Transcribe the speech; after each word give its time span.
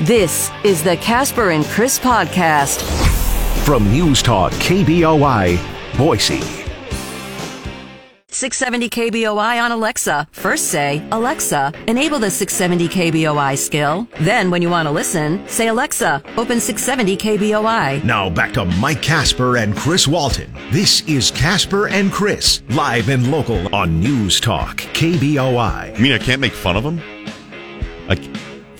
This 0.00 0.50
is 0.64 0.82
the 0.82 0.96
Kasper 0.96 1.50
and 1.50 1.64
Chris 1.64 1.98
podcast. 1.98 2.82
From 3.64 3.90
News 3.90 4.22
Talk 4.22 4.52
KBOI, 4.52 5.58
Boise. 5.96 6.64
670 8.34 8.90
KBOI 8.90 9.62
on 9.62 9.70
Alexa. 9.70 10.26
First 10.32 10.66
say, 10.66 11.06
Alexa, 11.12 11.72
enable 11.86 12.18
the 12.18 12.30
670 12.30 12.88
KBOI 12.88 13.56
skill. 13.56 14.08
Then, 14.20 14.50
when 14.50 14.60
you 14.60 14.68
want 14.68 14.86
to 14.86 14.90
listen, 14.90 15.46
say, 15.46 15.68
Alexa, 15.68 16.20
open 16.36 16.60
670 16.60 17.16
KBOI. 17.16 18.02
Now 18.02 18.28
back 18.28 18.52
to 18.54 18.64
Mike 18.64 19.00
Kasper 19.02 19.58
and 19.58 19.76
Chris 19.76 20.08
Walton. 20.08 20.52
This 20.72 21.02
is 21.08 21.30
Kasper 21.30 21.86
and 21.86 22.10
Chris, 22.10 22.62
live 22.70 23.08
and 23.08 23.30
local 23.30 23.72
on 23.72 24.00
News 24.00 24.40
Talk 24.40 24.78
KBOI. 24.78 25.96
I 25.96 26.00
mean, 26.00 26.12
I 26.12 26.18
can't 26.18 26.40
make 26.40 26.52
fun 26.52 26.76
of 26.76 26.84
him. 26.84 27.00
I, 28.08 28.16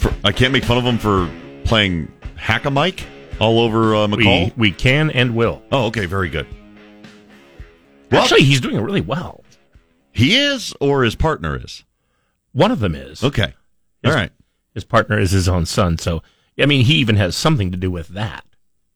for, 0.05 0.15
I 0.25 0.33
can't 0.33 0.53
make 0.53 0.65
fun 0.65 0.79
of 0.79 0.85
him 0.85 0.99
for 0.99 1.31
playing 1.65 2.11
hack 2.37 2.65
a 2.65 2.71
mic 2.71 3.05
all 3.41 3.61
over 3.61 3.95
uh, 3.95 4.07
McCall. 4.07 4.55
We, 4.57 4.71
we 4.71 4.73
can 4.73 5.11
and 5.11 5.35
will. 5.35 5.63
oh, 5.73 5.87
okay, 5.87 6.07
very 6.07 6.29
good. 6.29 6.47
Well- 8.11 8.23
Actually, 8.23 8.43
he's 8.45 8.61
doing 8.61 8.77
it 8.77 8.81
really 8.83 9.01
well. 9.01 9.45
He 10.13 10.37
is, 10.37 10.73
or 10.81 11.03
his 11.03 11.17
partner 11.17 11.57
is. 11.63 11.85
One 12.53 12.71
of 12.71 12.79
them 12.79 12.95
is. 12.95 13.25
Okay, 13.25 13.53
all 14.05 14.13
right. 14.13 14.31
His 14.75 14.85
partner 14.85 15.19
is 15.19 15.33
his 15.33 15.49
own 15.49 15.67
son. 15.67 15.99
So, 15.99 16.23
I 16.59 16.67
mean, 16.67 16.85
he 16.85 16.95
even 16.97 17.17
has 17.17 17.35
something 17.37 17.73
to 17.73 17.77
do 17.77 17.91
with 17.91 18.09
that. 18.09 18.45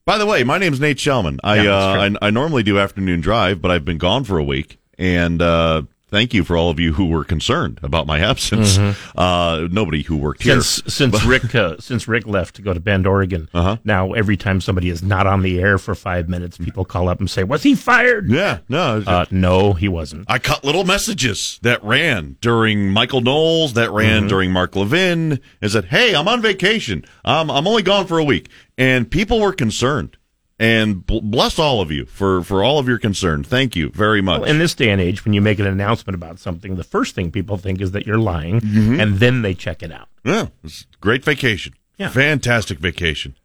By 0.04 0.16
the 0.18 0.26
way, 0.26 0.44
my 0.44 0.58
name's 0.58 0.78
Nate 0.80 0.98
Shelman. 0.98 1.38
I, 1.42 1.62
Yeah, 1.62 1.72
uh. 1.76 2.10
I 2.22 2.26
I 2.28 2.30
normally 2.30 2.62
do 2.62 2.78
afternoon 2.78 3.20
drive, 3.20 3.60
but 3.60 3.70
I've 3.72 3.84
been 3.84 3.98
gone 3.98 4.22
for 4.24 4.38
a 4.38 4.44
week, 4.44 4.78
and 4.96 5.42
uh, 5.42 5.82
thank 6.10 6.34
you 6.34 6.44
for 6.44 6.56
all 6.56 6.70
of 6.70 6.78
you 6.80 6.92
who 6.94 7.06
were 7.06 7.24
concerned 7.24 7.78
about 7.82 8.06
my 8.06 8.20
absence. 8.20 8.78
Uh, 9.16 9.68
nobody 9.70 10.02
who 10.02 10.16
worked 10.16 10.42
here. 10.42 10.60
Since 10.60 10.94
since 10.94 11.24
Rick 11.26 11.54
uh, 11.54 11.76
since 11.78 12.08
Rick 12.08 12.26
left 12.26 12.56
to 12.56 12.62
go 12.62 12.72
to 12.74 12.80
Bend, 12.80 13.06
Oregon, 13.06 13.48
Uh-huh. 13.54 13.76
now 13.84 14.12
every 14.12 14.36
time 14.36 14.60
somebody 14.60 14.88
is 14.90 15.02
not 15.02 15.26
on 15.26 15.42
the 15.42 15.60
air 15.60 15.78
for 15.78 15.94
five 15.94 16.28
minutes, 16.28 16.58
people 16.58 16.84
call 16.84 17.08
up 17.08 17.20
and 17.20 17.30
say, 17.30 17.44
"Was 17.44 17.62
he 17.62 17.74
fired?" 17.74 18.30
yeah, 18.30 18.58
no, 18.68 19.02
Uh, 19.06 19.24
no, 19.30 19.72
he 19.72 19.88
wasn't. 19.88 20.24
I 20.28 20.38
cut 20.38 20.64
little 20.64 20.84
messages 20.84 21.58
that 21.62 21.82
ran 21.84 22.36
during 22.40 22.90
Michael 22.90 23.20
Knowles, 23.20 23.74
that 23.74 23.90
ran 23.90 24.26
during 24.28 24.50
Mark 24.52 24.76
Levin, 24.76 25.40
and 25.62 25.70
said, 25.70 25.86
"Hey, 25.86 26.14
I'm 26.14 26.28
on 26.28 26.42
vacation. 26.42 27.04
Um, 27.24 27.50
I'm 27.50 27.66
only 27.66 27.82
gone 27.82 28.06
for 28.06 28.18
a 28.18 28.24
week," 28.24 28.48
and 28.76 29.10
people 29.10 29.40
were 29.40 29.52
concerned. 29.52 30.16
And 30.60 31.06
bl- 31.06 31.20
bless 31.20 31.58
all 31.58 31.80
of 31.80 31.92
you 31.92 32.04
for 32.06 32.42
for 32.42 32.64
all 32.64 32.80
of 32.80 32.88
your 32.88 32.98
concern. 32.98 33.44
Thank 33.44 33.76
you 33.76 33.90
very 33.90 34.20
much. 34.20 34.40
Well, 34.40 34.50
in 34.50 34.58
this 34.58 34.74
day 34.74 34.90
and 34.90 35.00
age, 35.00 35.24
when 35.24 35.32
you 35.32 35.40
make 35.40 35.60
an 35.60 35.66
announcement 35.66 36.14
about 36.16 36.40
something, 36.40 36.74
the 36.74 36.82
first 36.84 37.14
thing 37.14 37.30
people 37.30 37.56
think 37.58 37.80
is 37.80 37.92
that 37.92 38.06
you're 38.06 38.18
lying, 38.18 38.60
mm-hmm. 38.60 38.98
and 38.98 39.18
then 39.18 39.42
they 39.42 39.54
check 39.54 39.82
it 39.84 39.92
out. 39.92 40.08
yeah, 40.24 40.42
it 40.46 40.50
was 40.62 40.86
a 40.92 40.96
great 41.00 41.24
vacation. 41.24 41.74
Yeah. 41.96 42.08
fantastic 42.10 42.78
vacation. 42.78 43.36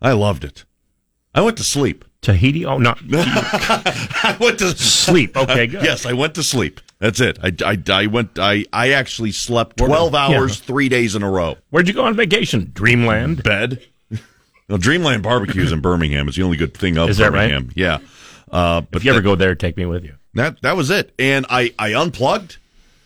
I 0.00 0.12
loved 0.12 0.44
it. 0.44 0.64
I 1.34 1.42
went 1.42 1.56
to 1.58 1.64
sleep. 1.64 2.04
Tahiti? 2.22 2.64
Oh, 2.66 2.78
no, 2.78 2.94
I 3.12 4.36
went 4.40 4.58
to 4.58 4.70
sleep. 4.76 5.36
Okay, 5.36 5.66
good. 5.68 5.82
Yes, 5.82 6.04
I 6.04 6.12
went 6.12 6.34
to 6.34 6.42
sleep. 6.42 6.80
That's 6.98 7.20
it. 7.20 7.38
I, 7.42 7.52
I, 7.64 7.78
I 7.90 8.06
went. 8.06 8.38
I, 8.38 8.66
I 8.74 8.90
actually 8.92 9.32
slept 9.32 9.78
twelve 9.78 10.12
Yeah. 10.12 10.26
hours, 10.26 10.60
three 10.60 10.90
days 10.90 11.14
in 11.14 11.22
a 11.22 11.30
row. 11.30 11.56
Where'd 11.70 11.88
you 11.88 11.94
go 11.94 12.04
on 12.04 12.14
vacation? 12.14 12.72
Dreamland. 12.74 13.42
bed. 13.42 13.86
Well, 14.70 14.78
Dreamland 14.78 15.22
Barbecues 15.22 15.70
in 15.72 15.80
Birmingham 15.82 16.28
is 16.28 16.36
the 16.36 16.42
only 16.42 16.56
good 16.56 16.72
thing 16.74 16.96
of 16.96 17.10
Is 17.10 17.18
that 17.18 17.32
right? 17.32 17.50
Birmingham. 17.50 17.72
Yeah. 17.76 17.98
Uh, 18.50 18.80
but 18.80 18.96
If 18.98 19.04
you 19.04 19.10
ever 19.10 19.20
that, 19.20 19.24
go 19.24 19.34
there, 19.34 19.54
take 19.54 19.76
me 19.76 19.84
with 19.84 20.04
you. 20.04 20.14
that 20.34 20.62
that 20.62 20.76
was 20.76 20.88
it. 20.90 21.12
And 21.18 21.44
I 21.50 21.74
I 21.78 21.94
unplugged. 21.94 22.56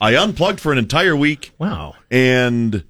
I 0.00 0.14
unplugged 0.16 0.60
for 0.60 0.70
an 0.72 0.78
entire 0.78 1.16
week, 1.16 1.52
Wow. 1.58 1.94
and 2.10 2.84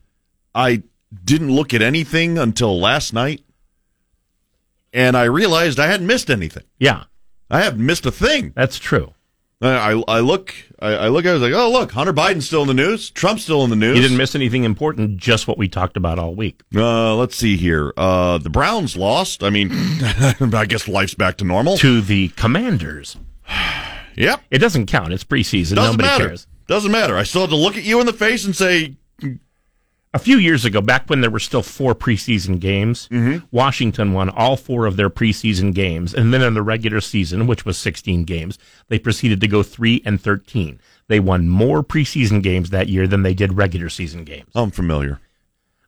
I 0.55 0.83
didn't 1.25 1.53
look 1.55 1.73
at 1.73 1.81
anything 1.83 2.39
until 2.39 2.79
last 2.81 3.13
night. 3.13 3.43
And 4.93 5.17
I 5.17 5.25
realized 5.25 5.79
I 5.81 5.87
hadn't 5.89 6.07
missed 6.07 6.31
anything. 6.31 6.65
Yeah, 6.79 7.05
I 7.51 7.61
haven't 7.63 7.85
missed 7.85 8.07
a 8.07 8.13
thing. 8.13 8.53
that's 8.55 8.79
true. 8.79 9.13
I 9.61 9.93
I, 9.93 10.03
I 10.09 10.21
look. 10.21 10.55
I, 10.81 10.89
I 10.93 11.09
look. 11.09 11.27
I 11.27 11.33
was 11.33 11.43
like, 11.43 11.53
oh 11.55 11.71
look, 11.71 11.93
Hunter 11.93 12.13
Biden's 12.13 12.47
still 12.47 12.63
in 12.63 12.69
the 12.69 12.75
news. 12.75 13.11
Trump's 13.11 13.45
still 13.45 13.65
in 13.65 13.71
the 13.71 13.77
news. 13.77 13.97
You 13.97 14.03
didn't 14.03 14.19
miss 14.19 14.35
anything 14.35 14.65
important, 14.65 15.17
just 15.17 15.49
what 15.49 15.57
we 15.59 15.69
talked 15.69 15.97
about 15.97 16.19
all 16.19 16.35
week. 16.35 16.61
Uh, 16.75 17.15
let's 17.15 17.37
see 17.37 17.57
here. 17.57 17.93
Uh, 17.97 18.39
the 18.39 18.51
Browns 18.51 18.97
lost. 18.97 19.43
I 19.43 19.51
mean, 19.51 19.71
I 19.73 20.67
guess 20.69 20.89
life's 20.89 21.15
back 21.15 21.37
to 21.39 21.45
normal. 21.45 21.77
To 21.79 22.01
the 22.01 22.29
commanders. 22.31 23.17
Yep. 24.17 24.43
It 24.53 24.59
doesn't 24.59 24.87
count. 24.87 25.13
It's 25.13 25.25
preseason. 25.25 25.75
Doesn't 25.75 25.97
Nobody 25.97 26.03
matter. 26.05 26.27
cares. 26.29 26.47
Doesn't 26.69 26.93
matter. 26.93 27.17
I 27.17 27.25
still 27.25 27.41
have 27.41 27.51
to 27.51 27.57
look 27.57 27.77
at 27.77 27.83
you 27.83 27.99
in 27.99 28.07
the 28.07 28.13
face 28.13 28.45
and 28.45 28.55
say, 28.55 28.95
A 30.15 30.19
few 30.21 30.39
years 30.39 30.65
ago, 30.65 30.81
back 30.81 31.11
when 31.11 31.21
there 31.23 31.31
were 31.31 31.41
still 31.41 31.63
four 31.63 31.93
preseason 31.95 32.61
games, 32.61 33.09
Mm-hmm. 33.11 33.45
Washington 33.51 34.13
won 34.13 34.31
all 34.31 34.57
four 34.57 34.87
of 34.87 34.97
their 34.97 35.11
preseason 35.11 35.75
games. 35.75 36.15
And 36.15 36.33
then 36.33 36.41
in 36.41 36.55
the 36.55 36.63
regular 36.63 37.01
season, 37.01 37.47
which 37.49 37.65
was 37.67 37.77
16 37.77 38.23
games, 38.25 38.57
they 38.89 38.99
proceeded 39.01 39.41
to 39.41 39.49
go 39.49 39.65
3 39.65 40.03
and 40.07 40.21
13. 40.21 40.79
They 41.09 41.19
won 41.21 41.49
more 41.49 41.83
preseason 41.83 42.43
games 42.45 42.71
that 42.71 42.89
year 42.89 43.09
than 43.09 43.23
they 43.23 43.35
did 43.35 43.55
regular 43.55 43.89
season 43.89 44.23
games. 44.25 44.49
I'm 44.55 44.71
familiar. 44.71 45.19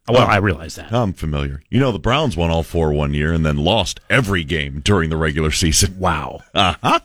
Well, 0.09 0.27
I 0.27 0.37
realize 0.37 0.75
that. 0.77 0.93
I'm 0.93 1.13
familiar. 1.13 1.63
You 1.71 1.81
know, 1.81 1.91
the 1.93 1.99
Browns 1.99 2.37
won 2.37 2.51
all 2.51 2.63
four 2.63 2.93
one 2.93 3.15
year 3.15 3.33
and 3.33 3.47
then 3.47 3.57
lost 3.57 4.01
every 4.11 4.45
game 4.45 4.81
during 4.81 5.09
the 5.11 5.17
regular 5.17 5.51
season. 5.53 5.97
Wow. 6.01 6.43
Uh 6.55 6.75
huh. 6.83 7.01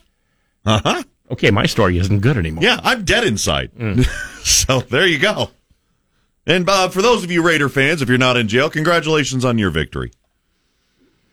Uh 0.66 0.82
huh. 0.84 1.03
Okay, 1.32 1.50
my 1.52 1.66
story 1.66 1.98
isn't 1.98 2.20
good 2.20 2.38
anymore. 2.38 2.64
Yeah, 2.64 2.80
I'm 2.84 3.03
dead 3.06 3.24
inside. 3.24 3.72
so 4.44 4.82
there 4.82 5.08
you 5.08 5.18
go. 5.20 5.50
And 6.47 6.68
uh, 6.69 6.90
for 6.90 7.02
those 7.02 7.24
of 7.24 7.31
you 7.31 7.44
Raider 7.44 7.69
fans, 7.69 8.02
if 8.02 8.09
you're 8.09 8.18
not 8.18 8.35
in 8.38 8.47
jail, 8.47 8.69
congratulations 8.69 9.46
on 9.46 9.57
your 9.57 9.69
victory. 9.69 10.12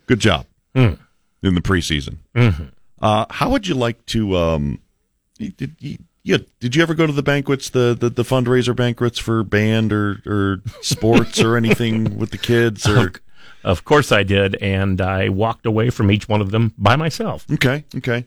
Good 0.06 0.20
job 0.20 0.46
in 0.74 0.98
the 1.42 1.60
preseason. 1.60 2.19
Uh, 3.00 3.26
how 3.30 3.50
would 3.50 3.66
you 3.66 3.74
like 3.74 4.04
to? 4.06 4.36
Um, 4.36 4.80
did 5.38 5.76
you, 5.80 5.98
did 6.60 6.74
you 6.76 6.82
ever 6.82 6.94
go 6.94 7.06
to 7.06 7.12
the 7.12 7.22
banquets, 7.22 7.70
the, 7.70 7.96
the, 7.98 8.10
the 8.10 8.22
fundraiser 8.22 8.74
banquets 8.76 9.19
for 9.19 9.42
band 9.44 9.92
or, 9.92 10.20
or 10.26 10.62
sports 10.82 11.40
or 11.40 11.56
anything 11.56 12.19
with 12.19 12.30
the 12.30 12.38
kids? 12.38 12.86
Or 12.88 13.12
Of 13.64 13.84
course 13.84 14.12
I 14.12 14.22
did, 14.25 14.56
and 14.56 15.00
I 15.00 15.28
walked 15.30 15.64
away 15.66 15.90
from 15.90 16.10
each 16.10 16.28
one 16.28 16.40
of 16.40 16.50
them 16.50 16.75
by 16.76 16.96
myself. 16.96 17.46
okay, 17.52 17.84
okay. 17.96 18.26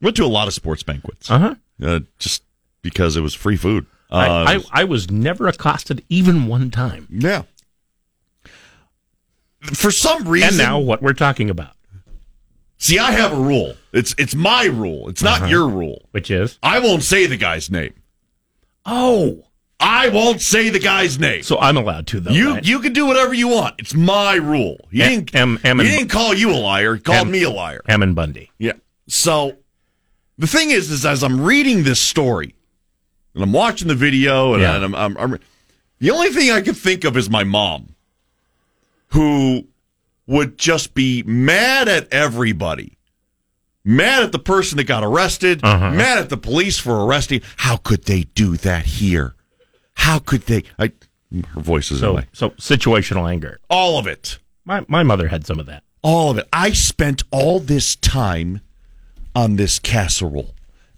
Went 0.00 0.16
to 0.16 0.24
a 0.24 0.26
lot 0.26 0.46
of 0.48 0.54
sports 0.54 0.82
banquets, 0.82 1.30
Uh 1.30 1.38
huh. 1.38 1.54
uh, 1.82 2.00
just 2.18 2.42
because 2.82 3.16
it 3.16 3.20
was 3.20 3.34
free 3.34 3.56
food. 3.56 3.84
Uh, 4.10 4.16
I, 4.16 4.54
I, 4.54 4.64
I 4.72 4.84
was 4.84 5.10
never 5.10 5.46
accosted 5.48 6.02
even 6.08 6.46
one 6.46 6.70
time. 6.70 7.06
Yeah. 7.10 7.42
For 9.74 9.90
some 9.90 10.26
reason, 10.28 10.48
And 10.50 10.58
now 10.58 10.78
what 10.78 11.02
we're 11.02 11.12
talking 11.12 11.50
about, 11.50 11.72
see, 12.78 12.98
I 12.98 13.10
have 13.12 13.32
a 13.32 13.40
rule. 13.40 13.74
It's 13.92 14.14
it's 14.18 14.34
my 14.34 14.64
rule. 14.64 15.08
It's 15.08 15.22
not 15.22 15.48
your 15.50 15.68
rule. 15.68 16.06
which 16.12 16.30
is 16.30 16.58
I 16.62 16.78
won't 16.78 17.02
say 17.02 17.26
the 17.26 17.36
guy's 17.36 17.70
name. 17.70 17.94
oh, 18.86 19.44
I 19.80 20.08
won't 20.08 20.40
say 20.40 20.70
the 20.70 20.78
guy's 20.78 21.18
name. 21.18 21.42
so 21.42 21.58
I'm 21.58 21.76
allowed 21.76 22.06
to 22.08 22.20
though. 22.20 22.30
you 22.30 22.54
right? 22.54 22.64
you 22.64 22.80
can 22.80 22.92
do 22.92 23.06
whatever 23.06 23.34
you 23.34 23.48
want. 23.48 23.74
It's 23.78 23.94
my 23.94 24.34
rule. 24.36 24.76
He 24.90 25.02
M- 25.02 25.24
didn't. 25.24 25.34
M- 25.34 25.58
M- 25.64 25.78
he 25.80 25.88
didn't 25.88 26.08
call 26.08 26.34
you 26.34 26.50
a 26.52 26.56
liar. 26.58 26.94
He 26.96 27.00
called 27.02 27.26
M- 27.26 27.30
me 27.32 27.42
a 27.42 27.50
liar. 27.50 27.82
Ammon 27.88 28.14
Bundy. 28.14 28.50
Yeah. 28.58 28.72
So 29.08 29.56
the 30.38 30.46
thing 30.46 30.70
is, 30.70 30.90
is 30.90 31.04
as 31.04 31.22
I'm 31.24 31.40
reading 31.40 31.82
this 31.82 32.00
story 32.00 32.54
and 33.38 33.44
I'm 33.44 33.52
watching 33.52 33.86
the 33.86 33.94
video 33.94 34.52
and, 34.54 34.62
Yeah. 34.62 34.74
and 34.74 34.84
I'm, 34.84 34.94
I'm, 34.96 35.16
I'm 35.16 35.38
the 36.00 36.10
only 36.10 36.30
thing 36.30 36.50
I 36.50 36.60
could 36.60 36.76
think 36.76 37.04
of 37.04 37.16
is 37.16 37.30
my 37.30 37.44
mom, 37.44 37.94
who 39.08 39.66
would 40.26 40.58
just 40.58 40.92
be 40.94 41.22
mad 41.22 41.88
at 41.88 42.12
everybody. 42.12 42.98
Mad 43.84 44.22
at 44.24 44.32
the 44.32 44.38
person 44.38 44.76
that 44.76 44.84
got 44.84 45.02
arrested, 45.04 45.60
Uh-huh. 45.62 45.90
mad 45.92 46.18
at 46.18 46.28
the 46.28 46.36
police 46.36 46.78
for 46.78 47.04
arresting. 47.06 47.40
How 47.58 47.76
could 47.76 48.04
they 48.04 48.24
do 48.34 48.56
that 48.58 48.84
here? 48.86 49.34
How 49.94 50.18
could 50.18 50.42
they? 50.42 50.64
I, 50.78 50.92
her 51.54 51.60
voice 51.60 51.90
is 51.90 52.00
So 52.00 52.10
away. 52.12 52.26
so 52.32 52.50
situational 52.50 53.30
anger. 53.30 53.60
All 53.70 53.98
of 53.98 54.06
it. 54.06 54.38
My 54.64 54.84
my 54.88 55.02
mother 55.02 55.28
had 55.28 55.46
some 55.46 55.58
of 55.58 55.66
that. 55.66 55.82
all 56.02 56.30
of 56.30 56.38
it. 56.38 56.48
I 56.52 56.72
spent 56.72 57.22
all 57.30 57.60
this 57.60 57.96
time 57.96 58.60
on 59.34 59.56
this 59.56 59.78
casserole, 59.78 60.54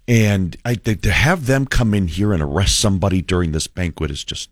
and 0.07 0.57
I 0.65 0.75
to 0.75 0.95
to 0.95 1.11
have 1.11 1.45
them 1.45 1.65
come 1.65 1.93
in 1.93 2.07
here 2.07 2.33
and 2.33 2.41
arrest 2.41 2.79
somebody 2.79 3.21
during 3.21 3.51
this 3.51 3.67
banquet 3.67 4.11
is 4.11 4.23
just. 4.23 4.49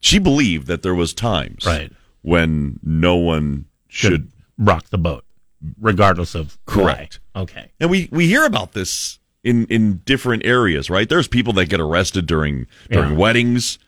She 0.00 0.18
believed 0.18 0.66
that 0.66 0.82
there 0.82 0.94
was 0.94 1.14
times 1.14 1.64
Right. 1.64 1.90
when 2.22 2.78
no 2.82 3.16
one 3.16 3.64
should, 3.88 4.30
rock 4.58 4.90
the 4.90 4.98
boat, 4.98 5.24
regardless 5.80 6.34
of 6.34 6.58
Correct. 6.66 7.20
why. 7.32 7.42
Okay. 7.42 7.70
and 7.80 7.90
we 7.90 8.08
we 8.12 8.26
hear 8.26 8.44
about 8.44 8.72
this 8.72 9.18
in 9.42 9.66
in 9.66 10.02
different 10.04 10.44
areas, 10.44 10.90
right? 10.90 11.08
There's 11.08 11.26
people 11.28 11.52
that 11.54 11.66
get 11.66 11.80
arrested 11.80 12.26
during 12.26 12.66
during 12.90 13.12
Yeah. 13.12 13.16
weddings. 13.18 13.78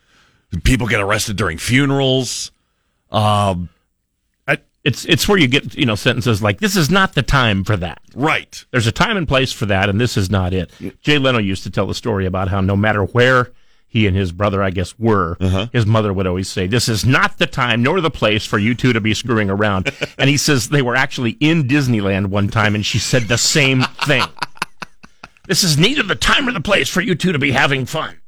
People 0.63 0.87
get 0.87 1.01
arrested 1.01 1.35
during 1.35 1.57
funerals. 1.57 2.51
Um, 3.11 3.69
It's 4.87 5.03
it's 5.03 5.27
where 5.27 5.37
you 5.37 5.49
get 5.49 5.75
you 5.75 5.85
know 5.85 5.95
sentences 5.95 6.41
like 6.41 6.61
this 6.61 6.77
is 6.77 6.89
not 6.89 7.13
the 7.13 7.21
time 7.21 7.65
for 7.65 7.75
that. 7.75 7.99
right. 8.15 8.63
There's 8.71 8.87
a 8.87 8.91
time 8.93 9.17
and 9.17 9.27
place 9.27 9.51
for 9.51 9.65
that, 9.65 9.89
and 9.89 9.99
this 9.99 10.15
is 10.15 10.29
not 10.29 10.53
it. 10.53 10.71
Jay 11.01 11.17
Leno 11.17 11.39
used 11.39 11.63
to 11.63 11.69
tell 11.69 11.87
the 11.87 11.93
story 11.93 12.25
about 12.25 12.47
how 12.47 12.61
no 12.61 12.77
matter 12.77 13.03
where 13.03 13.51
he 13.85 14.07
and 14.07 14.15
his 14.15 14.31
brother, 14.31 14.63
I 14.63 14.69
guess, 14.69 14.97
were. 14.97 15.35
Uh-huh. 15.41 15.67
His 15.73 15.85
mother 15.85 16.13
would 16.13 16.25
always 16.25 16.47
say, 16.47 16.67
"This 16.67 16.87
is 16.87 17.05
not 17.05 17.37
the 17.37 17.47
time 17.47 17.83
nor 17.83 17.99
the 17.99 18.09
place 18.09 18.45
for 18.45 18.57
you 18.57 18.75
two 18.75 18.93
to 18.93 19.01
be 19.01 19.13
screwing 19.13 19.49
around." 19.49 19.91
and 20.17 20.29
he 20.29 20.37
says 20.37 20.69
they 20.69 20.81
were 20.81 20.95
actually 20.95 21.31
in 21.41 21.67
Disneyland 21.67 22.27
one 22.27 22.47
time, 22.47 22.73
and 22.73 22.85
she 22.85 22.97
said 22.97 23.23
the 23.23 23.37
same 23.37 23.81
thing. 24.05 24.23
this 25.47 25.65
is 25.65 25.77
neither 25.77 26.03
the 26.03 26.15
time 26.15 26.47
or 26.47 26.53
the 26.53 26.61
place 26.61 26.87
for 26.87 27.01
you 27.01 27.13
two 27.13 27.33
to 27.33 27.39
be 27.39 27.51
having 27.51 27.85
fun. 27.85 28.21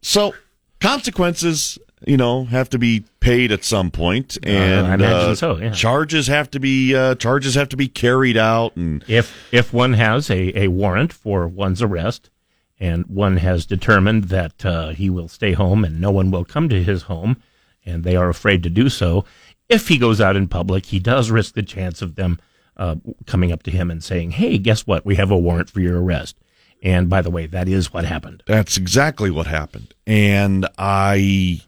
So 0.00 0.32
consequences, 0.80 1.78
you 2.06 2.16
know, 2.16 2.44
have 2.44 2.70
to 2.70 2.78
be 2.78 3.04
paid 3.20 3.52
at 3.52 3.64
some 3.64 3.90
point, 3.90 4.38
and 4.42 4.86
I 4.86 4.94
imagine 4.94 5.36
so, 5.36 5.56
yeah. 5.58 5.70
charges 5.72 6.26
have 6.28 6.50
to 6.52 6.60
be 6.60 6.94
uh, 6.94 7.14
charges 7.16 7.54
have 7.54 7.68
to 7.70 7.76
be 7.76 7.88
carried 7.88 8.36
out, 8.36 8.76
and 8.76 9.04
If 9.06 9.34
if 9.52 9.72
one 9.72 9.92
has 9.94 10.30
a, 10.30 10.58
a 10.58 10.68
warrant 10.68 11.12
for 11.12 11.46
one's 11.46 11.82
arrest, 11.82 12.30
and 12.78 13.04
one 13.06 13.36
has 13.38 13.66
determined 13.66 14.24
that 14.24 14.64
uh, 14.64 14.90
he 14.90 15.10
will 15.10 15.28
stay 15.28 15.52
home 15.52 15.84
and 15.84 16.00
no 16.00 16.10
one 16.10 16.30
will 16.30 16.44
come 16.44 16.68
to 16.70 16.82
his 16.82 17.02
home, 17.02 17.36
and 17.84 18.02
they 18.04 18.16
are 18.16 18.28
afraid 18.28 18.62
to 18.62 18.70
do 18.70 18.88
so, 18.88 19.24
if 19.68 19.88
he 19.88 19.98
goes 19.98 20.20
out 20.20 20.36
in 20.36 20.48
public, 20.48 20.86
he 20.86 20.98
does 20.98 21.30
risk 21.30 21.54
the 21.54 21.62
chance 21.62 22.02
of 22.02 22.14
them 22.14 22.40
uh, 22.76 22.96
coming 23.26 23.52
up 23.52 23.62
to 23.64 23.70
him 23.70 23.90
and 23.90 24.02
saying, 24.02 24.32
"Hey, 24.32 24.56
guess 24.58 24.86
what? 24.86 25.04
We 25.04 25.16
have 25.16 25.30
a 25.30 25.38
warrant 25.38 25.68
for 25.68 25.80
your 25.80 26.02
arrest." 26.02 26.36
And 26.82 27.10
by 27.10 27.20
the 27.20 27.30
way, 27.30 27.44
that 27.44 27.68
is 27.68 27.92
what 27.92 28.06
happened. 28.06 28.42
that's 28.46 28.78
exactly 28.78 29.30
what 29.30 29.46
happened. 29.46 29.92
And 30.06 30.66
I 30.78 31.60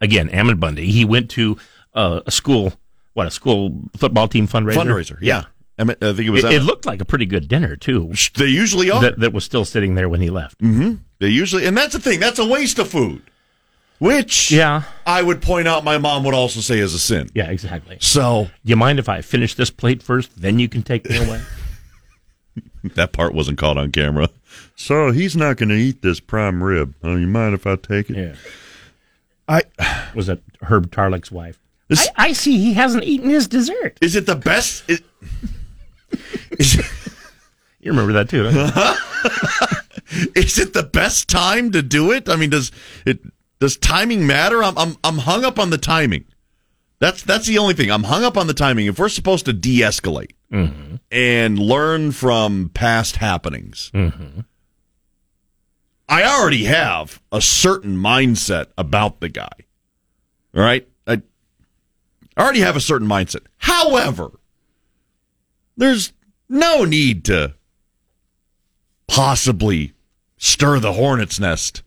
Again, 0.00 0.28
Ammon 0.30 0.58
Bundy. 0.58 0.90
He 0.90 1.04
went 1.04 1.30
to 1.30 1.56
uh, 1.94 2.20
a 2.26 2.30
school, 2.30 2.72
what 3.14 3.26
a 3.26 3.30
school 3.30 3.80
football 3.96 4.28
team 4.28 4.46
fundraiser. 4.46 4.74
fundraiser, 4.74 5.18
yeah, 5.20 5.44
I, 5.78 5.84
mean, 5.84 5.96
I 6.00 6.12
think 6.12 6.20
it 6.28 6.30
was. 6.30 6.44
It, 6.44 6.52
it 6.52 6.62
looked 6.62 6.86
like 6.86 7.00
a 7.00 7.04
pretty 7.04 7.26
good 7.26 7.48
dinner 7.48 7.74
too. 7.76 8.12
they 8.36 8.46
usually 8.46 8.90
are. 8.90 9.00
That, 9.02 9.18
that 9.20 9.32
was 9.32 9.44
still 9.44 9.64
sitting 9.64 9.94
there 9.96 10.08
when 10.08 10.20
he 10.20 10.30
left. 10.30 10.58
They 10.60 11.28
usually, 11.28 11.66
and 11.66 11.76
that's 11.76 11.92
the 11.94 11.98
thing. 12.00 12.20
That's 12.20 12.38
a 12.38 12.46
waste 12.46 12.78
of 12.78 12.88
food, 12.88 13.22
which 13.98 14.52
Yeah. 14.52 14.82
I 15.04 15.22
would 15.22 15.42
point 15.42 15.66
out. 15.66 15.82
My 15.82 15.98
mom 15.98 16.22
would 16.24 16.34
also 16.34 16.60
say 16.60 16.78
is 16.78 16.94
a 16.94 16.98
sin. 17.00 17.28
Yeah, 17.34 17.50
exactly. 17.50 17.98
So 18.00 18.44
Do 18.64 18.70
you 18.70 18.76
mind 18.76 19.00
if 19.00 19.08
I 19.08 19.20
finish 19.22 19.54
this 19.54 19.70
plate 19.70 20.00
first, 20.02 20.40
then 20.40 20.60
you 20.60 20.68
can 20.68 20.82
take 20.82 21.08
me 21.10 21.16
away? 21.16 21.42
that 22.94 23.12
part 23.12 23.34
wasn't 23.34 23.58
caught 23.58 23.76
on 23.76 23.90
camera. 23.90 24.28
So 24.76 25.10
he's 25.10 25.36
not 25.36 25.56
going 25.56 25.70
to 25.70 25.74
eat 25.74 26.02
this 26.02 26.20
prime 26.20 26.62
rib. 26.62 26.94
Oh, 27.02 27.16
you 27.16 27.26
mind 27.26 27.54
if 27.54 27.66
I 27.66 27.74
take 27.74 28.10
it? 28.10 28.16
yeah. 28.16 28.34
I 29.48 29.62
Was 30.14 30.26
that 30.26 30.40
Herb 30.62 30.90
Tarlek's 30.90 31.30
wife? 31.32 31.58
This- 31.88 32.08
I, 32.16 32.28
I 32.28 32.32
see 32.32 32.58
he 32.58 32.74
hasn't 32.74 33.04
eaten 33.04 33.30
his 33.30 33.48
dessert. 33.48 33.98
is 34.00 34.14
it 34.14 34.26
the 34.26 34.36
best? 34.36 34.84
Is, 34.90 35.02
is, 36.76 36.76
You 37.80 37.92
remember 37.92 38.14
that 38.14 38.28
too, 38.30 38.44
don't 38.44 38.54
you? 38.54 40.30
is 40.34 40.58
it 40.58 40.72
the 40.72 40.82
best 40.82 41.28
time 41.28 41.70
to 41.72 41.82
do 41.82 42.12
it? 42.12 42.28
I 42.28 42.36
mean, 42.36 42.50
does 42.50 42.72
it 43.04 43.20
does 43.60 43.76
timing 43.76 44.26
matter? 44.26 44.62
I'm 44.62 44.76
I'm 44.78 44.96
I'm 45.04 45.18
hung 45.18 45.44
up 45.44 45.58
on 45.58 45.70
the 45.70 45.78
timing. 45.78 46.24
That's 46.98 47.22
that's 47.22 47.46
the 47.46 47.58
only 47.58 47.74
thing. 47.74 47.90
I'm 47.90 48.04
hung 48.04 48.24
up 48.24 48.36
on 48.36 48.46
the 48.46 48.54
timing. 48.54 48.86
If 48.86 48.98
we're 48.98 49.08
supposed 49.08 49.44
to 49.46 49.52
de-escalate 49.52 50.32
mm-hmm. 50.52 50.96
and 51.12 51.58
learn 51.58 52.12
from 52.12 52.70
past 52.74 53.16
happenings, 53.16 53.90
mm-hmm. 53.94 54.40
I 56.08 56.22
already 56.24 56.64
have 56.64 57.20
a 57.30 57.40
certain 57.40 57.96
mindset 57.96 58.66
about 58.78 59.20
the 59.20 59.28
guy. 59.28 59.50
All 60.54 60.62
right, 60.62 60.88
I 61.06 61.20
already 62.38 62.60
have 62.60 62.76
a 62.76 62.80
certain 62.80 63.06
mindset. 63.08 63.42
However, 63.58 64.30
there's 65.76 66.12
no 66.48 66.84
need 66.84 67.24
to 67.26 67.54
possibly 69.06 69.92
stir 70.36 70.78
the 70.80 70.92
hornet's 70.94 71.38
nest 71.40 71.82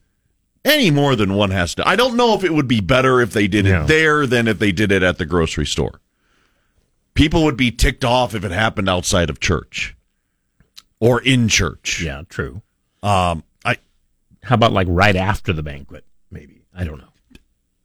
any 0.63 0.91
more 0.91 1.15
than 1.15 1.33
one 1.33 1.49
has 1.51 1.73
to. 1.75 1.87
I 1.87 1.95
don't 1.95 2.15
know 2.15 2.35
if 2.35 2.43
it 2.43 2.53
would 2.53 2.67
be 2.67 2.81
better 2.81 3.19
if 3.21 3.31
they 3.31 3.47
did 3.47 3.65
No. 3.65 3.83
it 3.83 3.87
there 3.87 4.27
than 4.27 4.47
if 4.47 4.59
they 4.59 4.71
did 4.71 4.91
it 4.91 5.01
at 5.03 5.17
the 5.17 5.25
grocery 5.25 5.65
store. 5.65 5.99
People 7.13 7.43
would 7.45 7.57
be 7.57 7.71
ticked 7.71 8.05
off 8.05 8.35
if 8.35 8.43
it 8.45 8.51
happened 8.51 8.87
outside 8.87 9.29
of 9.29 9.39
church 9.39 9.95
or 10.99 11.19
in 11.21 11.47
church. 11.47 12.01
yeah, 12.01 12.21
true. 12.29 12.61
Um, 13.01 13.43
How 14.43 14.55
about 14.55 14.73
like 14.73 14.87
right 14.89 15.15
after 15.15 15.53
the 15.53 15.63
banquet? 15.63 16.05
Maybe 16.31 16.61
I 16.73 16.83
don't 16.83 16.97
know. 16.99 17.09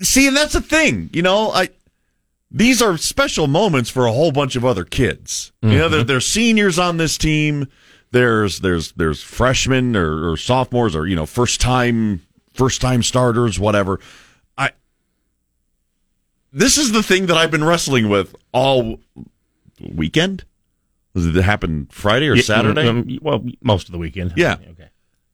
see, 0.02 0.26
and 0.26 0.36
that's 0.36 0.52
the 0.54 0.60
thing. 0.60 1.10
You 1.12 1.22
know, 1.22 1.50
I 1.50 1.68
these 2.50 2.80
are 2.80 2.96
special 2.96 3.46
moments 3.46 3.90
for 3.90 4.06
a 4.06 4.12
whole 4.12 4.32
bunch 4.32 4.56
of 4.56 4.64
other 4.64 4.84
kids. 4.84 5.52
You 5.62 5.78
know, 5.78 5.88
there, 5.88 6.04
there's 6.04 6.26
seniors 6.26 6.78
on 6.78 6.96
this 6.96 7.18
team. 7.18 7.66
There's 8.12 8.60
there's 8.60 8.92
there's 8.92 9.22
freshmen 9.22 9.96
or, 9.96 10.30
or 10.30 10.36
sophomores 10.36 10.94
or 10.94 11.06
you 11.06 11.16
know 11.16 11.26
first 11.26 11.60
time 11.60 12.22
first 12.54 12.80
time 12.80 13.02
starters, 13.02 13.58
whatever. 13.58 13.98
I 14.56 14.70
this 16.52 16.78
is 16.78 16.92
the 16.92 17.02
thing 17.02 17.26
that 17.26 17.36
I've 17.36 17.50
been 17.50 17.64
wrestling 17.64 18.08
with 18.08 18.34
all 18.52 19.00
weekend. 19.92 20.44
Does 21.14 21.26
it 21.26 21.34
happen 21.42 21.88
Friday 21.90 22.28
or 22.28 22.36
Yeah, 22.36 22.42
Saturday? 22.42 22.86
um, 22.88 23.18
well, 23.22 23.44
most 23.62 23.88
of 23.88 23.92
the 23.92 23.98
weekend. 23.98 24.34
Yeah. 24.36 24.56
Okay. 24.70 24.88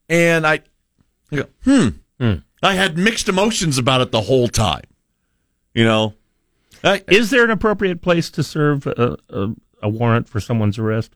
And 0.08 0.46
I 0.46 0.60
go, 1.36 1.48
hmm. 1.64 1.88
I 2.62 2.74
had 2.74 2.96
mixed 2.96 3.28
emotions 3.28 3.78
about 3.78 4.00
it 4.00 4.12
the 4.12 4.22
whole 4.22 4.46
time. 4.48 4.84
You 5.74 5.84
know, 5.84 6.14
I, 6.84 7.02
Is 7.08 7.30
there 7.30 7.44
an 7.44 7.50
appropriate 7.50 8.02
place 8.02 8.30
to 8.30 8.42
serve 8.42 8.86
a, 8.86 9.16
a, 9.30 9.48
a 9.82 9.88
warrant 9.88 10.28
for 10.28 10.38
someone's 10.40 10.78
arrest? 10.78 11.14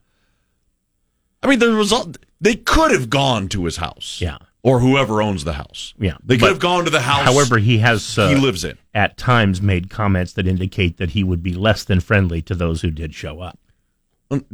I 1.43 1.47
mean, 1.47 1.59
the 1.59 1.71
result 1.73 2.17
they 2.41 2.55
could 2.55 2.91
have 2.91 3.09
gone 3.09 3.47
to 3.49 3.65
his 3.65 3.77
house, 3.77 4.19
Yeah. 4.21 4.37
or 4.63 4.79
whoever 4.79 5.21
owns 5.21 5.43
the 5.43 5.53
house. 5.53 5.93
Yeah, 5.99 6.17
they 6.23 6.37
could 6.37 6.49
have 6.49 6.59
gone 6.59 6.85
to 6.85 6.89
the 6.89 7.01
house. 7.01 7.23
However, 7.23 7.59
he 7.59 7.77
has 7.77 8.17
uh, 8.17 8.29
he 8.29 8.35
lives 8.35 8.63
in. 8.65 8.77
at 8.93 9.17
times 9.17 9.61
made 9.61 9.89
comments 9.89 10.33
that 10.33 10.47
indicate 10.47 10.97
that 10.97 11.11
he 11.11 11.23
would 11.23 11.43
be 11.43 11.53
less 11.53 11.83
than 11.83 11.99
friendly 11.99 12.41
to 12.43 12.55
those 12.55 12.81
who 12.81 12.91
did 12.91 13.13
show 13.13 13.39
up. 13.41 13.59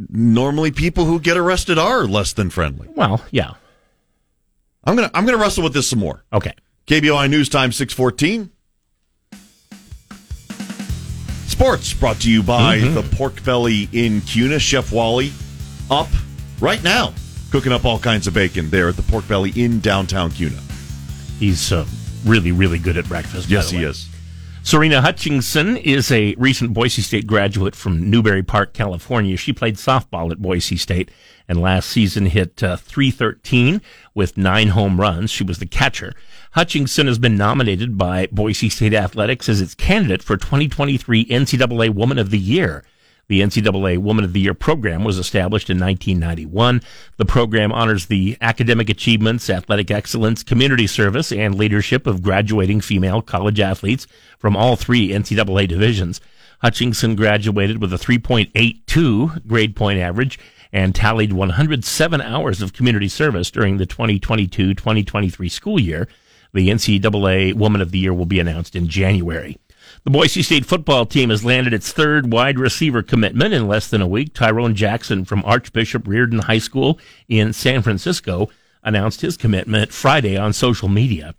Normally, 0.08 0.70
people 0.70 1.06
who 1.06 1.18
get 1.18 1.36
arrested 1.36 1.78
are 1.78 2.04
less 2.06 2.32
than 2.32 2.50
friendly. 2.50 2.88
Well, 2.94 3.24
yeah. 3.30 3.54
I'm 4.86 4.96
gonna 4.96 5.10
I'm 5.14 5.24
gonna 5.26 5.38
wrestle 5.38 5.64
with 5.64 5.72
this 5.74 5.88
some 5.88 5.98
more. 5.98 6.24
Okay. 6.32 6.52
KBOI 6.86 7.30
News 7.30 7.48
Time 7.48 7.72
614. 7.72 8.50
Sports 11.46 11.94
brought 11.94 12.20
to 12.20 12.30
you 12.30 12.42
by 12.42 12.78
Mm-hmm. 12.78 12.94
the 12.94 13.02
Pork 13.16 13.42
Belly 13.44 13.88
in 13.92 14.20
Kuna. 14.22 14.58
Chef 14.58 14.92
Wally 14.92 15.32
up 15.90 16.08
right 16.60 16.82
now, 16.82 17.14
cooking 17.50 17.72
up 17.72 17.84
all 17.84 17.98
kinds 17.98 18.26
of 18.26 18.34
bacon 18.34 18.70
there 18.70 18.88
at 18.88 18.96
the 18.96 19.02
Pork 19.02 19.26
Belly 19.28 19.52
in 19.56 19.80
downtown 19.80 20.30
Kuna. 20.30 20.58
He's 21.38 21.72
uh, 21.72 21.86
really, 22.24 22.52
really 22.52 22.78
good 22.78 22.96
at 22.96 23.06
breakfast. 23.08 23.48
by 23.48 23.52
Yes, 23.54 23.70
he 23.70 23.82
is. 23.84 24.08
Serena 24.64 25.02
Hutchinson 25.02 25.76
is 25.76 26.10
a 26.10 26.34
recent 26.38 26.72
Boise 26.72 27.02
State 27.02 27.26
graduate 27.26 27.76
from 27.76 28.08
Newbury 28.08 28.42
Park, 28.42 28.72
California. 28.72 29.36
She 29.36 29.52
played 29.52 29.76
softball 29.76 30.32
at 30.32 30.40
Boise 30.40 30.78
State 30.78 31.10
and 31.46 31.60
last 31.60 31.90
season 31.90 32.24
hit 32.24 32.62
uh, 32.62 32.78
313 32.78 33.82
with 34.14 34.38
nine 34.38 34.68
home 34.68 34.98
runs. 34.98 35.30
She 35.30 35.44
was 35.44 35.58
the 35.58 35.66
catcher. 35.66 36.14
Hutchinson 36.52 37.08
has 37.08 37.18
been 37.18 37.36
nominated 37.36 37.98
by 37.98 38.26
Boise 38.32 38.70
State 38.70 38.94
Athletics 38.94 39.50
as 39.50 39.60
its 39.60 39.74
candidate 39.74 40.22
for 40.22 40.38
2023 40.38 41.26
NCAA 41.26 41.90
Woman 41.90 42.16
of 42.16 42.30
the 42.30 42.38
Year. 42.38 42.84
The 43.28 43.40
NCAA 43.40 43.98
Woman 43.98 44.24
of 44.24 44.32
the 44.32 44.40
Year 44.40 44.54
program 44.54 45.02
was 45.02 45.18
established 45.18 45.70
in 45.70 45.80
1991. 45.80 46.82
The 47.16 47.24
program 47.24 47.72
honors 47.72 48.06
the 48.06 48.36
academic 48.40 48.90
achievements, 48.90 49.48
athletic 49.48 49.90
excellence, 49.90 50.42
community 50.42 50.86
service, 50.86 51.32
and 51.32 51.54
leadership 51.54 52.06
of 52.06 52.22
graduating 52.22 52.82
female 52.82 53.22
college 53.22 53.60
athletes 53.60 54.06
from 54.38 54.56
all 54.56 54.76
three 54.76 55.08
NCAA 55.08 55.68
divisions. 55.68 56.20
Hutchinson 56.60 57.14
graduated 57.14 57.80
with 57.80 57.92
a 57.92 57.96
3.82 57.96 59.46
grade 59.46 59.76
point 59.76 59.98
average 59.98 60.38
and 60.72 60.94
tallied 60.94 61.32
107 61.32 62.20
hours 62.20 62.60
of 62.60 62.72
community 62.72 63.08
service 63.08 63.50
during 63.50 63.76
the 63.76 63.86
2022-2023 63.86 65.50
school 65.50 65.80
year. 65.80 66.08
The 66.52 66.68
NCAA 66.68 67.54
Woman 67.54 67.80
of 67.80 67.90
the 67.90 67.98
Year 67.98 68.14
will 68.14 68.26
be 68.26 68.40
announced 68.40 68.76
in 68.76 68.88
January. 68.88 69.56
The 70.04 70.10
Boise 70.10 70.42
State 70.42 70.66
football 70.66 71.06
team 71.06 71.30
has 71.30 71.46
landed 71.46 71.72
its 71.72 71.90
third 71.90 72.30
wide 72.30 72.58
receiver 72.58 73.02
commitment 73.02 73.54
in 73.54 73.66
less 73.66 73.88
than 73.88 74.02
a 74.02 74.06
week. 74.06 74.34
Tyrone 74.34 74.74
Jackson 74.74 75.24
from 75.24 75.42
Archbishop 75.46 76.06
Riordan 76.06 76.40
High 76.40 76.58
School 76.58 76.98
in 77.26 77.54
San 77.54 77.80
Francisco 77.80 78.50
announced 78.82 79.22
his 79.22 79.38
commitment 79.38 79.94
Friday 79.94 80.36
on 80.36 80.52
social 80.52 80.88
media. 80.88 81.34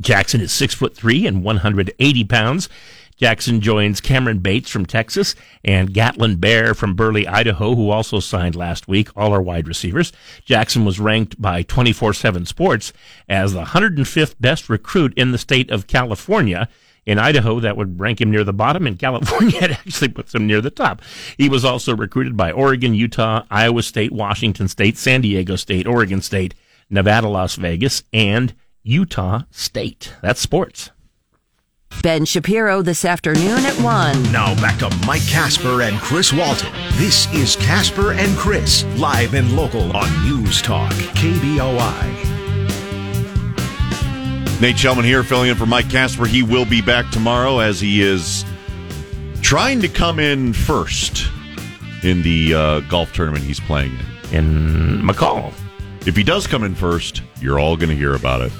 Jackson 0.00 0.40
is 0.40 0.52
six 0.52 0.72
foot 0.72 0.96
three 0.96 1.26
and 1.26 1.44
180 1.44 2.24
pounds. 2.24 2.70
Jackson 3.16 3.60
joins 3.60 4.00
Cameron 4.00 4.38
Bates 4.38 4.70
from 4.70 4.86
Texas 4.86 5.34
and 5.62 5.92
Gatlin 5.92 6.36
Bair 6.36 6.72
from 6.72 6.94
Burley, 6.94 7.28
Idaho, 7.28 7.74
who 7.74 7.90
also 7.90 8.20
signed 8.20 8.56
last 8.56 8.88
week. 8.88 9.10
All 9.14 9.34
are 9.34 9.42
wide 9.42 9.68
receivers. 9.68 10.14
Jackson 10.46 10.86
was 10.86 10.98
ranked 10.98 11.40
by 11.42 11.62
24-7 11.62 12.46
Sports 12.46 12.94
as 13.28 13.52
the 13.52 13.64
105th 13.64 14.36
best 14.40 14.70
recruit 14.70 15.12
in 15.14 15.32
the 15.32 15.36
state 15.36 15.70
of 15.70 15.86
California. 15.86 16.70
In 17.04 17.18
Idaho, 17.18 17.58
that 17.60 17.76
would 17.76 17.98
rank 17.98 18.20
him 18.20 18.30
near 18.30 18.44
the 18.44 18.52
bottom. 18.52 18.86
In 18.86 18.96
California, 18.96 19.58
it 19.62 19.72
actually 19.72 20.08
puts 20.08 20.34
him 20.34 20.46
near 20.46 20.60
the 20.60 20.70
top. 20.70 21.02
He 21.36 21.48
was 21.48 21.64
also 21.64 21.96
recruited 21.96 22.36
by 22.36 22.52
Oregon, 22.52 22.94
Utah, 22.94 23.44
Iowa 23.50 23.82
State, 23.82 24.12
Washington 24.12 24.68
State, 24.68 24.96
San 24.96 25.20
Diego 25.20 25.56
State, 25.56 25.86
Oregon 25.86 26.20
State, 26.20 26.54
Nevada, 26.88 27.28
Las 27.28 27.56
Vegas, 27.56 28.04
and 28.12 28.54
Utah 28.82 29.42
State. 29.50 30.14
That's 30.22 30.40
sports. 30.40 30.90
Ben 32.02 32.24
Shapiro 32.24 32.82
this 32.82 33.04
afternoon 33.04 33.64
at 33.66 33.74
1. 33.80 34.32
Now 34.32 34.54
back 34.60 34.78
to 34.78 34.90
Mike 35.06 35.26
Kasper 35.26 35.82
and 35.82 35.98
Chris 35.98 36.32
Walton. 36.32 36.72
This 36.92 37.32
is 37.34 37.56
Kasper 37.56 38.12
and 38.12 38.36
Chris, 38.36 38.84
live 38.96 39.34
and 39.34 39.54
local 39.54 39.94
on 39.96 40.24
News 40.24 40.62
Talk, 40.62 40.92
KBOI. 40.92 42.41
Nate 44.62 44.76
Shelman 44.76 45.02
here, 45.02 45.24
filling 45.24 45.50
in 45.50 45.56
for 45.56 45.66
Mike 45.66 45.90
Kasper. 45.90 46.24
He 46.24 46.44
will 46.44 46.64
be 46.64 46.80
back 46.80 47.10
tomorrow 47.10 47.58
as 47.58 47.80
he 47.80 48.00
is 48.00 48.44
trying 49.40 49.80
to 49.80 49.88
come 49.88 50.20
in 50.20 50.52
first 50.52 51.26
in 52.04 52.22
the 52.22 52.54
uh, 52.54 52.80
golf 52.82 53.12
tournament 53.12 53.42
he's 53.42 53.58
playing 53.58 53.90
in. 54.30 54.36
In 54.36 55.02
McCall. 55.02 55.52
If 56.06 56.14
he 56.14 56.22
does 56.22 56.46
come 56.46 56.62
in 56.62 56.76
first, 56.76 57.22
you're 57.40 57.58
all 57.58 57.76
going 57.76 57.88
to 57.88 57.96
hear 57.96 58.14
about 58.14 58.40
it. 58.40 58.52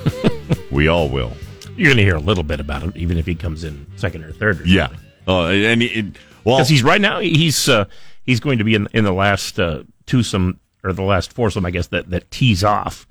we 0.73 0.88
all 0.88 1.09
will. 1.09 1.35
You're 1.76 1.90
going 1.90 1.99
to 1.99 2.02
hear 2.02 2.16
a 2.16 2.21
little 2.21 2.42
bit 2.42 2.59
about 2.59 2.82
it, 2.82 2.97
even 2.97 3.16
if 3.16 3.25
he 3.25 3.37
comes 3.37 3.62
in 3.62 3.87
second 3.94 4.25
or 4.25 4.32
third. 4.32 4.62
Or 4.62 4.66
Yeah. 4.66 4.88
Uh, 5.28 5.50
and 5.50 5.85
it, 5.85 6.16
well, 6.42 6.56
because 6.56 6.68
he's 6.68 6.82
right 6.82 7.00
now 7.00 7.21
he's 7.21 7.68
uh, 7.68 7.85
he's 8.26 8.40
going 8.40 8.59
to 8.59 8.64
be 8.64 8.75
in 8.75 8.88
in 8.92 9.04
the 9.04 9.12
last 9.12 9.61
uh, 9.61 9.85
twosome 10.06 10.59
or 10.82 10.92
the 10.92 11.02
last 11.02 11.32
foursome, 11.32 11.64
I 11.64 11.71
guess 11.71 11.87
that 11.87 12.11
that 12.11 12.28
tees 12.32 12.64
off 12.64 13.06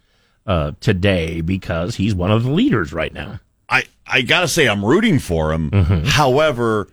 uh, 0.45 0.71
today 0.79 1.41
because 1.41 1.95
he's 1.95 2.15
one 2.15 2.31
of 2.31 2.43
the 2.43 2.51
leaders 2.51 2.93
right 2.93 3.13
now. 3.13 3.39
I, 3.69 3.83
I 4.05 4.21
got 4.21 4.41
to 4.41 4.47
say, 4.47 4.67
I'm 4.67 4.83
rooting 4.83 5.19
for 5.19 5.53
him. 5.53 5.71
However, 6.05 6.89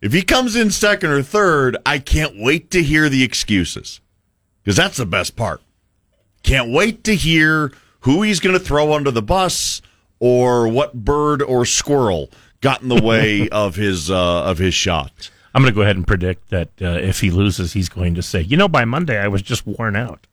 if 0.00 0.12
he 0.12 0.22
comes 0.22 0.56
in 0.56 0.70
second 0.70 1.10
or 1.10 1.22
third, 1.22 1.76
I 1.84 1.98
can't 1.98 2.34
wait 2.36 2.70
to 2.70 2.82
hear 2.82 3.08
the 3.08 3.22
excuses 3.22 4.00
because 4.62 4.76
that's 4.76 4.96
the 4.96 5.06
best 5.06 5.36
part. 5.36 5.60
Can't 6.42 6.70
wait 6.72 7.04
to 7.04 7.14
hear 7.14 7.72
who 8.00 8.22
he's 8.22 8.40
going 8.40 8.56
to 8.58 8.64
throw 8.64 8.94
under 8.94 9.10
the 9.10 9.22
bus 9.22 9.82
or 10.18 10.68
what 10.68 10.94
bird 10.94 11.42
or 11.42 11.66
squirrel 11.66 12.30
got 12.60 12.82
in 12.82 12.88
the 12.88 13.02
way 13.02 13.48
of 13.50 13.74
his 13.76 14.10
uh, 14.10 14.44
of 14.44 14.58
his 14.58 14.74
shot. 14.74 15.30
I'm 15.52 15.62
going 15.62 15.72
to 15.72 15.76
go 15.76 15.82
ahead 15.82 15.96
and 15.96 16.06
predict 16.06 16.50
that 16.50 16.68
uh, 16.80 16.90
if 16.90 17.20
he 17.20 17.30
loses, 17.30 17.72
he's 17.72 17.88
going 17.88 18.14
to 18.14 18.22
say, 18.22 18.40
"You 18.40 18.56
know, 18.56 18.68
by 18.68 18.84
Monday 18.84 19.18
I 19.18 19.28
was 19.28 19.42
just 19.42 19.66
worn 19.66 19.96
out." 19.96 20.26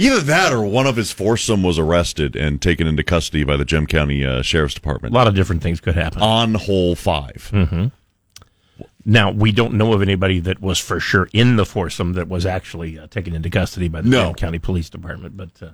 Either 0.00 0.20
that 0.20 0.52
or 0.52 0.62
one 0.64 0.86
of 0.86 0.94
his 0.96 1.10
foursome 1.10 1.62
was 1.62 1.76
arrested 1.78 2.36
and 2.36 2.62
taken 2.62 2.86
into 2.86 3.02
custody 3.02 3.42
by 3.42 3.56
the 3.56 3.64
Gem 3.64 3.84
County 3.86 4.24
uh, 4.24 4.42
Sheriff's 4.42 4.74
Department. 4.74 5.12
A 5.12 5.18
lot 5.18 5.26
of 5.26 5.34
different 5.34 5.60
things 5.60 5.80
could 5.80 5.96
happen. 5.96 6.22
on 6.22 6.54
hole 6.54 6.94
5 6.94 7.90
Now 9.04 9.30
we 9.32 9.50
don't 9.52 9.74
know 9.74 9.92
of 9.92 10.00
anybody 10.02 10.38
that 10.40 10.60
was 10.60 10.78
for 10.78 11.00
sure 11.00 11.28
in 11.32 11.56
the 11.56 11.66
foursome 11.66 12.12
that 12.12 12.28
was 12.28 12.46
actually 12.46 12.96
uh, 12.98 13.08
taken 13.08 13.34
into 13.34 13.50
custody 13.50 13.88
by 13.88 14.00
the 14.02 14.08
No. 14.08 14.20
Graham 14.22 14.34
County 14.34 14.58
Police 14.60 14.88
Department, 14.88 15.36
but 15.36 15.50
uh, 15.60 15.70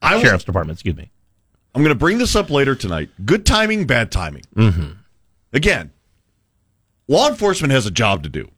I 0.00 0.14
will- 0.16 0.22
Sheriff's 0.22 0.44
Department. 0.44 0.76
Excuse 0.78 0.96
me. 0.96 1.10
I'm 1.74 1.82
going 1.82 1.94
to 1.94 1.98
bring 1.98 2.18
this 2.18 2.34
up 2.34 2.50
later 2.50 2.74
tonight. 2.74 3.10
Good 3.24 3.44
timing, 3.46 3.86
bad 3.86 4.10
timing. 4.10 4.42
Mm-hmm. 4.56 4.92
Again, 5.52 5.92
law 7.06 7.28
enforcement 7.28 7.72
has 7.72 7.86
a 7.86 7.90
job 7.92 8.22
to 8.24 8.28
do. 8.28 8.48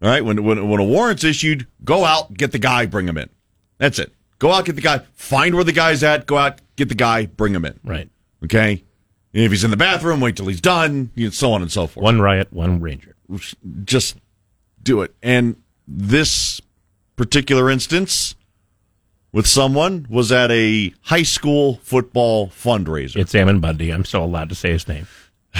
All 0.00 0.08
right, 0.08 0.24
when, 0.24 0.44
when 0.44 0.68
when 0.68 0.80
a 0.80 0.84
warrant's 0.84 1.24
issued, 1.24 1.66
go 1.84 2.04
out, 2.04 2.32
get 2.34 2.52
the 2.52 2.58
guy, 2.58 2.86
bring 2.86 3.06
him 3.08 3.18
in. 3.18 3.28
That's 3.78 3.98
it. 3.98 4.12
Go 4.38 4.52
out, 4.52 4.64
get 4.64 4.76
the 4.76 4.82
guy, 4.82 4.98
find 5.14 5.54
where 5.54 5.64
the 5.64 5.72
guy's 5.72 6.02
at. 6.02 6.26
Go 6.26 6.36
out, 6.36 6.60
get 6.76 6.88
the 6.88 6.94
guy, 6.94 7.26
bring 7.26 7.54
him 7.54 7.64
in. 7.64 7.78
Right. 7.84 8.10
Okay. 8.44 8.84
And 9.32 9.42
if 9.42 9.50
he's 9.50 9.64
in 9.64 9.70
the 9.70 9.76
bathroom, 9.76 10.20
wait 10.20 10.36
till 10.36 10.46
he's 10.46 10.60
done. 10.60 11.10
You 11.14 11.26
know, 11.26 11.30
so 11.30 11.52
on 11.52 11.62
and 11.62 11.70
so 11.70 11.86
forth. 11.86 12.02
One 12.02 12.20
riot, 12.20 12.52
one 12.52 12.80
ranger. 12.80 13.16
Just 13.84 14.16
do 14.82 15.02
it. 15.02 15.14
And 15.22 15.56
this 15.88 16.60
particular 17.16 17.70
instance 17.70 18.34
with 19.32 19.46
someone 19.46 20.06
was 20.08 20.30
at 20.30 20.50
a 20.50 20.94
high 21.02 21.22
school 21.22 21.80
football 21.82 22.48
fundraiser. 22.48 23.16
It's 23.16 23.34
Ammon 23.34 23.60
Bundy. 23.60 23.90
I'm 23.90 24.04
still 24.04 24.24
allowed 24.24 24.50
to 24.50 24.54
say 24.54 24.70
his 24.70 24.86
name. 24.88 25.06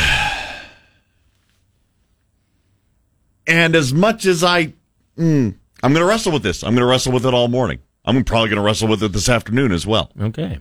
And 3.47 3.77
as 3.77 3.93
much 3.93 4.25
as 4.25 4.43
I, 4.43 4.73
mm, 5.19 5.55
I'm 5.83 5.93
going 5.93 6.03
to 6.03 6.07
wrestle 6.07 6.33
with 6.33 6.43
this. 6.43 6.63
I'm 6.63 6.71
going 6.71 6.81
to 6.81 6.87
wrestle 6.87 7.13
with 7.13 7.27
it 7.27 7.35
all 7.35 7.49
morning. 7.49 7.79
I'm 8.05 8.23
probably 8.25 8.51
going 8.51 8.57
to 8.57 8.63
wrestle 8.63 8.89
with 8.89 9.03
it 9.03 9.13
this 9.13 9.29
afternoon 9.29 9.73
as 9.73 9.87
well. 9.87 10.13
Okay. 10.21 10.61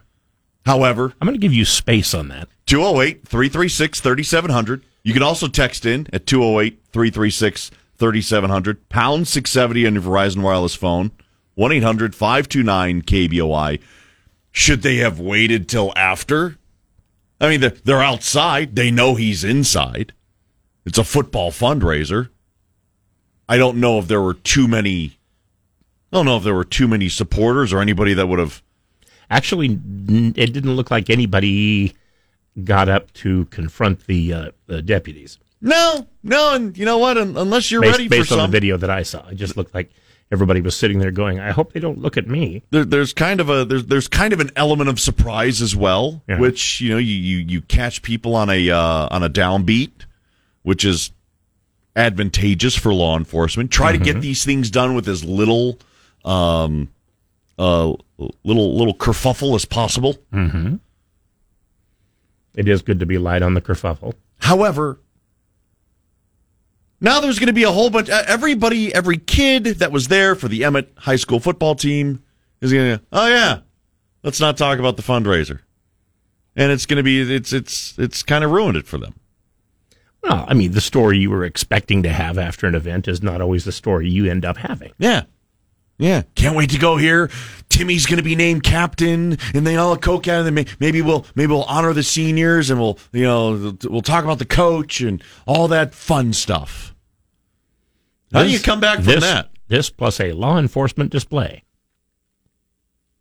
However, 0.66 1.14
I'm 1.20 1.28
going 1.28 1.40
to 1.40 1.42
give 1.46 1.54
you 1.54 1.66
space 1.66 2.14
on 2.14 2.30
that. 2.30 2.48
208 2.68 3.28
336 3.28 4.00
3700. 4.00 4.84
You 5.04 5.14
can 5.14 5.24
also 5.24 5.48
text 5.48 5.86
in 5.86 6.08
at 6.14 6.26
208 6.26 6.80
336 6.92 7.72
3700. 7.98 8.90
Pound 8.90 9.28
670 9.28 9.88
on 9.88 9.94
your 9.94 10.04
Verizon 10.04 10.42
Wireless 10.42 10.76
phone. 10.76 11.12
1 11.56 11.72
800 11.72 12.16
529 12.16 13.02
KBOI. 13.02 13.82
Should 14.52 14.82
they 14.82 14.98
have 14.98 15.20
waited 15.20 15.68
till 15.68 15.92
after? 15.96 16.58
I 17.42 17.50
mean, 17.50 17.62
they're, 17.62 17.72
they're 17.72 18.04
outside. 18.04 18.76
They 18.76 18.92
know 18.92 19.16
he's 19.16 19.44
inside. 19.44 20.14
It's 20.86 20.98
a 20.98 21.04
football 21.04 21.52
fundraiser. 21.52 22.30
I 23.50 23.58
don't 23.58 23.78
know 23.78 24.00
if 24.00 24.08
there 24.08 24.22
were 24.22 24.34
too 24.34 24.68
many. 24.68 25.18
I 26.14 26.18
don't 26.18 26.26
know 26.28 26.38
if 26.38 26.44
there 26.44 26.54
were 26.54 26.64
too 26.64 26.88
many 26.88 27.10
supporters 27.10 27.74
or 27.74 27.80
anybody 27.82 28.14
that 28.14 28.28
would 28.28 28.38
have. 28.38 28.62
Actually, 29.32 29.70
it 29.72 30.54
didn't 30.54 30.76
look 30.76 30.92
like 30.92 31.10
anybody 31.10 31.96
got 32.64 32.88
up 32.88 33.12
to 33.14 33.46
confront 33.46 34.06
the, 34.06 34.32
uh, 34.32 34.52
the 34.68 34.84
deputies. 34.84 35.40
No, 35.60 36.06
no, 36.22 36.54
and 36.54 36.78
you 36.78 36.86
know 36.86 37.00
what? 37.00 37.18
Un- 37.18 37.36
Unless 37.36 37.72
you're 37.72 37.82
Based, 37.82 37.94
ready 37.98 38.08
based 38.10 38.30
for 38.30 38.36
on 38.36 38.40
some, 38.42 38.52
the 38.52 38.56
video 38.56 38.78
that 38.78 38.92
I 38.92 39.02
saw, 39.02 39.28
it 39.30 39.36
just 39.36 39.58
looked 39.58 39.74
like 39.74 39.90
everybody 40.32 40.62
was 40.62 40.76
sitting 40.76 41.00
there 41.00 41.10
going, 41.10 41.40
"I 41.40 41.52
hope 41.52 41.74
they 41.74 41.80
don't 41.80 41.98
look 42.00 42.16
at 42.18 42.28
me." 42.28 42.62
there, 42.70 42.84
there's 42.86 43.14
kind 43.14 43.40
of 43.40 43.50
a 43.50 43.64
there's 43.66 43.86
there's 43.86 44.08
kind 44.10 44.34
of 44.34 44.40
an 44.42 44.52
element 44.58 44.90
of 44.90 45.00
surprise 45.00 45.62
as 45.62 45.74
well, 45.76 46.22
Yeah. 46.28 46.38
which 46.40 46.80
you 46.82 46.90
know 46.90 46.98
you, 46.98 47.16
you 47.16 47.38
you 47.38 47.62
catch 47.62 48.02
people 48.04 48.36
on 48.36 48.50
a 48.50 48.70
uh, 48.70 49.08
on 49.10 49.24
a 49.24 49.30
downbeat, 49.30 49.92
which 50.64 50.84
is 50.86 51.12
advantageous 51.96 52.76
for 52.76 52.94
law 52.94 53.18
enforcement. 53.18 53.72
Try 53.72 53.94
to 53.94 53.98
get 53.98 54.22
these 54.22 54.44
things 54.44 54.70
done 54.70 54.96
with 54.96 55.08
as 55.08 55.24
little 55.24 55.80
um 56.26 56.90
uh 57.60 57.94
little 58.44 58.78
little 58.78 58.94
kerfuffle 58.96 59.56
as 59.56 59.66
possible. 59.66 60.18
It 62.56 62.68
is 62.68 62.82
good 62.82 63.00
to 63.00 63.06
be 63.06 63.18
light 63.18 63.42
on 63.42 63.54
the 63.56 63.62
kerfuffle. 63.62 64.14
However, 64.40 65.00
now 67.02 67.20
there's 67.20 67.40
going 67.40 67.48
to 67.48 67.54
be 67.54 67.64
a 67.64 67.72
whole 67.72 67.90
bunch. 67.90 68.10
Everybody, 68.10 68.94
every 68.94 69.18
kid 69.18 69.66
that 69.66 69.92
was 69.92 70.08
there 70.08 70.36
for 70.36 70.48
the 70.48 70.64
Emmett 70.64 70.94
High 70.98 71.16
School 71.18 71.40
football 71.40 71.76
team 71.76 72.24
is 72.62 72.72
going 72.72 72.98
to. 72.98 73.04
Oh 73.12 73.28
yeah, 73.28 73.60
let's 74.24 74.40
not 74.40 74.56
talk 74.58 74.80
about 74.80 74.96
the 74.98 75.04
fundraiser, 75.04 75.60
and 76.56 76.72
it's 76.72 76.86
going 76.86 76.98
to 76.98 77.04
be. 77.04 77.36
It's 77.36 77.52
it's 77.52 77.98
it's 77.98 78.24
kind 78.24 78.44
of 78.44 78.52
ruined 78.52 78.78
it 78.78 78.88
for 78.88 78.98
them. 78.98 79.16
Well, 80.22 80.46
I 80.48 80.54
mean, 80.54 80.72
the 80.72 80.80
story 80.82 81.18
you 81.18 81.30
were 81.30 81.44
expecting 81.44 82.04
to 82.04 82.10
have 82.10 82.38
after 82.38 82.68
an 82.68 82.76
event 82.76 83.10
is 83.10 83.22
not 83.22 83.42
always 83.42 83.66
the 83.66 83.74
story 83.74 84.10
you 84.10 84.30
end 84.32 84.46
up 84.46 84.56
having. 84.58 84.94
Yeah, 84.98 85.24
yeah. 85.98 86.24
Can't 86.36 86.56
wait 86.56 86.72
to 86.72 86.80
go 86.80 86.98
here. 86.98 87.30
Timmy's 87.70 88.06
going 88.06 88.18
to 88.18 88.24
be 88.24 88.36
named 88.36 88.64
captain, 88.64 89.38
and 89.54 89.66
they 89.66 89.76
all 89.76 89.96
the 89.96 90.00
coke 90.00 90.28
out, 90.28 90.46
and 90.46 90.58
then 90.58 90.66
maybe 90.80 91.02
we'll 91.02 91.26
maybe 91.36 91.52
we'll 91.52 91.64
honor 91.64 91.94
the 91.94 92.04
seniors, 92.04 92.70
and 92.70 92.80
we'll 92.80 93.00
you 93.12 93.24
know 93.24 93.76
we'll 93.86 94.02
talk 94.02 94.24
about 94.24 94.40
the 94.40 94.46
coach 94.46 95.02
and 95.02 95.24
all 95.48 95.68
that 95.70 95.94
fun 95.94 96.34
stuff. 96.34 96.94
How 98.32 98.44
do 98.44 98.50
you 98.50 98.60
come 98.60 98.80
back 98.80 98.98
from 98.98 99.06
this, 99.06 99.24
that? 99.24 99.50
This 99.68 99.90
plus 99.90 100.20
a 100.20 100.34
law 100.34 100.58
enforcement 100.58 101.12
display. 101.12 101.64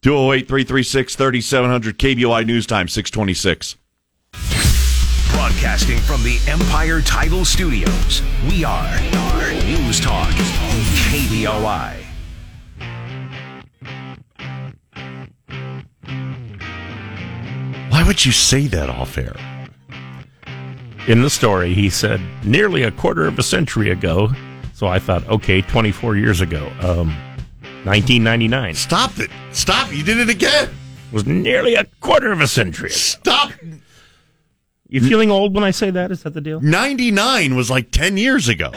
208 0.02 0.48
336 0.48 1.14
3700 1.14 1.98
KBOI 1.98 2.44
News 2.44 2.66
Time 2.66 2.88
626. 2.88 3.76
Broadcasting 5.32 5.98
from 5.98 6.22
the 6.22 6.40
Empire 6.48 7.00
Title 7.00 7.44
Studios, 7.44 8.22
we 8.48 8.64
are 8.64 9.00
News 9.64 10.00
Talk, 10.00 10.30
KBOI. 11.08 12.11
Would 18.12 18.26
you 18.26 18.32
say 18.32 18.66
that 18.66 18.90
off 18.90 19.16
air? 19.16 19.34
In 21.08 21.22
the 21.22 21.30
story, 21.30 21.72
he 21.72 21.88
said 21.88 22.20
nearly 22.44 22.82
a 22.82 22.90
quarter 22.90 23.26
of 23.26 23.38
a 23.38 23.42
century 23.42 23.88
ago. 23.90 24.28
So 24.74 24.86
I 24.86 24.98
thought, 24.98 25.26
okay, 25.28 25.62
24 25.62 26.16
years 26.16 26.42
ago, 26.42 26.66
um, 26.82 27.08
1999 27.84 28.74
Stop 28.74 29.18
it. 29.18 29.30
Stop. 29.52 29.90
You 29.94 30.02
did 30.04 30.18
it 30.18 30.28
again. 30.28 30.68
It 30.68 31.14
was 31.14 31.24
nearly 31.24 31.74
a 31.74 31.84
quarter 32.02 32.30
of 32.32 32.42
a 32.42 32.46
century. 32.46 32.88
ago. 32.90 32.96
Stop. 32.96 33.52
You 34.90 35.00
feeling 35.00 35.30
old 35.30 35.54
when 35.54 35.64
I 35.64 35.70
say 35.70 35.88
that? 35.90 36.10
Is 36.10 36.22
that 36.24 36.34
the 36.34 36.42
deal? 36.42 36.60
99 36.60 37.56
was 37.56 37.70
like 37.70 37.92
10 37.92 38.18
years 38.18 38.46
ago. 38.50 38.72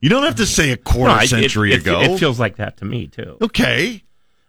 You 0.00 0.08
don't 0.10 0.24
have 0.24 0.34
to 0.36 0.46
say 0.46 0.72
a 0.72 0.76
quarter 0.76 1.14
No, 1.14 1.20
it- 1.22 1.28
century 1.28 1.72
it, 1.74 1.82
ago. 1.82 2.00
It 2.00 2.18
feels 2.18 2.40
like 2.40 2.56
that 2.56 2.78
to 2.78 2.84
me 2.84 3.06
too. 3.06 3.36
okay. 3.40 4.02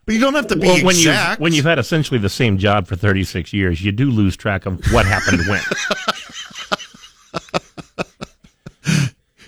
But 0.07 0.15
you 0.15 0.21
don't 0.21 0.35
have 0.35 0.47
to 0.47 0.55
be 0.55 0.67
Well, 0.67 0.85
when 0.85 0.95
you 0.95 1.09
exact. 1.09 1.41
when 1.41 1.51
you've 1.51 1.65
had 1.65 1.79
essentially 1.79 2.17
the 2.17 2.29
same 2.29 2.57
job 2.57 2.87
for 2.87 2.95
36 2.95 3.51
years, 3.51 3.83
you 3.83 3.91
do 3.91 4.09
lose 4.09 4.37
track 4.37 4.65
of 4.65 4.79
what 4.93 5.05
happened 5.05 5.41
when. 5.49 5.61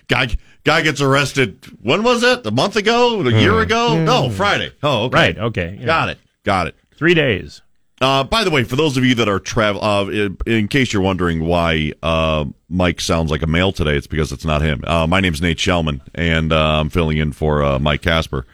guy, 0.10 0.28
guy 0.66 0.82
gets 0.82 1.00
arrested. 1.00 1.66
When 1.82 2.04
was 2.04 2.24
it? 2.24 2.46
A 2.46 2.52
month 2.52 2.76
ago? 2.76 3.22
A 3.22 3.32
year 3.32 3.62
ago? 3.62 4.04
No, 4.04 4.30
Friday. 4.30 4.74
Oh, 4.84 5.06
okay. 5.06 5.10
Hmm. 5.10 5.16
right? 5.16 5.38
Okay, 5.38 5.78
yeah. 5.80 5.86
Got 5.86 6.10
it. 6.10 6.18
Got 6.44 6.68
it. 6.68 6.76
Three 6.94 7.14
days. 7.14 7.62
Uh, 8.02 8.24
by 8.24 8.44
the 8.44 8.50
way, 8.50 8.64
for 8.64 8.76
those 8.76 8.96
of 8.98 9.04
you 9.04 9.16
that 9.16 9.28
are 9.28 9.40
travel, 9.40 9.84
uh, 9.84 10.06
in, 10.08 10.38
in 10.46 10.68
case 10.68 10.94
you're 10.94 11.02
wondering 11.02 11.46
why 11.46 11.92
uh, 12.02 12.46
Mike 12.70 13.02
sounds 13.02 13.30
like 13.30 13.42
a 13.42 13.48
male 13.48 13.72
today, 13.72 13.98
it's 13.98 14.08
because 14.08 14.32
it's 14.32 14.46
not 14.46 14.62
him. 14.62 14.84
Uh, 14.86 15.06
my 15.06 15.20
name's 15.20 15.42
Nate 15.42 15.58
Shelman, 15.58 16.02
and 16.16 16.54
uh, 16.54 16.80
I'm 16.80 16.90
filling 16.90 17.18
in 17.18 17.34
for 17.34 17.62
uh, 17.62 17.80
Mike 17.80 18.02
Kasper, 18.02 18.46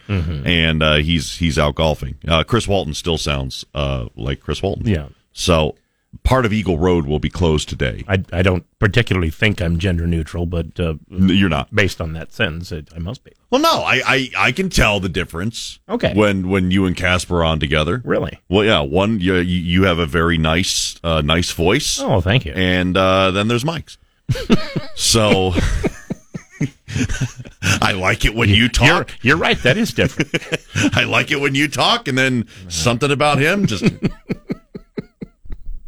and 0.46 0.82
uh, 0.82 0.96
he's 0.96 1.38
he's 1.38 1.60
out 1.60 1.76
golfing. 1.76 2.16
Uh, 2.28 2.44
Chris 2.44 2.68
Walton 2.68 2.94
still 2.94 3.18
sounds 3.18 3.66
uh, 3.76 4.08
like 4.16 4.40
Chris 4.40 4.64
Walton. 4.64 4.88
Yeah. 4.88 5.10
So 5.34 5.76
part 6.24 6.46
of 6.46 6.54
Eagle 6.54 6.78
Road 6.78 7.06
will 7.06 7.20
be 7.20 7.30
closed 7.30 7.70
today. 7.70 8.04
I, 8.08 8.24
I 8.32 8.42
don't 8.42 8.66
particularly 8.80 9.30
think 9.30 9.62
I'm 9.62 9.78
gender 9.80 10.06
neutral, 10.08 10.46
but 10.46 10.80
uh, 10.80 10.96
You're 11.10 11.50
not. 11.50 11.74
based 11.74 12.00
on 12.02 12.14
that 12.14 12.32
sentence, 12.34 12.72
it, 12.72 12.90
I 12.96 13.00
must 13.00 13.24
be. 13.24 13.32
Well, 13.50 13.62
no, 13.62 13.82
I, 13.84 14.02
I 14.06 14.30
I 14.38 14.52
can 14.52 14.70
tell 14.70 15.00
the 15.00 15.10
difference. 15.10 15.80
Okay. 15.88 16.14
When 16.14 16.50
when 16.50 16.72
you 16.72 16.86
and 16.86 16.96
Kasper 16.96 17.38
are 17.38 17.44
on 17.44 17.60
together. 17.60 18.02
Really? 18.04 18.40
Well, 18.50 18.66
yeah. 18.66 18.82
One, 18.82 19.20
you 19.20 19.36
you 19.36 19.84
have 19.84 20.00
a 20.00 20.06
very 20.06 20.38
nice 20.38 20.96
uh, 21.04 21.22
nice 21.22 21.52
voice. 21.52 22.00
Oh, 22.02 22.22
thank 22.22 22.46
you. 22.46 22.52
and 22.54 22.98
uh, 22.98 23.32
then 23.32 23.48
there's 23.48 23.64
Mike's. 23.66 23.98
so 24.96 25.54
I 27.82 27.92
like 27.94 28.26
it 28.26 28.34
when 28.36 28.50
you 28.50 28.56
You're, 28.56 28.70
talk. 28.70 29.10
you're 29.22 29.38
right. 29.38 29.58
That 29.64 29.78
is 29.78 29.92
different. 29.94 30.34
I 30.98 31.04
like 31.04 31.32
it 31.32 31.40
when 31.40 31.56
you 31.56 31.68
talk, 31.68 32.08
and 32.08 32.18
then 32.18 32.48
something 32.70 33.12
about 33.12 33.40
him 33.40 33.66
just 33.66 33.84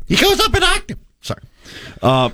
he 0.08 0.16
goes 0.16 0.40
up 0.40 0.54
an 0.54 0.64
octave. 0.64 1.00
Sorry. 1.22 1.42
Uh, 2.02 2.30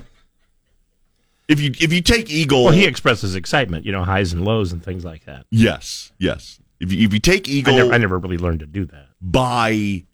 if 1.48 1.60
you 1.60 1.72
if 1.80 1.92
you 1.92 2.00
take 2.00 2.30
Eagle, 2.30 2.64
well, 2.64 2.72
he 2.72 2.86
expresses 2.86 3.34
excitement, 3.34 3.84
you 3.84 3.92
know, 3.92 4.02
highs 4.04 4.32
and 4.32 4.44
lows 4.44 4.72
and 4.72 4.82
things 4.82 5.04
like 5.04 5.24
that. 5.26 5.46
yes, 5.50 6.12
yes. 6.18 6.58
If 6.80 6.92
you, 6.92 7.06
if 7.06 7.12
you 7.14 7.20
take 7.20 7.48
I 7.48 7.52
Eagle 7.52 7.76
never, 7.76 7.92
I 7.92 7.98
never 7.98 8.18
really 8.18 8.38
learned 8.38 8.60
to 8.60 8.66
do 8.66 8.84
that. 8.86 9.06
by 9.20 10.04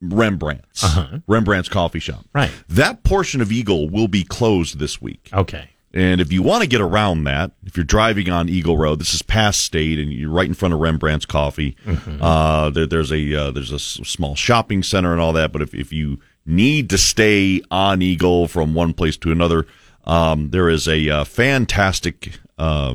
Rembrandt's 0.00 0.84
Rembrandt's 1.26 1.68
coffee 1.68 1.98
shop, 1.98 2.24
Right. 2.34 2.50
That 2.68 3.02
portion 3.04 3.40
of 3.40 3.50
Eagle 3.50 3.88
will 3.88 4.08
be 4.08 4.22
closed 4.24 4.78
this 4.78 5.00
week. 5.00 5.30
Okay. 5.32 5.70
And 5.94 6.20
if 6.20 6.32
you 6.32 6.42
want 6.42 6.62
to 6.62 6.68
get 6.68 6.80
around 6.80 7.24
that, 7.24 7.52
if 7.64 7.76
you're 7.76 7.84
driving 7.84 8.28
on 8.28 8.48
Eagle 8.48 8.76
Road, 8.76 8.98
this 8.98 9.14
is 9.14 9.22
past 9.22 9.60
State, 9.60 9.98
and 9.98 10.12
you're 10.12 10.28
right 10.30 10.46
in 10.48 10.52
front 10.54 10.74
of 10.74 10.80
Rembrandt's 10.80 11.24
Coffee. 11.24 11.76
Uh, 12.20 12.70
there, 12.70 12.86
there's 12.86 13.12
a 13.12 13.34
uh, 13.34 13.50
there's 13.52 13.70
a 13.70 13.76
s- 13.76 14.00
small 14.04 14.34
shopping 14.34 14.82
center 14.82 15.12
and 15.12 15.20
all 15.20 15.32
that. 15.34 15.52
But 15.52 15.62
if, 15.62 15.72
if 15.72 15.92
you 15.92 16.18
need 16.46 16.90
to 16.90 16.98
stay 16.98 17.62
on 17.70 18.02
Eagle 18.02 18.48
from 18.48 18.74
one 18.74 18.92
place 18.92 19.16
to 19.18 19.32
another, 19.32 19.66
um, 20.04 20.50
there 20.50 20.68
is 20.68 20.86
a 20.86 21.08
uh, 21.08 21.24
fantastic 21.24 22.38
uh, 22.58 22.94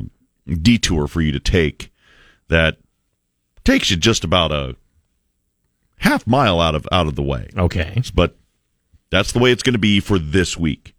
detour 0.62 1.06
for 1.06 1.20
you 1.20 1.32
to 1.32 1.40
take 1.40 1.92
that 2.48 2.78
takes 3.64 3.90
you 3.90 3.96
just 3.96 4.24
about 4.24 4.52
a 4.52 4.76
half 5.98 6.26
mile 6.26 6.60
out 6.60 6.74
of 6.74 6.86
out 6.90 7.06
of 7.06 7.14
the 7.14 7.22
way 7.22 7.48
Okay. 7.56 8.00
but 8.14 8.36
that's 9.10 9.32
the 9.32 9.38
way 9.38 9.50
it's 9.52 9.62
going 9.62 9.74
to 9.74 9.78
be 9.78 10.00
for 10.00 10.18
this 10.18 10.56
week. 10.56 10.94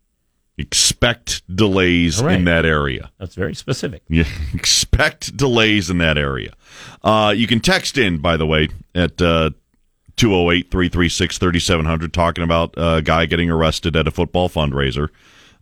Expect 0.58 1.42
delays 1.54 2.22
right. 2.22 2.36
in 2.38 2.46
that 2.46 2.66
area. 2.66 3.10
That's 3.18 3.36
very 3.36 3.56
specific. 3.56 4.04
Yeah, 4.10 4.26
expect 4.54 5.36
delays 5.36 5.90
in 5.90 5.98
that 6.00 6.18
area. 6.18 6.54
Uh, 7.02 7.34
you 7.36 7.48
can 7.48 7.62
text 7.62 7.98
in, 7.98 8.20
by 8.20 8.38
the 8.38 8.46
way, 8.46 8.68
at 8.94 9.22
uh, 9.22 9.52
208 10.22 10.70
336 10.70 11.40
3700, 11.40 12.14
talking 12.14 12.44
about 12.44 12.76
a 12.78 13.02
guy 13.02 13.26
getting 13.26 13.50
arrested 13.50 13.96
at 13.96 14.08
a 14.08 14.12
football 14.12 14.50
fundraiser. 14.50 15.10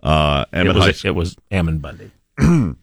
Uh, 0.04 0.44
It 0.51 0.58
Emmett 0.58 0.75
High 0.75 0.88
was, 0.88 1.06
it 1.06 1.16
was 1.16 1.38
Ammon 1.50 1.80
Bundy. 1.80 2.12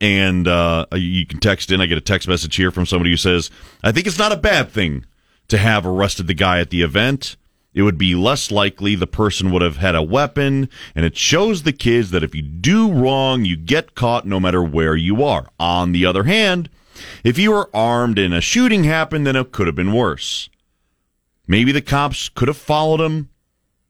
and 0.00 0.46
uh, 0.46 0.86
you 0.92 1.26
can 1.26 1.40
text 1.40 1.72
in. 1.72 1.80
I 1.80 1.86
get 1.86 1.98
a 1.98 2.00
text 2.00 2.28
message 2.28 2.54
here 2.54 2.70
from 2.70 2.86
somebody 2.86 3.10
who 3.10 3.16
says, 3.16 3.50
I 3.82 3.90
think 3.90 4.06
it's 4.06 4.20
not 4.20 4.30
a 4.30 4.36
bad 4.36 4.70
thing 4.70 5.04
to 5.48 5.58
have 5.58 5.84
arrested 5.84 6.28
the 6.28 6.34
guy 6.34 6.60
at 6.60 6.70
the 6.70 6.82
event. 6.82 7.34
It 7.74 7.82
would 7.82 7.98
be 7.98 8.14
less 8.14 8.52
likely 8.52 8.94
the 8.94 9.08
person 9.08 9.50
would 9.50 9.62
have 9.62 9.78
had 9.78 9.96
a 9.96 10.02
weapon, 10.02 10.68
and 10.94 11.04
it 11.04 11.16
shows 11.16 11.64
the 11.64 11.72
kids 11.72 12.12
that 12.12 12.22
if 12.22 12.36
you 12.36 12.42
do 12.42 12.88
wrong, 12.88 13.44
you 13.44 13.56
get 13.56 13.96
caught 13.96 14.24
no 14.26 14.38
matter 14.38 14.62
where 14.62 14.94
you 14.94 15.24
are. 15.24 15.48
On 15.58 15.90
the 15.90 16.06
other 16.06 16.22
hand, 16.22 16.70
if 17.24 17.36
you 17.36 17.50
were 17.50 17.68
armed 17.74 18.16
and 18.16 18.32
a 18.32 18.40
shooting 18.40 18.84
happened, 18.84 19.26
then 19.26 19.34
it 19.34 19.50
could 19.50 19.66
have 19.66 19.74
been 19.74 19.92
worse. 19.92 20.48
Maybe 21.50 21.72
the 21.72 21.82
cops 21.82 22.28
could 22.28 22.46
have 22.46 22.56
followed 22.56 23.00
him, 23.00 23.28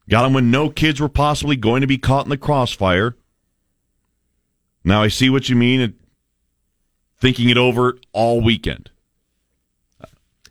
got 0.09 0.25
him 0.25 0.33
when 0.33 0.51
no 0.51 0.71
kids 0.71 0.99
were 0.99 1.11
possibly 1.11 1.57
going 1.57 1.83
to 1.83 1.87
be 1.87 1.99
caught 1.99 2.25
in 2.25 2.31
the 2.31 2.39
crossfire. 2.39 3.19
Now 4.83 5.03
I 5.03 5.09
see 5.09 5.29
what 5.29 5.51
you 5.51 5.57
mean. 5.57 5.83
It, 5.83 5.93
thinking 7.19 7.51
it 7.51 7.59
over 7.59 7.99
all 8.15 8.41
weekend. 8.41 8.89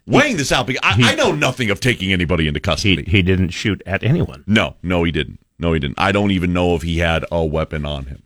Weighing 0.06 0.38
this 0.38 0.52
out 0.52 0.68
because 0.68 0.82
I, 0.84 1.14
I 1.14 1.16
know 1.16 1.32
nothing 1.32 1.72
of 1.72 1.80
taking 1.80 2.14
anybody 2.14 2.48
into 2.48 2.60
custody. 2.60 3.04
he 3.08 3.24
didn't 3.24 3.50
shoot 3.50 3.82
at 3.88 4.04
anyone. 4.04 4.44
no, 4.46 4.76
no, 4.84 5.04
he 5.04 5.12
didn't. 5.12 5.40
No, 5.58 5.74
he 5.74 5.80
didn't. 5.80 6.00
I 6.00 6.12
don't 6.12 6.30
even 6.30 6.54
know 6.54 6.76
if 6.76 6.84
he 6.84 7.00
had 7.00 7.26
a 7.32 7.44
weapon 7.44 7.88
on 7.88 8.06
him. 8.06 8.22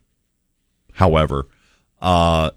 However, 0.92 1.48
uh, 2.02 2.52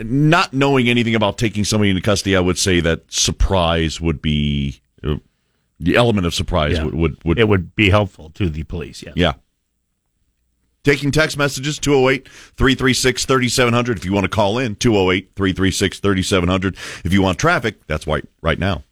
not 0.00 0.52
knowing 0.52 0.88
anything 0.88 1.16
about 1.16 1.36
taking 1.36 1.64
somebody 1.64 1.90
into 1.90 2.00
custody, 2.00 2.36
I 2.36 2.40
would 2.40 2.58
say 2.58 2.78
that 2.78 3.12
surprise 3.12 4.00
would 4.00 4.22
be 4.22 4.82
the 5.02 5.96
element 5.96 6.26
of 6.26 6.34
surprise 6.34 6.76
Yeah. 6.76 6.84
would, 6.84 6.94
would 6.94 7.24
would 7.24 7.38
It 7.38 7.48
would 7.48 7.74
be 7.74 7.90
helpful 7.90 8.30
to 8.30 8.48
the 8.50 8.62
police, 8.64 9.02
yes. 9.02 9.14
Yeah. 9.16 9.32
Taking 10.82 11.10
text 11.10 11.36
messages, 11.36 11.78
208 11.78 12.26
336 12.56 13.26
3700. 13.26 13.98
If 13.98 14.04
you 14.06 14.12
want 14.12 14.24
to 14.24 14.30
call 14.30 14.58
in, 14.58 14.76
208 14.76 15.32
336 15.36 16.00
3700. 16.00 16.76
If 17.04 17.12
you 17.12 17.20
want 17.22 17.38
traffic, 17.38 17.86
that's 17.86 18.06
right, 18.06 18.24
right 18.40 18.58
now. 18.58 18.84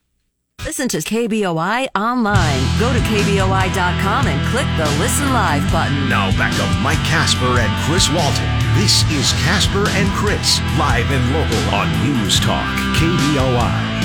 Listen 0.66 0.88
to 0.88 0.98
KBOI 0.98 1.88
online. 1.94 2.60
Go 2.80 2.92
to 2.92 2.98
KBOI.com 2.98 4.26
and 4.26 4.48
click 4.50 4.66
the 4.76 4.90
Listen 4.98 5.32
Live 5.32 5.62
button. 5.72 6.08
Now 6.10 6.30
back 6.36 6.52
to 6.56 6.66
Mike 6.82 6.98
Kasper 7.06 7.58
and 7.60 7.72
Chris 7.86 8.10
Walton. 8.10 8.44
This 8.76 9.02
is 9.10 9.32
Kasper 9.46 9.88
and 9.96 10.08
Chris, 10.12 10.60
live 10.78 11.08
and 11.10 11.24
local 11.32 11.74
on 11.74 11.88
News 12.04 12.38
Talk, 12.40 12.66
KBOI. 12.98 13.97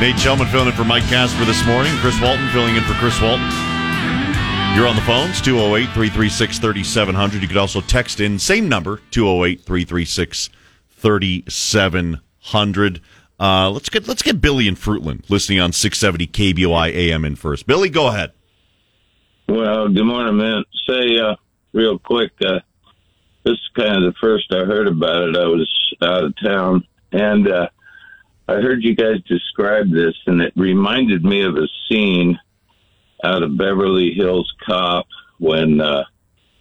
Nate 0.00 0.16
Shelman 0.16 0.50
filling 0.50 0.68
in 0.68 0.72
for 0.72 0.84
Mike 0.84 1.04
Kasper 1.04 1.44
this 1.44 1.62
morning. 1.66 1.92
Chris 1.98 2.18
Walton 2.22 2.48
filling 2.48 2.74
in 2.74 2.82
for 2.84 2.94
Chris 2.94 3.20
Walton. 3.20 3.44
You're 4.74 4.88
on 4.88 4.96
the 4.96 5.02
phones, 5.02 5.42
208 5.42 5.92
336 5.92 6.58
3700. 6.58 7.42
You 7.42 7.48
could 7.48 7.58
also 7.58 7.82
text 7.82 8.18
in, 8.18 8.38
same 8.38 8.66
number, 8.66 9.02
208 9.10 9.60
336 9.60 10.48
3700. 10.88 13.00
Uh, 13.38 13.68
let's 13.68 13.90
get 13.90 14.08
let's 14.08 14.22
get 14.22 14.40
Billy 14.40 14.66
in 14.66 14.74
Fruitland 14.74 15.28
listening 15.28 15.60
on 15.60 15.70
670 15.70 16.28
KBOI 16.28 16.94
AM 16.94 17.26
in 17.26 17.36
first. 17.36 17.66
Billy, 17.66 17.90
go 17.90 18.06
ahead. 18.06 18.32
Well, 19.50 19.90
good 19.90 20.04
morning, 20.04 20.38
man. 20.38 20.64
Say, 20.88 21.18
uh, 21.18 21.36
real 21.74 21.98
quick, 21.98 22.32
uh, 22.42 22.60
this 23.44 23.52
is 23.52 23.70
kind 23.76 24.02
of 24.02 24.14
the 24.14 24.18
first 24.18 24.50
I 24.50 24.64
heard 24.64 24.88
about 24.88 25.28
it. 25.28 25.36
I 25.36 25.44
was 25.44 25.70
out 26.00 26.24
of 26.24 26.34
town, 26.42 26.86
and 27.12 27.52
uh, 27.52 27.68
I 28.50 28.54
heard 28.54 28.82
you 28.82 28.96
guys 28.96 29.22
describe 29.28 29.92
this, 29.92 30.16
and 30.26 30.40
it 30.40 30.52
reminded 30.56 31.24
me 31.24 31.42
of 31.42 31.54
a 31.54 31.68
scene 31.88 32.36
out 33.22 33.44
of 33.44 33.56
Beverly 33.56 34.12
Hills 34.12 34.52
Cop 34.66 35.06
when 35.38 35.80
uh, 35.80 36.02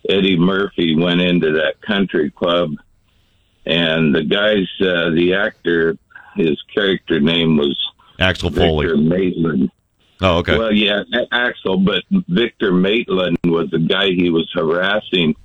Eddie 0.07 0.37
Murphy 0.37 0.95
went 0.95 1.19
into 1.19 1.51
that 1.53 1.81
country 1.81 2.29
club, 2.29 2.75
and 3.65 4.13
the 4.13 4.23
guys, 4.23 4.67
uh, 4.81 5.09
the 5.15 5.33
actor, 5.33 5.97
his 6.35 6.61
character 6.71 7.19
name 7.19 7.57
was 7.57 7.75
Axel 8.19 8.51
Victor 8.51 8.67
Foley. 8.67 9.01
Maitland. 9.01 9.71
Oh, 10.21 10.37
okay. 10.39 10.59
Well, 10.59 10.71
yeah, 10.71 11.01
Axel, 11.31 11.77
but 11.77 12.03
Victor 12.27 12.71
Maitland 12.71 13.37
was 13.45 13.71
the 13.71 13.79
guy 13.79 14.09
he 14.11 14.29
was 14.29 14.47
harassing. 14.53 15.35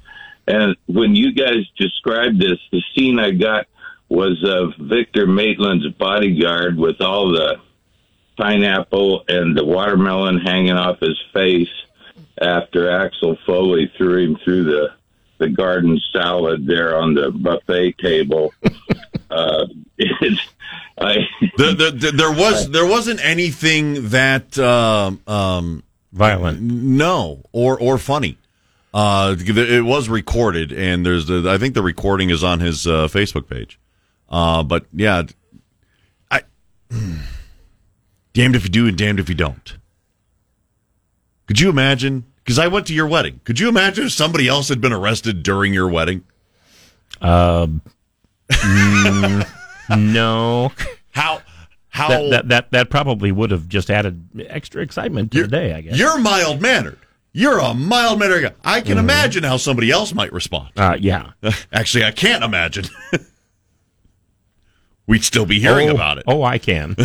And 0.47 0.77
when 0.87 1.17
you 1.17 1.33
guys 1.33 1.65
described 1.79 2.39
this, 2.39 2.59
the 2.71 2.83
scene 2.95 3.19
I 3.19 3.31
got 3.31 3.67
was 4.09 4.43
of 4.45 4.75
Victor 4.79 5.27
Maitland's 5.27 5.89
bodyguard 5.97 6.77
with 6.77 7.01
all 7.01 7.33
the 7.33 7.57
pineapple 8.37 9.25
and 9.29 9.57
the 9.57 9.65
watermelon 9.65 10.39
hanging 10.39 10.73
off 10.73 11.01
his 11.01 11.21
face 11.33 11.69
after 12.41 12.91
Axel 12.91 13.37
Foley 13.47 13.93
threw 13.97 14.25
him 14.25 14.39
through 14.45 14.65
the 14.65 14.89
the 15.39 15.49
garden 15.49 16.01
salad 16.13 16.65
there 16.65 16.97
on 16.97 17.15
the 17.15 17.31
buffet 17.31 17.99
table. 17.99 18.55
uh, 19.31 19.67
it's, 19.99 20.41
I, 20.97 21.17
the, 21.57 21.75
the, 21.75 21.91
the, 21.91 22.13
there 22.13 22.33
was 22.33 22.71
there 22.71 22.87
wasn't 22.87 23.25
anything 23.25 24.11
that 24.11 24.57
um, 24.59 25.21
um, 25.27 25.83
Violent. 26.13 26.61
no 26.63 27.43
or 27.53 27.79
or 27.79 27.99
funny. 27.99 28.39
Uh, 28.93 29.35
it 29.37 29.85
was 29.85 30.09
recorded, 30.09 30.73
and 30.73 31.05
there's 31.05 31.27
the, 31.27 31.51
I 31.51 31.59
think 31.59 31.75
the 31.75 31.83
recording 31.83 32.31
is 32.31 32.45
on 32.45 32.61
his 32.61 32.87
uh, 32.87 33.09
Facebook 33.09 33.49
page. 33.49 33.77
Uh, 34.35 34.65
but 34.65 34.85
yeah, 34.93 35.23
I 36.29 36.43
damned 38.33 38.57
if 38.57 38.65
you 38.65 38.69
do 38.69 38.89
and 38.89 38.99
damned 38.99 39.21
if 39.21 39.29
you 39.29 39.37
don't. 39.37 39.77
Could 41.47 41.61
you 41.61 41.71
imagine? 41.71 42.25
Because 42.43 42.59
I 42.59 42.67
went 42.67 42.89
to 42.89 42.95
your 42.95 43.07
wedding. 43.07 43.41
Could 43.45 43.61
you 43.61 43.69
imagine 43.69 44.07
if 44.07 44.13
somebody 44.13 44.49
else 44.49 44.69
had 44.69 44.81
been 44.81 44.93
arrested 44.93 45.45
during 45.45 45.73
your 45.73 45.89
wedding? 45.89 46.25
Um, 47.21 47.81
mm, 48.51 49.49
no. 49.97 50.73
How 51.13 51.41
how 51.91 52.09
that, 52.09 52.31
that 52.31 52.49
that 52.49 52.71
that 52.73 52.91
probably 52.91 53.31
would 53.31 53.53
have 53.53 53.69
just 53.69 53.89
added 53.89 54.29
extra 54.49 54.83
excitement 54.83 55.31
to 55.31 55.43
the 55.43 55.49
day. 55.49 55.75
I 55.75 55.81
guess. 55.81 55.97
You're 55.97 56.19
mild 56.19 56.61
mannered. 56.61 56.99
You're 57.33 57.61
a 57.61 57.73
mild 57.73 58.19
mannered 58.19 58.43
guy. 58.43 58.53
I 58.65 58.81
can 58.81 58.99
imagine 58.99 59.45
how 59.45 59.59
somebody 59.59 59.93
else 59.93 60.13
might 60.13 60.33
respond. 60.33 60.71
Uh, 60.77 60.97
yeah. 60.99 61.35
Actually, 61.73 62.05
I 62.05 62.11
can't 62.11 62.43
imagine. 62.43 62.87
We'd 65.07 65.25
still 65.25 65.47
be 65.47 65.61
hearing 65.61 65.91
oh, 65.91 65.95
about 65.95 66.19
it. 66.19 66.25
Oh, 66.27 66.43
I 66.43 66.59
can. 66.59 66.97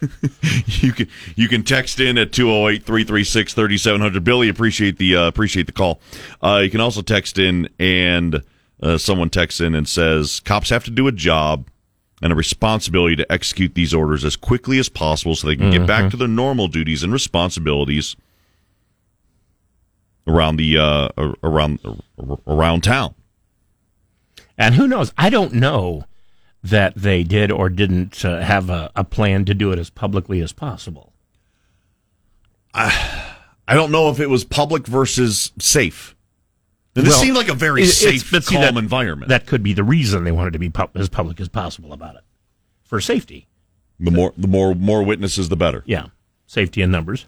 you 0.66 0.92
can 0.92 1.08
you 1.36 1.48
can 1.48 1.62
text 1.62 2.00
in 2.00 2.18
at 2.18 2.32
208-336-3700 2.32 4.24
billy 4.24 4.48
appreciate 4.48 4.98
the 4.98 5.16
uh, 5.16 5.28
appreciate 5.28 5.66
the 5.66 5.72
call. 5.72 6.00
Uh, 6.42 6.60
you 6.62 6.70
can 6.70 6.80
also 6.80 7.02
text 7.02 7.38
in 7.38 7.68
and 7.78 8.42
uh, 8.82 8.98
someone 8.98 9.30
texts 9.30 9.60
in 9.60 9.74
and 9.74 9.88
says 9.88 10.40
cops 10.40 10.70
have 10.70 10.82
to 10.84 10.90
do 10.90 11.06
a 11.06 11.12
job 11.12 11.68
and 12.20 12.32
a 12.32 12.36
responsibility 12.36 13.16
to 13.16 13.30
execute 13.30 13.74
these 13.74 13.92
orders 13.92 14.24
as 14.24 14.34
quickly 14.36 14.78
as 14.78 14.88
possible 14.88 15.34
so 15.34 15.46
they 15.46 15.56
can 15.56 15.70
get 15.70 15.86
back 15.86 16.10
to 16.10 16.16
their 16.16 16.28
normal 16.28 16.68
duties 16.68 17.02
and 17.02 17.12
responsibilities 17.12 18.16
around 20.26 20.56
the 20.56 20.78
uh, 20.78 21.08
around 21.42 21.80
around 22.46 22.82
town. 22.82 23.14
And 24.56 24.74
who 24.74 24.86
knows? 24.86 25.12
I 25.18 25.30
don't 25.30 25.54
know 25.54 26.04
that 26.62 26.94
they 26.94 27.24
did 27.24 27.50
or 27.50 27.68
didn't 27.68 28.24
uh, 28.24 28.40
have 28.40 28.70
a, 28.70 28.90
a, 28.94 29.04
plan 29.04 29.44
to 29.44 29.54
do 29.54 29.72
it 29.72 29.78
as 29.78 29.90
publicly 29.90 30.40
as 30.40 30.52
possible. 30.52 31.12
I, 32.72 33.34
I 33.66 33.74
don't 33.74 33.90
know 33.90 34.10
if 34.10 34.20
it 34.20 34.30
was 34.30 34.44
public 34.44 34.86
versus 34.86 35.52
safe. 35.58 36.14
This 36.94 37.08
well, 37.08 37.20
seemed 37.20 37.36
like 37.36 37.48
a 37.48 37.54
very 37.54 37.86
safe, 37.86 38.30
calm 38.30 38.60
that, 38.60 38.76
environment. 38.76 39.30
That 39.30 39.46
could 39.46 39.62
be 39.62 39.72
the 39.72 39.82
reason 39.82 40.24
they 40.24 40.32
wanted 40.32 40.52
to 40.52 40.58
be 40.58 40.68
pu- 40.68 40.90
as 40.94 41.08
public 41.08 41.40
as 41.40 41.48
possible 41.48 41.92
about 41.92 42.16
it, 42.16 42.22
for 42.84 43.00
safety. 43.00 43.48
The 43.98 44.10
more, 44.10 44.34
the 44.36 44.48
more, 44.48 44.74
more 44.74 45.02
witnesses, 45.02 45.48
the 45.48 45.56
better. 45.56 45.82
Yeah, 45.86 46.06
safety 46.46 46.82
in 46.82 46.90
numbers. 46.90 47.26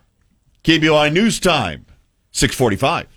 KBOI 0.64 1.12
News 1.12 1.40
Time, 1.40 1.86
six 2.30 2.54
forty-five. 2.54 3.08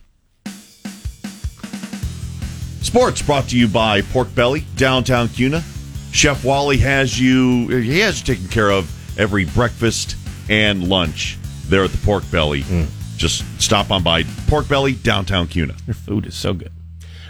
Sports 2.82 3.22
brought 3.22 3.50
to 3.50 3.58
you 3.58 3.68
by 3.68 4.02
Pork 4.02 4.34
Belly, 4.34 4.66
downtown 4.78 5.28
Kuna. 5.28 5.62
Chef 6.12 6.44
Wally 6.44 6.78
has 6.78 7.20
you 7.20 7.68
he 7.68 8.00
has 8.00 8.20
you 8.20 8.26
taken 8.26 8.48
care 8.50 8.72
of 8.72 8.92
every 9.20 9.46
breakfast 9.46 10.16
and 10.50 10.88
lunch 10.88 11.38
there 11.68 11.84
at 11.84 11.92
the 11.92 11.98
Pork 12.00 12.24
Belly. 12.32 12.64
Mm. 12.64 12.88
Just 13.18 13.44
stop 13.62 13.92
on 13.92 14.04
by 14.04 14.24
Pork 14.48 14.68
Belly, 14.68 14.94
downtown 14.94 15.48
Kuna. 15.48 15.74
Their 15.86 15.96
food 15.96 16.26
is 16.26 16.36
so 16.36 16.54
good. 16.54 16.72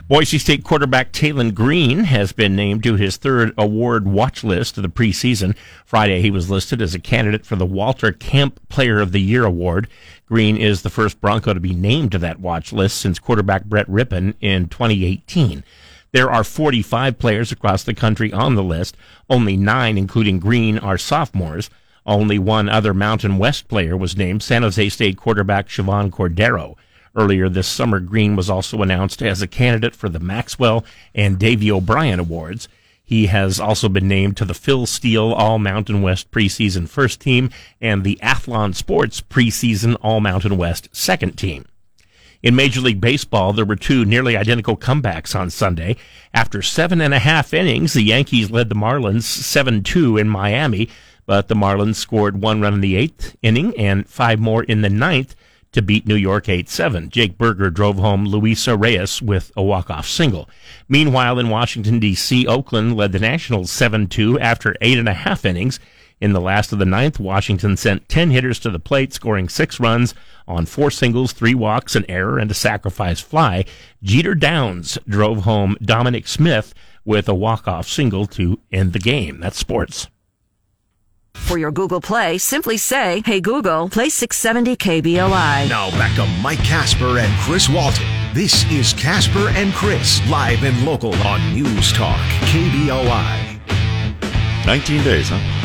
Boise 0.07 0.37
State 0.37 0.63
quarterback 0.63 1.11
Taylen 1.11 1.53
Green 1.53 2.05
has 2.05 2.31
been 2.31 2.55
named 2.55 2.81
to 2.83 2.95
his 2.95 3.17
third 3.17 3.53
award 3.57 4.07
watch 4.07 4.41
list 4.41 4.77
of 4.77 4.83
the 4.83 4.89
preseason. 4.89 5.53
Friday, 5.85 6.21
he 6.21 6.31
was 6.31 6.49
listed 6.49 6.81
as 6.81 6.95
a 6.95 6.99
candidate 6.99 7.45
for 7.45 7.57
the 7.57 7.65
Walter 7.65 8.13
Camp 8.13 8.57
Player 8.69 9.01
of 9.01 9.11
the 9.11 9.19
Year 9.19 9.43
award. 9.43 9.89
Green 10.25 10.55
is 10.55 10.81
the 10.81 10.89
first 10.89 11.19
Bronco 11.19 11.53
to 11.53 11.59
be 11.59 11.73
named 11.73 12.13
to 12.13 12.19
that 12.19 12.39
watch 12.39 12.71
list 12.71 12.99
since 12.99 13.19
quarterback 13.19 13.65
Brett 13.65 13.87
Rypien 13.87 14.35
in 14.39 14.69
2018. 14.69 15.65
There 16.11 16.31
are 16.31 16.43
45 16.43 17.19
players 17.19 17.51
across 17.51 17.83
the 17.83 17.93
country 17.93 18.31
on 18.31 18.55
the 18.55 18.63
list. 18.63 18.95
Only 19.29 19.57
nine, 19.57 19.97
including 19.97 20.39
Green, 20.39 20.77
are 20.79 20.97
sophomores. 20.97 21.69
Only 22.05 22.39
one 22.39 22.69
other 22.69 22.93
Mountain 22.93 23.37
West 23.37 23.67
player 23.67 23.97
was 23.97 24.15
named, 24.15 24.41
San 24.41 24.63
Jose 24.63 24.89
State 24.89 25.17
quarterback 25.17 25.67
Chevan 25.67 26.09
Cordeiro. 26.09 26.75
Earlier 27.15 27.49
this 27.49 27.67
summer, 27.67 27.99
Green 27.99 28.35
was 28.35 28.49
also 28.49 28.81
announced 28.81 29.21
as 29.21 29.41
a 29.41 29.47
candidate 29.47 29.95
for 29.95 30.07
the 30.07 30.19
Maxwell 30.19 30.85
and 31.13 31.37
Davy 31.37 31.71
O'Brien 31.71 32.19
Awards. 32.19 32.69
He 33.03 33.27
has 33.27 33.59
also 33.59 33.89
been 33.89 34.07
named 34.07 34.37
to 34.37 34.45
the 34.45 34.53
Phil 34.53 34.85
Steele 34.85 35.33
All 35.33 35.59
Mountain 35.59 36.01
West 36.01 36.29
preseason 36.29 36.87
first 36.87 37.19
team 37.19 37.49
and 37.81 38.03
the 38.03 38.19
Athlon 38.21 38.75
Sports 38.75 39.21
preseason 39.21 39.97
All 40.01 40.19
Mountain 40.19 40.57
West 40.57 40.89
second 40.91 41.37
team. 41.37 41.65
In 42.43 42.55
Major 42.55 42.81
League 42.81 43.01
Baseball, 43.01 43.51
there 43.51 43.65
were 43.65 43.75
two 43.75 44.05
nearly 44.05 44.37
identical 44.37 44.77
comebacks 44.77 45.35
on 45.35 45.49
Sunday. 45.49 45.95
After 46.33 46.61
seven 46.61 47.01
and 47.01 47.13
a 47.13 47.19
half 47.19 47.51
innings, 47.53 47.93
the 47.93 48.03
Yankees 48.03 48.51
led 48.51 48.69
the 48.69 48.75
Marlins 48.75 49.23
7-2 49.23 50.21
in 50.21 50.29
Miami, 50.29 50.87
but 51.25 51.47
the 51.47 51.55
Marlins 51.55 51.95
scored 51.95 52.39
one 52.39 52.61
run 52.61 52.75
in 52.75 52.81
the 52.81 52.95
eighth 52.95 53.35
inning 53.41 53.75
and 53.77 54.07
five 54.07 54.39
more 54.39 54.63
in 54.63 54.81
the 54.81 54.89
ninth 54.89 55.35
to 55.71 55.81
beat 55.81 56.07
New 56.07 56.15
York 56.15 56.45
8-7. 56.45 57.09
Jake 57.09 57.37
Burger 57.37 57.71
drove 57.71 57.97
home 57.97 58.25
Luis 58.25 58.65
Arraez 58.67 59.21
with 59.21 59.51
a 59.57 59.63
walk-off 59.63 60.07
single. 60.07 60.47
Meanwhile, 60.87 61.39
in 61.39 61.49
Washington, 61.49 61.99
D.C., 61.99 62.45
Oakland 62.47 62.95
led 62.95 63.13
the 63.13 63.19
Nationals 63.19 63.71
7-2 63.71 64.39
after 64.39 64.75
eight 64.81 64.99
and 64.99 65.09
a 65.09 65.13
half 65.13 65.43
innings. 65.43 65.79
In 66.19 66.33
the 66.33 66.41
last 66.41 66.73
of 66.73 66.79
the 66.79 66.85
ninth, 66.85 67.19
Washington 67.19 67.77
sent 67.77 68.09
10 68.09 68.31
hitters 68.31 68.59
to 68.59 68.71
the 68.71 68.79
plate, 68.79 69.13
scoring 69.13 69.49
six 69.49 69.79
runs 69.79 70.15
on 70.47 70.65
four 70.65 70.89
singles, 70.89 71.31
three 71.31 71.53
walks, 71.53 71.95
an 71.95 72.05
error, 72.09 72.39
and 72.39 72.49
a 72.49 72.55
sacrifice 72.55 73.19
fly. 73.19 73.65
Jeter 74.01 74.33
Downs 74.33 74.97
drove 75.07 75.43
home 75.43 75.77
Dominic 75.81 76.27
Smith 76.27 76.73
with 77.05 77.29
a 77.29 77.35
walk-off 77.35 77.87
single 77.87 78.25
to 78.25 78.59
end 78.71 78.93
the 78.93 78.99
game. 78.99 79.39
That's 79.39 79.57
sports. 79.57 80.07
For 81.35 81.59
your 81.59 81.71
Google 81.71 82.01
Play, 82.01 82.39
simply 82.39 82.77
say, 82.77 83.21
Hey 83.23 83.39
Google, 83.39 83.87
play 83.87 84.09
670 84.09 84.75
KBOI. 84.75 85.69
Now 85.69 85.91
back 85.91 86.15
to 86.15 86.25
Mike 86.41 86.57
Kasper 86.59 87.19
and 87.19 87.31
Chris 87.41 87.69
Walton. 87.69 88.05
This 88.33 88.69
is 88.71 88.91
Kasper 88.93 89.49
and 89.49 89.71
Chris, 89.73 90.19
live 90.29 90.63
and 90.63 90.83
local 90.83 91.13
on 91.27 91.53
News 91.53 91.93
Talk, 91.93 92.19
KBOI. 92.49 93.59
19 94.65 95.03
days, 95.03 95.29
huh? 95.29 95.56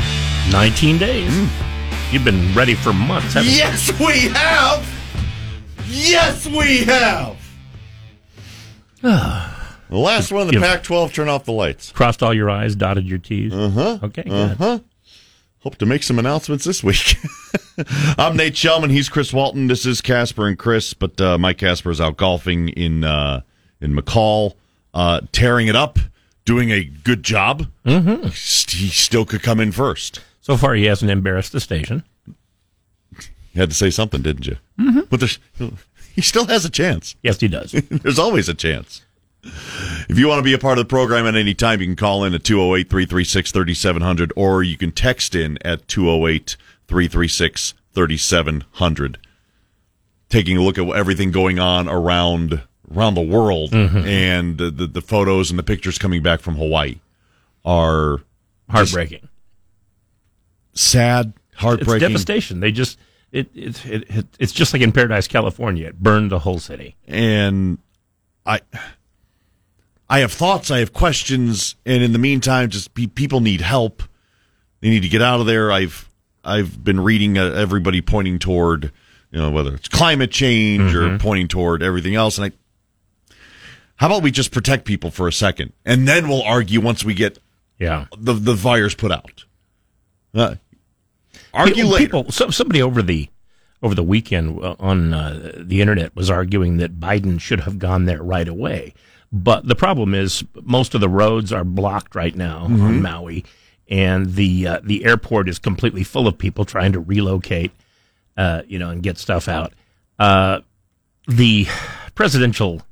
19 0.51 0.99
days. 0.99 1.31
Mm. 1.31 2.13
You've 2.13 2.25
been 2.25 2.55
ready 2.55 2.75
for 2.75 2.93
months, 2.93 3.35
haven't 3.35 3.53
yes, 3.53 3.89
you? 3.89 4.07
we 4.07 4.29
have. 4.29 4.87
Yes, 5.87 6.47
we 6.47 6.85
have. 6.85 7.39
the 9.01 9.97
last 9.97 10.31
one, 10.31 10.43
of 10.43 10.53
the 10.53 10.61
Pac 10.61 10.83
12, 10.83 11.13
turn 11.13 11.29
off 11.29 11.45
the 11.45 11.53
lights. 11.53 11.91
Crossed 11.93 12.23
all 12.23 12.35
your 12.35 12.51
I's, 12.51 12.77
dotted 12.77 13.07
your 13.07 13.19
T's. 13.19 13.53
Uh 13.55 13.71
huh. 13.71 13.99
Okay, 14.03 14.25
good. 14.25 14.51
Uh-huh. 14.53 14.79
Hope 15.61 15.77
to 15.77 15.87
make 15.87 16.03
some 16.03 16.19
announcements 16.19 16.65
this 16.65 16.83
week. 16.83 17.17
I'm 18.19 18.37
Nate 18.37 18.55
Shelman. 18.55 18.91
He's 18.91 19.09
Chris 19.09 19.33
Walton. 19.33 19.69
This 19.69 19.87
is 19.87 20.01
Kasper 20.01 20.49
and 20.49 20.59
Chris, 20.59 20.93
but 20.93 21.21
uh, 21.21 21.39
Mike 21.39 21.59
Kasper 21.59 21.91
is 21.91 22.01
out 22.01 22.17
golfing 22.17 22.69
in 22.71 23.05
uh, 23.05 23.43
in 23.81 23.95
McCall, 23.95 24.55
uh, 24.93 25.21
tearing 25.31 25.69
it 25.69 25.77
up, 25.77 25.99
doing 26.45 26.71
a 26.71 26.83
good 26.83 27.23
job. 27.23 27.69
Mm-hmm. 27.87 28.25
He 28.27 28.89
still 28.89 29.25
could 29.25 29.43
come 29.43 29.61
in 29.61 29.73
first. 29.73 30.21
So 30.43 30.57
far, 30.57 30.75
he 30.75 30.85
hasn't 30.85 31.11
embarrassed 31.11 31.53
the 31.53 31.61
station. 31.61 32.03
You 33.55 33.61
had 33.61 33.71
to 33.71 33.77
say 33.77 33.91
something, 33.91 34.23
didn't 34.23 34.47
you? 34.47 34.57
Mm-hmm. 34.79 35.01
But 35.09 35.21
there's, 35.21 35.39
he 36.15 36.21
still 36.21 36.47
has 36.47 36.65
a 36.65 36.71
chance. 36.71 37.15
Yes, 37.23 37.41
he 37.41 37.49
does. 37.49 37.73
there's 37.91 38.19
always 38.19 38.49
a 38.49 38.55
chance. 38.55 39.03
If 39.45 40.19
you 40.19 40.29
want 40.29 40.39
to 40.39 40.45
be 40.45 40.53
a 40.53 40.59
part 40.59 40.79
of 40.79 40.85
the 40.85 40.89
program 40.89 41.27
at 41.27 41.35
any 41.35 41.55
time, 41.55 41.81
you 41.81 41.87
can 41.87 41.97
call 41.97 42.25
in 42.25 42.35
at 42.35 42.45
208 42.45 42.89
336 42.89 43.53
3700 43.53 44.33
or 44.37 44.63
you 44.63 44.77
can 44.77 44.93
text 44.93 45.35
in 45.35 45.59
at 45.65 45.89
208 45.89 46.57
336 46.87 47.75
3700. 47.93 49.19
Taking 50.29 50.57
a 50.57 50.63
look 50.63 50.79
at 50.79 50.89
everything 50.89 51.33
going 51.33 51.59
on 51.59 51.89
around 51.89 52.63
around 52.95 53.15
the 53.15 53.21
world 53.21 53.73
mm-hmm. 53.73 53.99
and 53.99 54.59
the, 54.59 54.71
the, 54.71 54.87
the, 54.87 55.01
photos 55.01 55.51
and 55.51 55.59
the 55.59 55.63
pictures 55.63 55.99
coming 55.99 56.23
back 56.23 56.41
from 56.41 56.57
Hawaii 56.57 57.01
are 57.65 58.21
heartbreaking 58.69 59.29
sad, 60.75 61.33
heartbreaking. 61.55 61.95
It's 61.95 62.25
devastation. 62.25 62.61
They 62.61 62.73
just 62.73 62.99
it, 63.33 63.51
it, 63.55 63.87
it, 63.87 64.11
it, 64.11 64.27
it's 64.39 64.53
just 64.53 64.73
like 64.73 64.83
in 64.83 64.93
Paradise, 64.93 65.27
California. 65.27 65.89
It 65.89 65.99
burned 65.99 66.31
the 66.31 66.39
whole 66.39 66.59
city. 66.59 66.97
And 67.07 67.79
I 68.45 68.61
I 70.09 70.19
have 70.21 70.33
thoughts, 70.33 70.71
I 70.71 70.81
have 70.81 70.93
questions, 70.93 71.77
and 71.87 72.03
in 72.03 72.13
the 72.13 72.19
meantime, 72.19 72.69
just 72.69 72.93
be, 72.93 73.07
people 73.07 73.41
need 73.41 73.63
help. 73.63 74.03
They 74.81 74.91
need 74.91 75.03
to 75.03 75.09
get 75.09 75.23
out 75.23 75.41
of 75.41 75.47
there. 75.47 75.73
I've 75.73 76.09
I've 76.45 76.85
been 76.85 77.01
reading 77.01 77.39
uh, 77.39 77.53
everybody 77.53 78.03
pointing 78.03 78.39
toward 78.39 78.93
you 79.31 79.39
know 79.39 79.51
whether 79.51 79.75
it's 79.75 79.89
climate 79.89 80.31
change 80.31 80.93
mm-hmm. 80.93 81.15
or 81.15 81.19
pointing 81.19 81.49
toward 81.49 81.83
everything 81.83 82.15
else, 82.15 82.37
and 82.37 82.53
I. 82.53 83.35
How 83.97 84.09
about 84.09 84.23
we 84.23 84.33
just 84.33 84.51
protect 84.51 84.85
people 84.85 85.11
for 85.11 85.29
a 85.29 85.33
second, 85.33 85.73
and 85.87 86.07
then 86.07 86.29
we'll 86.29 86.43
argue 86.43 86.81
once 86.81 87.05
we 87.05 87.15
get 87.15 87.39
yeah 87.79 88.07
the 88.19 88.35
the 88.35 88.55
virus 88.55 88.95
put 88.95 89.13
out. 89.13 89.45
Uh, 90.35 90.57
argue 91.55 91.75
people, 91.75 91.91
later. 91.91 92.05
People, 92.05 92.33
so, 92.33 92.51
somebody 92.51 92.83
over 92.83 93.03
the 93.03 93.29
over 93.83 93.95
the 93.95 94.03
weekend 94.03 94.63
uh, 94.63 94.77
on 94.79 95.13
uh, 95.13 95.53
the 95.57 95.81
internet 95.81 96.15
was 96.15 96.31
arguing 96.31 96.77
that 96.77 97.01
Biden 97.01 97.41
should 97.41 97.61
have 97.61 97.79
gone 97.79 98.05
there 98.05 98.23
right 98.23 98.47
away. 98.47 98.95
But 99.33 99.67
the 99.67 99.75
problem 99.75 100.15
is 100.15 100.45
most 100.63 100.95
of 100.95 101.01
the 101.01 101.09
roads 101.09 101.53
are 101.53 101.65
blocked 101.65 102.15
right 102.15 102.37
now 102.37 102.67
mm-hmm. 102.67 102.83
on 102.83 103.03
Maui, 103.03 103.45
and 103.89 104.35
the 104.35 104.67
uh, 104.67 104.81
the 104.83 105.05
airport 105.05 105.49
is 105.49 105.59
completely 105.59 106.05
full 106.05 106.29
of 106.29 106.37
people 106.37 106.65
trying 106.65 106.93
to 106.93 107.01
relocate, 107.01 107.73
uh, 108.37 108.63
you 108.67 108.79
know, 108.79 108.91
and 108.91 109.03
get 109.03 109.19
stuff 109.19 109.49
out. 109.49 109.73
Uh, 110.19 110.61
the 111.27 111.67
presidential, 112.15 112.83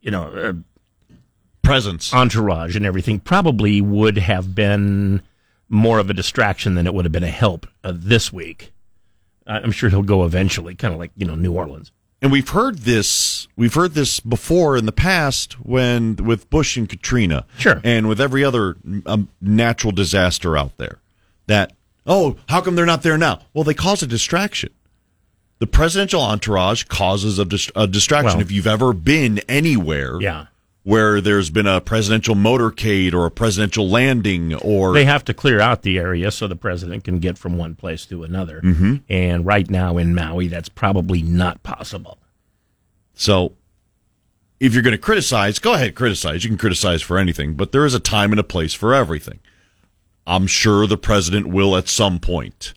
you 0.00 0.12
know, 0.12 0.24
uh, 0.24 0.52
presence, 1.62 2.14
entourage, 2.14 2.76
and 2.76 2.86
everything 2.86 3.18
probably 3.18 3.80
would 3.80 4.16
have 4.16 4.54
been 4.54 5.22
more 5.68 5.98
of 5.98 6.08
a 6.10 6.14
distraction 6.14 6.74
than 6.74 6.86
it 6.86 6.94
would 6.94 7.04
have 7.04 7.12
been 7.12 7.24
a 7.24 7.28
help 7.30 7.66
uh, 7.84 7.92
this 7.94 8.32
week. 8.32 8.72
I'm 9.46 9.72
sure 9.72 9.88
he'll 9.88 10.02
go 10.02 10.24
eventually, 10.24 10.74
kind 10.74 10.92
of 10.92 11.00
like 11.00 11.10
you 11.16 11.24
know 11.26 11.34
New 11.34 11.52
Orleans. 11.52 11.90
And 12.20 12.30
we've 12.32 12.48
heard 12.48 12.78
this. 12.80 13.48
We've 13.56 13.72
heard 13.74 13.94
this 13.94 14.20
before 14.20 14.76
in 14.76 14.86
the 14.86 14.92
past 14.92 15.54
when 15.64 16.16
with 16.16 16.50
Bush 16.50 16.76
and 16.76 16.88
Katrina, 16.88 17.46
Sure. 17.58 17.80
and 17.84 18.08
with 18.08 18.20
every 18.20 18.44
other 18.44 18.76
um, 19.06 19.28
natural 19.40 19.92
disaster 19.92 20.56
out 20.56 20.76
there. 20.78 20.98
That 21.46 21.72
oh, 22.06 22.36
how 22.48 22.60
come 22.60 22.74
they're 22.74 22.84
not 22.86 23.02
there 23.02 23.16
now? 23.16 23.40
Well, 23.54 23.64
they 23.64 23.74
cause 23.74 24.02
a 24.02 24.06
distraction. 24.06 24.70
The 25.60 25.66
presidential 25.66 26.20
entourage 26.20 26.84
causes 26.84 27.38
a, 27.38 27.44
dis- 27.44 27.70
a 27.74 27.86
distraction. 27.86 28.34
Well- 28.38 28.40
if 28.42 28.50
you've 28.52 28.66
ever 28.66 28.92
been 28.92 29.40
anywhere, 29.48 30.20
Yeah. 30.20 30.46
Where 30.88 31.20
there's 31.20 31.50
been 31.50 31.66
a 31.66 31.82
presidential 31.82 32.34
motorcade 32.34 33.12
or 33.12 33.26
a 33.26 33.30
presidential 33.30 33.86
landing, 33.90 34.54
or 34.54 34.94
They 34.94 35.04
have 35.04 35.22
to 35.26 35.34
clear 35.34 35.60
out 35.60 35.82
the 35.82 35.98
area 35.98 36.30
so 36.30 36.48
the 36.48 36.56
president 36.56 37.04
can 37.04 37.18
get 37.18 37.36
from 37.36 37.58
one 37.58 37.74
place 37.74 38.06
to 38.06 38.24
another. 38.24 38.62
Mm-hmm. 38.62 38.94
And 39.06 39.44
right 39.44 39.68
now 39.68 39.98
in 39.98 40.14
Maui, 40.14 40.48
that's 40.48 40.70
probably 40.70 41.20
not 41.20 41.62
possible. 41.62 42.16
So 43.12 43.52
if 44.60 44.72
you're 44.72 44.82
going 44.82 44.92
to 44.92 44.96
criticize, 44.96 45.58
go 45.58 45.74
ahead, 45.74 45.94
criticize. 45.94 46.42
You 46.42 46.48
can 46.48 46.56
criticize 46.56 47.02
for 47.02 47.18
anything, 47.18 47.52
but 47.52 47.70
there 47.70 47.84
is 47.84 47.92
a 47.92 48.00
time 48.00 48.30
and 48.30 48.40
a 48.40 48.44
place 48.44 48.72
for 48.72 48.94
everything. 48.94 49.40
I'm 50.26 50.46
sure 50.46 50.86
the 50.86 50.96
president 50.96 51.48
will 51.48 51.76
at 51.76 51.90
some 51.90 52.18
point 52.18 52.72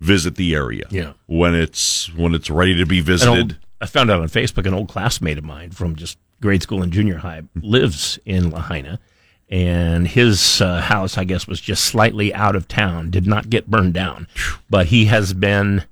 visit 0.00 0.34
the 0.34 0.56
area. 0.56 0.86
Yeah. 0.90 1.12
When 1.26 1.54
it's 1.54 2.12
when 2.16 2.34
it's 2.34 2.50
ready 2.50 2.76
to 2.78 2.84
be 2.84 3.00
visited. 3.00 3.58
I 3.80 3.86
found 3.86 4.10
out 4.10 4.20
on 4.20 4.28
Facebook 4.28 4.66
an 4.66 4.74
old 4.74 4.88
classmate 4.88 5.38
of 5.38 5.44
mine 5.44 5.70
from 5.70 5.94
just 5.94 6.18
grade 6.44 6.62
school 6.62 6.82
and 6.82 6.92
junior 6.92 7.18
high 7.18 7.42
lives 7.60 8.18
in 8.24 8.50
Lahaina, 8.50 9.00
and 9.48 10.06
his 10.06 10.60
uh, 10.60 10.80
house, 10.80 11.18
I 11.18 11.24
guess, 11.24 11.46
was 11.48 11.60
just 11.60 11.84
slightly 11.84 12.32
out 12.32 12.54
of 12.54 12.68
town, 12.68 13.10
did 13.10 13.26
not 13.26 13.50
get 13.50 13.70
burned 13.70 13.94
down, 13.94 14.28
but 14.70 14.86
he 14.86 15.06
has 15.06 15.32
been 15.34 15.84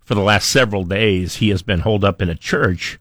for 0.00 0.14
the 0.14 0.22
last 0.22 0.48
several 0.48 0.84
days. 0.84 1.36
He 1.36 1.50
has 1.50 1.62
been 1.62 1.80
holed 1.80 2.04
up 2.04 2.22
in 2.22 2.28
a 2.28 2.34
church 2.34 2.98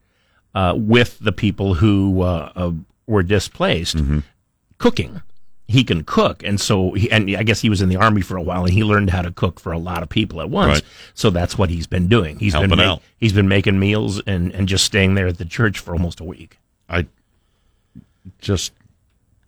uh, 0.54 0.74
with 0.76 1.20
the 1.20 1.32
people 1.32 1.76
who 1.76 2.22
uh, 2.22 2.52
uh, 2.56 2.72
were 3.08 3.24
displaced, 3.24 3.98
cooking. 4.78 5.22
He 5.68 5.84
can 5.84 6.04
cook, 6.04 6.44
and 6.44 6.62
so 6.62 6.91
he, 6.91 7.10
and 7.10 7.36
I 7.36 7.41
guess 7.41 7.62
he 7.62 7.70
was 7.70 7.82
in 7.82 7.89
the 7.89 7.96
army 7.96 8.22
for 8.22 8.38
a 8.38 8.41
while, 8.41 8.65
and 8.65 8.74
he 8.74 8.84
learned 8.84 9.10
how 9.10 9.24
to 9.24 9.32
cook 9.32 9.60
for 9.60 9.72
a 9.72 9.80
lot 9.80 10.04
of 10.04 10.10
people 10.10 10.39
at 10.39 10.50
once. 10.50 10.76
Right. 10.76 10.84
So 11.15 11.32
that's 11.32 11.58
what 11.58 11.72
he's 11.72 11.88
been 11.88 12.08
doing. 12.08 12.38
He's 12.38 12.54
Helping 12.54 12.70
been 12.70 13.00
he's 13.18 13.34
been 13.34 13.48
making 13.48 13.80
meals 13.80 14.22
and, 14.28 14.52
and 14.54 14.68
just 14.68 14.86
staying 14.86 15.15
there 15.15 15.26
at 15.28 15.39
the 15.39 15.46
church 15.46 15.80
for 15.80 15.94
almost 15.94 16.20
a 16.20 16.24
week. 16.24 16.60
I 16.89 17.06
just 18.39 18.74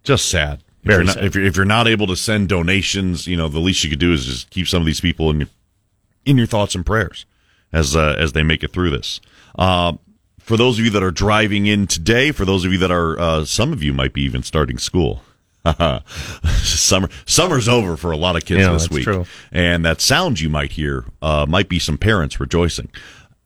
just 0.03 0.29
sad. 0.29 0.63
If 0.83 0.91
you're, 0.91 1.03
not, 1.03 1.23
if 1.23 1.35
you're 1.35 1.43
if 1.45 1.55
you're 1.57 1.65
not 1.65 1.87
able 1.87 2.07
to 2.07 2.15
send 2.15 2.47
donations, 2.49 3.27
you 3.27 3.35
know 3.35 3.47
the 3.49 3.59
least 3.59 3.83
you 3.83 3.89
could 3.89 3.99
do 3.99 4.13
is 4.13 4.25
just 4.25 4.49
keep 4.49 4.67
some 4.67 4.81
of 4.81 4.85
these 4.85 5.01
people 5.01 5.29
in 5.29 5.39
your 5.41 5.49
in 6.25 6.37
your 6.37 6.47
thoughts 6.47 6.75
and 6.75 6.85
prayers 6.85 7.25
as 7.73 7.95
uh, 7.95 8.15
as 8.17 8.31
they 8.33 8.43
make 8.43 8.63
it 8.63 8.71
through 8.71 8.89
this. 8.91 9.19
Uh, 9.57 9.93
for 10.39 10.55
those 10.55 10.79
of 10.79 10.85
you 10.85 10.91
that 10.91 11.03
are 11.03 11.11
driving 11.11 11.65
in 11.65 11.87
today, 11.87 12.31
for 12.31 12.45
those 12.45 12.63
of 12.63 12.71
you 12.71 12.77
that 12.77 12.91
are, 12.91 13.19
uh, 13.19 13.43
some 13.43 13.73
of 13.73 13.83
you 13.83 13.91
might 13.93 14.13
be 14.13 14.21
even 14.21 14.43
starting 14.43 14.77
school. 14.77 15.21
Summer 16.63 17.09
summer's 17.25 17.67
over 17.67 17.97
for 17.97 18.11
a 18.11 18.17
lot 18.17 18.37
of 18.37 18.45
kids 18.45 18.61
Yeah, 18.61 18.71
this 18.71 18.83
that's 18.83 18.93
week, 18.93 19.03
true. 19.03 19.25
and 19.51 19.83
that 19.83 19.99
sound 19.99 20.39
you 20.39 20.49
might 20.49 20.71
hear 20.73 21.03
uh, 21.21 21.45
might 21.49 21.67
be 21.67 21.79
some 21.79 21.97
parents 21.97 22.39
rejoicing. 22.39 22.89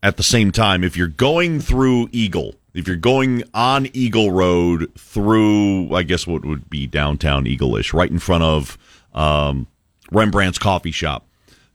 At 0.04 0.16
the 0.16 0.22
same 0.22 0.52
time, 0.52 0.84
if 0.84 0.96
you're 0.96 1.08
going 1.08 1.58
through 1.60 2.08
Eagle, 2.12 2.54
if 2.74 2.86
you're 2.86 2.96
going 2.96 3.44
on 3.54 3.88
Eagle 3.92 4.30
Road 4.32 4.90
through, 4.96 5.94
I 5.94 6.02
guess 6.02 6.26
what 6.26 6.44
would 6.44 6.70
be 6.70 6.86
downtown 6.86 7.46
Eagle-ish, 7.46 7.92
right 7.92 8.10
in 8.10 8.18
front 8.18 8.44
of 8.44 8.78
um, 9.14 9.66
Rembrandt's 10.10 10.58
coffee 10.58 10.90
shop, 10.90 11.26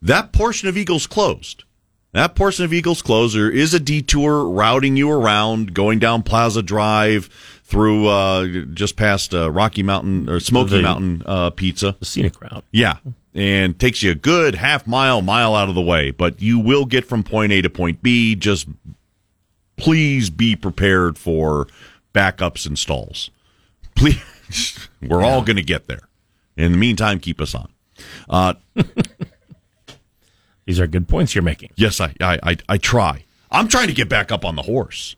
that 0.01 0.31
portion 0.31 0.67
of 0.67 0.77
Eagle's 0.77 1.07
closed. 1.07 1.63
That 2.13 2.35
portion 2.35 2.65
of 2.65 2.73
Eagles 2.73 3.01
closed. 3.01 3.35
There 3.35 3.51
is 3.51 3.73
a 3.73 3.79
detour 3.79 4.45
routing 4.49 4.95
you 4.95 5.11
around, 5.11 5.73
going 5.73 5.99
down 5.99 6.23
Plaza 6.23 6.63
Drive 6.63 7.29
through 7.63 8.07
uh, 8.07 8.47
just 8.73 8.95
past 8.95 9.35
uh, 9.35 9.51
Rocky 9.51 9.83
Mountain 9.83 10.29
or 10.29 10.39
Smoky 10.39 10.77
The- 10.77 10.81
Mountain 10.81 11.23
uh, 11.25 11.49
Pizza. 11.51 11.95
The 11.99 12.05
scenic 12.05 12.41
route. 12.41 12.63
Yeah. 12.71 12.97
And 13.35 13.77
takes 13.77 14.01
you 14.01 14.11
a 14.11 14.15
good 14.15 14.55
half 14.55 14.87
mile, 14.87 15.21
mile 15.21 15.53
out 15.53 15.69
of 15.69 15.75
the 15.75 15.81
way. 15.81 16.09
But 16.09 16.41
you 16.41 16.57
will 16.57 16.85
get 16.85 17.05
from 17.05 17.23
point 17.23 17.51
A 17.51 17.61
to 17.61 17.69
point 17.69 18.01
B. 18.01 18.35
Just 18.35 18.67
please 19.77 20.29
be 20.29 20.55
prepared 20.55 21.17
for 21.17 21.67
backups 22.13 22.65
and 22.65 22.77
stalls. 22.77 23.29
Please. 23.95 24.19
We're 25.01 25.23
all 25.23 25.41
going 25.41 25.57
to 25.57 25.63
get 25.63 25.87
there. 25.87 26.07
In 26.55 26.71
the 26.71 26.77
meantime, 26.77 27.19
keep 27.19 27.39
us 27.41 27.53
on. 27.55 27.69
Uh, 28.29 28.53
These 30.65 30.79
are 30.79 30.87
good 30.87 31.07
points 31.07 31.33
you're 31.33 31.43
making. 31.43 31.71
yes, 31.75 32.01
I, 32.01 32.13
I, 32.19 32.39
I, 32.43 32.57
I 32.67 32.77
try. 32.77 33.23
I'm 33.49 33.67
trying 33.69 33.87
to 33.87 33.93
get 33.93 34.09
back 34.09 34.31
up 34.31 34.43
on 34.43 34.55
the 34.55 34.63
horse 34.63 35.15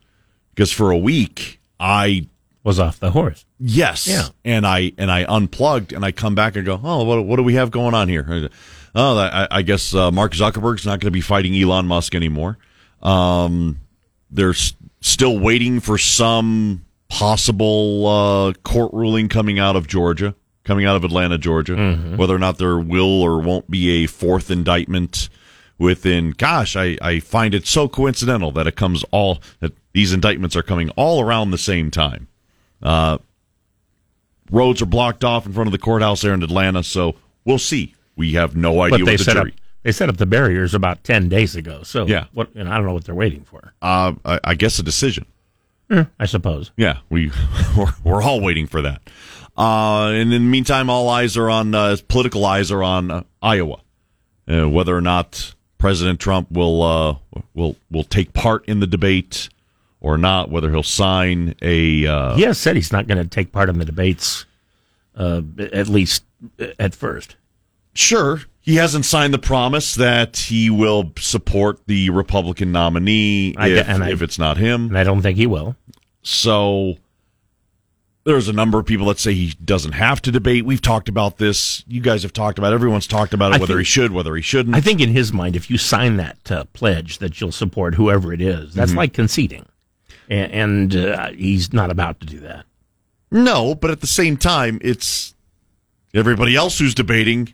because 0.54 0.70
for 0.70 0.92
a 0.92 0.96
week 0.98 1.60
I 1.80 2.26
Was 2.62 2.78
off 2.78 3.00
the 3.00 3.10
horse. 3.10 3.44
Yes. 3.58 4.06
Yeah. 4.06 4.28
And 4.44 4.64
I 4.66 4.92
and 4.96 5.10
I 5.10 5.24
unplugged 5.24 5.92
and 5.92 6.04
I 6.04 6.12
come 6.12 6.36
back 6.36 6.54
and 6.54 6.64
go, 6.64 6.80
oh, 6.82 7.02
what 7.02 7.24
what 7.26 7.36
do 7.36 7.42
we 7.42 7.54
have 7.54 7.72
going 7.72 7.94
on 7.94 8.08
here? 8.08 8.48
Oh, 8.94 9.18
I, 9.18 9.48
I 9.50 9.62
guess 9.62 9.92
uh, 9.94 10.10
Mark 10.12 10.32
Zuckerberg's 10.32 10.86
not 10.86 11.00
going 11.00 11.08
to 11.08 11.10
be 11.10 11.20
fighting 11.20 11.56
Elon 11.56 11.86
Musk 11.86 12.14
anymore. 12.14 12.58
Um, 13.02 13.80
they're 14.30 14.50
s- 14.50 14.74
still 15.00 15.38
waiting 15.38 15.80
for 15.80 15.98
some 15.98 16.84
possible 17.08 18.06
uh, 18.06 18.52
court 18.62 18.92
ruling 18.92 19.28
coming 19.28 19.58
out 19.58 19.76
of 19.76 19.86
Georgia, 19.88 20.34
coming 20.64 20.86
out 20.86 20.96
of 20.96 21.04
Atlanta, 21.04 21.38
Georgia, 21.38 21.74
whether 22.16 22.34
or 22.34 22.38
not 22.38 22.58
there 22.58 22.78
will 22.78 23.22
or 23.22 23.40
won't 23.40 23.70
be 23.70 24.04
a 24.04 24.06
fourth 24.06 24.50
indictment 24.50 25.28
within. 25.78 26.30
Gosh, 26.30 26.76
I, 26.76 26.96
I 27.02 27.20
find 27.20 27.54
it 27.54 27.66
so 27.66 27.88
coincidental 27.88 28.52
that 28.52 28.66
it 28.66 28.76
comes 28.76 29.04
all 29.10 29.40
that 29.60 29.72
these 29.92 30.12
indictments 30.12 30.54
are 30.54 30.62
coming 30.62 30.90
all 30.90 31.20
around 31.20 31.50
the 31.50 31.58
same 31.58 31.90
time 31.90 32.28
roads 34.50 34.82
are 34.82 34.86
blocked 34.86 35.24
off 35.24 35.46
in 35.46 35.52
front 35.52 35.68
of 35.68 35.72
the 35.72 35.78
courthouse 35.78 36.22
there 36.22 36.34
in 36.34 36.42
Atlanta. 36.42 36.82
So 36.82 37.14
we'll 37.44 37.58
see. 37.58 37.94
We 38.16 38.32
have 38.34 38.56
no 38.56 38.80
idea 38.82 38.98
But 38.98 39.04
they 39.06 39.12
what 39.12 39.18
the 39.18 39.24
set 39.24 39.36
up 39.36 39.44
jury. 39.44 39.54
They 39.82 39.92
set 39.92 40.08
up 40.08 40.16
the 40.18 40.26
barriers 40.26 40.74
about 40.74 41.02
ten 41.04 41.28
days 41.28 41.56
ago. 41.56 41.82
So 41.82 42.06
Yeah. 42.06 42.26
what 42.32 42.54
and 42.54 42.68
I 42.68 42.76
don't 42.76 42.86
know 42.86 42.94
what 42.94 43.04
they're 43.04 43.14
waiting 43.14 43.44
for. 43.44 43.72
Uh, 43.82 44.14
I, 44.24 44.40
I 44.44 44.54
guess 44.54 44.78
a 44.78 44.82
decision. 44.82 45.26
I 46.20 46.26
suppose. 46.26 46.70
Yeah, 46.76 46.98
we 47.08 47.32
we're, 47.76 47.92
we're 48.04 48.22
all 48.22 48.40
waiting 48.40 48.68
for 48.68 48.80
that. 48.82 49.02
Uh, 49.58 50.10
and 50.10 50.32
in 50.32 50.44
the 50.44 50.48
meantime, 50.48 50.88
all 50.88 51.08
eyes 51.08 51.36
are 51.36 51.50
on 51.50 51.74
uh, 51.74 51.96
political 52.06 52.44
eyes 52.44 52.70
are 52.70 52.82
on 52.84 53.10
uh, 53.10 53.22
Iowa, 53.42 53.80
uh, 54.48 54.68
whether 54.68 54.96
or 54.96 55.00
not 55.00 55.52
President 55.78 56.20
Trump 56.20 56.48
will 56.52 56.82
uh, 56.82 57.16
will 57.54 57.74
will 57.90 58.04
take 58.04 58.32
part 58.32 58.64
in 58.66 58.78
the 58.78 58.86
debate 58.86 59.48
or 60.00 60.16
not, 60.16 60.48
whether 60.48 60.70
he'll 60.70 60.84
sign 60.84 61.56
a 61.60 62.06
uh, 62.06 62.36
He 62.36 62.42
has 62.42 62.56
said 62.56 62.76
he's 62.76 62.92
not 62.92 63.08
going 63.08 63.18
to 63.18 63.28
take 63.28 63.50
part 63.50 63.68
in 63.68 63.80
the 63.80 63.84
debates, 63.84 64.46
uh, 65.16 65.42
at 65.72 65.88
least 65.88 66.22
at 66.78 66.94
first. 66.94 67.34
Sure. 67.94 68.42
He 68.70 68.76
hasn't 68.76 69.04
signed 69.04 69.34
the 69.34 69.38
promise 69.40 69.96
that 69.96 70.36
he 70.36 70.70
will 70.70 71.10
support 71.18 71.80
the 71.88 72.08
Republican 72.10 72.70
nominee 72.70 73.52
I- 73.56 73.66
if, 73.66 73.88
I- 73.88 74.10
if 74.10 74.22
it's 74.22 74.38
not 74.38 74.58
him. 74.58 74.86
And 74.90 74.96
I 74.98 75.02
don't 75.02 75.22
think 75.22 75.36
he 75.38 75.46
will. 75.48 75.74
So 76.22 76.96
there's 78.22 78.46
a 78.46 78.52
number 78.52 78.78
of 78.78 78.86
people 78.86 79.06
that 79.06 79.18
say 79.18 79.34
he 79.34 79.54
doesn't 79.64 79.90
have 79.90 80.22
to 80.22 80.30
debate. 80.30 80.64
We've 80.64 80.80
talked 80.80 81.08
about 81.08 81.38
this. 81.38 81.82
You 81.88 82.00
guys 82.00 82.22
have 82.22 82.32
talked 82.32 82.58
about 82.58 82.70
it. 82.72 82.76
Everyone's 82.76 83.08
talked 83.08 83.34
about 83.34 83.54
it, 83.56 83.60
whether 83.60 83.74
think- 83.74 83.78
he 83.80 83.84
should, 83.86 84.12
whether 84.12 84.36
he 84.36 84.42
shouldn't. 84.42 84.76
I 84.76 84.80
think 84.80 85.00
in 85.00 85.08
his 85.08 85.32
mind, 85.32 85.56
if 85.56 85.68
you 85.68 85.76
sign 85.76 86.16
that 86.18 86.52
uh, 86.52 86.62
pledge 86.72 87.18
that 87.18 87.40
you'll 87.40 87.50
support 87.50 87.96
whoever 87.96 88.32
it 88.32 88.40
is, 88.40 88.70
Mm-hmm. 88.70 88.78
that's 88.78 88.94
like 88.94 89.12
conceding, 89.14 89.66
and, 90.28 90.92
and 90.94 90.96
uh, 90.96 91.30
he's 91.32 91.72
not 91.72 91.90
about 91.90 92.20
to 92.20 92.26
do 92.26 92.38
that. 92.38 92.66
no, 93.32 93.74
but 93.74 93.90
at 93.90 94.00
the 94.00 94.06
same 94.06 94.36
time, 94.36 94.78
it's 94.80 95.34
everybody 96.14 96.54
else 96.54 96.78
who's 96.78 96.94
debating 96.94 97.52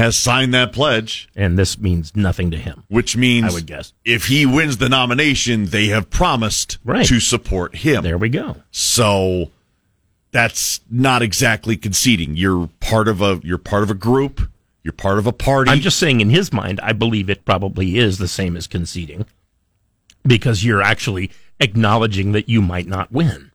has 0.00 0.16
signed 0.16 0.52
that 0.54 0.72
pledge, 0.72 1.28
And 1.36 1.56
this 1.58 1.78
means 1.78 2.16
nothing 2.16 2.50
to 2.50 2.56
him. 2.56 2.82
which 2.88 3.16
means 3.16 3.46
I 3.46 3.52
would 3.52 3.66
guess. 3.66 3.92
if 4.04 4.26
he 4.26 4.44
wins 4.46 4.78
the 4.78 4.88
nomination, 4.88 5.66
they 5.66 5.86
have 5.86 6.10
promised 6.10 6.78
Right. 6.84 7.06
to 7.06 7.20
support 7.20 7.76
him. 7.76 8.02
There 8.02 8.18
we 8.18 8.28
go. 8.28 8.56
So 8.72 9.50
that's 10.32 10.80
not 10.90 11.22
exactly 11.22 11.76
conceding. 11.76 12.36
You're 12.36 12.68
part 12.80 13.08
of 13.08 13.20
a 13.20 13.40
you're 13.44 13.58
part 13.58 13.82
of 13.82 13.90
a 13.90 13.94
group. 13.94 14.48
You're 14.82 14.92
part 14.92 15.18
of 15.18 15.26
a 15.26 15.32
party. 15.32 15.70
I'm 15.70 15.80
just 15.80 15.98
saying, 15.98 16.20
in 16.20 16.30
his 16.30 16.52
mind, 16.52 16.80
I 16.82 16.92
believe 16.92 17.28
it 17.28 17.44
probably 17.44 17.98
is 17.98 18.16
the 18.18 18.28
same 18.28 18.56
as 18.56 18.66
conceding, 18.66 19.26
because 20.26 20.64
you're 20.64 20.80
actually 20.82 21.30
acknowledging 21.60 22.32
that 22.32 22.48
you 22.48 22.62
might 22.62 22.86
not 22.86 23.12
win. 23.12 23.50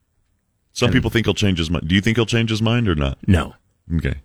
Some 0.74 0.92
people 0.92 1.10
think 1.10 1.26
he'll 1.26 1.34
change 1.34 1.58
his 1.58 1.70
mind. 1.72 1.88
Do 1.88 1.96
you 1.96 2.02
think 2.02 2.18
he'll 2.18 2.26
change 2.28 2.50
his 2.52 2.62
mind 2.62 2.88
or 2.88 2.94
not? 2.96 3.18
No, 3.26 3.56
Okay, 3.98 4.16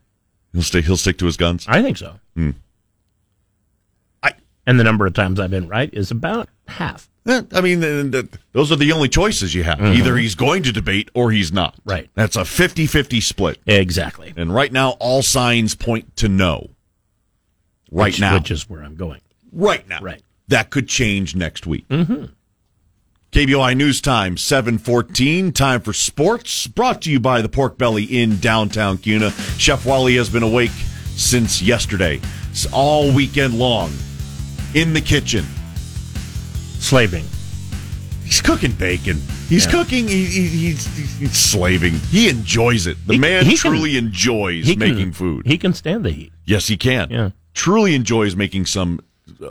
he'll 0.53 0.63
stay. 0.63 0.81
He'll 0.83 0.97
stick 0.97 1.19
to 1.19 1.27
his 1.27 1.37
guns. 1.37 1.65
I 1.69 1.83
think 1.83 1.97
so. 1.97 2.19
Hmm. 2.35 2.51
I- 4.23 4.35
and 4.67 4.79
the 4.79 4.85
number 4.85 5.07
of 5.07 5.15
times 5.15 5.39
I've 5.41 5.51
been 5.51 5.69
right 5.69 5.93
is 5.93 6.11
about 6.11 6.49
half. 6.69 7.09
Eh, 7.27 7.43
I 7.53 7.61
mean, 7.61 7.81
th- 7.83 8.13
th- 8.13 8.27
those 8.53 8.73
are 8.73 8.77
the 8.77 8.93
only 8.93 9.09
choices 9.09 9.55
you 9.55 9.63
have. 9.63 9.81
Either 9.83 10.17
he's 10.17 10.35
going 10.35 10.63
to 10.63 10.73
debate 10.73 11.11
or 11.15 11.31
he's 11.31 11.53
not. 11.53 11.75
Mm-hmm. 11.77 11.91
Right. 11.91 12.11
That's 12.15 12.37
a 12.37 12.41
50-50 12.41 13.23
split. 13.23 13.59
Exactly. 13.67 14.33
And 14.37 14.55
right 14.55 14.73
now, 14.73 14.91
all 15.01 15.23
signs 15.23 15.75
point 15.75 16.17
to 16.17 16.29
no. 16.29 16.71
right 17.91 18.07
which, 18.13 18.21
now. 18.21 18.35
which 18.39 18.51
is 18.51 18.69
where 18.71 18.83
I'm 18.83 18.97
going. 18.97 19.21
right 19.53 19.87
now. 19.87 20.01
Right. 20.01 20.23
That 20.49 20.71
could 20.71 20.89
change 20.89 21.37
next 21.37 21.67
week. 21.67 21.87
Mm-hmm. 21.89 22.25
KBOI 23.33 23.77
News 23.77 24.01
Time, 24.01 24.37
714. 24.37 25.53
Time 25.53 25.81
for 25.81 25.93
sports. 25.93 26.67
Brought 26.67 27.03
to 27.03 27.13
you 27.13 27.21
by 27.21 27.43
the 27.43 27.49
Pork 27.49 27.79
Belly 27.79 28.03
in 28.05 28.39
downtown 28.41 28.99
Kuna. 28.99 29.31
Chef 29.57 29.87
Wally 29.87 30.17
has 30.17 30.29
been 30.29 30.43
awake 30.43 30.73
since 31.15 31.63
yesterday. 31.63 32.21
It's 32.51 32.67
all 32.73 33.13
weekend 33.15 33.57
long. 33.57 33.93
In 34.75 34.93
the 34.95 35.01
kitchen. 35.01 35.45
Slaving. 36.81 37.25
He's 38.25 38.41
cooking 38.41 38.73
bacon. 38.73 39.21
He's 39.49 39.65
Yeah. 39.67 39.71
cooking. 39.73 40.09
He, 40.09 40.25
he, 40.25 40.49
he's, 40.49 41.19
he's 41.19 41.33
slaving. 41.33 41.95
He 42.11 42.29
enjoys 42.29 42.89
it. 42.89 42.97
The 43.07 43.13
He- 43.15 43.19
man 43.21 43.45
he 43.45 43.51
can- 43.57 43.59
truly 43.59 43.97
enjoys 43.97 44.67
can- 44.67 44.79
making 44.81 45.13
food. 45.13 45.47
He 45.47 45.57
can 45.57 45.73
stand 45.73 46.05
the 46.05 46.11
heat. 46.11 46.33
yes, 46.47 46.67
he 46.67 46.77
can. 46.77 47.11
Yeah. 47.11 47.31
Truly 47.55 47.95
enjoys 47.95 48.35
making 48.35 48.67
some 48.67 49.01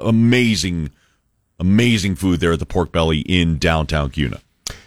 amazing, 0.02 0.92
amazing 1.60 2.16
food 2.16 2.40
there 2.40 2.54
at 2.54 2.60
the 2.60 2.66
Pork 2.66 2.92
Belly 2.92 3.20
in 3.20 3.58
downtown 3.58 4.10
Kuna. 4.10 4.42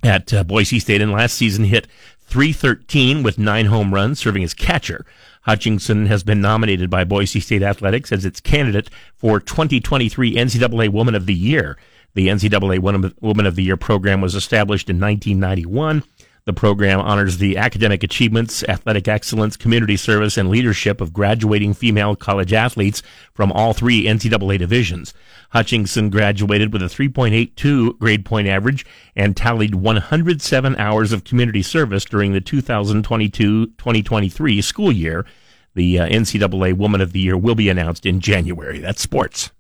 at 0.02 0.32
uh, 0.32 0.42
Boise 0.42 0.78
State 0.78 1.02
and 1.02 1.12
last 1.12 1.34
season 1.34 1.66
hit 1.66 1.86
313 2.26 3.22
with 3.22 3.38
nine 3.38 3.66
home 3.66 3.94
runs, 3.94 4.18
serving 4.18 4.44
as 4.44 4.54
catcher. 4.54 5.06
Hutchinson 5.42 6.06
has 6.06 6.24
been 6.24 6.40
nominated 6.40 6.90
by 6.90 7.04
Boise 7.04 7.40
State 7.40 7.62
Athletics 7.62 8.10
as 8.10 8.24
its 8.24 8.40
candidate 8.40 8.90
for 9.14 9.38
2023 9.38 10.34
NCAA 10.34 10.88
Woman 10.90 11.14
of 11.14 11.26
the 11.26 11.34
Year. 11.34 11.78
The 12.14 12.28
NCAA 12.28 12.80
Woman 13.20 13.46
of 13.46 13.56
the 13.56 13.62
Year 13.62 13.76
program 13.76 14.20
was 14.20 14.34
established 14.34 14.90
in 14.90 14.98
1991. 14.98 16.02
The 16.46 16.52
program 16.52 17.00
honors 17.00 17.38
the 17.38 17.56
academic 17.56 18.04
achievements, 18.04 18.62
athletic 18.68 19.08
excellence, 19.08 19.56
community 19.56 19.96
service, 19.96 20.36
and 20.36 20.48
leadership 20.48 21.00
of 21.00 21.12
graduating 21.12 21.74
female 21.74 22.14
college 22.14 22.52
athletes 22.52 23.02
from 23.34 23.50
all 23.50 23.72
three 23.72 24.04
NCAA 24.04 24.60
divisions. 24.60 25.12
Hutchinson 25.50 26.08
graduated 26.08 26.72
with 26.72 26.82
a 26.82 26.86
3.82 26.86 27.98
grade 27.98 28.24
point 28.24 28.46
average 28.46 28.86
and 29.16 29.36
tallied 29.36 29.74
107 29.74 30.76
hours 30.76 31.12
of 31.12 31.24
community 31.24 31.62
service 31.62 32.04
during 32.04 32.32
the 32.32 32.40
2022-2023 32.40 34.62
school 34.62 34.92
year. 34.92 35.26
The 35.74 35.98
uh, 35.98 36.06
NCAA 36.06 36.74
Woman 36.74 37.00
of 37.00 37.12
the 37.12 37.18
Year 37.18 37.36
will 37.36 37.56
be 37.56 37.68
announced 37.68 38.06
in 38.06 38.20
January. 38.20 38.78
That's 38.78 39.02
sports. 39.02 39.50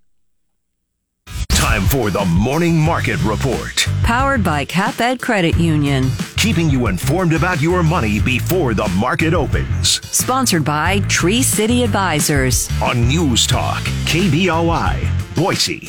Time 1.48 1.82
for 1.82 2.10
the 2.10 2.24
Morning 2.24 2.76
Market 2.76 3.20
Report. 3.24 3.88
Powered 4.04 4.44
by 4.44 4.64
CapEd 4.64 5.20
Credit 5.20 5.56
Union. 5.56 6.08
Keeping 6.46 6.70
you 6.70 6.86
informed 6.86 7.32
about 7.32 7.60
your 7.60 7.82
money 7.82 8.20
before 8.20 8.72
the 8.72 8.86
market 8.90 9.34
opens. 9.34 10.00
Sponsored 10.16 10.64
by 10.64 11.00
Tree 11.08 11.42
City 11.42 11.82
Advisors. 11.82 12.70
On 12.80 13.08
News 13.08 13.48
Talk, 13.48 13.82
KBOI, 14.04 15.34
Boise. 15.34 15.88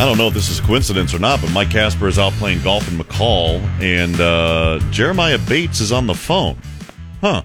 I 0.00 0.06
don't 0.06 0.16
know 0.16 0.28
if 0.28 0.34
this 0.34 0.48
is 0.48 0.60
a 0.60 0.62
coincidence 0.62 1.12
or 1.12 1.18
not, 1.18 1.40
but 1.40 1.50
Mike 1.50 1.70
Kasper 1.70 2.06
is 2.06 2.20
out 2.20 2.32
playing 2.34 2.62
golf 2.62 2.86
in 2.86 2.96
McCall, 2.96 3.58
and 3.82 4.20
uh, 4.20 4.78
Jeremiah 4.92 5.38
Bates 5.38 5.80
is 5.80 5.90
on 5.90 6.06
the 6.06 6.14
phone. 6.14 6.56
Huh. 7.20 7.42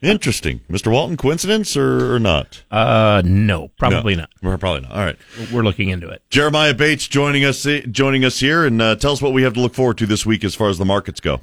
Interesting. 0.00 0.60
Mr. 0.70 0.92
Walton, 0.92 1.16
coincidence 1.16 1.76
or, 1.76 2.14
or 2.14 2.18
not? 2.20 2.62
Uh, 2.70 3.20
no, 3.24 3.68
probably 3.78 4.14
No. 4.14 4.20
not. 4.22 4.30
We're 4.42 4.56
probably 4.58 4.82
not. 4.82 4.92
All 4.92 5.04
right. 5.04 5.16
We're 5.52 5.62
looking 5.64 5.88
into 5.88 6.08
it. 6.08 6.22
Jeremiah 6.30 6.72
Bates 6.74 7.08
joining 7.08 7.44
us 7.44 7.66
joining 7.90 8.24
us 8.24 8.38
here, 8.38 8.64
and 8.64 8.80
uh, 8.80 8.94
tell 8.94 9.12
us 9.12 9.20
what 9.20 9.32
we 9.32 9.42
have 9.42 9.54
to 9.54 9.60
look 9.60 9.74
forward 9.74 9.98
to 9.98 10.06
this 10.06 10.24
week 10.24 10.44
as 10.44 10.54
far 10.54 10.68
as 10.68 10.78
the 10.78 10.84
markets 10.84 11.18
go. 11.20 11.40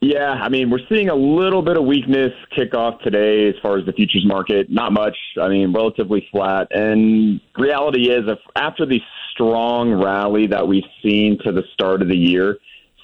Yeah, 0.00 0.32
I 0.32 0.48
mean, 0.50 0.70
we're 0.70 0.86
seeing 0.90 1.08
a 1.08 1.14
little 1.14 1.62
bit 1.62 1.76
of 1.78 1.84
weakness 1.84 2.32
kick 2.54 2.74
off 2.74 3.00
today 3.00 3.48
as 3.48 3.54
far 3.62 3.78
as 3.78 3.86
the 3.86 3.92
futures 3.92 4.26
market. 4.26 4.68
Not 4.70 4.92
much. 4.92 5.16
I 5.40 5.48
mean, 5.48 5.72
relatively 5.72 6.26
flat. 6.30 6.68
And 6.70 7.40
reality 7.56 8.10
is, 8.10 8.24
if 8.28 8.38
after 8.56 8.84
the 8.84 9.00
strong 9.32 9.92
rally 9.92 10.48
that 10.48 10.66
we've 10.68 10.84
seen 11.02 11.38
to 11.44 11.52
the 11.52 11.62
start 11.72 12.02
of 12.02 12.08
the 12.08 12.16
year, 12.16 12.58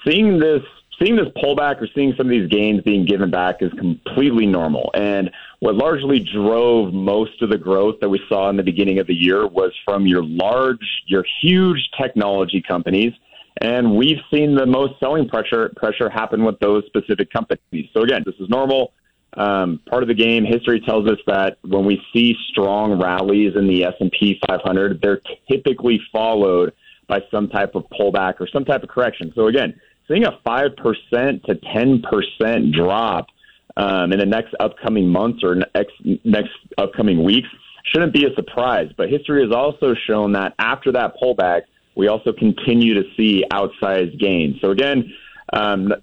seeing 0.05 0.37
this 0.37 0.61
seeing 1.01 1.15
this 1.15 1.27
pullback 1.37 1.81
or 1.81 1.87
seeing 1.95 2.13
some 2.17 2.27
of 2.27 2.31
these 2.31 2.49
gains 2.49 2.81
being 2.81 3.05
given 3.05 3.31
back 3.31 3.61
is 3.61 3.71
completely 3.73 4.45
normal. 4.45 4.91
And 4.93 5.31
what 5.59 5.75
largely 5.75 6.19
drove 6.19 6.93
most 6.93 7.41
of 7.41 7.49
the 7.49 7.57
growth 7.57 7.99
that 8.01 8.09
we 8.09 8.21
saw 8.27 8.49
in 8.49 8.57
the 8.57 8.63
beginning 8.63 8.99
of 8.99 9.07
the 9.07 9.13
year 9.13 9.47
was 9.47 9.71
from 9.85 10.05
your 10.05 10.23
large, 10.23 11.03
your 11.07 11.25
huge 11.41 11.89
technology 11.99 12.61
companies. 12.61 13.13
And 13.61 13.95
we've 13.95 14.19
seen 14.31 14.55
the 14.55 14.65
most 14.65 14.99
selling 14.99 15.27
pressure 15.27 15.71
pressure 15.75 16.09
happen 16.09 16.43
with 16.43 16.59
those 16.59 16.83
specific 16.87 17.31
companies. 17.31 17.89
So 17.93 18.01
again, 18.01 18.23
this 18.25 18.35
is 18.39 18.49
normal. 18.49 18.93
Um, 19.35 19.79
part 19.89 20.03
of 20.03 20.09
the 20.09 20.13
game. 20.13 20.45
History 20.45 20.79
tells 20.79 21.09
us 21.09 21.17
that 21.25 21.57
when 21.63 21.85
we 21.85 21.99
see 22.13 22.35
strong 22.51 23.01
rallies 23.01 23.55
in 23.55 23.65
the 23.67 23.83
S 23.83 23.93
and 23.99 24.11
P 24.11 24.39
500, 24.47 25.01
they're 25.01 25.21
typically 25.49 25.99
followed 26.11 26.73
by 27.07 27.21
some 27.31 27.49
type 27.49 27.73
of 27.75 27.85
pullback 27.89 28.39
or 28.39 28.47
some 28.47 28.63
type 28.63 28.83
of 28.83 28.89
correction. 28.89 29.31
So 29.35 29.47
again, 29.47 29.79
seeing 30.07 30.25
a 30.25 30.39
five 30.43 30.75
percent 30.75 31.43
to 31.45 31.55
ten 31.73 32.01
percent 32.01 32.73
drop 32.73 33.27
um, 33.77 34.11
in 34.11 34.19
the 34.19 34.25
next 34.25 34.53
upcoming 34.59 35.07
months 35.07 35.43
or 35.43 35.55
next 35.55 35.93
next 36.23 36.51
upcoming 36.77 37.23
weeks 37.23 37.49
shouldn't 37.85 38.13
be 38.13 38.25
a 38.25 38.33
surprise. 38.35 38.89
But 38.95 39.09
history 39.09 39.43
has 39.43 39.53
also 39.53 39.93
shown 40.07 40.33
that 40.33 40.53
after 40.59 40.91
that 40.93 41.15
pullback, 41.21 41.63
we 41.95 42.07
also 42.07 42.33
continue 42.33 42.93
to 42.95 43.03
see 43.15 43.43
outsized 43.51 44.19
gains. 44.19 44.59
So 44.61 44.71
again, 44.71 45.13
um, 45.51 45.93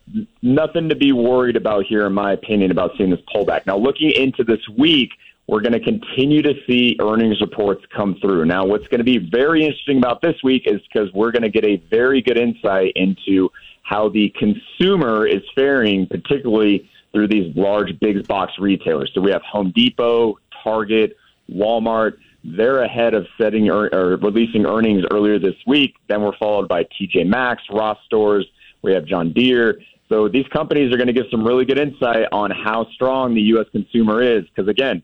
nothing 0.42 0.88
to 0.90 0.94
be 0.94 1.12
worried 1.12 1.56
about 1.56 1.86
here, 1.86 2.06
in 2.06 2.12
my 2.12 2.32
opinion, 2.32 2.70
about 2.70 2.92
seeing 2.96 3.10
this 3.10 3.20
pullback. 3.34 3.66
Now, 3.66 3.76
looking 3.76 4.10
into 4.10 4.44
this 4.44 4.60
week, 4.78 5.10
we're 5.48 5.60
going 5.60 5.72
to 5.72 5.80
continue 5.80 6.42
to 6.42 6.54
see 6.68 6.96
earnings 7.00 7.40
reports 7.40 7.84
come 7.96 8.16
through. 8.20 8.44
Now, 8.44 8.64
what's 8.64 8.86
going 8.86 8.98
to 8.98 9.04
be 9.04 9.18
very 9.18 9.64
interesting 9.64 9.98
about 9.98 10.22
this 10.22 10.36
week 10.44 10.62
is 10.66 10.80
because 10.82 11.12
we're 11.12 11.32
going 11.32 11.42
to 11.42 11.48
get 11.48 11.64
a 11.64 11.82
very 11.90 12.22
good 12.22 12.38
insight 12.38 12.92
into 12.94 13.50
how 13.90 14.08
the 14.08 14.32
consumer 14.38 15.26
is 15.26 15.42
faring, 15.56 16.06
particularly 16.06 16.88
through 17.12 17.26
these 17.26 17.54
large 17.56 17.98
big 17.98 18.26
box 18.28 18.52
retailers. 18.60 19.10
So 19.12 19.20
we 19.20 19.32
have 19.32 19.42
Home 19.42 19.72
Depot, 19.74 20.38
Target, 20.62 21.16
Walmart. 21.50 22.12
They're 22.44 22.82
ahead 22.82 23.14
of 23.14 23.26
setting 23.36 23.68
or, 23.68 23.92
or 23.92 24.16
releasing 24.18 24.64
earnings 24.64 25.04
earlier 25.10 25.40
this 25.40 25.56
week. 25.66 25.96
Then 26.08 26.22
we're 26.22 26.36
followed 26.36 26.68
by 26.68 26.84
TJ 26.84 27.26
Maxx, 27.26 27.64
Ross 27.68 27.98
Stores. 28.06 28.46
We 28.82 28.92
have 28.92 29.06
John 29.06 29.32
Deere. 29.32 29.80
So 30.08 30.28
these 30.28 30.46
companies 30.52 30.94
are 30.94 30.96
going 30.96 31.08
to 31.08 31.12
give 31.12 31.26
some 31.28 31.44
really 31.44 31.64
good 31.64 31.78
insight 31.78 32.26
on 32.30 32.52
how 32.52 32.86
strong 32.94 33.34
the 33.34 33.42
U.S. 33.54 33.66
consumer 33.72 34.22
is. 34.22 34.44
Because 34.44 34.68
again, 34.68 35.02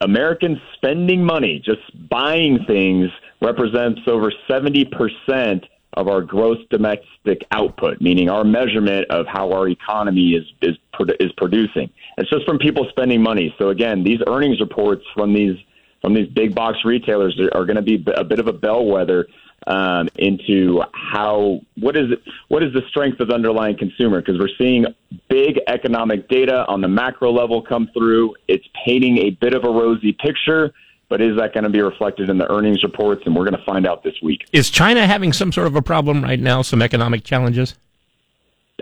Americans 0.00 0.58
spending 0.74 1.24
money, 1.24 1.60
just 1.64 1.82
buying 2.08 2.64
things, 2.64 3.10
represents 3.42 4.02
over 4.06 4.32
70% 4.48 5.64
of 5.94 6.08
our 6.08 6.20
gross 6.20 6.58
domestic 6.70 7.46
output, 7.50 8.00
meaning 8.00 8.28
our 8.28 8.44
measurement 8.44 9.06
of 9.10 9.26
how 9.26 9.52
our 9.52 9.68
economy 9.68 10.34
is, 10.34 10.44
is, 10.62 10.76
is 11.20 11.32
producing. 11.36 11.90
It's 12.18 12.30
just 12.30 12.44
from 12.44 12.58
people 12.58 12.86
spending 12.90 13.22
money. 13.22 13.54
So 13.58 13.70
again, 13.70 14.04
these 14.04 14.20
earnings 14.26 14.60
reports 14.60 15.04
from 15.14 15.32
these 15.32 15.56
from 16.04 16.12
these 16.12 16.28
big 16.28 16.54
box 16.54 16.76
retailers 16.84 17.40
are, 17.54 17.64
going 17.64 17.76
to 17.76 17.82
be 17.82 18.04
a 18.14 18.24
bit 18.24 18.38
of 18.38 18.46
a 18.46 18.52
bellwether 18.52 19.26
um, 19.66 20.06
into 20.16 20.82
how 20.92 21.60
what 21.76 21.96
is 21.96 22.10
what 22.48 22.62
is 22.62 22.74
the 22.74 22.82
strength 22.88 23.20
of 23.20 23.28
the 23.28 23.34
underlying 23.34 23.78
consumer 23.78 24.20
because 24.20 24.38
we're 24.38 24.54
seeing 24.58 24.84
big 25.30 25.58
economic 25.66 26.28
data 26.28 26.66
on 26.68 26.82
the 26.82 26.88
macro 26.88 27.32
level 27.32 27.62
come 27.62 27.88
through. 27.94 28.34
It's 28.48 28.66
painting 28.84 29.16
a 29.18 29.30
bit 29.30 29.54
of 29.54 29.64
a 29.64 29.70
rosy 29.70 30.12
picture, 30.12 30.74
but 31.08 31.20
is 31.20 31.36
that 31.36 31.52
going 31.52 31.64
to 31.64 31.70
be 31.70 31.82
reflected 31.82 32.28
in 32.28 32.38
the 32.38 32.50
earnings 32.50 32.82
reports? 32.82 33.22
And 33.26 33.34
we're 33.34 33.44
going 33.44 33.58
to 33.58 33.64
find 33.64 33.86
out 33.86 34.02
this 34.02 34.14
week. 34.22 34.46
Is 34.52 34.70
China 34.70 35.06
having 35.06 35.32
some 35.32 35.52
sort 35.52 35.66
of 35.66 35.76
a 35.76 35.82
problem 35.82 36.22
right 36.22 36.40
now? 36.40 36.62
Some 36.62 36.82
economic 36.82 37.24
challenges? 37.24 37.74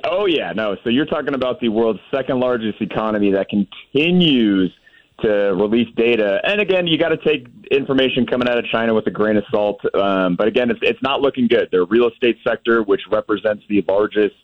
Oh 0.04 0.26
yeah, 0.26 0.52
no. 0.52 0.76
So 0.82 0.90
you're 0.90 1.06
talking 1.06 1.34
about 1.34 1.60
the 1.60 1.68
world's 1.68 2.00
second 2.10 2.40
largest 2.40 2.80
economy 2.80 3.32
that 3.32 3.48
continues 3.48 4.72
to 5.20 5.54
release 5.54 5.88
data. 5.94 6.40
And 6.44 6.60
again, 6.60 6.86
you 6.86 6.98
got 6.98 7.10
to 7.10 7.16
take 7.18 7.46
information 7.70 8.26
coming 8.26 8.48
out 8.48 8.58
of 8.58 8.64
China 8.66 8.94
with 8.94 9.06
a 9.06 9.10
grain 9.10 9.36
of 9.36 9.44
salt. 9.50 9.80
Um, 9.94 10.36
but 10.36 10.48
again, 10.48 10.70
it's, 10.70 10.80
it's 10.82 11.02
not 11.02 11.20
looking 11.20 11.46
good. 11.46 11.68
Their 11.70 11.84
real 11.84 12.08
estate 12.08 12.38
sector, 12.46 12.82
which 12.82 13.02
represents 13.10 13.64
the 13.68 13.84
largest 13.86 14.34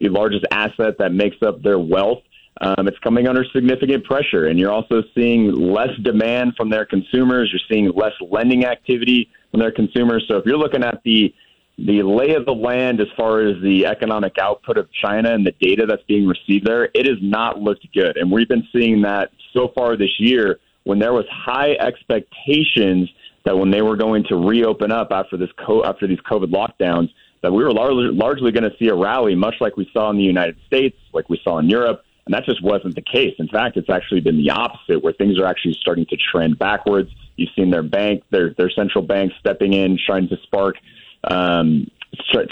the 0.00 0.08
largest 0.08 0.44
asset 0.50 0.98
that 0.98 1.12
makes 1.12 1.36
up 1.42 1.62
their 1.62 1.78
wealth, 1.78 2.22
um, 2.60 2.86
it's 2.86 2.98
coming 3.00 3.26
under 3.26 3.44
significant 3.52 4.04
pressure. 4.04 4.46
And 4.46 4.58
you're 4.58 4.70
also 4.70 5.02
seeing 5.14 5.52
less 5.52 5.90
demand 6.02 6.54
from 6.56 6.70
their 6.70 6.86
consumers. 6.86 7.50
You're 7.52 7.60
seeing 7.68 7.90
less 7.94 8.12
lending 8.20 8.64
activity 8.64 9.28
from 9.50 9.60
their 9.60 9.72
consumers. 9.72 10.24
So 10.28 10.36
if 10.36 10.46
you're 10.46 10.58
looking 10.58 10.84
at 10.84 11.00
the 11.04 11.34
the 11.76 12.04
lay 12.04 12.36
of 12.36 12.46
the 12.46 12.52
land 12.52 13.00
as 13.00 13.08
far 13.16 13.40
as 13.40 13.60
the 13.60 13.84
economic 13.86 14.38
output 14.38 14.78
of 14.78 14.88
China 14.92 15.34
and 15.34 15.44
the 15.44 15.52
data 15.60 15.86
that's 15.86 16.04
being 16.04 16.24
received 16.24 16.64
there, 16.64 16.84
it 16.94 17.04
has 17.04 17.18
not 17.20 17.58
looked 17.58 17.84
good. 17.92 18.16
And 18.16 18.30
we've 18.30 18.48
been 18.48 18.68
seeing 18.72 19.02
that 19.02 19.32
so 19.52 19.72
far 19.74 19.96
this 19.96 20.20
year 20.20 20.60
when 20.84 21.00
there 21.00 21.12
was 21.12 21.24
high 21.28 21.72
expectations 21.72 23.10
that 23.44 23.58
when 23.58 23.72
they 23.72 23.82
were 23.82 23.96
going 23.96 24.24
to 24.28 24.36
reopen 24.36 24.92
up 24.92 25.08
after 25.10 25.36
this 25.36 25.50
co- 25.66 25.84
after 25.84 26.06
these 26.06 26.20
COVID 26.20 26.52
lockdowns, 26.52 27.10
that 27.42 27.52
we 27.52 27.62
were 27.62 27.72
largely, 27.72 28.04
largely 28.04 28.52
going 28.52 28.64
to 28.64 28.76
see 28.78 28.88
a 28.88 28.94
rally, 28.94 29.34
much 29.34 29.56
like 29.60 29.76
we 29.76 29.88
saw 29.92 30.10
in 30.10 30.16
the 30.16 30.22
United 30.22 30.56
States, 30.66 30.96
like 31.12 31.28
we 31.28 31.40
saw 31.42 31.58
in 31.58 31.68
Europe, 31.68 32.04
and 32.26 32.34
that 32.34 32.44
just 32.44 32.62
wasn't 32.62 32.94
the 32.94 33.02
case. 33.02 33.34
In 33.38 33.48
fact, 33.48 33.76
it's 33.76 33.90
actually 33.90 34.20
been 34.20 34.38
the 34.38 34.50
opposite, 34.50 35.02
where 35.02 35.12
things 35.12 35.38
are 35.38 35.46
actually 35.46 35.76
starting 35.80 36.06
to 36.06 36.16
trend 36.16 36.58
backwards. 36.58 37.10
You've 37.36 37.50
seen 37.56 37.70
their 37.70 37.82
bank, 37.82 38.24
their 38.30 38.54
their 38.54 38.70
central 38.70 39.04
bank 39.04 39.32
stepping 39.40 39.72
in, 39.72 39.98
trying 40.04 40.28
to 40.28 40.36
spark 40.44 40.76
um, 41.24 41.90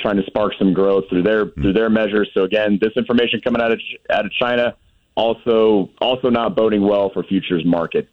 trying 0.01 0.17
to 0.17 0.25
spark 0.27 0.55
some 0.59 0.73
growth 0.73 1.05
through 1.09 1.23
their 1.23 1.47
through 1.47 1.73
their 1.73 1.91
measures. 1.91 2.31
So 2.35 2.45
again, 2.45 2.79
this 2.81 2.93
information 2.97 3.41
coming 3.41 3.63
out 3.63 3.73
of 3.73 3.81
out 4.11 4.27
of 4.27 4.33
China 4.33 4.77
also 5.15 5.91
also 6.01 6.31
not 6.31 6.57
boding 6.57 6.83
well 6.83 7.11
for 7.11 7.23
futures 7.23 7.65
market. 7.65 8.09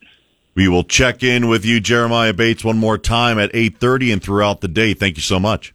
We 0.55 0.67
will 0.67 0.83
check 0.83 1.23
in 1.23 1.47
with 1.47 1.63
you, 1.63 1.79
Jeremiah 1.79 2.33
Bates, 2.33 2.63
one 2.63 2.77
more 2.77 2.97
time 2.97 3.39
at 3.39 3.51
eight 3.53 3.77
thirty 3.77 4.11
and 4.11 4.21
throughout 4.21 4.61
the 4.61 4.67
day. 4.67 4.93
Thank 4.93 5.15
you 5.17 5.23
so 5.23 5.39
much. 5.39 5.73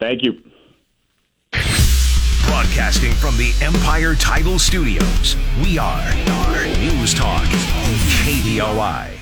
Thank 0.00 0.22
you. 0.22 0.42
Broadcasting 2.62 3.12
from 3.12 3.36
the 3.36 3.52
Empire 3.62 4.16
Title 4.16 4.58
Studios, 4.58 5.36
we 5.62 5.78
are 5.78 6.12
News 6.80 7.14
Talk 7.14 7.44
KBOI. 8.24 9.14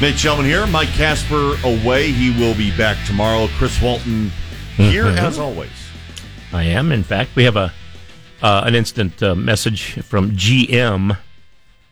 Nate 0.00 0.16
Shelman 0.16 0.44
here. 0.44 0.66
Mike 0.66 0.88
Kasper 0.90 1.54
away. 1.64 2.10
He 2.10 2.30
will 2.30 2.56
be 2.56 2.76
back 2.76 2.96
tomorrow. 3.06 3.46
Chris 3.56 3.80
Walton 3.80 4.32
here 4.76 5.04
Mhm. 5.04 5.16
as 5.16 5.38
always. 5.38 5.70
I 6.52 6.64
am. 6.64 6.90
In 6.90 7.04
fact, 7.04 7.30
we 7.36 7.44
have 7.44 7.56
a 7.56 7.72
uh, 8.42 8.62
an 8.66 8.74
instant 8.74 9.22
uh, 9.22 9.36
message 9.36 9.92
from 10.02 10.32
GM 10.32 11.16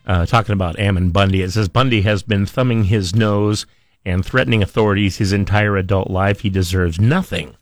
uh, 0.08 0.26
talking 0.26 0.52
about 0.52 0.76
Ammon 0.80 1.10
Bundy. 1.10 1.42
It 1.42 1.52
says 1.52 1.68
Bundy 1.68 2.02
has 2.02 2.24
been 2.24 2.44
thumbing 2.44 2.84
his 2.84 3.14
nose 3.14 3.66
and 4.04 4.24
threatening 4.24 4.62
authorities 4.62 5.16
his 5.16 5.32
entire 5.32 5.76
adult 5.76 6.10
life. 6.10 6.40
He 6.40 6.50
deserves 6.50 7.00
nothing. 7.00 7.56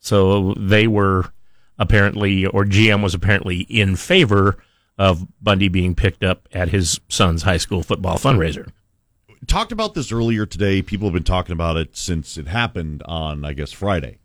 So 0.00 0.54
they 0.54 0.86
were 0.86 1.32
apparently, 1.78 2.46
or 2.46 2.64
GM 2.64 3.02
was 3.02 3.14
apparently 3.14 3.60
in 3.62 3.96
favor 3.96 4.58
of 4.98 5.26
Bundy 5.42 5.68
being 5.68 5.94
picked 5.94 6.22
up 6.22 6.48
at 6.52 6.68
his 6.68 7.00
son's 7.08 7.42
high 7.42 7.56
school 7.56 7.82
football 7.82 8.18
fundraiser. 8.18 8.70
Talked 9.46 9.72
about 9.72 9.94
this 9.94 10.12
earlier 10.12 10.44
today. 10.44 10.82
People 10.82 11.08
have 11.08 11.14
been 11.14 11.24
talking 11.24 11.54
about 11.54 11.78
it 11.78 11.96
since 11.96 12.36
it 12.36 12.46
happened 12.46 13.02
on, 13.06 13.44
I 13.44 13.54
guess, 13.54 13.72
Friday. 13.72 14.18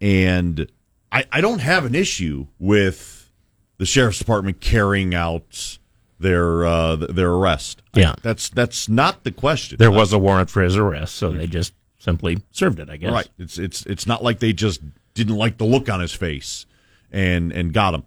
And 0.00 0.70
I, 1.10 1.24
I 1.32 1.40
don't 1.40 1.60
have 1.60 1.86
an 1.86 1.94
issue 1.94 2.46
with 2.58 3.30
the 3.78 3.86
sheriff's 3.86 4.18
department 4.18 4.60
carrying 4.60 5.14
out 5.14 5.78
their 6.18 6.66
uh, 6.66 6.96
their 6.96 7.30
arrest. 7.30 7.82
Yeah. 7.94 8.14
that's 8.22 8.48
that's 8.48 8.88
not 8.88 9.24
the 9.24 9.32
question. 9.32 9.78
There 9.78 9.90
was 9.90 10.12
a 10.12 10.18
warrant 10.18 10.50
for 10.50 10.62
his 10.62 10.76
arrest, 10.76 11.14
so 11.14 11.30
they 11.30 11.46
just 11.46 11.74
simply 11.98 12.42
served 12.52 12.80
it, 12.80 12.88
I 12.88 12.96
guess. 12.96 13.12
Right. 13.12 13.28
It's 13.38 13.58
it's 13.58 13.86
it's 13.86 14.06
not 14.06 14.22
like 14.22 14.38
they 14.38 14.52
just 14.52 14.80
didn't 15.14 15.36
like 15.36 15.58
the 15.58 15.64
look 15.64 15.88
on 15.88 16.00
his 16.00 16.12
face 16.12 16.66
and 17.10 17.52
and 17.52 17.72
got 17.72 17.94
him. 17.94 18.04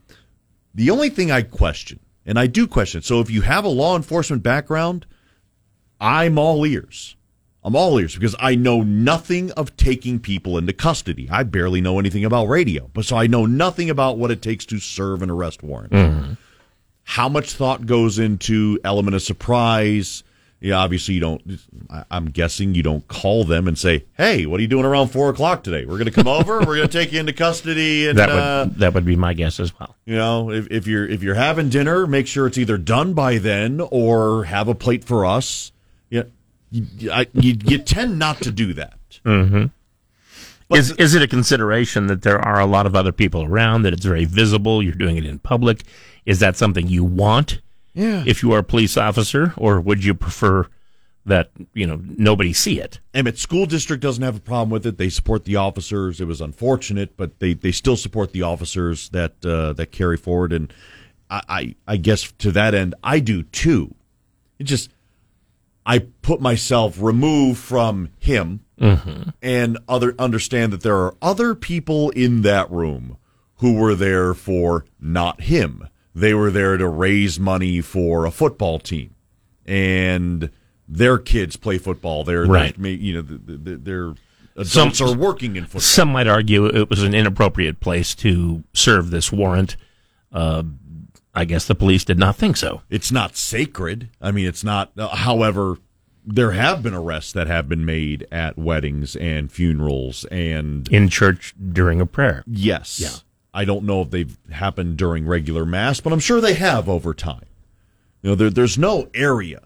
The 0.74 0.90
only 0.90 1.10
thing 1.10 1.32
I 1.32 1.42
question, 1.42 2.00
and 2.26 2.40
I 2.40 2.48
do 2.48 2.68
question, 2.68 3.02
so 3.02 3.20
if 3.20 3.30
you 3.30 3.42
have 3.42 3.66
a 3.66 3.70
law 3.70 3.96
enforcement 3.96 4.42
background, 4.44 5.06
I'm 6.00 6.38
all 6.38 6.66
ears. 6.66 7.16
I'm 7.64 7.76
all 7.76 8.00
ears 8.00 8.16
because 8.16 8.36
I 8.40 8.56
know 8.56 8.82
nothing 8.82 9.52
of 9.52 9.78
taking 9.78 10.20
people 10.20 10.58
into 10.58 10.74
custody. 10.74 11.30
I 11.30 11.44
barely 11.44 11.80
know 11.80 12.00
anything 12.00 12.26
about 12.26 12.48
radio, 12.48 12.90
but 12.94 13.06
so 13.06 13.18
I 13.18 13.28
know 13.28 13.46
nothing 13.46 13.90
about 13.90 14.18
what 14.18 14.32
it 14.32 14.42
takes 14.42 14.66
to 14.68 14.80
serve 14.80 15.22
an 15.22 15.30
arrest 15.30 15.62
warrant. 15.62 15.94
How 17.04 17.28
much 17.28 17.54
thought 17.54 17.86
goes 17.86 18.20
into 18.20 18.80
element 18.84 19.16
of 19.16 19.22
surprise? 19.22 20.24
Yeah, 20.64 20.76
obviously 20.76 21.16
you 21.16 21.20
don't. 21.20 21.42
I'm 22.12 22.26
guessing 22.26 22.76
you 22.76 22.84
don't 22.84 23.08
call 23.08 23.44
them 23.46 23.68
and 23.68 23.76
say, 23.78 24.06
"Hey, 24.16 24.46
what 24.46 24.60
are 24.60 24.62
you 24.62 24.68
doing 24.68 24.86
around 24.86 25.08
four 25.08 25.30
o'clock 25.30 25.64
today? 25.64 25.86
We're 25.86 25.98
going 25.98 26.06
to 26.06 26.12
come 26.12 26.28
over. 26.40 26.60
We're 26.60 26.76
going 26.78 26.88
to 26.88 26.88
take 26.88 27.12
you 27.12 27.20
into 27.20 27.34
custody." 27.34 28.08
And 28.08 28.20
That 28.20 28.30
would 28.30 28.38
uh, 28.38 28.66
that 28.78 28.94
would 28.94 29.04
be 29.06 29.16
my 29.16 29.34
guess 29.34 29.60
as 29.60 29.78
well. 29.80 29.96
you 30.06 30.16
know, 30.16 30.52
if, 30.52 30.68
if 30.70 30.86
you're 30.86 31.08
if 31.08 31.24
you're 31.24 31.34
having 31.36 31.70
dinner, 31.70 32.06
make 32.06 32.28
sure 32.28 32.46
it's 32.46 32.60
either 32.60 32.78
done 32.78 33.14
by 33.14 33.40
then 33.40 33.82
or 33.90 34.44
have 34.44 34.68
a 34.68 34.76
plate 34.76 35.04
for 35.04 35.26
us. 35.26 35.72
Yeah, 36.12 36.24
you, 36.70 37.12
I, 37.12 37.26
you, 37.34 37.58
you 37.66 37.80
tend 37.80 38.20
not 38.20 38.38
to 38.42 38.52
do 38.52 38.74
that. 38.74 39.00
Mm-hmm. 39.26 39.66
Is 40.76 40.92
is 40.94 41.16
it 41.16 41.24
a 41.24 41.28
consideration 41.28 42.06
that 42.08 42.22
there 42.22 42.40
are 42.40 42.60
a 42.60 42.66
lot 42.68 42.86
of 42.86 42.96
other 42.96 43.12
people 43.12 43.44
around 43.44 43.82
that 43.82 43.94
it's 43.94 44.06
very 44.06 44.26
visible? 44.26 44.84
You're 44.84 44.94
doing 44.94 45.18
it 45.18 45.26
in 45.26 45.40
public. 45.40 45.82
Is 46.26 46.40
that 46.40 46.56
something 46.56 46.88
you 46.88 47.04
want? 47.04 47.62
Yeah. 47.94 48.24
If 48.26 48.42
you 48.42 48.52
are 48.54 48.60
a 48.60 48.64
police 48.64 48.98
officer, 48.98 49.54
or 49.58 49.80
would 49.82 50.04
you 50.04 50.14
prefer 50.14 50.68
that 51.26 51.52
you 51.74 51.86
know 51.86 52.02
nobody 52.04 52.54
see 52.54 52.80
it? 52.80 53.00
Emmett 53.14 53.38
School 53.38 53.66
District 53.66 54.02
doesn't 54.02 54.24
have 54.24 54.38
a 54.38 54.42
problem 54.42 54.70
with 54.70 54.86
it. 54.86 54.98
They 54.98 55.10
support 55.10 55.46
the 55.46 55.58
officers. 55.58 56.22
It 56.22 56.26
was 56.26 56.42
unfortunate, 56.42 57.18
but 57.18 57.40
they, 57.40 57.54
they 57.54 57.72
still 57.72 57.98
support 57.98 58.32
the 58.32 58.44
officers 58.44 59.10
that 59.10 59.46
uh, 59.46 59.74
that 59.74 59.92
carry 59.92 60.18
forward. 60.18 60.54
And 60.54 60.74
I, 61.30 61.42
I 61.50 61.76
I 61.88 61.98
guess 61.98 62.32
to 62.40 62.52
that 62.54 62.74
end, 62.74 62.96
I 63.04 63.20
do 63.20 63.44
too. 63.44 63.94
It 64.58 64.64
just 64.64 64.90
I 65.86 66.00
put 66.22 66.40
myself 66.40 67.02
removed 67.02 67.60
from 67.60 68.10
him 68.20 68.62
and 69.42 69.78
other 69.88 70.16
understand 70.18 70.74
that 70.74 70.82
there 70.82 70.96
are 70.98 71.16
other 71.22 71.56
people 71.56 72.10
in 72.12 72.42
that 72.44 72.72
room 72.72 73.18
who 73.58 73.74
were 73.76 73.96
there 73.96 74.34
for 74.34 74.86
not 75.00 75.42
him. 75.42 75.88
They 76.14 76.34
were 76.34 76.52
there 76.52 76.78
to 76.78 76.88
raise 76.88 77.40
money 77.40 77.80
for 77.82 78.26
a 78.26 78.32
football 78.32 78.80
team, 78.80 79.16
and 79.66 80.50
their 80.88 81.18
kids 81.18 81.56
play 81.56 81.78
football. 81.78 82.24
They're 82.24 82.46
Right. 82.46 82.76
they're, 82.80 82.92
you 82.92 83.14
know, 83.14 83.22
the- 83.22 83.58
the- 83.58 83.78
their 83.78 84.14
Some- 84.66 84.90
adults 84.90 85.00
are 85.02 85.16
working 85.16 85.56
in 85.56 85.64
football. 85.64 85.80
Some 85.82 86.10
might 86.12 86.28
argue 86.28 86.66
it 86.66 86.90
was 86.90 87.02
an 87.04 87.14
inappropriate 87.14 87.80
place 87.80 88.14
to 88.16 88.64
serve 88.74 89.10
this 89.10 89.32
warrant. 89.32 89.78
Uh, 90.34 90.64
I 91.34 91.46
guess 91.46 91.66
the 91.66 91.76
police 91.76 92.04
did 92.04 92.20
not 92.20 92.36
think 92.36 92.58
so. 92.58 92.82
It's 92.90 93.10
not 93.12 93.38
sacred. 93.38 94.10
I 94.22 94.32
mean, 94.32 94.46
it's 94.46 94.66
not. 94.66 94.92
Uh, 94.98 95.08
however, 95.16 95.78
there 96.26 96.52
have 96.52 96.84
been 96.84 96.94
arrests 96.94 97.32
that 97.32 97.48
have 97.48 97.70
been 97.70 97.86
made 97.86 98.28
at 98.32 98.58
weddings 98.58 99.16
and 99.16 99.50
funerals 99.50 100.26
and 100.26 100.90
In 100.90 101.08
church 101.08 101.54
during 101.72 102.02
a 102.02 102.06
prayer. 102.06 102.44
Yes. 102.46 103.00
Yeah. 103.02 103.10
I 103.54 103.66
don't 103.66 103.84
know 103.86 104.02
if 104.02 104.12
they've 104.12 104.38
happened 104.52 104.98
during 104.98 105.26
regular 105.26 105.66
mass, 105.66 106.00
but 106.00 106.14
I'm 106.14 106.20
sure 106.20 106.40
they 106.40 106.54
have 106.54 106.88
over 106.88 107.14
time. 107.14 107.46
You 108.22 108.30
know, 108.32 108.36
there, 108.36 108.50
there's 108.50 108.78
no 108.78 109.10
area 109.14 109.64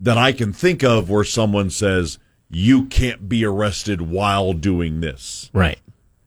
that 0.00 0.18
I 0.18 0.32
can 0.32 0.52
think 0.52 0.82
of 0.82 1.08
where 1.08 1.24
someone 1.24 1.70
says 1.70 2.18
you 2.50 2.84
can't 2.86 3.28
be 3.28 3.44
arrested 3.44 4.02
while 4.02 4.52
doing 4.52 5.00
this. 5.00 5.50
Right. 5.54 5.78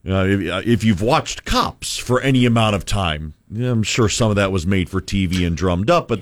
You 0.04 0.12
know, 0.14 0.26
if, 0.26 0.68
if 0.68 0.84
you've 0.84 1.02
watched 1.02 1.44
Cops 1.44 1.98
for 1.98 2.22
any 2.22 2.46
amount 2.46 2.76
of 2.76 2.86
time, 2.86 3.34
yeah, 3.52 3.72
I'm 3.72 3.84
sure 3.84 4.08
some 4.10 4.30
of 4.30 4.38
that 4.38 4.52
was 4.52 4.66
made 4.66 4.90
for 4.90 5.02
TV 5.02 5.46
and 5.46 5.56
drummed 5.56 5.90
up. 5.90 6.08
But 6.08 6.22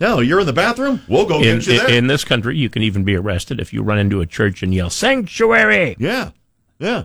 no, 0.00 0.20
you're 0.20 0.40
in 0.40 0.46
the 0.46 0.52
bathroom. 0.54 1.02
We'll 1.06 1.26
go 1.26 1.36
In, 1.36 1.58
get 1.58 1.66
you 1.66 1.78
there. 1.78 1.90
in 1.90 2.06
this 2.06 2.24
country, 2.24 2.56
you 2.56 2.70
can 2.70 2.82
even 2.82 3.04
be 3.04 3.14
arrested 3.14 3.60
if 3.60 3.72
you 3.72 3.82
run 3.82 3.98
into 3.98 4.20
a 4.20 4.26
church 4.26 4.62
and 4.62 4.74
yell 4.74 4.90
"sanctuary." 4.90 5.96
Yeah. 5.98 6.30
Yeah. 6.78 7.04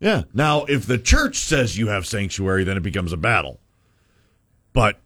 Yeah. 0.00 0.22
Now, 0.32 0.64
if 0.66 0.86
the 0.86 0.98
church 0.98 1.36
says 1.38 1.76
you 1.78 1.88
have 1.88 2.06
sanctuary, 2.06 2.64
then 2.64 2.76
it 2.76 2.82
becomes 2.82 3.12
a 3.12 3.16
battle. 3.16 3.58
But 4.72 4.98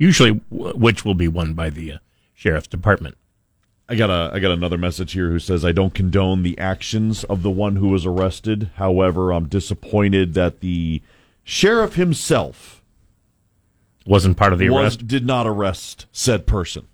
Usually, 0.00 0.40
which 0.50 1.04
will 1.04 1.14
be 1.16 1.26
won 1.26 1.54
by 1.54 1.70
the 1.70 1.94
uh, 1.94 1.98
sheriff's 2.32 2.68
department. 2.68 3.16
I 3.88 3.96
got 3.96 4.10
a 4.10 4.30
I 4.32 4.38
got 4.38 4.52
another 4.52 4.78
message 4.78 5.10
here 5.12 5.28
who 5.30 5.40
says 5.40 5.64
I 5.64 5.72
don't 5.72 5.92
condone 5.92 6.44
the 6.44 6.56
actions 6.56 7.24
of 7.24 7.42
the 7.42 7.50
one 7.50 7.74
who 7.76 7.88
was 7.88 8.06
arrested. 8.06 8.70
However, 8.76 9.32
I'm 9.32 9.48
disappointed 9.48 10.34
that 10.34 10.60
the 10.60 11.02
sheriff 11.42 11.96
himself 11.96 12.80
Wasn't 14.06 14.36
part 14.36 14.52
of 14.52 14.60
the 14.60 14.70
was, 14.70 14.94
arrest. 14.94 15.08
did 15.08 15.26
not 15.26 15.48
arrest 15.48 16.06
said 16.12 16.46
person. 16.46 16.86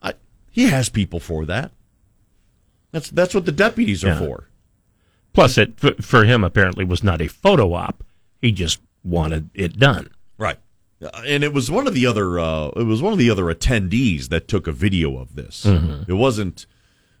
I, 0.00 0.12
he 0.52 0.68
has 0.68 0.88
people 0.88 1.18
for 1.18 1.44
that. 1.46 1.72
That's 2.92 3.10
that's 3.10 3.34
what 3.34 3.46
the 3.46 3.52
deputies 3.52 4.04
are 4.04 4.08
Yeah. 4.08 4.18
for. 4.20 4.48
Plus, 5.32 5.56
it 5.58 5.72
f- 5.82 6.04
for 6.04 6.24
him 6.24 6.44
apparently 6.44 6.84
was 6.84 7.02
not 7.02 7.20
a 7.22 7.28
photo 7.28 7.72
op. 7.74 8.04
He 8.40 8.52
just 8.52 8.80
wanted 9.04 9.50
it 9.54 9.78
done. 9.78 10.10
Right. 10.38 10.58
Uh, 11.02 11.10
And 11.26 11.42
it 11.44 11.52
was 11.52 11.70
one 11.70 11.86
of 11.86 11.94
the 11.94 12.06
other 12.06 12.38
uh, 12.38 12.68
it 12.76 12.84
was 12.86 13.00
one 13.02 13.12
of 13.12 13.18
the 13.18 13.30
other 13.30 13.44
attendees 13.44 14.28
that 14.28 14.48
took 14.48 14.66
a 14.66 14.72
video 14.72 15.16
of 15.18 15.34
this. 15.34 15.64
It 15.64 16.14
wasn't 16.14 16.66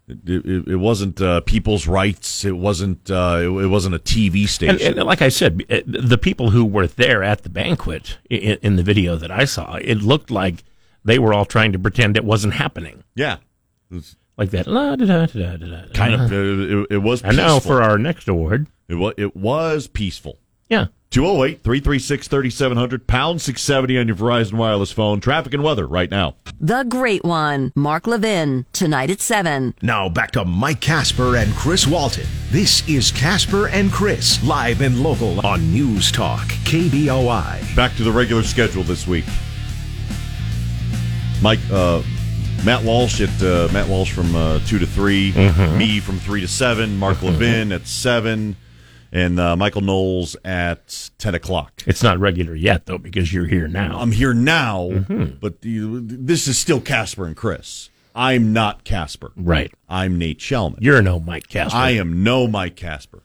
it, 0.08 0.68
it, 0.68 0.76
wasn't 0.80 1.20
uh, 1.22 1.40
people's 1.42 1.86
rights. 1.86 2.44
It 2.44 2.56
wasn't 2.56 3.10
uh, 3.10 3.38
it, 3.40 3.46
it 3.46 3.68
wasn't 3.68 3.94
a 3.94 3.98
TV 4.00 4.48
station. 4.48 4.84
And, 4.84 4.96
and 4.98 5.06
like 5.06 5.22
I 5.22 5.28
said, 5.28 5.62
eh, 5.70 5.82
the 5.86 6.18
people 6.18 6.50
who 6.50 6.64
were 6.64 6.86
there 6.88 7.22
at 7.22 7.44
the 7.44 7.48
banquet 7.48 8.18
in, 8.28 8.58
in 8.62 8.76
the 8.76 8.82
video 8.82 9.16
that 9.16 9.30
I 9.30 9.44
saw, 9.44 9.76
it 9.76 10.02
looked 10.02 10.30
like 10.30 10.64
they 11.04 11.18
were 11.18 11.32
all 11.32 11.44
trying 11.44 11.72
to 11.72 11.78
pretend 11.78 12.16
it 12.16 12.24
wasn't 12.24 12.54
happening, 12.54 13.04
yeah. 13.14 13.36
It 14.38 14.40
was 14.40 14.52
like 14.52 14.64
that. 14.64 14.66
La, 14.70 14.96
da, 14.96 15.04
da, 15.06 15.26
da, 15.26 15.26
da, 15.26 15.56
da, 15.56 15.66
da. 15.86 15.92
kind 15.92 16.14
of 16.14 16.32
uh, 16.32 16.34
it, 16.34 16.86
it 16.92 16.98
was 16.98 17.22
And 17.22 17.32
peaceful. 17.32 17.46
now 17.54 17.60
for 17.60 17.82
our 17.82 17.98
next 17.98 18.28
award, 18.28 18.66
it 18.88 18.94
was 18.96 19.14
it 19.16 19.36
was 19.36 19.86
peaceful. 19.88 20.38
yeah, 20.68 20.86
208-336-3700 21.10 23.06
pound 23.06 23.40
670 23.42 23.98
on 23.98 24.06
your 24.08 24.16
Verizon 24.16 24.54
wireless 24.54 24.90
phone. 24.92 25.20
Traffic 25.20 25.52
and 25.52 25.62
weather 25.62 25.86
right 25.86 26.10
now. 26.10 26.36
The 26.58 26.84
Great 26.84 27.22
One, 27.24 27.72
Mark 27.76 28.06
Levin, 28.06 28.64
tonight 28.72 29.10
at 29.10 29.20
7. 29.20 29.74
Now 29.82 30.08
back 30.08 30.30
to 30.32 30.44
Mike 30.46 30.80
Kasper 30.80 31.36
and 31.36 31.52
Chris 31.54 31.86
Walton. 31.86 32.26
This 32.50 32.88
is 32.88 33.10
Kasper 33.12 33.68
and 33.68 33.92
Chris, 33.92 34.42
live 34.42 34.80
and 34.80 35.00
local 35.02 35.44
on 35.46 35.70
News 35.72 36.10
Talk, 36.10 36.46
KBOI. 36.64 37.76
Back 37.76 37.94
to 37.96 38.04
the 38.04 38.12
regular 38.12 38.42
schedule 38.42 38.82
this 38.82 39.06
week. 39.06 39.24
Mike, 41.42 41.60
uh, 41.70 42.02
Matt 42.64 42.84
Walsh 42.84 43.20
at 43.20 43.42
uh, 43.42 43.68
Matt 43.72 43.88
Walsh 43.88 44.12
from 44.12 44.34
uh, 44.36 44.60
two 44.66 44.78
to 44.78 44.86
3 44.86 45.32
me 45.76 45.98
from 45.98 46.18
three 46.18 46.40
to 46.40 46.48
seven, 46.48 46.96
Mark 46.96 47.20
Levin 47.22 47.72
at 47.72 47.88
seven, 47.88 48.54
and 49.10 49.40
uh, 49.40 49.56
Michael 49.56 49.80
Knowles 49.80 50.36
at 50.44 51.10
ten 51.18 51.34
o'clock. 51.34 51.82
it's 51.86 52.02
not 52.04 52.18
regular 52.20 52.54
yet 52.54 52.86
though 52.86 52.98
because 52.98 53.32
you're 53.32 53.46
here 53.46 53.66
now. 53.66 53.98
I'm 53.98 54.12
here 54.12 54.32
now, 54.32 54.90
but 55.40 55.62
the, 55.62 56.00
this 56.04 56.46
is 56.46 56.56
still 56.56 56.80
Kasper 56.80 57.26
and 57.26 57.36
Chris. 57.36 57.90
I'm 58.14 58.52
not 58.52 58.84
Kasper. 58.84 59.32
right, 59.36 59.72
I'm 59.88 60.16
Nate 60.18 60.38
Shelman. 60.38 60.78
you're 60.80 61.02
no 61.02 61.18
Mike 61.18 61.48
Kasper. 61.48 61.76
I 61.76 61.90
am 61.90 62.22
no 62.22 62.46
Mike 62.46 62.76
Kasper. 62.76 63.24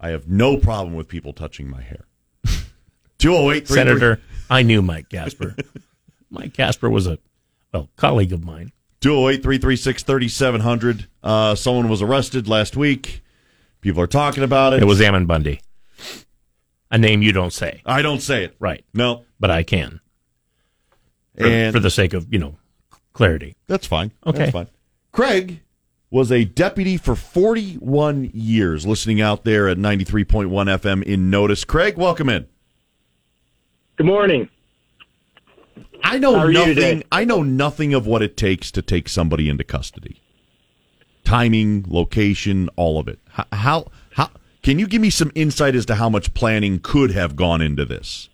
I 0.00 0.08
have 0.10 0.26
no 0.28 0.56
problem 0.56 0.94
with 0.94 1.08
people 1.08 1.32
touching 1.34 1.68
my 1.68 1.82
hair. 1.82 2.06
208 3.18 3.68
Senator. 3.68 4.20
I 4.48 4.62
knew 4.62 4.80
Mike 4.82 5.08
Kasper. 5.10 5.54
Mike 6.30 6.54
Kasper 6.54 6.88
was 6.88 7.06
a 7.06 7.18
well 7.74 7.90
colleague 7.96 8.32
of 8.32 8.44
mine. 8.44 8.72
208 9.00 9.42
336 9.42 10.02
3700. 10.02 11.06
Uh, 11.22 11.54
Someone 11.54 11.88
was 11.88 12.00
arrested 12.00 12.48
last 12.48 12.76
week. 12.76 13.22
People 13.80 14.00
are 14.00 14.06
talking 14.06 14.42
about 14.42 14.72
it. 14.72 14.82
It 14.82 14.86
was 14.86 15.00
Ammon 15.02 15.26
Bundy, 15.26 15.60
a 16.90 16.96
name 16.96 17.20
you 17.20 17.32
don't 17.32 17.52
say, 17.52 17.82
I 17.84 18.00
don't 18.00 18.20
say 18.22 18.44
it. 18.44 18.56
right? 18.58 18.82
No. 18.94 19.24
But 19.38 19.50
I 19.50 19.62
can 19.62 20.00
for, 21.36 21.46
And 21.46 21.74
for 21.74 21.80
the 21.80 21.90
sake 21.90 22.14
of 22.14 22.32
you 22.32 22.38
know 22.38 22.56
clarity. 23.12 23.56
that's 23.66 23.86
fine. 23.86 24.12
Okay. 24.26 24.38
That's 24.38 24.52
fine. 24.52 24.68
Craig 25.12 25.60
was 26.10 26.30
a 26.32 26.44
deputy 26.44 26.96
for 26.96 27.14
41 27.16 28.30
years, 28.32 28.86
listening 28.86 29.20
out 29.20 29.44
there 29.44 29.68
at 29.68 29.76
93.1 29.76 30.48
FM 30.48 31.02
in 31.02 31.28
Notus. 31.28 31.64
Craig, 31.64 31.96
welcome 31.98 32.28
in. 32.28 32.46
Good 33.96 34.06
morning. 34.06 34.48
I 36.04 36.18
know 36.18 36.34
How 36.36 36.44
are 36.44 36.52
you 36.52 36.74
nothing. 36.74 37.02
I 37.10 37.24
know 37.24 37.42
nothing 37.42 37.94
of 37.94 38.06
what 38.06 38.22
it 38.22 38.36
takes 38.36 38.70
to 38.72 38.82
take 38.82 39.08
somebody 39.08 39.48
into 39.48 39.64
custody. 39.64 40.20
Timing, 41.24 41.86
location, 41.88 42.68
all 42.76 43.00
of 43.00 43.08
it. 43.08 43.18
How, 43.30 43.46
how 43.50 43.86
how 44.12 44.30
can 44.62 44.78
you 44.78 44.86
give 44.86 45.00
me 45.00 45.10
some 45.10 45.32
insight 45.34 45.74
as 45.74 45.86
to 45.86 45.94
how 45.94 46.10
much 46.10 46.34
planning 46.34 46.78
could 46.78 47.10
have 47.12 47.34
gone 47.34 47.62
into 47.62 47.86
this? 47.86 48.28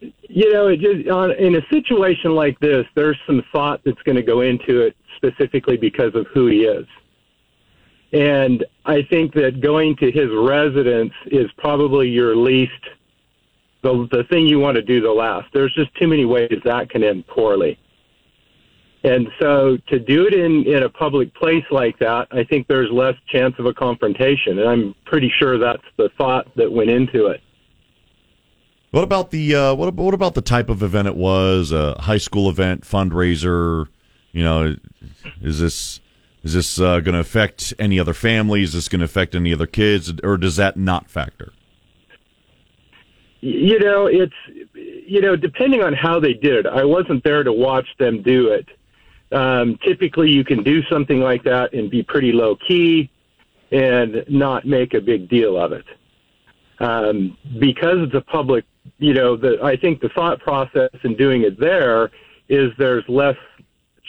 You 0.00 0.52
know, 0.52 0.68
it 0.68 0.80
just 0.80 1.08
on, 1.08 1.32
in 1.32 1.56
a 1.56 1.66
situation 1.70 2.34
like 2.34 2.58
this, 2.60 2.86
there's 2.94 3.18
some 3.26 3.44
thought 3.52 3.82
that's 3.84 4.02
going 4.02 4.16
to 4.16 4.22
go 4.22 4.40
into 4.40 4.80
it 4.80 4.96
specifically 5.16 5.76
because 5.76 6.14
of 6.14 6.26
who 6.28 6.46
he 6.46 6.64
is. 6.64 6.86
And 8.12 8.64
I 8.86 9.02
think 9.02 9.34
that 9.34 9.60
going 9.60 9.96
to 9.96 10.10
his 10.10 10.30
residence 10.32 11.12
is 11.26 11.50
probably 11.58 12.08
your 12.08 12.34
least 12.34 12.72
the 13.82 14.08
the 14.10 14.24
thing 14.24 14.46
you 14.46 14.58
want 14.58 14.76
to 14.76 14.82
do 14.82 15.00
the 15.00 15.10
last. 15.10 15.48
There's 15.52 15.74
just 15.74 15.94
too 15.96 16.08
many 16.08 16.24
ways 16.24 16.60
that 16.64 16.90
can 16.90 17.04
end 17.04 17.26
poorly. 17.26 17.78
And 19.04 19.28
so 19.40 19.78
to 19.88 19.98
do 20.00 20.26
it 20.26 20.34
in, 20.34 20.66
in 20.66 20.82
a 20.82 20.88
public 20.88 21.32
place 21.34 21.64
like 21.70 21.98
that, 22.00 22.26
I 22.32 22.42
think 22.42 22.66
there's 22.66 22.90
less 22.90 23.14
chance 23.28 23.54
of 23.58 23.66
a 23.66 23.72
confrontation. 23.72 24.58
And 24.58 24.68
I'm 24.68 24.94
pretty 25.04 25.32
sure 25.38 25.56
that's 25.56 25.84
the 25.96 26.10
thought 26.18 26.48
that 26.56 26.70
went 26.70 26.90
into 26.90 27.26
it. 27.26 27.40
What 28.90 29.04
about 29.04 29.30
the 29.30 29.54
uh, 29.54 29.74
what 29.74 29.94
what 29.94 30.14
about 30.14 30.34
the 30.34 30.42
type 30.42 30.68
of 30.68 30.82
event 30.82 31.08
it 31.08 31.16
was? 31.16 31.72
A 31.72 31.94
high 32.00 32.18
school 32.18 32.48
event, 32.48 32.82
fundraiser. 32.82 33.86
You 34.32 34.42
know, 34.42 34.76
is 35.42 35.60
this 35.60 36.00
is 36.42 36.54
this 36.54 36.80
uh, 36.80 37.00
going 37.00 37.12
to 37.12 37.20
affect 37.20 37.74
any 37.78 38.00
other 38.00 38.14
families? 38.14 38.70
Is 38.70 38.74
this 38.74 38.88
going 38.88 39.00
to 39.00 39.04
affect 39.04 39.34
any 39.34 39.52
other 39.52 39.66
kids, 39.66 40.12
or 40.24 40.38
does 40.38 40.56
that 40.56 40.76
not 40.76 41.10
factor? 41.10 41.52
You 43.40 43.78
know 43.78 44.06
it's 44.06 44.34
you 44.74 45.20
know 45.20 45.36
depending 45.36 45.82
on 45.82 45.92
how 45.92 46.18
they 46.18 46.32
did 46.34 46.54
it 46.54 46.66
i 46.66 46.84
wasn't 46.84 47.22
there 47.22 47.42
to 47.42 47.52
watch 47.52 47.86
them 47.98 48.22
do 48.22 48.48
it 48.48 48.66
um, 49.30 49.78
typically 49.84 50.30
you 50.30 50.42
can 50.42 50.62
do 50.62 50.82
something 50.84 51.20
like 51.20 51.44
that 51.44 51.72
and 51.74 51.90
be 51.90 52.02
pretty 52.02 52.32
low 52.32 52.56
key 52.56 53.10
and 53.70 54.24
not 54.28 54.66
make 54.66 54.94
a 54.94 55.00
big 55.00 55.28
deal 55.28 55.56
of 55.58 55.72
it 55.72 55.84
um, 56.80 57.36
because 57.58 57.98
it's 57.98 58.14
a 58.14 58.20
public 58.22 58.64
you 58.98 59.14
know 59.14 59.36
the 59.36 59.58
i 59.62 59.76
think 59.76 60.00
the 60.00 60.08
thought 60.10 60.40
process 60.40 60.90
in 61.04 61.14
doing 61.16 61.42
it 61.42 61.60
there 61.60 62.10
is 62.48 62.72
there's 62.78 63.04
less 63.08 63.36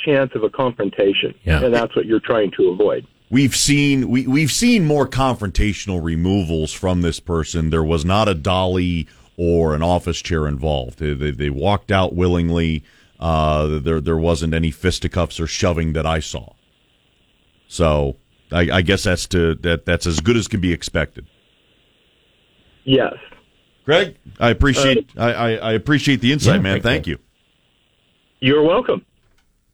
chance 0.06 0.32
of 0.34 0.44
a 0.44 0.50
confrontation 0.50 1.36
Yeah. 1.44 1.64
and 1.64 1.74
that's 1.74 1.96
what 1.96 2.06
you're 2.06 2.22
trying 2.22 2.52
to 2.52 2.70
avoid 2.70 3.06
We've 3.32 3.56
seen 3.56 4.10
we 4.10 4.26
we've 4.26 4.52
seen 4.52 4.86
more 4.86 5.08
confrontational 5.08 6.04
removals 6.04 6.74
from 6.74 7.04
this 7.04 7.20
person. 7.20 7.70
There 7.70 7.84
was 7.84 8.04
not 8.04 8.28
a 8.28 8.34
dolly 8.34 9.08
or 9.42 9.74
an 9.74 9.82
office 9.82 10.22
chair 10.22 10.46
involved. 10.46 11.00
They, 11.00 11.14
they, 11.14 11.32
they 11.32 11.50
walked 11.50 11.92
out 11.92 12.14
willingly. 12.14 12.84
Uh, 13.22 13.80
there 13.80 14.02
there 14.02 14.18
wasn't 14.18 14.54
any 14.54 14.70
fisticuffs 14.70 15.40
or 15.40 15.48
shoving 15.48 15.94
that 15.94 16.06
I 16.06 16.20
saw. 16.20 16.52
So 17.70 18.18
I, 18.52 18.70
I 18.70 18.82
guess 18.82 19.04
that's 19.04 19.28
to 19.28 19.56
that 19.56 19.86
that's 19.86 20.06
as 20.06 20.20
good 20.20 20.36
as 20.36 20.50
can 20.50 20.60
be 20.60 20.74
expected. 20.74 21.26
yes 22.84 23.14
Greg, 23.86 24.18
I 24.42 24.50
appreciate 24.50 25.10
I, 25.18 25.32
I, 25.34 25.50
I 25.52 25.72
appreciate 25.74 26.20
the 26.20 26.34
insight, 26.34 26.56
Yeah, 26.56 26.62
man. 26.62 26.74
thank 26.74 26.84
Thank 26.84 27.08
you. 27.08 27.20
you. 28.42 28.48
you're 28.50 28.64
welcome 28.64 29.06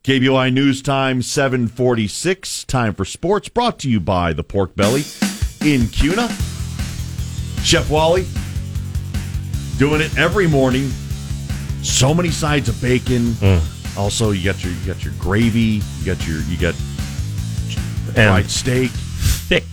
KBOI 0.04 0.54
News 0.54 0.84
Time 0.84 1.24
746. 1.24 2.66
Time 2.66 2.94
for 2.94 3.04
sports 3.06 3.50
brought 3.50 3.80
to 3.80 3.90
you 3.90 4.00
by 4.00 4.32
the 4.34 4.44
Pork 4.44 4.76
Belly 4.76 5.04
in 5.66 5.88
Kuna. 5.88 6.30
Chef 7.64 7.90
Wally 7.90 8.28
doing 9.78 10.02
it 10.02 10.18
every 10.18 10.48
morning. 10.48 10.90
So 11.84 12.14
many 12.14 12.32
sides 12.32 12.70
of 12.70 12.82
bacon. 12.82 13.32
Mm. 13.34 13.98
Also, 13.98 14.32
you 14.32 14.44
got 14.44 14.64
your 14.64 14.74
you 14.74 14.86
got 14.94 15.04
your 15.04 15.14
gravy. 15.20 15.82
You 16.00 16.06
got 16.06 16.28
your 16.28 16.40
you 16.42 16.58
got 16.58 16.76
And 18.18 18.30
fried 18.30 18.50
steak. 18.50 18.92
thick 18.92 19.64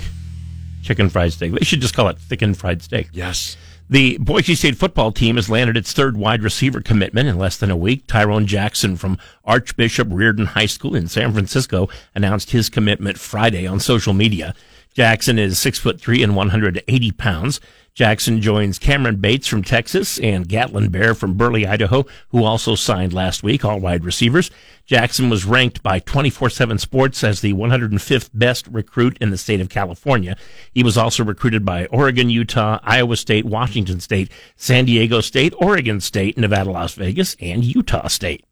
chicken 0.83 1.09
fried 1.09 1.33
steak. 1.33 1.53
They 1.53 1.65
should 1.65 1.81
just 1.81 1.95
call 1.95 2.09
it 2.09 2.19
thickened 2.19 2.57
fried 2.59 2.83
steak. 2.83 3.09
Yes. 3.13 3.57
The 3.91 4.17
Boise 4.19 4.55
State 4.55 4.77
football 4.77 5.13
team 5.13 5.37
has 5.37 5.51
landed 5.51 5.77
its 5.77 5.93
third 5.93 6.17
wide 6.17 6.43
receiver 6.43 6.81
commitment 6.81 7.29
in 7.29 7.37
less 7.39 7.57
than 7.59 7.71
a 7.71 7.77
week. 7.77 8.07
Tyrone 8.07 8.47
Jackson 8.47 8.97
from 8.97 9.19
Archbishop 9.45 10.09
Riordan 10.11 10.47
High 10.47 10.67
School 10.67 10.95
in 10.95 11.09
San 11.09 11.33
Francisco 11.33 11.89
announced 12.15 12.53
his 12.53 12.69
commitment 12.71 13.19
Friday 13.19 13.67
on 13.67 13.81
social 13.81 14.15
media. 14.15 14.55
Jackson 14.95 15.39
is 15.39 15.59
six 15.59 15.79
foot 15.79 16.01
three 16.01 16.23
and 16.23 16.37
180 16.37 17.13
pounds. 17.13 17.61
Jackson 17.95 18.41
joins 18.41 18.79
Cameron 18.79 19.17
Bates 19.17 19.47
from 19.47 19.63
Texas 19.63 20.19
and 20.21 20.49
Gatlin 20.49 20.89
Bair 20.89 21.15
from 21.15 21.35
Burley, 21.35 21.67
Idaho, 21.67 22.07
who 22.31 22.43
also 22.43 22.75
signed 22.75 23.13
last 23.13 23.43
week, 23.43 23.67
all 23.67 23.81
wide 23.81 24.03
receivers. 24.03 24.51
Jackson 24.87 25.29
was 25.29 25.45
ranked 25.45 25.83
by 25.83 26.01
24-7 26.01 26.81
Sports 26.81 27.23
as 27.23 27.43
the 27.43 27.53
105th 27.53 28.31
best 28.33 28.67
recruit 28.69 29.19
in 29.21 29.31
the 29.31 29.37
state 29.37 29.61
of 29.61 29.69
California. 29.69 30.37
He 30.73 30.83
was 30.83 30.97
also 30.97 31.23
recruited 31.23 31.67
by 31.67 31.85
Oregon, 31.87 32.31
Utah, 32.31 32.79
Iowa 32.83 33.17
State, 33.17 33.45
Washington 33.45 34.01
State, 34.01 34.31
San 34.57 34.87
Diego 34.87 35.21
State, 35.21 35.53
Oregon 35.59 36.01
State, 36.01 36.39
Nevada, 36.39 36.71
Las 36.71 36.95
Vegas, 36.95 37.37
and 37.41 37.63
Utah 37.63 38.09
State. 38.09 38.45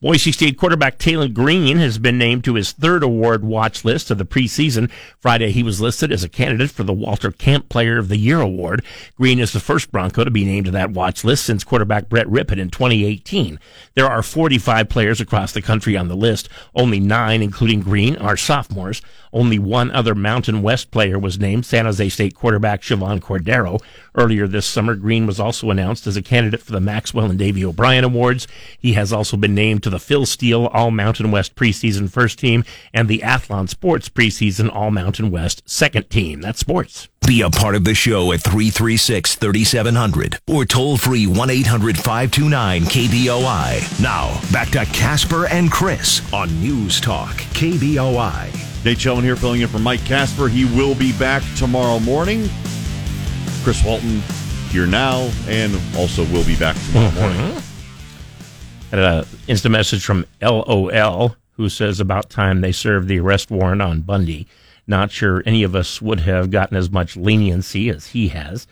Boise 0.00 0.32
State 0.32 0.58
quarterback 0.58 0.98
Taylen 0.98 1.32
Green 1.32 1.78
has 1.78 1.98
been 1.98 2.18
named 2.18 2.44
to 2.44 2.54
his 2.54 2.72
third 2.72 3.02
award 3.02 3.44
watch 3.44 3.84
list 3.84 4.10
of 4.10 4.18
the 4.18 4.24
preseason. 4.24 4.90
Friday, 5.18 5.50
he 5.50 5.62
was 5.62 5.80
listed 5.80 6.12
as 6.12 6.24
a 6.24 6.28
candidate 6.28 6.70
for 6.70 6.84
the 6.84 6.92
Walter 6.92 7.30
Camp 7.30 7.68
Player 7.68 7.98
of 7.98 8.08
the 8.08 8.16
Year 8.16 8.40
award. 8.40 8.84
Green 9.16 9.38
is 9.38 9.52
the 9.52 9.60
first 9.60 9.90
Bronco 9.90 10.24
to 10.24 10.30
be 10.30 10.44
named 10.44 10.66
to 10.66 10.72
that 10.72 10.90
watch 10.90 11.24
list 11.24 11.44
since 11.44 11.64
quarterback 11.64 12.08
Brett 12.08 12.26
Rypien 12.26 12.58
in 12.58 12.70
2018. 12.70 13.58
There 13.94 14.10
are 14.10 14.22
45 14.22 14.88
players 14.88 15.20
across 15.20 15.52
the 15.52 15.62
country 15.62 15.96
on 15.96 16.08
the 16.08 16.16
list. 16.16 16.48
Only 16.74 17.00
nine, 17.00 17.42
including 17.42 17.80
Green, 17.80 18.16
are 18.16 18.36
sophomores. 18.36 19.02
Only 19.34 19.58
one 19.58 19.90
other 19.90 20.14
Mountain 20.14 20.62
West 20.62 20.92
player 20.92 21.18
was 21.18 21.40
named, 21.40 21.66
San 21.66 21.86
Jose 21.86 22.08
State 22.08 22.36
quarterback 22.36 22.82
Chevan 22.82 23.18
Cordeiro. 23.18 23.82
Earlier 24.14 24.46
this 24.46 24.64
summer, 24.64 24.94
Green 24.94 25.26
was 25.26 25.40
also 25.40 25.70
announced 25.70 26.06
as 26.06 26.16
a 26.16 26.22
candidate 26.22 26.62
for 26.62 26.70
the 26.70 26.80
Maxwell 26.80 27.28
and 27.28 27.38
Davy 27.38 27.64
O'Brien 27.64 28.04
Awards. 28.04 28.46
He 28.78 28.92
has 28.92 29.12
also 29.12 29.36
been 29.36 29.54
named 29.54 29.82
to 29.82 29.90
the 29.90 29.98
Phil 29.98 30.24
Steele 30.24 30.66
All 30.66 30.92
Mountain 30.92 31.32
West 31.32 31.56
preseason 31.56 32.08
first 32.08 32.38
team 32.38 32.64
and 32.94 33.08
the 33.08 33.18
Athlon 33.18 33.68
Sports 33.68 34.08
preseason 34.08 34.72
All 34.72 34.92
Mountain 34.92 35.32
West 35.32 35.68
second 35.68 36.08
team. 36.10 36.40
That's 36.40 36.60
sports. 36.60 37.08
Be 37.26 37.40
a 37.40 37.50
part 37.50 37.74
of 37.74 37.84
the 37.84 37.94
show 37.94 38.32
at 38.32 38.42
336 38.42 39.34
3700 39.34 40.38
or 40.46 40.64
toll 40.64 40.96
free 40.96 41.26
1 41.26 41.50
800 41.50 41.96
529 41.96 42.82
KBOI. 42.82 44.00
Now, 44.00 44.40
back 44.52 44.68
to 44.70 44.84
Kasper 44.92 45.46
and 45.46 45.72
Chris 45.72 46.20
on 46.32 46.48
News 46.60 47.00
Talk 47.00 47.34
KBOI. 47.54 48.73
Nate 48.84 48.98
Shelman 48.98 49.22
here 49.22 49.34
filling 49.34 49.62
in 49.62 49.68
for 49.68 49.78
Mike 49.78 50.04
Kasper. 50.04 50.46
He 50.46 50.66
will 50.66 50.94
be 50.94 51.16
back 51.18 51.42
tomorrow 51.56 51.98
morning. 52.00 52.50
Chris 53.62 53.82
Walton 53.82 54.20
here 54.68 54.86
now 54.86 55.30
and 55.48 55.74
also 55.96 56.22
will 56.24 56.44
be 56.44 56.54
back 56.54 56.76
tomorrow 56.88 57.08
mm-hmm. 57.08 57.38
morning. 57.38 57.62
Had 58.90 58.98
an 58.98 59.26
instant 59.48 59.72
message 59.72 60.04
from 60.04 60.26
LOL 60.42 61.34
who 61.52 61.70
says 61.70 61.98
about 61.98 62.28
time 62.28 62.60
they 62.60 62.72
served 62.72 63.08
the 63.08 63.20
arrest 63.20 63.50
warrant 63.50 63.80
on 63.80 64.02
Bundy. 64.02 64.46
Not 64.86 65.10
sure 65.10 65.42
any 65.46 65.62
of 65.62 65.74
us 65.74 66.02
would 66.02 66.20
have 66.20 66.50
gotten 66.50 66.76
as 66.76 66.90
much 66.90 67.16
leniency 67.16 67.88
as 67.88 68.08
he 68.08 68.28
has. 68.28 68.66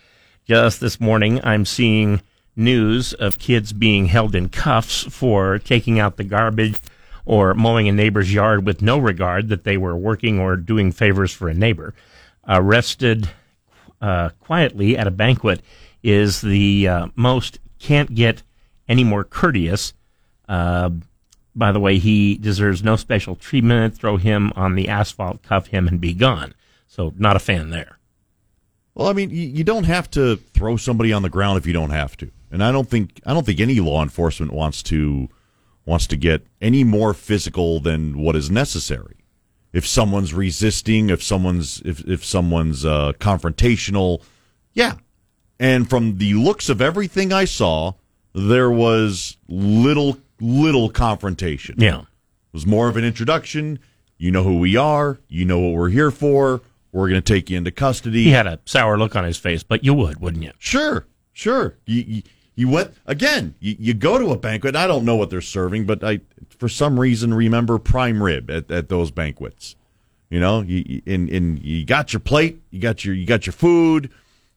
Just 0.44 0.80
this 0.80 1.00
morning, 1.00 1.40
I'm 1.42 1.64
seeing 1.64 2.20
news 2.54 3.14
of 3.14 3.38
kids 3.38 3.72
being 3.72 4.06
held 4.06 4.34
in 4.34 4.50
cuffs 4.50 5.04
for 5.04 5.58
taking 5.58 5.98
out 5.98 6.18
the 6.18 6.24
garbage 6.24 6.76
or 7.24 7.54
mowing 7.54 7.88
a 7.88 7.92
neighbor's 7.92 8.32
yard 8.32 8.66
with 8.66 8.82
no 8.82 8.98
regard 8.98 9.48
that 9.48 9.64
they 9.64 9.76
were 9.76 9.96
working 9.96 10.38
or 10.38 10.56
doing 10.56 10.92
favors 10.92 11.32
for 11.32 11.48
a 11.48 11.54
neighbor. 11.54 11.94
Arrested 12.48 13.30
uh, 14.00 14.30
quietly 14.40 14.98
at 14.98 15.06
a 15.06 15.10
banquet 15.10 15.62
is 16.02 16.40
the 16.40 16.88
uh, 16.88 17.06
most 17.14 17.58
can't 17.78 18.14
get 18.14 18.42
any 18.88 19.04
more 19.04 19.24
courteous. 19.24 19.92
Uh, 20.48 20.90
by 21.54 21.70
the 21.70 21.80
way, 21.80 21.98
he 21.98 22.36
deserves 22.36 22.82
no 22.82 22.96
special 22.96 23.36
treatment. 23.36 23.96
Throw 23.96 24.16
him 24.16 24.52
on 24.56 24.74
the 24.74 24.88
asphalt, 24.88 25.42
cuff 25.42 25.68
him, 25.68 25.86
and 25.86 26.00
be 26.00 26.14
gone. 26.14 26.54
So, 26.86 27.12
not 27.16 27.36
a 27.36 27.40
fan 27.40 27.70
there. 27.70 27.98
Well, 28.94 29.08
I 29.08 29.12
mean, 29.12 29.30
you, 29.30 29.64
don't 29.64 29.84
have 29.84 30.10
to 30.12 30.36
throw 30.36 30.76
somebody 30.76 31.12
on 31.12 31.22
the 31.22 31.30
ground 31.30 31.56
if 31.56 31.66
you 31.66 31.72
don't 31.72 31.90
have 31.90 32.16
to, 32.18 32.30
and 32.50 32.62
I 32.62 32.70
don't 32.72 32.88
think 32.88 33.20
I 33.24 33.32
don't 33.32 33.46
think 33.46 33.60
any 33.60 33.80
law 33.80 34.02
enforcement 34.02 34.52
wants 34.52 34.82
to 34.84 35.30
wants 35.84 36.06
to 36.08 36.16
get 36.16 36.46
any 36.60 36.84
more 36.84 37.14
physical 37.14 37.80
than 37.80 38.18
what 38.18 38.36
is 38.36 38.50
necessary. 38.50 39.16
If 39.72 39.86
someone's 39.86 40.34
resisting, 40.34 41.10
if 41.10 41.22
someone's 41.22 41.80
if 41.84 42.00
if 42.06 42.24
someone's 42.24 42.84
uh, 42.84 43.12
confrontational, 43.18 44.22
yeah. 44.74 44.94
And 45.58 45.88
from 45.88 46.18
the 46.18 46.34
looks 46.34 46.68
of 46.68 46.82
everything 46.82 47.32
I 47.32 47.46
saw, 47.46 47.94
there 48.34 48.70
was 48.70 49.38
little 49.48 50.18
little 50.40 50.90
confrontation. 50.90 51.76
Yeah. 51.78 52.00
It 52.00 52.06
was 52.52 52.66
more 52.66 52.88
of 52.88 52.96
an 52.96 53.04
introduction. 53.04 53.78
You 54.18 54.30
know 54.30 54.42
who 54.42 54.58
we 54.58 54.76
are. 54.76 55.18
You 55.28 55.44
know 55.44 55.58
what 55.58 55.72
we're 55.72 55.88
here 55.88 56.10
for. 56.10 56.60
We're 56.92 57.08
going 57.08 57.22
to 57.22 57.32
take 57.32 57.48
you 57.48 57.56
into 57.56 57.70
custody. 57.70 58.24
He 58.24 58.30
had 58.30 58.46
a 58.46 58.60
sour 58.66 58.98
look 58.98 59.16
on 59.16 59.24
his 59.24 59.38
face, 59.38 59.62
but 59.62 59.82
you 59.82 59.94
would, 59.94 60.20
wouldn't 60.20 60.44
you? 60.44 60.52
Sure, 60.58 61.06
sure. 61.32 61.78
You, 61.86 62.02
you, 62.06 62.22
you 62.54 62.68
went 62.68 62.94
again. 63.06 63.54
You, 63.60 63.76
you 63.78 63.94
go 63.94 64.18
to 64.18 64.30
a 64.30 64.36
banquet. 64.36 64.76
I 64.76 64.86
don't 64.86 65.04
know 65.04 65.16
what 65.16 65.30
they're 65.30 65.40
serving, 65.40 65.86
but 65.86 66.04
I, 66.04 66.20
for 66.58 66.68
some 66.68 67.00
reason, 67.00 67.32
remember 67.34 67.78
prime 67.78 68.22
rib 68.22 68.50
at, 68.50 68.70
at 68.70 68.88
those 68.88 69.10
banquets. 69.10 69.76
You 70.28 70.40
know, 70.40 70.62
you, 70.62 71.02
and 71.06 71.28
and 71.28 71.62
you 71.62 71.84
got 71.84 72.12
your 72.12 72.20
plate. 72.20 72.60
You 72.70 72.80
got 72.80 73.04
your 73.04 73.14
you 73.14 73.26
got 73.26 73.46
your 73.46 73.52
food. 73.52 74.10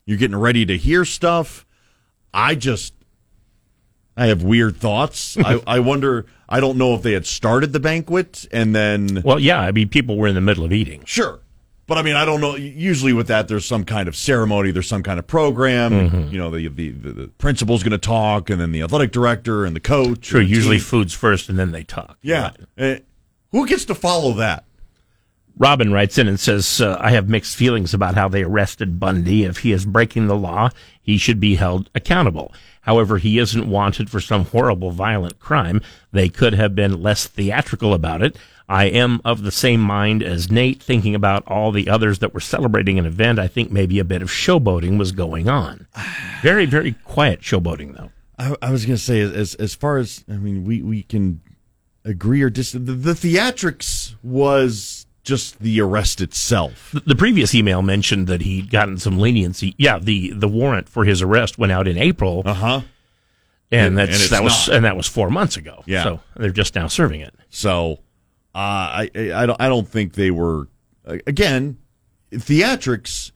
You're 0.06 0.18
getting 0.18 0.38
ready 0.38 0.66
to 0.66 0.78
hear 0.78 1.04
stuff. 1.04 1.66
I 2.34 2.56
just, 2.56 2.94
I 4.16 4.28
have 4.28 4.44
weird 4.44 4.78
thoughts. 4.78 5.38
I, 5.38 5.62
I 5.68 5.80
wonder. 5.80 6.26
I 6.48 6.60
don't 6.60 6.78
know 6.78 6.94
if 6.94 7.02
they 7.02 7.14
had 7.14 7.26
started 7.26 7.74
the 7.74 7.80
banquet 7.80 8.48
and 8.52 8.76
then. 8.76 9.22
Well, 9.26 9.40
yeah. 9.40 9.60
I 9.60 9.72
mean, 9.72 9.90
people 9.90 10.18
were 10.18 10.28
in 10.28 10.36
the 10.36 10.42
middle 10.42 10.64
of 10.64 10.72
eating. 10.72 11.04
Sure. 11.06 11.40
But 11.88 12.00
I 12.00 12.02
mean, 12.02 12.16
I 12.16 12.26
don't 12.26 12.42
know. 12.42 12.56
Usually 12.56 13.14
with 13.14 13.28
that, 13.28 13.48
there's 13.48 13.66
some 13.66 13.84
kind 13.84 14.08
of 14.08 14.16
ceremony, 14.16 14.72
there's 14.72 14.88
some 14.88 15.04
kind 15.04 15.20
of 15.20 15.28
program. 15.28 15.92
Mm-hmm. 15.92 16.34
You 16.34 16.38
know, 16.40 16.50
the, 16.50 16.68
the, 16.68 16.90
the, 16.90 17.28
principal's 17.38 17.84
going 17.84 17.92
to 17.92 17.98
talk, 17.98 18.50
and 18.50 18.60
then 18.60 18.72
the 18.72 18.82
athletic 18.82 19.12
director 19.12 19.66
and 19.66 19.76
the 19.76 19.80
coach. 19.80 20.26
Sure. 20.26 20.42
the 20.42 20.48
Usually, 20.48 20.78
team. 20.78 20.86
foods 20.86 21.14
first, 21.14 21.48
and 21.48 21.60
then 21.60 21.72
they 21.72 21.84
talk. 21.84 22.18
Yeah. 22.22 22.52
Uh, 22.78 22.96
who 23.52 23.68
gets 23.68 23.86
to 23.86 23.96
follow 23.96 24.34
that? 24.34 24.66
Robin 25.58 25.92
writes 25.94 26.18
in 26.18 26.28
and 26.28 26.40
says, 26.40 26.82
uh, 26.82 26.98
I 27.00 27.12
have 27.12 27.30
mixed 27.30 27.56
feelings 27.56 27.94
about 27.94 28.16
how 28.16 28.28
they 28.28 28.44
arrested 28.44 29.00
Bundy. 29.00 29.44
If 29.44 29.60
he 29.60 29.72
is 29.72 29.86
breaking 29.86 30.28
the 30.28 30.36
law, 30.36 30.70
he 31.02 31.18
should 31.18 31.40
be 31.40 31.56
held 31.56 31.90
accountable. 31.96 32.52
However, 32.86 33.18
he 33.18 33.40
isn't 33.40 33.68
wanted 33.68 34.10
for 34.10 34.20
some 34.20 34.46
horrible 34.46 34.92
violent 34.92 35.40
crime. 35.40 35.82
They 36.12 36.30
could 36.30 36.54
have 36.54 36.76
been 36.76 37.02
less 37.02 37.26
theatrical 37.26 37.94
about 37.94 38.22
it. 38.22 38.38
I 38.70 38.86
am 38.86 39.22
of 39.26 39.44
the 39.44 39.52
same 39.52 39.82
mind 39.82 40.24
as 40.24 40.52
Nate, 40.52 40.82
thinking 40.82 41.16
about 41.16 41.44
all 41.48 41.72
the 41.72 41.90
others 41.90 42.20
that 42.20 42.34
were 42.34 42.40
celebrating 42.40 42.98
an 42.98 43.06
event. 43.06 43.40
I 43.40 43.48
think 43.48 43.72
maybe 43.72 44.00
a 44.00 44.04
bit 44.04 44.22
of 44.22 44.30
showboating 44.30 44.98
was 44.98 45.12
going 45.12 45.50
on. 45.50 45.88
Very, 46.42 46.66
very 46.66 46.92
quiet 47.04 47.42
showboating, 47.42 47.98
though. 47.98 48.12
I, 48.38 48.56
I 48.62 48.72
was 48.72 48.86
going 48.86 48.98
to 48.98 49.02
say, 49.02 49.22
as 49.22 49.56
as 49.56 49.74
far 49.74 49.98
as 49.98 50.24
I 50.30 50.34
mean, 50.34 50.64
we 50.64 50.82
we 50.84 51.02
can 51.02 51.42
agree 52.04 52.42
or 52.44 52.52
dis. 52.52 52.74
The, 52.74 52.80
the 52.80 53.14
theatrics 53.14 54.16
was 54.22 55.05
just 55.26 55.60
the 55.60 55.82
arrest 55.82 56.22
itself. 56.22 56.96
The- 57.06 57.16
previous 57.16 57.54
email 57.54 57.82
mentioned 57.82 58.28
that 58.28 58.42
he'd 58.42 58.70
gotten 58.72 58.98
some 58.98 59.18
leniency. 59.20 59.76
Yeah, 59.78 60.00
the, 60.00 60.32
the 60.32 60.48
warrant 60.48 60.88
for 60.88 61.04
his 61.04 61.22
arrest 61.22 61.58
went 61.58 61.72
out 61.74 61.88
in 61.88 61.98
April. 61.98 62.44
Uh 62.46 62.54
huh. 62.54 62.82
and 63.72 63.88
And- 63.88 63.98
that's 63.98 64.22
and 64.24 64.30
that 64.32 64.44
was 64.44 64.68
not. 64.68 64.76
and 64.78 64.86
that 64.86 64.96
was 64.96 65.08
four 65.08 65.30
months 65.30 65.58
ago. 65.58 65.84
Yeah. 65.86 66.04
so 66.04 66.20
they're 66.38 66.52
just 66.52 66.76
now 66.76 66.88
serving 66.88 67.20
it. 67.22 67.34
So, 67.50 68.00
uh, 68.54 68.58
I, 69.04 69.10
I 69.16 69.46
don't 69.46 69.60
I 69.62 69.68
don't 69.68 69.88
think 69.88 70.14
they 70.14 70.32
were 70.32 70.70
again 71.06 71.78
theatrics 72.32 73.32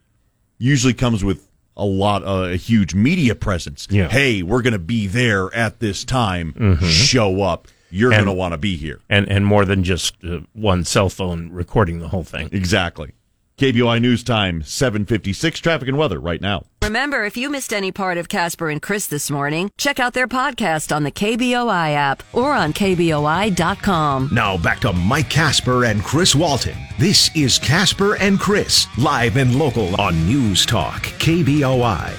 usually 0.57 0.93
comes 0.93 1.23
with 1.23 1.47
a 1.77 1.85
lot 1.85 2.23
uh, 2.23 2.49
a 2.51 2.55
huge 2.57 2.93
media 2.93 3.35
presence. 3.35 3.87
Yeah. 3.89 4.09
Hey, 4.09 4.43
we're 4.43 4.61
going 4.61 4.73
to 4.73 4.79
be 4.79 5.07
there 5.07 5.53
at 5.55 5.79
this 5.79 6.03
time. 6.03 6.77
Show 6.81 7.41
up. 7.41 7.67
You're 7.91 8.11
going 8.11 8.25
to 8.25 8.31
want 8.33 8.53
to 8.53 8.57
be 8.57 8.75
here. 8.77 8.99
and 9.09 9.27
and 9.29 9.45
more 9.45 9.65
than 9.65 9.83
just 9.83 10.15
uh, 10.23 10.39
one 10.53 10.83
cell 10.83 11.09
phone 11.09 11.49
recording 11.51 11.99
the 11.99 12.07
whole 12.09 12.23
thing. 12.23 12.49
Exactly. 12.51 13.13
KBOI 13.57 13.99
News 13.99 14.23
Time 14.23 14.63
756 14.63 15.59
traffic 15.59 15.89
and 15.89 15.97
weather 15.97 16.17
right 16.17 16.39
now. 16.39 16.63
Remember, 16.81 17.25
if 17.25 17.35
you 17.35 17.49
missed 17.49 17.73
any 17.73 17.91
part 17.91 18.17
of 18.17 18.29
Kasper 18.29 18.69
and 18.69 18.81
Chris 18.81 19.05
this 19.07 19.29
morning, 19.29 19.69
check 19.77 19.99
out 19.99 20.13
their 20.13 20.29
podcast 20.29 20.95
on 20.95 21.03
the 21.03 21.11
KBOI 21.11 21.93
app 21.93 22.23
or 22.33 22.53
on 22.53 22.71
KBOI.com. 22.71 24.29
Now 24.31 24.57
back 24.57 24.79
to 24.79 24.93
Mike 24.93 25.29
Kasper 25.29 25.85
and 25.85 26.01
Chris 26.03 26.33
Walton. 26.35 26.77
This 26.97 27.29
is 27.35 27.59
Kasper 27.59 28.15
and 28.15 28.39
Chris, 28.39 28.87
live 28.97 29.35
and 29.35 29.53
local 29.59 29.99
on 29.99 30.25
News 30.25 30.65
Talk 30.65 31.01
KBOI. 31.19 32.13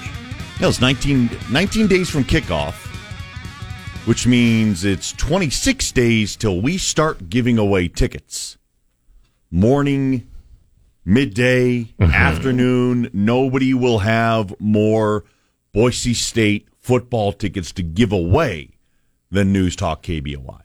Yeah, 0.60 0.68
it's 0.68 0.80
19, 0.82 1.30
19 1.50 1.86
days 1.86 2.10
from 2.10 2.24
kickoff, 2.24 2.74
which 4.06 4.26
means 4.26 4.84
it's 4.84 5.12
26 5.12 5.92
days 5.92 6.36
till 6.36 6.60
we 6.60 6.78
start 6.78 7.28
giving 7.28 7.58
away 7.58 7.88
tickets. 7.88 8.56
Morning, 9.50 10.26
midday, 11.04 11.82
mm-hmm. 11.82 12.04
afternoon, 12.04 13.10
nobody 13.12 13.74
will 13.74 13.98
have 13.98 14.54
more 14.58 15.24
Boise 15.72 16.14
State 16.14 16.68
football 16.78 17.32
tickets 17.32 17.72
to 17.72 17.82
give 17.82 18.12
away 18.12 18.70
than 19.30 19.52
News 19.52 19.76
Talk 19.76 20.02
KBOI. 20.02 20.62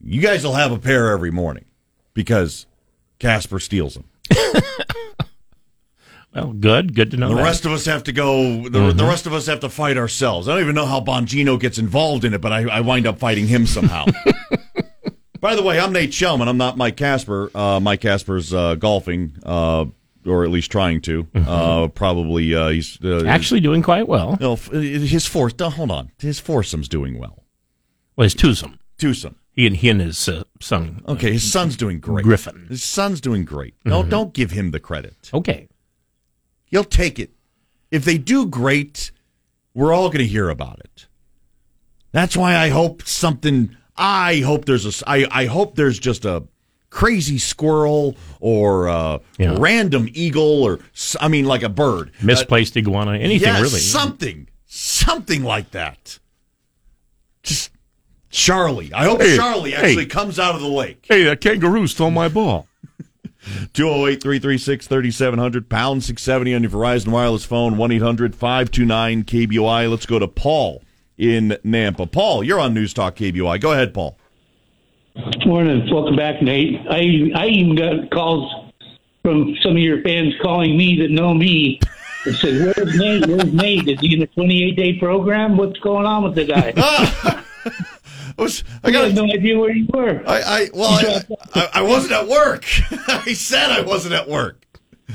You 0.00 0.20
guys 0.20 0.44
will 0.44 0.54
have 0.54 0.72
a 0.72 0.78
pair 0.78 1.10
every 1.10 1.30
morning 1.30 1.64
because 2.12 2.66
Kasper 3.18 3.60
steals 3.60 3.94
them. 3.94 4.04
Well, 6.34 6.52
good. 6.52 6.94
Good 6.94 7.12
to 7.12 7.16
know. 7.16 7.28
The 7.28 7.36
that. 7.36 7.42
rest 7.44 7.64
of 7.64 7.72
us 7.72 7.84
have 7.86 8.04
to 8.04 8.12
go. 8.12 8.68
The, 8.68 8.92
the 8.92 9.04
rest 9.04 9.26
of 9.26 9.32
us 9.32 9.46
have 9.46 9.60
to 9.60 9.68
fight 9.68 9.96
ourselves. 9.96 10.48
I 10.48 10.52
don't 10.54 10.62
even 10.62 10.74
know 10.74 10.86
how 10.86 11.00
Bongino 11.00 11.60
gets 11.60 11.78
involved 11.78 12.24
in 12.24 12.34
it, 12.34 12.40
but 12.40 12.52
I, 12.52 12.62
I 12.68 12.80
wind 12.80 13.06
up 13.06 13.18
fighting 13.18 13.46
him 13.46 13.66
somehow. 13.66 14.06
By 15.40 15.54
the 15.54 15.62
way, 15.62 15.78
I'm 15.78 15.92
Nate 15.92 16.10
Shelman. 16.10 16.48
I'm 16.48 16.56
not 16.56 16.76
Mike 16.76 16.96
Kasper. 16.96 17.50
Uh, 17.54 17.78
Mike 17.78 18.00
Kasper's 18.00 18.52
uh, 18.52 18.74
golfing, 18.76 19.36
uh, 19.44 19.84
or 20.26 20.42
at 20.42 20.50
least 20.50 20.72
trying 20.72 21.02
to. 21.02 21.28
Uh, 21.34 21.88
probably 21.88 22.54
uh, 22.54 22.68
he's 22.70 22.98
uh, 23.04 23.24
Actually, 23.26 23.60
doing 23.60 23.82
quite 23.82 24.08
well. 24.08 24.36
no, 24.40 24.56
his 24.56 25.34
no, 25.34 25.70
Hold 25.70 25.90
on, 25.90 26.10
his 26.18 26.40
foursome's 26.40 26.88
doing 26.88 27.18
well. 27.18 27.44
Well, 28.16 28.24
his 28.24 28.34
twosome. 28.34 28.78
Twosome. 28.98 29.36
He 29.52 29.66
and 29.68 29.76
he 29.76 29.88
and 29.88 30.00
his 30.00 30.28
uh, 30.28 30.44
son. 30.60 31.02
Okay, 31.06 31.32
his 31.32 31.52
son's 31.52 31.76
doing 31.76 32.00
great. 32.00 32.24
Griffin. 32.24 32.66
His 32.70 32.82
son's 32.82 33.20
doing 33.20 33.44
great. 33.44 33.74
No, 33.84 34.02
don't 34.02 34.32
give 34.32 34.50
him 34.50 34.72
the 34.72 34.80
credit. 34.80 35.30
Okay. 35.32 35.68
He'll 36.74 36.82
take 36.82 37.20
it. 37.20 37.30
If 37.92 38.04
they 38.04 38.18
do 38.18 38.46
great, 38.46 39.12
we're 39.74 39.92
all 39.92 40.08
going 40.08 40.18
to 40.18 40.26
hear 40.26 40.48
about 40.50 40.80
it. 40.80 41.06
That's 42.10 42.36
why 42.36 42.56
I 42.56 42.70
hope 42.70 43.04
something. 43.06 43.76
I 43.96 44.40
hope 44.40 44.64
there's 44.64 44.84
a. 44.84 44.88
s- 44.88 45.04
I, 45.06 45.24
I 45.30 45.46
hope 45.46 45.76
there's 45.76 46.00
just 46.00 46.24
a 46.24 46.42
crazy 46.90 47.38
squirrel 47.38 48.16
or 48.40 48.88
a 48.88 49.20
Yeah. 49.38 49.54
random 49.56 50.08
eagle 50.14 50.64
or 50.64 50.80
I 51.20 51.28
mean 51.28 51.44
like 51.44 51.62
a 51.62 51.68
bird. 51.68 52.10
Misplaced 52.20 52.76
uh, 52.76 52.80
iguana. 52.80 53.12
Anything 53.18 53.46
Yes, 53.46 53.60
really. 53.62 53.78
Something. 53.78 54.48
Something 54.66 55.44
like 55.44 55.70
that. 55.70 56.18
Just 57.44 57.70
Charlie. 58.30 58.92
I 58.92 59.04
hope 59.04 59.20
Hey, 59.20 59.36
Charlie 59.36 59.70
hey. 59.70 59.76
actually 59.90 60.06
comes 60.06 60.40
out 60.40 60.56
of 60.56 60.60
the 60.60 60.66
lake. 60.66 61.06
Hey, 61.08 61.22
that 61.22 61.40
kangaroo 61.40 61.86
stole 61.86 62.10
my 62.10 62.26
ball. 62.26 62.66
208 63.72 64.22
336 64.22 64.86
3700, 64.86 65.68
pound 65.68 66.02
670 66.02 66.54
on 66.54 66.62
your 66.62 66.70
Verizon 66.70 67.08
Wireless 67.08 67.44
phone, 67.44 67.76
1 67.76 67.92
800 67.92 68.34
529 68.34 69.24
KBOI. 69.24 69.90
Let's 69.90 70.06
go 70.06 70.18
to 70.18 70.28
Paul 70.28 70.82
in 71.18 71.56
Nampa. 71.64 72.10
Paul, 72.10 72.42
you're 72.42 72.60
on 72.60 72.74
News 72.74 72.94
Talk 72.94 73.16
KBOI. 73.16 73.60
Go 73.60 73.72
ahead, 73.72 73.94
Paul. 73.94 74.18
Morning, 75.46 75.88
welcome 75.92 76.16
back, 76.16 76.42
Nate. 76.42 76.80
I 76.90 77.30
I 77.36 77.46
even 77.46 77.76
got 77.76 78.10
calls 78.10 78.72
from 79.22 79.54
some 79.62 79.72
of 79.72 79.78
your 79.78 80.02
fans 80.02 80.34
calling 80.42 80.76
me 80.76 80.96
that 81.00 81.10
know 81.10 81.32
me. 81.34 81.78
They 82.24 82.32
said, 82.32 82.74
"Where's 82.76 82.98
Nate? 82.98 83.26
Where's 83.26 83.52
Nate? 83.52 83.86
Is 83.88 84.00
he 84.00 84.14
in 84.14 84.22
a 84.22 84.26
28 84.26 84.76
day 84.76 84.98
program? 84.98 85.56
What's 85.56 85.78
going 85.78 86.04
on 86.04 86.24
with 86.24 86.34
the 86.34 86.44
guy?" 86.46 87.42
I, 88.38 88.42
was, 88.42 88.64
I 88.82 88.88
I 88.88 88.90
got 88.90 89.04
had 89.04 89.14
no 89.14 89.24
idea 89.24 89.58
where 89.58 89.70
you 89.70 89.86
were. 89.92 90.22
I, 90.26 90.40
I 90.42 90.68
well, 90.74 90.90
I, 90.90 91.22
I, 91.54 91.68
I 91.74 91.82
wasn't 91.82 92.12
at 92.12 92.26
work. 92.28 92.64
I 93.08 93.32
said 93.34 93.70
I 93.70 93.82
wasn't 93.82 94.14
at 94.14 94.28
work. 94.28 94.64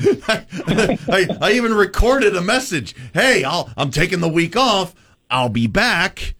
I, 0.01 0.45
I, 1.09 1.27
I 1.41 1.51
even 1.53 1.73
recorded 1.73 2.35
a 2.35 2.41
message. 2.41 2.95
Hey, 3.13 3.43
I'll, 3.43 3.69
I'm 3.75 3.91
taking 3.91 4.19
the 4.21 4.29
week 4.29 4.55
off. 4.55 4.93
I'll 5.29 5.49
be 5.49 5.67
back. 5.67 6.35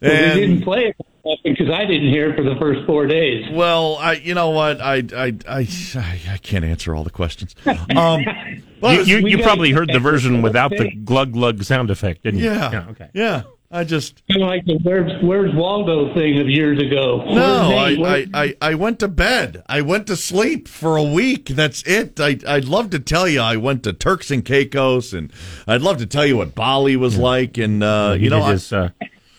Well, 0.00 0.10
And- 0.12 0.38
they 0.38 0.46
didn't 0.46 0.62
play 0.62 0.86
it 0.86 0.96
because 1.44 1.68
I 1.68 1.84
didn't 1.84 2.08
hear 2.08 2.30
it 2.30 2.36
for 2.36 2.42
the 2.42 2.56
first 2.58 2.86
four 2.86 3.06
days. 3.06 3.46
Well, 3.52 3.96
I, 3.96 4.14
you 4.14 4.32
know 4.34 4.50
what, 4.50 4.80
I, 4.80 5.02
I, 5.14 5.34
I, 5.46 5.68
I 5.96 6.38
can't 6.42 6.64
answer 6.64 6.94
all 6.96 7.04
the 7.04 7.10
questions. 7.10 7.54
Um, 7.66 8.24
well, 8.80 8.94
You, 9.06 9.18
you, 9.18 9.28
you 9.28 9.42
probably 9.42 9.70
heard 9.72 9.90
the 9.92 10.00
version 10.00 10.40
without 10.40 10.70
the 10.70 10.90
glug 11.04 11.32
glug 11.34 11.62
sound 11.62 11.90
effect, 11.90 12.22
didn't 12.22 12.40
you? 12.40 12.46
yeah, 12.50 12.86
okay. 12.90 13.10
yeah. 13.12 13.42
I 13.72 13.84
just 13.84 14.22
Kind 14.28 14.42
of 14.42 14.48
like 14.48 14.64
the 14.64 14.78
"Where's 14.82 15.22
Where's 15.22 15.54
Waldo" 15.54 16.12
thing 16.14 16.40
of 16.40 16.48
years 16.48 16.80
ago. 16.82 17.22
no, 17.24 17.76
I, 17.76 17.90
I, 18.04 18.26
I, 18.34 18.56
I 18.60 18.74
went 18.74 18.98
to 18.98 19.06
bed. 19.08 19.62
I 19.68 19.80
went 19.82 20.08
to 20.08 20.16
sleep 20.16 20.66
for 20.66 20.96
a 20.96 21.04
week. 21.04 21.46
That's 21.46 21.82
it. 21.84 22.18
I, 22.18 22.38
I'd 22.48 22.64
love 22.64 22.90
to 22.90 22.98
tell 22.98 23.28
you 23.28 23.40
I 23.40 23.56
went 23.56 23.84
to 23.84 23.92
Turks 23.92 24.32
and 24.32 24.44
Caicos, 24.44 25.12
and 25.12 25.32
I'd 25.68 25.82
love 25.82 25.98
to 25.98 26.06
tell 26.06 26.26
you 26.26 26.36
what 26.36 26.54
Bali 26.56 26.96
was 26.96 27.16
like. 27.16 27.58
And 27.58 27.82
uh, 27.84 28.14
He 28.14 28.24
you 28.24 28.30
know, 28.30 28.38
did 28.40 28.44
I- 28.46 28.52
his 28.52 28.72
uh, 28.72 28.90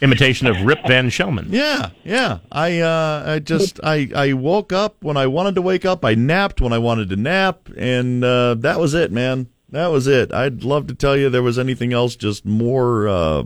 imitation 0.01 0.47
of 0.47 0.61
Rip 0.61 0.79
Van 0.87 1.09
Shelman. 1.09 1.47
Yeah, 1.49 1.89
yeah. 2.05 2.39
I 2.51 2.79
uh 2.79 3.23
I 3.27 3.39
just 3.39 3.81
I 3.83 4.09
I 4.15 4.31
woke 4.33 4.71
up 4.71 5.03
when 5.03 5.17
I 5.17 5.27
wanted 5.27 5.55
to 5.55 5.61
wake 5.61 5.83
up. 5.83 6.05
I 6.05 6.15
napped 6.15 6.61
when 6.61 6.71
I 6.71 6.77
wanted 6.77 7.09
to 7.09 7.17
nap 7.17 7.67
and 7.77 8.23
uh 8.23 8.55
that 8.59 8.79
was 8.79 8.93
it, 8.93 9.11
man. 9.11 9.47
That 9.71 9.87
was 9.87 10.07
it. 10.07 10.33
I'd 10.33 10.63
love 10.63 10.87
to 10.87 10.95
tell 10.95 11.15
you 11.17 11.29
there 11.29 11.43
was 11.43 11.59
anything 11.59 11.91
else 11.93 12.15
just 12.15 12.45
more 12.45 13.07
uh 13.09 13.43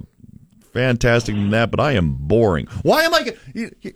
fantastic 0.75 1.33
than 1.33 1.49
that, 1.49 1.71
but 1.71 1.79
I 1.79 1.93
am 1.93 2.13
boring. 2.13 2.67
Why 2.83 3.03
am 3.03 3.13
I 3.13 3.33
you, 3.53 3.71
you, 3.81 3.93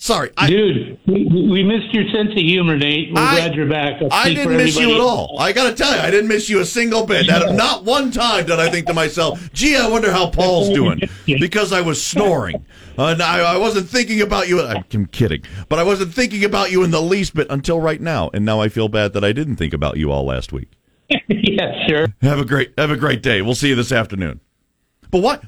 Sorry. 0.00 0.30
I 0.36 0.48
Dude, 0.48 0.96
we, 1.08 1.24
we 1.50 1.62
missed 1.64 1.92
your 1.92 2.08
sense 2.10 2.30
of 2.30 2.36
humor, 2.36 2.76
Nate. 2.76 3.12
We're 3.12 3.20
I- 3.20 3.34
glad 3.34 3.54
you're 3.56 3.68
back. 3.68 4.00
I'll 4.00 4.08
I 4.12 4.32
didn't 4.32 4.56
miss 4.56 4.78
you 4.78 4.94
at 4.94 5.00
all. 5.00 5.36
I 5.40 5.52
got 5.52 5.70
to 5.70 5.74
tell 5.74 5.92
you, 5.92 6.00
I 6.00 6.10
didn't 6.10 6.28
miss 6.28 6.48
you 6.48 6.60
a 6.60 6.64
single 6.64 7.04
bit. 7.04 7.26
Not, 7.26 7.54
not 7.54 7.84
one 7.84 8.12
time 8.12 8.46
did 8.46 8.60
I 8.60 8.70
think 8.70 8.86
to 8.86 8.94
myself, 8.94 9.52
"Gee, 9.52 9.76
I 9.76 9.88
wonder 9.88 10.12
how 10.12 10.30
Paul's 10.30 10.68
doing," 10.68 11.00
because 11.26 11.72
I 11.72 11.80
was 11.80 12.02
snoring. 12.02 12.64
Uh, 12.96 13.06
and 13.06 13.22
I, 13.22 13.54
I 13.54 13.56
wasn't 13.56 13.88
thinking 13.88 14.20
about 14.20 14.48
you. 14.48 14.62
I'm 14.62 15.06
kidding, 15.06 15.42
but 15.68 15.80
I 15.80 15.82
wasn't 15.82 16.14
thinking 16.14 16.44
about 16.44 16.70
you 16.70 16.84
in 16.84 16.92
the 16.92 17.02
least 17.02 17.34
bit 17.34 17.48
until 17.50 17.80
right 17.80 18.00
now. 18.00 18.30
And 18.32 18.44
now 18.44 18.60
I 18.60 18.68
feel 18.68 18.88
bad 18.88 19.14
that 19.14 19.24
I 19.24 19.32
didn't 19.32 19.56
think 19.56 19.74
about 19.74 19.96
you 19.96 20.12
all 20.12 20.24
last 20.24 20.52
week. 20.52 20.70
yeah, 21.28 21.86
sure. 21.88 22.06
Have 22.22 22.38
a 22.38 22.44
great 22.44 22.72
have 22.78 22.92
a 22.92 22.96
great 22.96 23.22
day. 23.22 23.42
We'll 23.42 23.56
see 23.56 23.68
you 23.68 23.74
this 23.74 23.90
afternoon. 23.92 24.40
But 25.10 25.22
what 25.22 25.42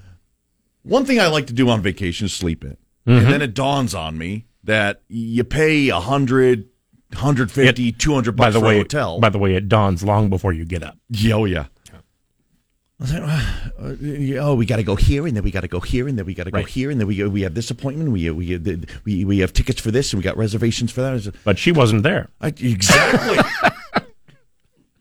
one 0.82 1.04
thing 1.04 1.20
I 1.20 1.26
like 1.28 1.46
to 1.48 1.52
do 1.52 1.68
on 1.68 1.82
vacation 1.82 2.26
is 2.26 2.32
sleep 2.32 2.64
in. 2.64 2.76
And 3.06 3.26
then 3.26 3.42
it 3.42 3.54
dawns 3.54 3.94
on 3.94 4.16
me 4.18 4.46
that 4.64 5.02
you 5.08 5.42
pay 5.42 5.88
a 5.88 5.98
hundred, 6.00 6.68
hundred 7.14 7.50
fifty, 7.50 7.90
two 7.90 8.14
hundred 8.14 8.36
By 8.36 8.46
bucks 8.46 8.54
the 8.54 8.60
for 8.60 8.66
way, 8.66 8.74
a 8.76 8.78
hotel. 8.82 9.18
by 9.18 9.30
the 9.30 9.38
way, 9.38 9.54
it 9.56 9.68
dawns 9.68 10.04
long 10.04 10.28
before 10.30 10.52
you 10.52 10.64
get 10.64 10.82
up. 10.84 10.96
Yeah, 11.08 11.34
oh 11.34 11.44
yeah. 11.44 11.66
I 11.92 13.02
was 13.02 13.12
like, 13.14 13.22
uh, 13.22 14.42
Oh, 14.42 14.54
we 14.54 14.66
got 14.66 14.76
to 14.76 14.82
go 14.84 14.94
here, 14.94 15.26
and 15.26 15.34
then 15.34 15.42
we 15.42 15.50
got 15.50 15.62
to 15.62 15.68
go 15.68 15.80
here, 15.80 16.06
and 16.06 16.18
then 16.18 16.26
we 16.26 16.34
got 16.34 16.44
to 16.44 16.50
go 16.50 16.58
Right. 16.58 16.68
here, 16.68 16.90
and 16.90 17.00
then 17.00 17.08
we 17.08 17.24
we 17.24 17.40
have 17.40 17.54
this 17.54 17.70
appointment. 17.70 18.10
We 18.12 18.30
we 18.30 18.58
we 19.04 19.24
we 19.24 19.38
have 19.38 19.52
tickets 19.54 19.80
for 19.80 19.90
this, 19.90 20.12
and 20.12 20.18
we 20.20 20.22
got 20.22 20.36
reservations 20.36 20.92
for 20.92 21.00
that. 21.00 21.34
But 21.42 21.58
she 21.58 21.72
wasn't 21.72 22.02
there. 22.04 22.28
I, 22.40 22.48
exactly. 22.48 23.38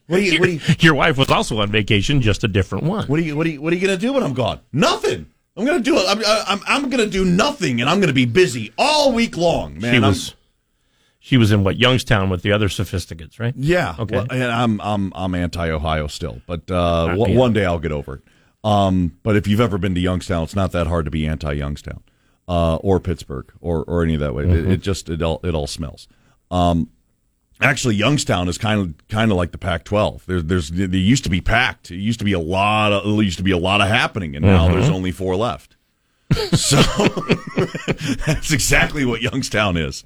what 0.08 0.18
do 0.18 0.22
you 0.24 0.40
what 0.40 0.46
do 0.48 0.52
you 0.54 0.60
Your 0.80 0.96
wife 0.96 1.18
was 1.18 1.30
also 1.30 1.60
on 1.60 1.70
vacation, 1.72 2.22
just 2.22 2.44
a 2.44 2.48
different 2.48 2.86
one. 2.86 3.06
what 3.08 3.20
are 3.20 3.24
you 3.24 3.36
what 3.36 3.46
are 3.46 3.50
you 3.50 3.62
what 3.62 3.72
are 3.74 3.76
you 3.76 3.86
gonna 3.86 3.98
do 4.00 4.14
when 4.14 4.24
I'm 4.24 4.34
gone? 4.34 4.62
Nothing. 4.74 5.28
I'm 5.60 5.66
gonna 5.66 5.80
do 5.80 5.98
it. 5.98 6.06
I'm 6.08 6.22
I'm 6.48 6.62
I'm 6.68 6.90
gonna 6.90 7.06
do 7.08 7.26
nothing, 7.26 7.82
and 7.82 7.90
I'm 7.90 8.00
gonna 8.00 8.14
be 8.14 8.26
busy 8.26 8.72
all 8.78 9.12
week 9.14 9.38
long, 9.38 9.74
man. 9.80 9.82
she 9.82 9.96
I'm- 9.98 10.02
was 10.04 10.36
she 11.20 11.38
was 11.38 11.52
in 11.52 11.64
what 11.64 11.78
Youngstown 11.78 12.30
with 12.30 12.42
the 12.44 12.52
other 12.52 12.70
sophisticates, 12.70 13.40
right? 13.40 13.54
Yeah. 13.58 13.96
Okay. 14.00 14.16
Well, 14.16 14.28
and 14.32 14.44
I'm 14.44 14.80
I'm 14.82 15.12
I'm 15.16 15.36
anti 15.36 15.70
Ohio 15.70 16.08
still, 16.08 16.42
but 16.48 16.70
uh, 16.72 17.16
one- 17.16 17.36
one 17.36 17.54
day 17.54 17.66
I'll 17.66 17.80
get 17.80 17.92
over 17.92 18.16
it. 18.16 18.22
Um, 18.64 19.18
but 19.24 19.36
if 19.36 19.48
you've 19.48 19.62
ever 19.62 19.78
been 19.78 19.96
to 19.96 20.02
Youngstown, 20.02 20.44
it's 20.44 20.56
not 20.56 20.72
that 20.72 20.88
hard 20.88 21.06
to 21.06 21.12
be 21.12 21.26
anti 21.28 21.54
Youngstown, 21.54 22.02
uh, 22.48 22.76
or 22.78 23.00
Pittsburgh, 23.00 23.52
or 23.62 23.84
or 23.84 24.04
any 24.04 24.16
of 24.16 24.20
that 24.22 24.34
way. 24.34 24.44
It, 24.44 24.50
Mm-hmm. 24.50 24.72
it 24.72 24.78
just 24.82 25.10
it 25.10 25.22
all 25.22 25.40
it 25.44 25.54
all 25.54 25.68
smells. 25.68 26.08
Um, 26.52 26.90
actually, 27.62 27.96
Youngstown 27.96 28.48
is 28.48 28.58
kind 28.58 28.80
of 28.82 29.08
kind 29.08 29.32
of 29.32 29.38
like 29.38 29.52
the 29.52 29.58
Pac-12. 29.58 30.26
There's 30.26 30.44
there's 30.46 30.70
they 30.72 30.98
used 30.98 31.24
to 31.26 31.30
be 31.30 31.42
packed. 31.42 31.92
It 31.92 31.98
used 31.98 32.20
to 32.20 32.26
be 32.26 32.34
a 32.34 32.40
lot 32.40 32.92
of 32.94 33.04
there 33.04 33.24
used 33.24 33.38
to 33.38 33.44
be 33.44 33.52
a 33.52 33.58
lot 33.58 33.82
of 33.82 33.88
happening, 33.88 34.36
and 34.36 34.46
now 34.46 34.66
Mm-hmm. 34.68 34.74
there's 34.80 34.90
only 34.90 35.12
four 35.12 35.36
left. 35.36 35.76
So 36.54 36.78
that's 38.26 38.52
exactly 38.52 39.06
what 39.06 39.22
Youngstown 39.22 39.78
is. 39.78 40.04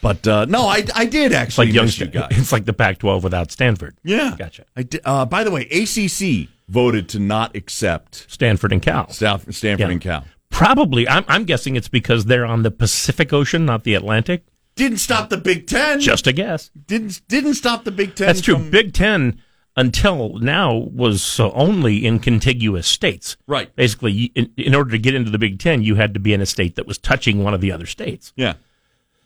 But 0.00 0.26
uh, 0.28 0.44
no, 0.44 0.66
I, 0.66 0.84
I 0.94 1.06
did 1.06 1.26
It's 1.32 1.34
actually 1.34 1.66
like 1.68 1.74
Youngstown. 1.74 2.08
you 2.08 2.20
guys. 2.20 2.28
It's 2.32 2.52
like 2.52 2.64
the 2.66 2.72
Pac-12 2.72 3.22
without 3.22 3.50
Stanford. 3.50 3.96
Yeah, 4.04 4.34
Gotcha. 4.38 4.64
I 4.76 4.86
uh, 5.04 5.24
by 5.26 5.42
the 5.44 5.50
way, 5.50 5.62
ACC 5.62 6.48
voted 6.68 7.08
to 7.10 7.18
not 7.18 7.56
accept 7.56 8.26
Stanford 8.28 8.72
and 8.72 8.80
Cal. 8.82 9.10
Stanford, 9.10 9.54
Stanford 9.54 9.86
Yeah. 9.88 9.92
and 9.92 10.00
Cal. 10.00 10.24
Probably, 10.50 11.08
I'm, 11.08 11.24
I'm 11.28 11.44
guessing 11.44 11.74
it's 11.76 11.88
because 11.88 12.26
they're 12.26 12.46
on 12.46 12.62
the 12.62 12.70
Pacific 12.70 13.32
Ocean, 13.32 13.64
not 13.66 13.84
the 13.84 13.94
Atlantic. 13.94 14.44
Didn't 14.78 14.98
stop 14.98 15.28
the 15.28 15.36
Big 15.36 15.66
Ten. 15.66 16.00
Just 16.00 16.26
a 16.26 16.32
guess. 16.32 16.70
didn't 16.86 17.20
didn't 17.28 17.54
stop 17.54 17.84
the 17.84 17.90
Big 17.90 18.14
Ten. 18.14 18.26
That's 18.28 18.40
true. 18.40 18.54
from- 18.54 18.70
Big 18.70 18.92
Ten 18.94 19.42
until 19.76 20.38
now 20.38 20.74
was 20.74 21.38
uh, 21.38 21.50
only 21.52 22.04
in 22.06 22.18
contiguous 22.18 22.86
states. 22.86 23.36
Right. 23.46 23.74
Basically, 23.76 24.32
in, 24.34 24.52
in 24.56 24.74
order 24.74 24.90
to 24.92 24.98
get 24.98 25.14
into 25.14 25.30
the 25.30 25.38
Big 25.38 25.58
Ten, 25.58 25.82
you 25.82 25.94
had 25.96 26.14
to 26.14 26.20
be 26.20 26.32
in 26.32 26.40
a 26.40 26.46
state 26.46 26.74
that 26.76 26.86
was 26.86 26.98
touching 26.98 27.44
one 27.44 27.54
of 27.54 27.60
the 27.60 27.70
other 27.72 27.86
states. 27.86 28.32
Yeah. 28.36 28.54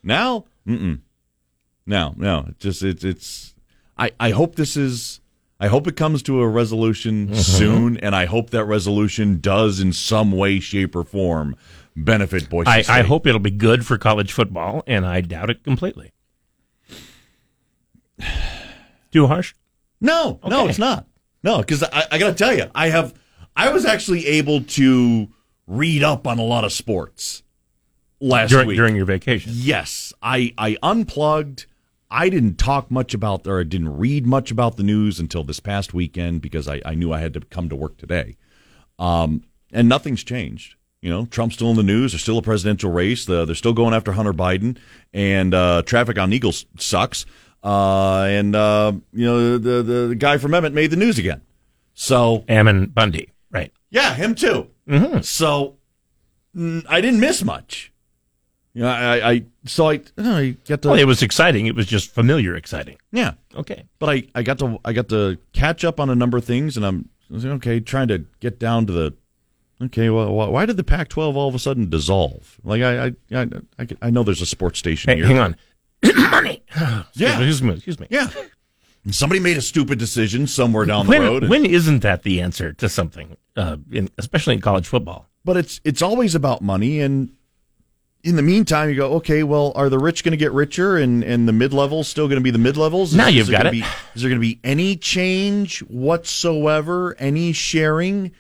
Now, 0.02 0.44
mm-mm. 0.66 1.00
No, 1.86 2.14
no. 2.16 2.46
It 2.48 2.58
just 2.58 2.82
it's 2.82 3.04
it's. 3.04 3.54
I 3.98 4.10
I 4.18 4.30
hope 4.30 4.56
this 4.56 4.76
is. 4.76 5.20
I 5.60 5.68
hope 5.68 5.86
it 5.86 5.96
comes 5.96 6.22
to 6.24 6.40
a 6.40 6.48
resolution 6.48 7.28
Mm-hmm. 7.28 7.34
soon, 7.36 7.96
and 7.98 8.16
I 8.16 8.24
hope 8.26 8.50
that 8.50 8.64
resolution 8.64 9.38
does, 9.40 9.78
in 9.80 9.92
some 9.92 10.32
way, 10.32 10.58
shape, 10.58 10.96
or 10.96 11.04
form, 11.04 11.54
benefit 11.96 12.48
Boise 12.50 12.68
I, 12.68 12.82
State. 12.82 12.92
I 12.92 13.02
hope 13.02 13.26
it'll 13.26 13.38
be 13.40 13.50
good 13.50 13.86
for 13.86 13.98
college 13.98 14.32
football, 14.32 14.82
and 14.86 15.04
I 15.06 15.20
doubt 15.20 15.50
it 15.50 15.64
completely. 15.64 16.12
Too 19.12 19.26
harsh? 19.26 19.54
No, 20.00 20.40
no, 20.46 20.68
it's 20.68 20.78
not. 20.78 21.06
No, 21.42 21.58
because 21.58 21.82
I, 21.82 22.04
I 22.12 22.18
got 22.18 22.28
to 22.28 22.34
tell 22.34 22.54
you, 22.54 22.70
I 22.74 22.88
have. 22.88 23.14
I 23.54 23.70
was 23.72 23.84
actually 23.84 24.26
able 24.26 24.62
to 24.62 25.28
read 25.66 26.02
up 26.02 26.26
on 26.26 26.38
a 26.38 26.42
lot 26.42 26.64
of 26.64 26.72
sports 26.72 27.42
last 28.20 28.50
During, 28.50 28.68
week. 28.68 28.76
during 28.76 28.96
your 28.96 29.04
vacation. 29.04 29.52
yes, 29.54 30.12
I 30.22 30.54
I 30.56 30.76
unplugged. 30.82 31.66
I 32.10 32.28
didn't 32.28 32.56
talk 32.56 32.90
much 32.90 33.14
about 33.14 33.46
or 33.46 33.60
I 33.60 33.64
didn't 33.64 33.96
read 33.96 34.26
much 34.26 34.50
about 34.50 34.76
the 34.76 34.82
news 34.82 35.18
until 35.18 35.44
this 35.44 35.60
past 35.60 35.94
weekend 35.94 36.42
because 36.42 36.68
I, 36.68 36.82
I 36.84 36.94
knew 36.94 37.10
I 37.12 37.20
had 37.20 37.32
to 37.34 37.40
come 37.40 37.70
to 37.70 37.76
work 37.76 37.96
today. 37.96 38.36
Um, 38.98 39.44
and 39.72 39.88
nothing's 39.88 40.22
changed. 40.22 40.74
You 41.02 41.10
know, 41.10 41.26
Trump's 41.26 41.56
still 41.56 41.68
in 41.70 41.76
the 41.76 41.82
news. 41.82 42.12
There's 42.12 42.22
still 42.22 42.38
a 42.38 42.42
presidential 42.42 42.90
race. 42.90 43.24
The, 43.26 43.44
they're 43.44 43.54
still 43.56 43.72
going 43.72 43.92
after 43.92 44.12
Hunter 44.12 44.32
Biden, 44.32 44.78
and 45.12 45.52
uh, 45.52 45.82
traffic 45.84 46.16
on 46.18 46.32
Eagles 46.32 46.64
sucks. 46.78 47.26
Uh, 47.62 48.22
and 48.28 48.54
uh, 48.56 48.92
you 49.12 49.24
know, 49.26 49.58
the, 49.58 49.82
the 49.82 50.06
the 50.08 50.14
guy 50.14 50.38
from 50.38 50.54
Emmett 50.54 50.72
made 50.72 50.90
the 50.90 50.96
news 50.96 51.18
again. 51.18 51.42
So 51.94 52.44
Ammon 52.48 52.86
Bundy, 52.86 53.30
right? 53.50 53.72
yeah, 53.90 54.14
him 54.14 54.34
too. 54.34 54.68
Mm-hmm. 54.88 55.20
So 55.22 55.76
mm, 56.56 56.84
I 56.88 57.00
didn't 57.00 57.20
miss 57.20 57.44
much. 57.44 57.92
You 58.74 58.82
know, 58.82 58.88
I, 58.88 59.30
I 59.32 59.44
so 59.66 59.90
I, 59.90 60.00
I 60.16 60.56
get 60.64 60.82
to 60.82 60.88
Well, 60.90 60.98
it 60.98 61.04
was 61.04 61.22
exciting. 61.22 61.66
It 61.66 61.74
was 61.74 61.86
just 61.86 62.10
familiar 62.14 62.54
exciting. 62.56 62.96
yeah, 63.10 63.34
Okay. 63.54 63.84
but 63.98 64.08
I, 64.08 64.22
I 64.34 64.42
got 64.42 64.58
to 64.60 64.78
I 64.84 64.92
got 64.92 65.08
to 65.10 65.36
catch 65.52 65.84
up 65.84 66.00
on 66.00 66.08
a 66.10 66.14
number 66.14 66.38
of 66.38 66.44
things, 66.44 66.76
and 66.76 66.86
I'm 66.86 67.08
I 67.30 67.34
was 67.34 67.44
like, 67.44 67.54
okay 67.56 67.80
trying 67.80 68.08
to 68.08 68.24
get 68.40 68.58
down 68.58 68.86
to 68.86 68.92
the 68.92 69.14
okay. 69.84 70.10
Well, 70.10 70.32
why- 70.32 70.66
did 70.66 70.76
the 70.76 70.84
Pac-12 70.84 71.34
all 71.34 71.48
of 71.48 71.54
a 71.54 71.58
sudden 71.58 71.88
dissolve? 71.90 72.58
Like 72.64 72.82
I 72.82 73.06
I 73.06 73.12
I, 73.78 73.88
I, 74.02 74.10
know 74.10 74.22
there's 74.22 74.40
a 74.42 74.46
sports 74.46 74.78
station 74.78 75.10
Hey, 75.10 75.16
here. 75.16 75.26
hang 75.26 75.38
on. 75.38 75.56
Money. 76.30 76.62
Yeah. 77.14 77.36
Excuse 77.38 77.62
me. 77.62 77.74
Excuse 77.74 78.00
me. 78.00 78.06
Yeah, 78.10 78.28
somebody 79.10 79.40
made 79.40 79.56
a 79.56 79.62
stupid 79.62 79.98
decision 79.98 80.46
somewhere 80.46 80.84
down 80.86 81.06
the 81.06 81.10
When, 81.10 81.22
road. 81.22 81.48
when 81.48 81.64
isn't 81.66 82.00
that 82.00 82.22
the 82.22 82.40
answer 82.40 82.72
to 82.74 82.88
something, 82.88 83.36
uh, 83.56 83.76
in, 83.90 84.08
especially 84.18 84.54
in 84.54 84.60
college 84.60 84.86
football? 84.86 85.28
but 85.44 85.56
it's 85.56 85.80
it's 85.84 86.02
always 86.02 86.36
about 86.36 86.62
money 86.62 87.00
and 87.00 87.28
in 88.22 88.36
the 88.36 88.42
meantime 88.42 88.88
you 88.88 88.94
go 88.94 89.14
okay 89.14 89.42
well 89.42 89.72
are 89.74 89.88
the 89.88 89.98
rich 89.98 90.22
going 90.22 90.30
to 90.30 90.36
get 90.36 90.52
richer 90.52 90.96
and 90.96 91.24
and 91.24 91.48
the 91.48 91.52
mid-levels 91.52 92.06
still 92.06 92.28
going 92.28 92.36
to 92.38 92.42
be 92.44 92.52
the 92.52 92.58
mid-levels 92.58 93.12
Now 93.12 93.26
Is- 93.26 93.34
you've 93.34 93.50
got 93.50 93.66
it. 93.66 93.72
be- 93.72 93.84
is 94.14 94.22
there 94.22 94.28
going 94.30 94.40
to 94.40 94.46
be 94.46 94.60
any 94.62 94.94
change 94.94 95.80
whatsoever 95.80 97.16
any 97.18 97.52
sharing 97.52 98.30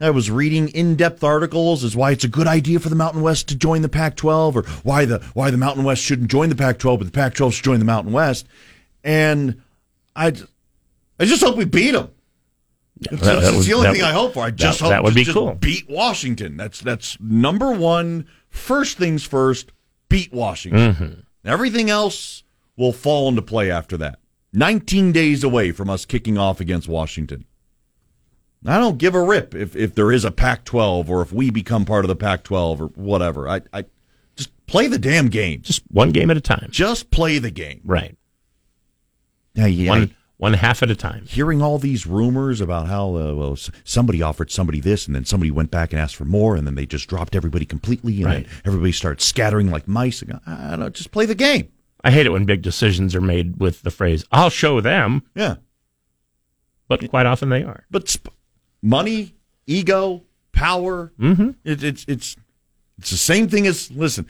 I 0.00 0.10
was 0.10 0.30
reading 0.30 0.68
in-depth 0.68 1.22
articles 1.24 1.84
as 1.84 1.94
why 1.96 2.10
it's 2.10 2.24
a 2.24 2.28
good 2.28 2.46
idea 2.46 2.80
for 2.80 2.88
the 2.88 2.96
Mountain 2.96 3.22
West 3.22 3.48
to 3.48 3.56
join 3.56 3.82
the 3.82 3.88
Pac-12 3.88 4.54
or 4.56 4.62
why 4.82 5.04
the 5.04 5.18
why 5.34 5.50
the 5.50 5.56
Mountain 5.56 5.84
West 5.84 6.02
shouldn't 6.02 6.30
join 6.30 6.48
the 6.48 6.56
Pac-12 6.56 6.98
but 6.98 7.04
the 7.06 7.12
Pac-12 7.12 7.52
should 7.52 7.64
join 7.64 7.78
the 7.78 7.84
Mountain 7.84 8.12
West 8.12 8.46
and 9.04 9.62
I 10.16 10.32
I 11.18 11.24
just 11.24 11.42
hope 11.42 11.56
we 11.56 11.64
beat 11.64 11.92
them 11.92 12.10
that's, 13.00 13.22
that- 13.22 13.40
that 13.40 13.52
that's 13.52 13.66
the 13.66 13.72
only 13.74 13.86
that 13.88 13.94
thing 13.94 14.02
I 14.04 14.12
hope 14.12 14.34
for. 14.34 14.44
I 14.44 14.50
just 14.50 14.80
hope 14.80 14.90
that 14.90 15.02
would 15.02 15.14
be 15.14 15.24
just 15.24 15.34
cool. 15.36 15.54
Beat 15.54 15.88
Washington. 15.90 16.56
That's 16.56 16.80
that's 16.80 17.18
number 17.20 17.72
one. 17.72 18.26
First 18.50 18.98
things 18.98 19.24
first. 19.24 19.72
Beat 20.08 20.32
Washington. 20.32 20.94
Mm-hmm. 20.94 21.20
Everything 21.44 21.90
else 21.90 22.44
will 22.76 22.92
fall 22.92 23.28
into 23.28 23.42
play 23.42 23.70
after 23.70 23.96
that. 23.96 24.20
19 24.52 25.10
days 25.10 25.42
away 25.42 25.72
from 25.72 25.90
us 25.90 26.04
kicking 26.04 26.38
off 26.38 26.60
against 26.60 26.88
Washington. 26.88 27.44
I 28.66 28.78
don't 28.78 28.96
give 28.98 29.14
a 29.14 29.22
rip 29.22 29.54
if, 29.54 29.76
if 29.76 29.94
there 29.94 30.10
is 30.10 30.24
a 30.24 30.30
Pac 30.30 30.64
12 30.64 31.10
or 31.10 31.20
if 31.22 31.32
we 31.32 31.50
become 31.50 31.84
part 31.84 32.04
of 32.04 32.08
the 32.08 32.16
Pac 32.16 32.44
12 32.44 32.80
or 32.80 32.86
whatever. 32.88 33.46
I, 33.48 33.60
I 33.72 33.84
just 34.36 34.50
play 34.66 34.86
the 34.86 34.98
damn 34.98 35.28
game. 35.28 35.60
Just 35.62 35.82
one 35.90 36.10
game 36.12 36.30
at 36.30 36.36
a 36.36 36.40
time. 36.40 36.68
Just 36.70 37.10
play 37.10 37.38
the 37.38 37.50
game. 37.50 37.80
Right. 37.84 38.16
Yeah, 39.54 39.66
yeah. 39.66 39.90
One 39.90 40.14
one 40.36 40.52
half 40.54 40.82
at 40.82 40.90
a 40.90 40.96
time. 40.96 41.24
hearing 41.26 41.62
all 41.62 41.78
these 41.78 42.06
rumors 42.06 42.60
about 42.60 42.88
how 42.88 43.14
uh, 43.16 43.32
well 43.34 43.56
somebody 43.84 44.20
offered 44.20 44.50
somebody 44.50 44.80
this 44.80 45.06
and 45.06 45.14
then 45.14 45.24
somebody 45.24 45.50
went 45.50 45.70
back 45.70 45.92
and 45.92 46.00
asked 46.00 46.16
for 46.16 46.24
more 46.24 46.56
and 46.56 46.66
then 46.66 46.74
they 46.74 46.84
just 46.86 47.08
dropped 47.08 47.36
everybody 47.36 47.64
completely 47.64 48.16
and 48.16 48.24
Right. 48.26 48.46
everybody 48.64 48.90
starts 48.92 49.24
scattering 49.24 49.70
like 49.70 49.86
mice. 49.86 50.22
I, 50.22 50.26
go, 50.26 50.40
I 50.46 50.70
don't 50.70 50.80
know, 50.80 50.88
just 50.90 51.12
play 51.12 51.24
the 51.26 51.36
game. 51.36 51.68
I 52.02 52.10
hate 52.10 52.26
it 52.26 52.30
when 52.30 52.46
big 52.46 52.62
decisions 52.62 53.14
are 53.14 53.20
made 53.20 53.58
with 53.60 53.82
the 53.82 53.90
phrase 53.92 54.24
"I'll 54.32 54.50
show 54.50 54.80
them," 54.80 55.22
Yeah, 55.36 55.56
but 56.88 57.08
quite 57.08 57.26
often 57.26 57.48
they 57.48 57.62
are. 57.62 57.84
but 57.90 58.08
sp- 58.10 58.33
money, 58.84 59.34
ego, 59.66 60.22
power. 60.52 61.12
Mm-hmm. 61.18 61.50
It, 61.64 61.82
it's 61.82 62.04
it's 62.06 62.36
it's 62.98 63.10
the 63.10 63.16
same 63.16 63.48
thing 63.48 63.66
as 63.66 63.90
listen. 63.90 64.26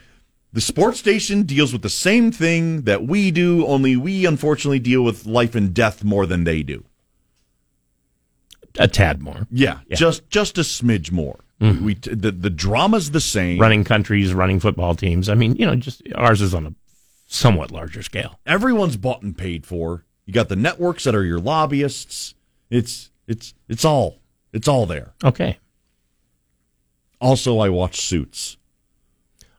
The 0.53 0.61
sports 0.61 1.01
station 1.01 1.43
deals 1.43 1.73
with 1.73 1.83
the 1.83 1.91
same 1.91 2.31
thing 2.31 2.83
that 2.83 3.05
we 3.05 3.33
do, 3.33 3.67
only 3.67 3.97
we 3.97 4.25
unfortunately 4.25 4.79
deal 4.79 5.03
with 5.03 5.27
life 5.27 5.57
and 5.57 5.75
death 5.75 6.05
more 6.05 6.27
than 6.27 6.45
they 6.45 6.63
do. 6.63 6.85
A 8.79 8.89
tad 8.89 9.21
more. 9.23 9.47
Yeah, 9.51 9.81
Yeah. 9.89 9.97
just 9.97 10.29
just 10.31 10.57
a 10.59 10.63
smidge 10.63 11.11
more. 11.13 11.41
We 11.61 11.95
the 11.95 12.31
the 12.31 12.51
drama's 12.51 13.13
the 13.13 13.21
same. 13.21 13.59
Running 13.59 13.85
countries, 13.85 14.35
running 14.35 14.61
football 14.61 14.95
teams. 14.95 15.29
I 15.31 15.35
mean, 15.35 15.57
you 15.57 15.65
know, 15.65 15.75
just 15.77 16.03
ours 16.15 16.43
is 16.43 16.53
on 16.55 16.67
a 16.67 16.75
somewhat 17.27 17.71
larger 17.71 18.03
scale. 18.03 18.39
everyone's 18.47 18.97
bought 18.99 19.23
and 19.23 19.37
paid 19.37 19.65
for. 19.65 20.05
You 20.27 20.33
got 20.35 20.49
the 20.51 20.57
networks 20.57 21.05
that 21.05 21.15
are 21.15 21.25
your 21.25 21.39
lobbyists. 21.39 22.35
It's 22.71 23.11
it's 23.27 23.55
it's 23.69 23.85
all 23.85 24.19
it's 24.55 24.69
all 24.69 24.87
there. 24.87 25.13
Okay. 25.23 25.59
Also, 27.21 27.59
I 27.59 27.69
watch 27.69 28.01
Suits. 28.01 28.57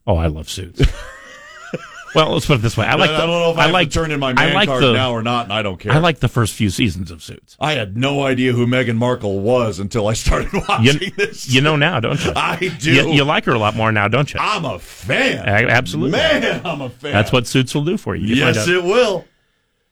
Oh, 0.08 0.18
I 0.18 0.28
love 0.28 0.50
suits. 0.50 0.82
well, 2.16 2.34
let's 2.34 2.46
put 2.46 2.60
it 2.60 2.62
this 2.62 2.78
way. 2.78 2.86
I 2.86 2.94
like. 2.96 3.10
I 3.10 3.18
don't 3.26 3.30
know 3.30 3.52
if 3.52 3.58
I, 3.58 3.68
I 3.68 3.72
like 3.72 3.90
to 3.90 3.94
turn 3.96 4.12
in 4.12 4.20
my 4.20 4.30
I 4.32 4.34
man 4.34 4.54
like 4.54 4.70
card 4.70 4.84
the, 4.84 4.94
now 4.94 5.12
or 5.14 5.24
not, 5.24 5.46
and 5.46 5.54
I 5.54 5.64
don't 5.64 5.80
care. 5.80 5.92
I 5.92 5.98
like 5.98 6.20
the 6.20 6.28
first 6.28 6.54
few 6.54 6.70
seasons 6.70 7.10
of 7.10 7.24
Suits. 7.24 7.58
I 7.60 7.74
had 7.74 7.98
no 7.98 8.24
idea 8.24 8.54
who 8.54 8.68
Meghan 8.68 8.98
Markle 8.98 9.40
was 9.40 9.80
until 9.80 10.08
I 10.08 10.14
started 10.14 10.54
watching 10.54 11.02
You, 11.02 11.12
this. 11.12 11.50
you 11.52 11.62
know 11.62 11.76
now, 11.76 12.00
don't 12.00 12.24
you? 12.24 12.34
I 12.36 12.72
do. 12.80 12.94
You, 12.94 13.12
you 13.14 13.24
like 13.24 13.46
her 13.46 13.54
a 13.54 13.60
lot 13.60 13.76
more 13.76 13.92
now, 13.92 14.08
don't 14.08 14.32
you? 14.32 14.40
I'm 14.40 14.64
a 14.64 14.78
fan. 14.78 15.40
A- 15.48 15.72
absolutely. 15.72 16.12
man, 16.12 16.64
I'm 16.66 16.82
a 16.82 16.90
fan. 16.90 17.12
That's 17.12 17.32
what 17.32 17.48
Suits 17.48 17.74
will 17.74 17.86
do 17.86 17.98
for 17.98 18.16
you. 18.16 18.28
You 18.28 18.36
Yes, 18.36 18.68
it 18.68 18.84
will. 18.84 19.26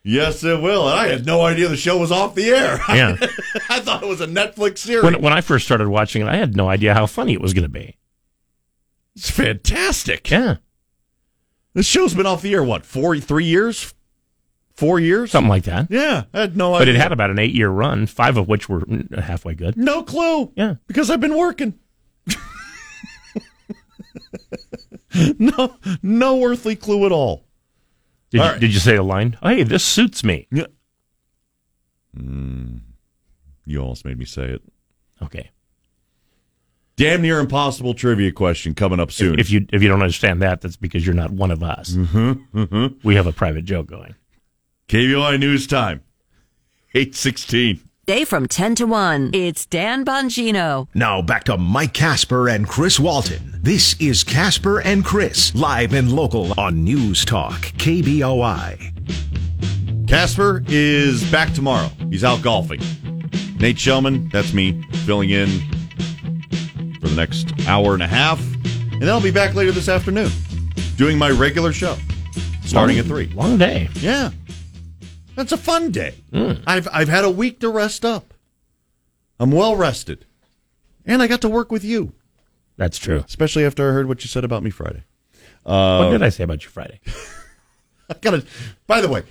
Yes, 0.05 0.43
it 0.43 0.61
will. 0.61 0.89
And 0.89 0.99
I 0.99 1.07
had 1.07 1.25
no 1.25 1.41
idea 1.43 1.69
the 1.69 1.77
show 1.77 1.97
was 1.97 2.11
off 2.11 2.35
the 2.35 2.49
air. 2.49 2.79
Yeah. 2.89 3.15
I 3.69 3.79
thought 3.79 4.03
it 4.03 4.09
was 4.09 4.19
a 4.21 4.27
Netflix 4.27 4.79
series. 4.79 5.03
when 5.03 5.21
when 5.21 5.31
I 5.33 5.39
first 5.41 5.65
started 5.65 5.87
watching 5.87 6.21
it, 6.21 6.27
I 6.27 6.35
had 6.35 6.55
no 6.57 6.67
idea 6.69 6.93
how 6.93 7.05
funny 7.05 7.33
it 7.33 7.41
was 7.41 7.53
going 7.53 7.63
to 7.63 7.69
be. 7.69 7.95
it's 9.15 9.29
fantastic. 9.29 10.29
Yeah, 10.29 10.57
This 11.73 11.85
show's 11.85 12.13
been 12.13 12.25
off 12.25 12.41
the 12.41 12.53
air 12.53 12.63
what 12.63 12.85
four, 12.85 13.17
three 13.19 13.45
years, 13.45 13.93
four 14.75 14.99
years, 14.99 15.31
something 15.31 15.49
like 15.49 15.63
that. 15.63 15.87
Yeah, 15.89 16.23
I 16.33 16.41
had 16.41 16.57
no 16.57 16.73
idea. 16.75 16.79
But 16.81 16.87
it 16.89 16.95
had 17.01 17.11
about 17.13 17.29
an 17.29 17.39
eight 17.39 17.53
year 17.55 17.69
run, 17.69 18.05
five 18.05 18.35
of 18.35 18.49
which 18.49 18.67
were 18.67 18.83
halfway 19.17 19.53
good. 19.53 19.77
no 19.77 20.03
clue. 20.03 20.51
Yeah. 20.55 20.75
because 20.87 21.09
I've 21.09 21.21
been 21.21 21.37
working. 21.37 21.75
no, 25.39 25.75
no 26.01 26.43
earthly 26.43 26.75
clue 26.75 27.05
at 27.05 27.11
all. 27.11 27.45
Did 28.33 28.39
you, 28.39 28.43
right. 28.43 28.59
did 28.59 28.73
you 28.73 28.79
say 28.79 28.95
a 28.95 29.03
line? 29.03 29.37
Hey, 29.43 29.61
this 29.61 29.83
suits 29.83 30.23
me. 30.23 30.47
Yeah. 30.51 30.65
You 33.65 33.79
almost 33.79 34.05
made 34.05 34.17
me 34.17 34.25
say 34.25 34.45
it. 34.45 34.63
Okay. 35.21 35.51
Damn 36.95 37.21
near 37.21 37.37
impossible 37.39 37.93
trivia 37.93 38.31
question 38.31 38.73
coming 38.73 38.99
up 38.99 39.11
soon. 39.11 39.39
If 39.39 39.51
you 39.51 39.67
if 39.71 39.83
you 39.83 39.87
don't 39.87 40.01
understand 40.01 40.41
that, 40.41 40.61
that's 40.61 40.77
because 40.77 41.05
you're 41.05 41.13
not 41.13 41.29
one 41.29 41.51
of 41.51 41.61
us. 41.61 41.91
Mm-hmm, 41.91 42.59
mm-hmm. 42.59 43.07
We 43.07 43.13
have 43.13 43.27
a 43.27 43.31
private 43.31 43.65
joke 43.65 43.85
going. 43.85 44.15
KBOI 44.87 45.39
News 45.39 45.67
Time, 45.67 46.01
eight 46.95 47.13
sixteen. 47.13 47.81
Day 48.05 48.25
from 48.25 48.49
10 48.49 48.75
to 48.75 48.85
1. 48.85 49.29
It's 49.33 49.65
Dan 49.65 50.03
Bongino. 50.03 50.89
Now 50.93 51.21
back 51.21 51.45
to 51.45 51.55
Mike 51.57 51.93
Kasper 51.93 52.49
and 52.49 52.67
Chris 52.67 52.99
Walton. 52.99 53.61
This 53.61 53.95
is 53.97 54.25
Kasper 54.25 54.81
and 54.81 55.05
Chris, 55.05 55.55
live 55.55 55.93
and 55.93 56.11
local 56.11 56.51
on 56.59 56.83
News 56.83 57.23
Talk, 57.23 57.61
KBOI. 57.77 58.91
Kasper 60.05 60.65
is 60.67 61.23
back 61.31 61.53
tomorrow. 61.53 61.89
He's 62.09 62.25
out 62.25 62.41
golfing. 62.41 62.81
Nate 63.59 63.77
Shelman, 63.77 64.29
that's 64.33 64.53
me, 64.53 64.83
filling 65.05 65.29
in 65.29 65.47
for 66.99 67.07
the 67.07 67.15
next 67.15 67.53
hour 67.69 67.93
and 67.93 68.03
a 68.03 68.07
half. 68.07 68.41
And 68.91 69.01
then 69.01 69.07
I'll 69.11 69.21
be 69.21 69.31
back 69.31 69.55
later 69.55 69.71
this 69.71 69.87
afternoon 69.87 70.29
doing 70.97 71.17
my 71.17 71.29
regular 71.29 71.71
show 71.71 71.95
starting 72.65 72.99
at 72.99 73.05
3. 73.05 73.27
Long 73.27 73.57
day. 73.57 73.87
Yeah. 73.93 74.31
That's 75.35 75.51
a 75.51 75.57
fun 75.57 75.91
day. 75.91 76.15
Hmm. 76.31 76.53
I've, 76.67 76.87
I've 76.91 77.09
had 77.09 77.23
a 77.23 77.29
week 77.29 77.59
to 77.59 77.69
rest 77.69 78.05
up. 78.05 78.33
I'm 79.39 79.51
well 79.51 79.75
rested. 79.75 80.25
And 81.05 81.21
I 81.21 81.27
got 81.27 81.41
to 81.41 81.49
work 81.49 81.71
with 81.71 81.83
you, 81.83 82.13
That's 82.77 82.97
true. 82.97 83.23
especially 83.27 83.65
after 83.65 83.89
I 83.89 83.93
heard 83.93 84.07
what 84.07 84.23
you 84.23 84.29
said 84.29 84.45
about 84.45 84.63
me 84.63 84.69
Friday. 84.69 85.03
what 85.63 86.11
did 86.11 86.21
uh, 86.21 86.25
I 86.25 86.29
say 86.29 86.43
about 86.43 86.63
you 86.63 86.69
Friday? 86.69 86.99
I 88.09 88.15
gotta. 88.21 88.45
By 88.87 89.01
the 89.01 89.09
way, 89.09 89.23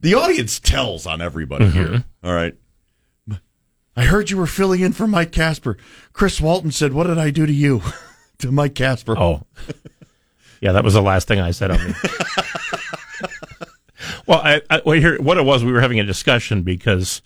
the 0.00 0.14
audience 0.14 0.58
tells 0.58 1.06
on 1.06 1.20
everybody 1.20 1.66
mm-hmm. 1.66 1.92
here. 1.92 2.04
All 2.24 2.34
right. 2.34 2.54
I 3.96 4.04
heard 4.04 4.30
you 4.30 4.36
were 4.36 4.46
filling 4.46 4.80
in 4.80 4.92
for 4.92 5.08
Mike 5.08 5.32
Kasper. 5.32 5.76
Chris 6.12 6.40
Walton 6.40 6.70
said, 6.70 6.92
"What 6.92 7.08
did 7.08 7.18
I 7.18 7.30
do 7.30 7.46
to 7.46 7.52
you?" 7.52 7.82
to 8.38 8.52
Mike 8.52 8.76
Kasper. 8.76 9.18
Oh, 9.18 9.42
yeah, 10.60 10.72
that 10.72 10.84
was 10.84 10.94
the 10.94 11.02
last 11.02 11.26
thing 11.28 11.40
I 11.40 11.50
said 11.50 11.72
on 11.72 11.84
me. 11.84 11.94
well, 14.28 14.40
I, 14.44 14.62
I, 14.70 14.82
well, 14.84 14.98
here, 15.00 15.20
what 15.20 15.38
it 15.38 15.44
was, 15.44 15.64
we 15.64 15.72
were 15.72 15.80
having 15.80 15.98
a 15.98 16.04
discussion 16.04 16.62
because 16.62 17.22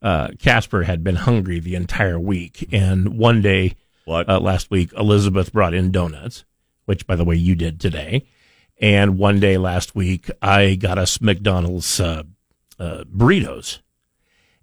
uh, 0.00 0.28
Kasper 0.38 0.84
had 0.84 1.02
been 1.04 1.16
hungry 1.16 1.60
the 1.60 1.74
entire 1.74 2.18
week, 2.18 2.68
and 2.72 3.18
one 3.18 3.42
day 3.42 3.74
What? 4.04 4.28
uh, 4.28 4.38
last 4.40 4.70
week, 4.70 4.92
Elizabeth 4.96 5.52
brought 5.52 5.74
in 5.74 5.90
donuts, 5.90 6.44
which, 6.86 7.06
by 7.06 7.16
the 7.16 7.24
way, 7.24 7.36
you 7.36 7.54
did 7.54 7.80
today, 7.80 8.26
And 8.80 9.18
one 9.18 9.40
day 9.40 9.56
last 9.58 9.94
week, 9.94 10.30
I 10.42 10.74
got 10.74 10.98
us 10.98 11.20
McDonald's 11.20 12.00
uh, 12.00 12.22
uh, 12.78 13.04
burritos, 13.04 13.80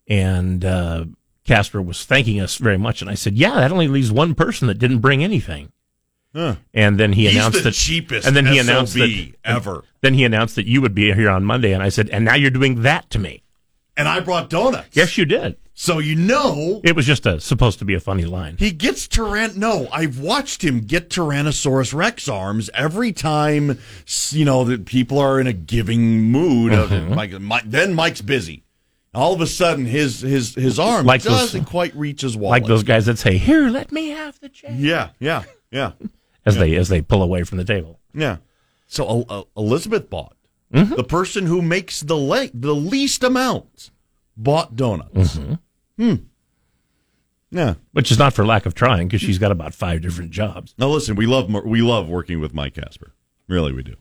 and 0.08 0.64
uh, 0.66 1.06
Kasper 1.46 1.82
was 1.82 2.06
thanking 2.06 2.40
us 2.40 2.58
very 2.58 2.78
much. 2.78 3.02
And 3.02 3.10
I 3.10 3.16
said, 3.16 3.36
"Yeah, 3.36 3.56
that 3.56 3.72
only 3.72 3.88
leaves 3.88 4.12
one 4.12 4.36
person 4.36 4.68
that 4.68 4.80
didn't 4.80 5.00
bring 5.00 5.24
anything." 5.24 5.72
Huh. 6.34 6.56
And 6.74 6.98
then 7.00 7.12
he 7.14 7.28
He's 7.28 7.36
announced 7.36 7.58
the 7.60 7.64
that 7.66 7.74
cheapest 7.74 8.26
and 8.26 8.36
then 8.36 8.46
he 8.46 8.58
SOB 8.58 8.66
announced 8.70 8.94
that 8.94 9.34
ever. 9.44 9.84
Then 10.02 10.14
he 10.14 10.24
announced 10.24 10.56
that 10.56 10.66
you 10.66 10.82
would 10.82 10.96
be 10.96 11.12
here 11.14 11.30
on 11.30 11.44
Monday, 11.44 11.74
and 11.74 11.84
I 11.84 11.90
said, 11.90 12.10
"And 12.10 12.24
now 12.26 12.36
you're 12.36 12.50
doing 12.52 12.84
that 12.84 13.10
to 13.12 13.20
me." 13.20 13.44
And 13.98 14.08
I 14.08 14.22
brought 14.22 14.50
donuts. 14.50 14.96
Yes, 14.96 15.18
you 15.18 15.26
did. 15.26 15.58
So 15.74 16.00
you 16.00 16.16
know 16.16 16.80
It 16.84 16.96
was 16.96 17.06
just 17.06 17.26
a 17.26 17.40
supposed 17.40 17.80
to 17.80 17.86
be 17.86 17.94
a 17.96 18.00
funny 18.00 18.26
line. 18.26 18.56
he 18.60 18.72
gets 18.72 19.08
Tyrann. 19.08 19.56
No, 19.58 19.88
I've 19.92 20.20
watched 20.20 20.64
him 20.64 20.82
get 20.82 21.10
Tyrannosaurus 21.10 21.94
Rex 21.94 22.28
arms 22.30 22.70
every 22.74 23.12
time. 23.12 23.80
You 24.30 24.46
know 24.46 24.64
that 24.66 24.86
people 24.86 25.18
are 25.20 25.40
in 25.40 25.48
a 25.48 25.54
giving 25.54 26.22
mood. 26.22 26.72
Of 26.74 26.90
Mm-hmm. 26.92 27.16
Mike, 27.16 27.40
Mike, 27.42 27.64
then 27.66 27.94
Mike's 27.94 28.22
busy. 28.22 28.64
All 29.14 29.34
of 29.34 29.42
a 29.42 29.48
sudden, 29.48 29.86
his 29.86 30.22
his 30.22 30.56
his 30.56 30.80
arm 30.80 31.06
Like 31.06 31.24
doesn't 31.24 31.66
quite 31.66 31.94
reach 31.96 32.22
his 32.22 32.38
wallet. 32.38 32.62
Like 32.62 32.68
those 32.70 32.84
guys 32.84 33.08
that 33.08 33.18
say, 33.18 33.38
"Here, 33.38 33.68
let 33.68 33.92
me 33.92 34.10
have 34.10 34.40
the 34.40 34.50
change," 34.50 34.82
Yeah, 34.82 35.10
yeah, 35.20 35.44
yeah, 35.72 35.92
as 36.46 36.58
they 36.58 36.76
as 36.76 36.90
they 36.90 37.02
pull 37.02 37.22
away 37.24 37.44
from 37.44 37.58
the 37.58 37.66
table. 37.66 38.00
yeah. 38.14 38.38
So 38.88 39.26
uh, 39.30 39.44
Elizabeth 39.58 40.10
bought 40.10 40.36
Mm-hmm. 40.74 40.96
the 40.96 41.04
person 41.04 41.46
who 41.48 41.62
makes 41.62 42.00
the 42.00 42.16
le- 42.16 42.50
the 42.54 42.74
least 42.74 43.24
amount 43.26 43.92
bought 44.38 44.78
donuts. 44.78 45.38
Mm-hmm. 45.38 45.54
Hmm. 46.04 46.16
Yeah. 47.52 47.74
Which 47.92 48.10
is 48.10 48.18
not 48.18 48.32
for 48.34 48.46
lack 48.46 48.66
of 48.66 48.74
trying, 48.74 49.08
because 49.10 49.20
she's 49.20 49.38
got 49.38 49.52
about 49.52 49.74
five 49.74 50.02
different 50.02 50.32
jobs. 50.32 50.74
Now 50.78 50.88
listen, 50.88 51.18
we 51.18 51.26
love 51.26 51.50
we 51.66 51.82
love 51.82 52.08
working 52.08 52.40
with 52.40 52.54
Mike 52.54 52.76
Kasper. 52.76 53.14
Really, 53.50 53.74
we 53.74 53.84
do. 53.84 53.96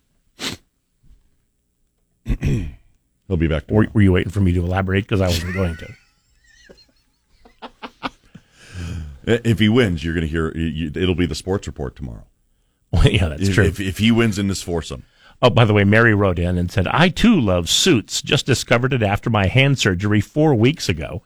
He'll 3.26 3.36
be 3.36 3.48
back. 3.48 3.64
Were 3.68 3.88
you 4.00 4.12
waiting 4.12 4.30
for 4.30 4.40
me 4.40 4.52
to 4.52 4.60
elaborate? 4.64 5.02
Because 5.08 5.20
I 5.20 5.26
wasn't 5.26 5.54
going 5.54 5.76
to. 5.76 5.88
If 9.26 9.58
he 9.58 9.68
wins, 9.68 10.02
you're 10.02 10.14
going 10.14 10.26
to 10.26 10.30
hear. 10.30 10.48
It'll 10.48 11.14
be 11.14 11.26
the 11.26 11.34
sports 11.34 11.66
report 11.66 11.94
tomorrow. 11.94 12.26
Well, 12.92 13.06
yeah, 13.06 13.28
that's 13.28 13.48
if, 13.48 13.54
true. 13.54 13.64
If, 13.66 13.78
if 13.78 13.98
he 13.98 14.10
wins 14.10 14.36
in 14.36 14.48
this 14.48 14.62
foursome, 14.62 15.04
Oh, 15.42 15.50
by 15.50 15.64
the 15.64 15.72
way, 15.72 15.84
Mary 15.84 16.14
wrote 16.14 16.38
in 16.38 16.58
and 16.58 16.70
said, 16.70 16.86
I 16.88 17.08
too 17.08 17.40
love 17.40 17.68
Suits. 17.68 18.20
Just 18.20 18.44
discovered 18.44 18.92
it 18.92 19.02
after 19.02 19.30
my 19.30 19.46
hand 19.46 19.78
surgery 19.78 20.20
four 20.20 20.54
weeks 20.54 20.88
ago. 20.88 21.22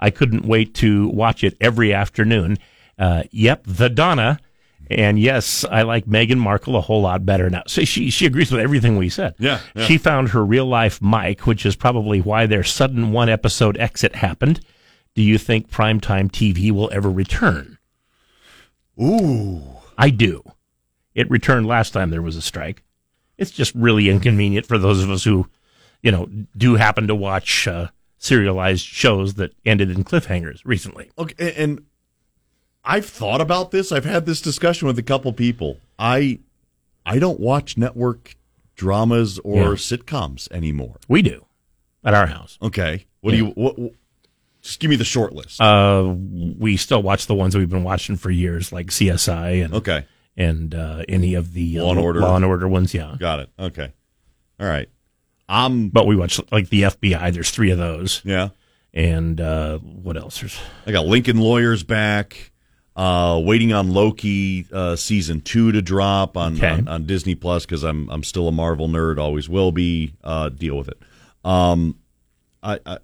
I 0.00 0.10
couldn't 0.10 0.44
wait 0.44 0.74
to 0.76 1.08
watch 1.08 1.44
it 1.44 1.56
every 1.60 1.94
afternoon. 1.94 2.58
Uh, 2.98 3.22
yep, 3.30 3.62
the 3.64 3.88
Donna. 3.88 4.40
And 4.90 5.18
yes, 5.18 5.64
I 5.70 5.82
like 5.82 6.06
Meghan 6.06 6.38
Markle 6.38 6.76
a 6.76 6.80
whole 6.80 7.02
lot 7.02 7.24
better 7.24 7.48
now. 7.48 7.62
So 7.68 7.84
she, 7.84 8.10
she 8.10 8.26
agrees 8.26 8.50
with 8.50 8.60
everything 8.60 8.96
we 8.96 9.08
said. 9.08 9.34
Yeah, 9.38 9.60
yeah. 9.76 9.84
She 9.84 9.96
found 9.96 10.30
her 10.30 10.44
real 10.44 10.66
life 10.66 11.00
Mike, 11.00 11.46
which 11.46 11.64
is 11.64 11.76
probably 11.76 12.20
why 12.20 12.46
their 12.46 12.64
sudden 12.64 13.12
one 13.12 13.28
episode 13.28 13.78
exit 13.78 14.16
happened. 14.16 14.60
Do 15.14 15.22
you 15.22 15.38
think 15.38 15.70
primetime 15.70 16.30
TV 16.30 16.72
will 16.72 16.90
ever 16.92 17.10
return? 17.10 17.78
ooh, 19.00 19.62
I 19.96 20.10
do. 20.10 20.42
It 21.14 21.30
returned 21.30 21.66
last 21.66 21.92
time 21.92 22.10
there 22.10 22.22
was 22.22 22.36
a 22.36 22.42
strike. 22.42 22.82
It's 23.38 23.50
just 23.50 23.74
really 23.74 24.08
inconvenient 24.08 24.66
for 24.66 24.78
those 24.78 25.02
of 25.02 25.10
us 25.10 25.24
who, 25.24 25.48
you 26.02 26.10
know, 26.12 26.28
do 26.56 26.74
happen 26.76 27.06
to 27.08 27.14
watch 27.14 27.66
uh, 27.68 27.88
serialized 28.18 28.84
shows 28.86 29.34
that 29.34 29.52
ended 29.64 29.90
in 29.90 30.04
cliffhangers 30.04 30.60
recently. 30.64 31.10
okay. 31.18 31.54
and- 31.56 31.84
I've 32.84 33.06
thought 33.06 33.40
about 33.40 33.70
this. 33.70 33.92
I've 33.92 34.04
had 34.04 34.26
this 34.26 34.40
discussion 34.40 34.88
with 34.88 34.98
a 34.98 35.04
couple 35.04 35.32
people. 35.32 35.78
I 36.00 36.40
I 37.06 37.20
don't 37.20 37.38
watch 37.38 37.76
network 37.76 38.34
dramas 38.74 39.38
or 39.44 39.56
Yeah. 39.56 39.66
sitcoms 39.74 40.50
anymore. 40.50 40.96
We 41.06 41.22
do 41.22 41.44
at 42.02 42.12
our 42.12 42.26
house. 42.26 42.58
Okay, 42.60 43.06
what 43.20 43.30
do 43.30 43.36
you? 43.36 43.46
What, 43.50 43.78
what- 43.78 43.92
just 44.62 44.80
give 44.80 44.90
me 44.90 44.96
the 44.96 45.04
short 45.04 45.32
list. 45.32 45.60
Uh, 45.60 46.12
we 46.58 46.76
still 46.76 47.02
watch 47.04 47.26
the 47.28 47.34
ones 47.36 47.52
that 47.52 47.60
we've 47.60 47.70
been 47.70 47.84
watching 47.84 48.16
for 48.16 48.30
years, 48.32 48.72
like 48.72 48.88
CSI 48.88 49.64
and 49.64 49.74
okay, 49.74 50.04
and 50.36 50.74
uh, 50.74 51.02
any 51.08 51.34
of 51.34 51.52
the 51.52 51.78
uh, 51.78 51.84
Law 51.84 51.90
and 51.90 52.00
Order. 52.00 52.20
Law 52.20 52.36
and 52.36 52.44
Order 52.44 52.68
ones. 52.68 52.94
Yeah, 52.94 53.14
got 53.18 53.40
it. 53.40 53.50
Okay, 53.58 53.92
all 54.60 54.66
right. 54.68 54.88
I'm 55.48 55.88
but 55.88 56.06
we 56.06 56.16
watch 56.16 56.40
like 56.50 56.68
the 56.70 56.82
FBI. 56.82 57.32
There's 57.34 57.50
three 57.50 57.70
of 57.70 57.78
those, 57.78 58.22
yeah. 58.24 58.48
and 58.94 59.40
uh, 59.40 59.78
what 59.78 60.16
else? 60.16 60.40
There's 60.40 60.58
I 60.86 60.92
got 60.92 61.06
Lincoln 61.06 61.38
Lawyers 61.38 61.82
back. 61.82 62.50
Uh, 62.94 63.40
waiting 63.42 63.72
on 63.72 63.90
Loki 63.90 64.66
uh, 64.70 64.96
season 64.96 65.40
two 65.40 65.72
to 65.72 65.80
drop 65.80 66.36
on 66.36 66.56
Okay. 66.56 66.68
on, 66.68 66.88
on 66.88 67.06
Disney 67.06 67.34
Plus 67.34 67.64
because 67.64 67.84
I'm 67.84 68.08
I'm 68.10 68.22
still 68.22 68.48
a 68.48 68.52
Marvel 68.52 68.86
nerd, 68.86 69.18
always 69.18 69.48
will 69.48 69.72
be. 69.72 70.12
Uh, 70.22 70.50
deal 70.50 70.76
with 70.76 70.88
it. 70.88 70.98
Um, 71.42 71.98
I, 72.62 72.78
I 72.84 72.98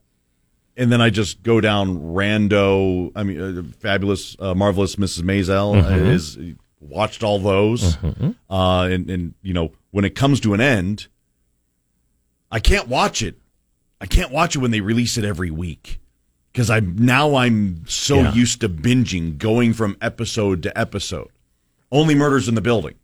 and 0.77 0.93
then 0.93 1.01
I 1.01 1.09
just 1.09 1.43
go 1.43 1.61
down 1.63 1.99
rando. 2.01 3.11
I 3.17 3.23
mean, 3.23 3.41
uh, 3.41 3.63
fabulous, 3.81 4.37
uh, 4.39 4.55
marvelous 4.55 4.97
Mrs. 4.97 5.23
Maisel 5.23 5.83
Mm-hmm. 5.83 6.07
is 6.07 6.39
watched 6.81 7.23
all 7.23 7.39
those. 7.39 7.97
Uh, 8.51 8.89
and 8.91 9.11
and 9.11 9.35
you 9.43 9.53
know 9.55 9.73
when 9.91 10.05
it 10.05 10.15
comes 10.15 10.41
to 10.41 10.55
an 10.55 10.61
end, 10.61 11.07
I 12.51 12.61
can't 12.61 12.89
watch 12.89 13.23
it. 13.23 13.37
I 14.01 14.07
can't 14.07 14.31
watch 14.31 14.55
it 14.57 14.61
when 14.61 14.71
they 14.71 14.81
release 14.81 15.17
it 15.19 15.25
every 15.25 15.51
week 15.51 16.01
because 16.53 16.71
I'm 16.71 16.97
now 16.97 17.35
I'm 17.37 17.85
so 17.87 18.17
Yeah. 18.21 18.33
used 18.35 18.61
to 18.61 18.69
binging, 18.69 19.39
going 19.39 19.73
from 19.75 19.97
episode 20.01 20.63
to 20.63 20.79
episode. 20.79 21.29
Only 21.91 22.15
murders 22.15 22.49
in 22.49 22.55
the 22.55 22.61
building. 22.61 22.95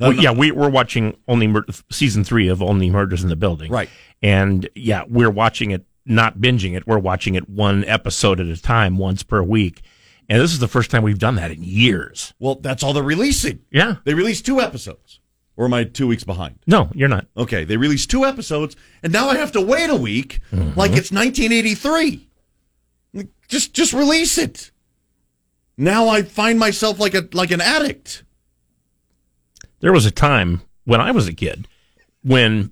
Well, 0.00 0.12
yeah, 0.12 0.30
we, 0.30 0.52
we're 0.52 0.70
watching 0.70 1.16
only 1.26 1.48
mur- 1.48 1.66
season 1.90 2.22
three 2.22 2.46
of 2.46 2.62
Only 2.62 2.88
Murders 2.88 3.24
in 3.24 3.28
the 3.30 3.34
Building, 3.34 3.68
Right. 3.72 3.90
And 4.22 4.68
yeah, 4.76 5.02
we're 5.08 5.28
watching 5.30 5.72
it, 5.72 5.84
not 6.06 6.38
binging 6.38 6.76
it. 6.76 6.86
We're 6.86 7.00
watching 7.00 7.34
it 7.34 7.48
one 7.48 7.84
episode 7.84 8.38
at 8.38 8.46
a 8.46 8.56
time, 8.62 8.96
once 8.96 9.24
per 9.24 9.42
week. 9.42 9.82
And 10.28 10.40
this 10.40 10.52
is 10.52 10.58
the 10.58 10.68
first 10.68 10.90
time 10.90 11.02
we've 11.02 11.18
done 11.18 11.36
that 11.36 11.50
in 11.50 11.62
years. 11.62 12.34
Well, 12.38 12.56
that's 12.56 12.82
all 12.82 12.92
they're 12.92 13.02
releasing. 13.02 13.60
Yeah. 13.70 13.96
They 14.04 14.14
released 14.14 14.44
two 14.44 14.60
episodes. 14.60 15.20
Or 15.56 15.64
am 15.64 15.74
I 15.74 15.84
two 15.84 16.06
weeks 16.06 16.22
behind? 16.22 16.60
No, 16.68 16.90
you're 16.94 17.08
not. 17.08 17.26
Okay, 17.36 17.64
they 17.64 17.76
released 17.76 18.10
two 18.10 18.24
episodes, 18.24 18.76
and 19.02 19.12
now 19.12 19.28
I 19.28 19.38
have 19.38 19.50
to 19.52 19.60
wait 19.60 19.90
a 19.90 19.96
week 19.96 20.38
mm-hmm. 20.52 20.78
like 20.78 20.92
it's 20.92 21.10
1983. 21.10 22.28
Just 23.48 23.72
just 23.72 23.92
release 23.92 24.38
it. 24.38 24.70
Now 25.76 26.08
I 26.08 26.22
find 26.22 26.60
myself 26.60 27.00
like 27.00 27.14
a 27.14 27.28
like 27.32 27.50
an 27.50 27.60
addict. 27.60 28.22
There 29.80 29.92
was 29.92 30.06
a 30.06 30.12
time 30.12 30.62
when 30.84 31.00
I 31.00 31.10
was 31.10 31.26
a 31.26 31.32
kid 31.32 31.66
when 32.22 32.70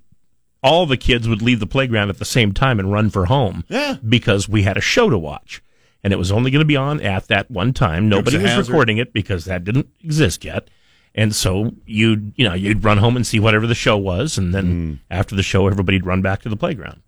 all 0.63 0.87
the 0.87 0.97
kids 0.97 1.29
would 1.29 1.43
leave 1.43 1.61
the 1.61 1.67
playground 1.67 2.11
at 2.11 2.19
the 2.19 2.25
same 2.25 2.53
time 2.53 2.79
and 2.79 2.93
run 2.93 3.11
for 3.11 3.27
home 3.27 3.65
Yeah. 3.69 3.97
because 4.07 4.49
we 4.49 4.63
had 4.63 4.77
a 4.77 4.81
show 4.81 5.11
to 5.11 5.19
watch. 5.19 5.63
And 6.05 6.13
it 6.13 6.17
was 6.17 6.31
only 6.31 6.51
going 6.51 6.61
to 6.61 6.67
be 6.67 6.77
on 6.77 7.01
at 7.01 7.29
that 7.29 7.51
one 7.51 7.73
time. 7.73 8.09
Nobody 8.09 8.39
was 8.39 8.69
recording 8.69 8.99
it 8.99 9.13
because 9.13 9.45
that 9.47 9.65
didn't 9.65 9.89
exist 10.03 10.45
yet. 10.45 10.69
And 11.15 11.35
so 11.35 11.73
you'd, 11.87 12.35
you 12.37 12.47
know, 12.47 12.55
you'd 12.55 12.85
run 12.85 12.99
home 12.99 13.17
and 13.17 13.27
see 13.27 13.41
whatever 13.41 13.67
the 13.67 13.75
show 13.75 13.97
was. 13.97 14.37
And 14.37 14.55
then 14.55 15.01
after 15.11 15.35
the 15.35 15.43
show, 15.43 15.67
everybody'd 15.67 16.07
run 16.07 16.23
back 16.23 16.43
to 16.43 16.49
the 16.49 16.57
playground. 16.57 17.01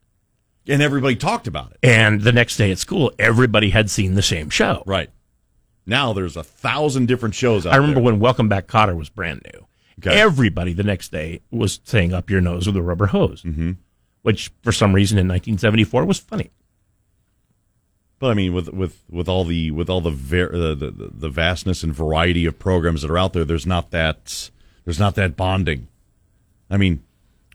And 0.66 0.82
everybody 0.82 1.16
talked 1.16 1.46
about 1.46 1.72
it. 1.72 1.78
And 1.82 2.22
the 2.22 2.32
next 2.32 2.56
day 2.56 2.70
at 2.70 2.78
school, 2.78 3.12
everybody 3.18 3.70
had 3.70 3.90
seen 3.90 4.14
the 4.14 4.22
same 4.22 4.50
show. 4.50 4.82
Right. 4.86 5.10
Now 5.86 6.12
there's 6.12 6.36
a 6.36 6.44
thousand 6.44 7.06
different 7.06 7.34
shows 7.34 7.66
out 7.66 7.72
I 7.72 7.76
remember 7.76 8.00
there. 8.00 8.04
when 8.04 8.20
Welcome 8.20 8.48
Back 8.48 8.66
Kotter 8.66 8.96
was 8.96 9.08
brand 9.08 9.42
new. 9.54 9.66
Okay. 10.00 10.18
Everybody 10.18 10.74
the 10.74 10.82
next 10.82 11.10
day 11.10 11.40
was 11.50 11.80
saying 11.84 12.12
up 12.12 12.30
your 12.30 12.40
nose 12.40 12.66
with 12.66 12.76
a 12.76 12.82
rubber 12.82 13.06
hose, 13.06 13.42
mm-hmm. 13.42 13.72
which 14.22 14.52
for 14.62 14.70
some 14.70 14.94
reason 14.94 15.18
in 15.18 15.26
1974 15.26 16.04
was 16.04 16.18
funny. 16.18 16.50
But 18.18 18.30
I 18.30 18.34
mean, 18.34 18.52
with 18.52 18.68
with 18.72 19.02
with 19.08 19.28
all 19.28 19.44
the 19.44 19.70
with 19.70 19.88
all 19.88 20.00
the 20.00 20.10
ver- 20.10 20.50
the, 20.50 20.74
the 20.74 21.10
the 21.12 21.28
vastness 21.28 21.82
and 21.82 21.94
variety 21.94 22.46
of 22.46 22.58
programs 22.58 23.02
that 23.02 23.10
are 23.10 23.18
out 23.18 23.32
there, 23.32 23.44
there's 23.44 23.66
not 23.66 23.90
that 23.92 24.50
there's 24.84 24.98
not 24.98 25.14
that 25.14 25.36
bonding. 25.36 25.86
I 26.70 26.76
mean, 26.76 27.02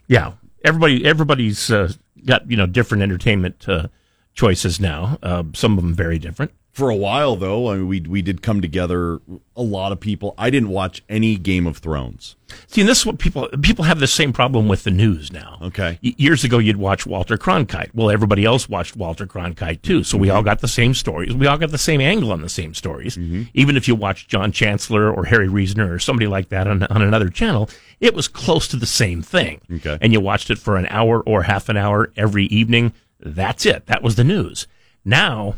Yeah, 0.07 0.33
everybody 0.63 1.05
everybody's 1.05 1.69
uh, 1.69 1.91
got 2.25 2.49
you 2.49 2.55
know 2.55 2.65
different 2.65 3.03
entertainment 3.03 3.67
uh, 3.67 3.87
choices 4.33 4.79
now. 4.79 5.17
Uh, 5.21 5.43
some 5.53 5.77
of 5.77 5.83
them 5.83 5.93
very 5.93 6.17
different. 6.17 6.51
For 6.73 6.89
a 6.89 6.95
while 6.95 7.35
though, 7.35 7.69
I 7.69 7.75
mean, 7.75 7.87
we 7.87 8.01
we 8.01 8.21
did 8.23 8.41
come 8.41 8.59
together. 8.59 9.21
A 9.55 9.61
lot 9.61 9.91
of 9.91 9.99
people. 9.99 10.33
I 10.39 10.49
didn't 10.49 10.69
watch 10.69 11.03
any 11.07 11.37
Game 11.37 11.67
of 11.67 11.77
Thrones. 11.77 12.35
See, 12.65 12.81
and 12.81 12.89
this 12.89 12.99
is 12.99 13.05
what 13.05 13.19
people 13.19 13.47
people 13.61 13.85
have 13.85 13.99
the 13.99 14.07
same 14.07 14.33
problem 14.33 14.67
with 14.67 14.83
the 14.83 14.89
news 14.89 15.31
now. 15.31 15.59
Okay. 15.61 15.99
Y- 16.03 16.15
years 16.17 16.43
ago, 16.43 16.57
you'd 16.57 16.77
watch 16.77 17.05
Walter 17.05 17.37
Cronkite. 17.37 17.91
Well, 17.93 18.09
everybody 18.09 18.43
else 18.43 18.67
watched 18.67 18.95
Walter 18.95 19.27
Cronkite 19.27 19.83
too, 19.83 20.03
so 20.03 20.17
we 20.17 20.27
mm-hmm. 20.27 20.37
all 20.37 20.43
got 20.43 20.61
the 20.61 20.67
same 20.67 20.95
stories. 20.95 21.35
We 21.35 21.45
all 21.45 21.59
got 21.59 21.69
the 21.69 21.77
same 21.77 22.01
angle 22.01 22.31
on 22.31 22.41
the 22.41 22.49
same 22.49 22.73
stories. 22.73 23.17
Mm-hmm. 23.17 23.43
Even 23.53 23.77
if 23.77 23.87
you 23.87 23.93
watched 23.93 24.29
John 24.29 24.51
Chancellor 24.51 25.11
or 25.11 25.25
Harry 25.25 25.47
Reasoner 25.47 25.93
or 25.93 25.99
somebody 25.99 26.25
like 26.25 26.49
that 26.49 26.67
on 26.67 26.81
on 26.83 27.03
another 27.03 27.29
channel, 27.29 27.69
it 27.99 28.15
was 28.15 28.27
close 28.27 28.67
to 28.69 28.77
the 28.77 28.87
same 28.87 29.21
thing. 29.21 29.61
Okay. 29.75 29.99
And 30.01 30.11
you 30.11 30.19
watched 30.19 30.49
it 30.49 30.57
for 30.57 30.77
an 30.77 30.87
hour 30.87 31.21
or 31.21 31.43
half 31.43 31.69
an 31.69 31.77
hour 31.77 32.11
every 32.17 32.45
evening. 32.45 32.93
That's 33.19 33.67
it. 33.67 33.85
That 33.85 34.01
was 34.01 34.15
the 34.15 34.23
news. 34.23 34.65
Now 35.05 35.55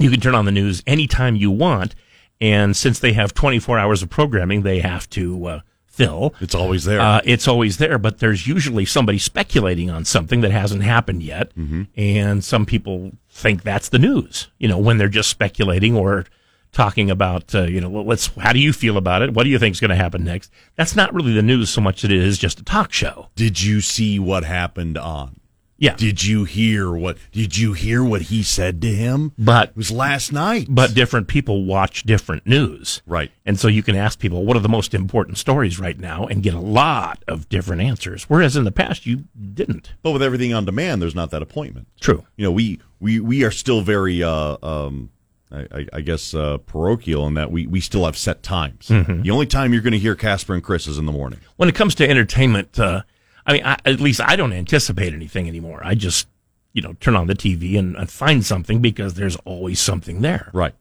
you 0.00 0.10
can 0.10 0.20
turn 0.20 0.34
on 0.34 0.44
the 0.44 0.52
news 0.52 0.82
anytime 0.86 1.36
you 1.36 1.50
want. 1.50 1.94
And 2.40 2.74
since 2.76 2.98
they 2.98 3.12
have 3.12 3.34
24 3.34 3.78
hours 3.78 4.02
of 4.02 4.08
programming, 4.08 4.62
they 4.62 4.80
have 4.80 5.08
to 5.10 5.46
uh, 5.46 5.60
still. 6.00 6.34
It's 6.40 6.54
always 6.54 6.84
there. 6.84 7.00
Uh, 7.00 7.20
it's 7.24 7.46
always 7.46 7.76
there, 7.76 7.98
but 7.98 8.18
there's 8.18 8.46
usually 8.46 8.84
somebody 8.84 9.18
speculating 9.18 9.90
on 9.90 10.04
something 10.04 10.40
that 10.40 10.50
hasn't 10.50 10.82
happened 10.82 11.22
yet. 11.22 11.54
Mm-hmm. 11.56 11.82
And 11.96 12.42
some 12.42 12.64
people 12.64 13.12
think 13.28 13.62
that's 13.62 13.88
the 13.88 13.98
news, 13.98 14.48
you 14.58 14.68
know, 14.68 14.78
when 14.78 14.98
they're 14.98 15.08
just 15.08 15.28
speculating 15.28 15.96
or 15.96 16.24
talking 16.72 17.10
about, 17.10 17.54
uh, 17.54 17.62
you 17.62 17.80
know, 17.80 17.90
let's, 17.90 18.28
how 18.38 18.52
do 18.52 18.60
you 18.60 18.72
feel 18.72 18.96
about 18.96 19.22
it? 19.22 19.34
What 19.34 19.44
do 19.44 19.50
you 19.50 19.58
think 19.58 19.74
is 19.74 19.80
going 19.80 19.90
to 19.90 19.96
happen 19.96 20.24
next? 20.24 20.50
That's 20.76 20.96
not 20.96 21.12
really 21.12 21.34
the 21.34 21.42
news 21.42 21.68
so 21.68 21.80
much 21.80 22.04
as 22.04 22.10
it 22.10 22.16
is 22.16 22.38
just 22.38 22.60
a 22.60 22.64
talk 22.64 22.92
show. 22.92 23.28
Did 23.34 23.60
you 23.60 23.80
see 23.80 24.18
what 24.18 24.44
happened 24.44 24.96
on? 24.96 25.40
Yeah. 25.80 25.96
Did 25.96 26.22
you 26.22 26.44
hear 26.44 26.92
what? 26.92 27.16
Did 27.32 27.56
you 27.56 27.72
hear 27.72 28.04
what 28.04 28.22
he 28.22 28.42
said 28.42 28.80
to 28.82 28.88
him? 28.88 29.32
But 29.38 29.70
It 29.70 29.76
was 29.76 29.90
last 29.90 30.30
night. 30.30 30.66
but 30.68 30.94
different 30.94 31.26
people 31.26 31.64
watch 31.64 32.02
different 32.04 32.46
news. 32.46 33.00
Right. 33.06 33.32
And 33.46 33.58
so 33.58 33.66
you 33.66 33.82
can 33.82 33.96
ask 33.96 34.18
people, 34.18 34.44
what 34.44 34.56
are 34.56 34.60
the 34.60 34.68
most 34.68 34.92
important 34.94 35.38
stories 35.38 35.80
right 35.80 35.98
now 35.98 36.26
and 36.26 36.42
get 36.42 36.52
a 36.54 36.60
lot 36.60 37.24
of 37.26 37.48
different 37.48 37.80
answers. 37.82 38.24
Whereas 38.24 38.56
in 38.56 38.64
the 38.64 38.70
past, 38.70 39.06
you 39.06 39.24
didn't. 39.54 39.94
But 40.02 40.10
with 40.12 40.22
everything 40.22 40.52
on 40.52 40.66
demand, 40.66 41.00
there's 41.00 41.14
not 41.14 41.30
that 41.30 41.40
appointment. 41.42 41.88
True. 41.98 42.26
You 42.36 42.44
know, 42.44 42.52
we 42.52 42.78
we 43.00 43.18
we 43.18 43.42
are 43.44 43.50
still 43.50 43.80
very, 43.80 44.22
uh, 44.22 44.58
um, 44.62 45.08
I, 45.50 45.60
I- 45.72 45.86
I 45.94 46.00
guess, 46.02 46.34
uh, 46.34 46.58
parochial 46.58 47.26
in 47.26 47.34
that 47.34 47.50
we 47.50 47.66
we 47.66 47.80
still 47.80 48.04
have 48.04 48.18
set 48.18 48.42
times. 48.42 48.88
The 48.88 49.30
only 49.30 49.46
time 49.46 49.72
you're 49.72 49.80
going 49.82 49.94
to 49.94 49.98
hear 49.98 50.14
Kasper 50.14 50.52
and 50.52 50.62
Chris 50.62 50.86
is 50.86 50.98
in 50.98 51.06
the 51.06 51.12
morning. 51.12 51.40
When 51.56 51.70
it 51.70 51.74
comes 51.74 51.94
to 51.96 52.08
entertainment, 52.08 52.78
uh, 52.78 53.02
I 53.50 53.52
mean, 53.52 53.64
I, 53.64 53.76
at 53.84 53.98
least 54.00 54.20
I 54.20 54.36
don't 54.36 54.52
anticipate 54.52 55.12
anything 55.12 55.48
anymore. 55.48 55.80
I 55.82 55.96
just, 55.96 56.28
you 56.72 56.82
know, 56.82 56.92
turn 57.00 57.16
on 57.16 57.26
the 57.26 57.34
TV 57.34 57.76
and, 57.76 57.96
and 57.96 58.08
find 58.08 58.46
something 58.46 58.80
because 58.80 59.14
there's 59.14 59.34
always 59.44 59.80
something 59.80 60.20
there. 60.20 60.50
Right. 60.52 60.72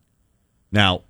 Now, 0.71 1.01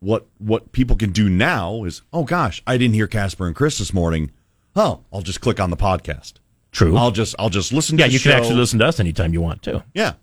what 0.00 0.26
what 0.38 0.72
people 0.72 0.96
can 0.96 1.12
do 1.12 1.28
now 1.28 1.84
is, 1.84 2.02
oh 2.12 2.24
gosh, 2.24 2.62
I 2.66 2.76
didn't 2.76 2.94
hear 2.94 3.06
Kasper 3.06 3.46
and 3.46 3.54
Chris 3.54 3.78
this 3.78 3.94
morning. 3.94 4.32
Oh, 4.74 5.04
I'll 5.12 5.22
just 5.22 5.40
click 5.40 5.60
on 5.60 5.70
the 5.70 5.76
podcast. 5.76 6.34
True. 6.72 6.96
I'll 6.96 7.12
just 7.12 7.36
I'll 7.38 7.48
just 7.48 7.72
listen. 7.72 7.96
yeah, 7.96 8.06
to 8.06 8.08
the 8.08 8.12
you 8.14 8.18
show. 8.18 8.30
can 8.30 8.40
actually 8.40 8.56
listen 8.56 8.80
to 8.80 8.86
us 8.86 8.98
anytime 8.98 9.32
you 9.32 9.40
want 9.40 9.62
to. 9.62 9.84
Yeah. 9.94 10.14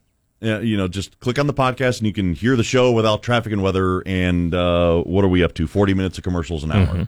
Yeah, 0.42 0.60
you 0.60 0.76
know, 0.76 0.88
just 0.88 1.20
click 1.20 1.38
on 1.38 1.46
the 1.46 1.54
podcast 1.54 2.00
and 2.00 2.08
you 2.08 2.14
can 2.14 2.34
hear 2.34 2.56
the 2.56 2.64
show 2.64 2.92
without 2.92 3.22
traffic 3.22 3.54
and 3.54 3.62
weather. 3.62 4.02
And 4.08 4.54
uh, 4.54 5.04
what 5.04 5.24
are 5.24 5.28
we 5.30 5.42
up 5.44 5.54
to? 5.54 5.68
Forty 5.68 5.94
minutes 5.94 6.18
of 6.18 6.24
commercials 6.24 6.64
an 6.64 6.72
hour. 6.72 7.08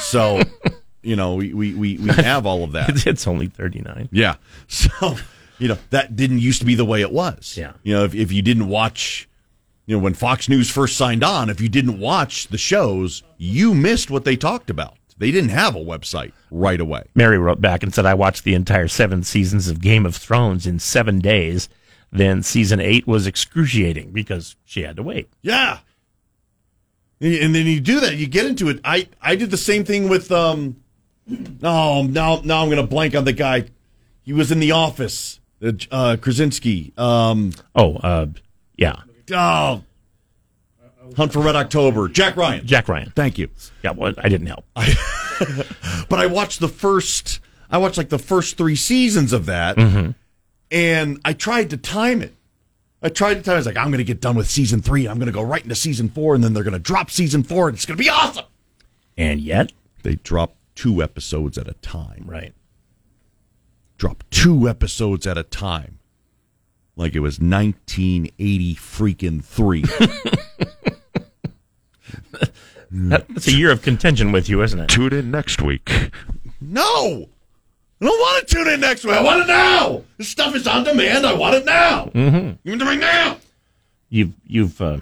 so, 0.00 0.42
you 1.02 1.16
know, 1.16 1.34
we, 1.34 1.52
we, 1.52 1.74
we, 1.74 1.98
we 1.98 2.08
have 2.10 2.46
all 2.46 2.64
of 2.64 2.72
that. 2.72 3.06
It's, 3.06 3.26
only 3.26 3.46
39. 3.46 4.08
Yeah. 4.12 4.36
So, 4.68 5.16
you 5.58 5.68
know, 5.68 5.78
that 5.90 6.16
didn't 6.16 6.38
used 6.38 6.60
to 6.60 6.64
be 6.64 6.74
the 6.74 6.84
way 6.84 7.02
it 7.02 7.12
was. 7.12 7.56
Yeah. 7.56 7.72
You 7.82 7.94
know, 7.94 8.04
if, 8.04 8.14
if 8.14 8.32
you 8.32 8.40
didn't 8.40 8.68
watch, 8.68 9.28
you 9.86 9.96
know, 9.96 10.02
when 10.02 10.14
Fox 10.14 10.48
News 10.48 10.70
first 10.70 10.96
signed 10.96 11.22
on, 11.22 11.50
if 11.50 11.60
you 11.60 11.68
didn't 11.68 11.98
watch 11.98 12.48
the 12.48 12.56
shows, 12.56 13.22
you 13.36 13.74
missed 13.74 14.10
what 14.10 14.24
they 14.24 14.36
talked 14.36 14.70
about. 14.70 14.96
They 15.18 15.30
didn't 15.30 15.50
have 15.50 15.76
a 15.76 15.80
website 15.80 16.32
right 16.50 16.80
away. 16.80 17.04
Mary 17.14 17.36
wrote 17.36 17.60
back 17.60 17.82
and 17.82 17.94
said, 17.94 18.06
I 18.06 18.14
watched 18.14 18.44
the 18.44 18.54
entire 18.54 18.88
seven 18.88 19.22
seasons 19.22 19.68
of 19.68 19.82
Game 19.82 20.06
of 20.06 20.16
Thrones 20.16 20.66
in 20.66 20.78
seven 20.78 21.18
days. 21.18 21.68
Then 22.10 22.42
season 22.42 22.80
eight 22.80 23.06
was 23.06 23.26
excruciating 23.26 24.12
because 24.12 24.56
she 24.64 24.82
had 24.82 24.96
to 24.96 25.02
wait. 25.02 25.28
Yeah. 25.42 25.80
And 27.20 27.54
then 27.54 27.66
you 27.66 27.80
do 27.80 28.00
that, 28.00 28.16
you 28.16 28.26
get 28.26 28.46
into 28.46 28.70
it. 28.70 28.80
I, 28.82 29.08
I 29.20 29.36
did 29.36 29.50
the 29.50 29.58
same 29.58 29.84
thing 29.84 30.08
with 30.08 30.32
um 30.32 30.76
no, 31.60 32.02
now 32.02 32.40
now 32.44 32.62
I'm 32.62 32.68
gonna 32.70 32.86
blank 32.86 33.14
on 33.14 33.24
the 33.24 33.32
guy. 33.32 33.66
He 34.22 34.32
was 34.32 34.50
in 34.52 34.60
the 34.60 34.72
office. 34.72 35.40
Uh, 35.62 35.72
uh 35.90 36.16
Krasinski. 36.20 36.92
Um 36.96 37.52
Oh, 37.74 37.96
uh, 37.96 38.26
yeah. 38.76 38.96
oh 39.32 39.82
Hunt 41.16 41.32
for 41.32 41.40
Red 41.40 41.56
October. 41.56 42.08
Jack 42.08 42.36
Ryan. 42.36 42.66
Jack 42.66 42.88
Ryan. 42.88 43.12
Thank 43.16 43.36
you. 43.38 43.48
Yeah, 43.82 43.90
well, 43.92 44.14
I 44.18 44.28
didn't 44.28 44.46
help. 44.46 44.64
But 46.08 46.18
I 46.18 46.26
watched 46.26 46.60
the 46.60 46.68
first 46.68 47.40
I 47.70 47.78
watched 47.78 47.96
like 47.96 48.08
the 48.10 48.18
first 48.18 48.56
three 48.58 48.76
seasons 48.76 49.32
of 49.32 49.46
that 49.46 49.78
and 50.70 51.20
I 51.24 51.32
tried 51.32 51.70
to 51.70 51.76
time 51.76 52.20
it. 52.22 52.34
I 53.02 53.08
tried 53.08 53.34
to 53.34 53.42
time 53.42 53.52
it. 53.52 53.56
I 53.56 53.58
was 53.60 53.66
like, 53.66 53.76
I'm 53.78 53.90
gonna 53.90 54.04
get 54.04 54.20
done 54.20 54.36
with 54.36 54.48
season 54.50 54.82
three, 54.82 55.06
I'm 55.06 55.18
gonna 55.18 55.32
go 55.32 55.42
right 55.42 55.62
into 55.62 55.74
season 55.74 56.08
four, 56.10 56.34
and 56.34 56.44
then 56.44 56.52
they're 56.52 56.62
gonna 56.64 56.78
drop 56.78 57.10
season 57.10 57.42
four 57.42 57.68
and 57.68 57.76
it's 57.76 57.86
gonna 57.86 57.96
be 57.96 58.10
awesome. 58.10 58.44
And 59.16 59.40
yet, 59.40 59.72
They 60.02 60.16
drop 60.16 60.54
two 60.74 61.02
episodes 61.02 61.58
at 61.58 61.68
a 61.68 61.74
time. 61.74 62.24
right. 62.26 62.54
Drop 63.98 64.24
two 64.30 64.66
episodes 64.68 65.26
at 65.26 65.36
a 65.36 65.42
time. 65.42 65.98
Like 66.96 67.14
it 67.14 67.20
was 67.20 67.38
1980 67.38 68.74
freaking 68.76 69.44
three. 69.44 69.84
That's 72.90 73.46
a 73.46 73.52
year 73.52 73.70
of 73.70 73.82
contention 73.82 74.32
with 74.32 74.48
you, 74.48 74.62
isn't 74.62 74.78
it? 74.80 74.88
tune 74.88 75.12
in 75.12 75.30
next 75.30 75.62
week. 75.62 76.10
No! 76.60 77.28
I 78.00 78.04
don't 78.06 78.18
want 78.18 78.48
to 78.48 78.54
tune 78.54 78.68
in 78.68 78.80
next 78.80 79.04
week. 79.04 79.14
I 79.14 79.22
want 79.22 79.42
it 79.42 79.46
now. 79.46 80.02
This 80.18 80.28
stuff 80.28 80.54
is 80.56 80.66
on 80.66 80.84
demand. 80.84 81.24
I 81.26 81.34
want 81.34 81.54
it 81.54 81.64
now. 81.66 82.06
Mm-hmm. 82.06 82.48
Give 82.64 82.74
it 82.74 82.78
to 82.78 82.84
me 82.86 82.96
now. 82.96 83.36
You've 84.08 84.32
you've 84.46 84.80
uh, 84.80 85.00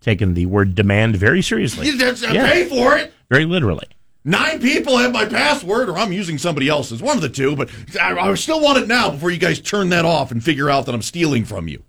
taken 0.00 0.34
the 0.34 0.46
word 0.46 0.74
demand 0.74 1.16
very 1.16 1.42
seriously, 1.42 1.86
You 1.86 1.98
just 1.98 2.22
Yeah. 2.22 2.50
pay 2.50 2.66
for 2.68 2.96
it. 2.96 3.12
very 3.28 3.44
literally. 3.44 3.86
Nine 4.24 4.60
people 4.60 4.98
have 4.98 5.12
my 5.12 5.24
password, 5.24 5.88
or 5.88 5.96
I'm 5.96 6.12
using 6.12 6.36
somebody 6.36 6.68
else's. 6.68 7.02
One 7.02 7.16
of 7.16 7.22
the 7.22 7.28
two, 7.28 7.56
but 7.56 7.70
I, 7.98 8.16
I 8.18 8.34
still 8.34 8.60
want 8.60 8.78
it 8.78 8.86
now 8.86 9.10
before 9.10 9.30
you 9.30 9.38
guys 9.38 9.60
turn 9.60 9.88
that 9.90 10.04
off 10.04 10.30
and 10.30 10.44
figure 10.44 10.68
out 10.68 10.86
that 10.86 10.94
I'm 10.94 11.02
stealing 11.02 11.44
from 11.44 11.68
you. 11.68 11.82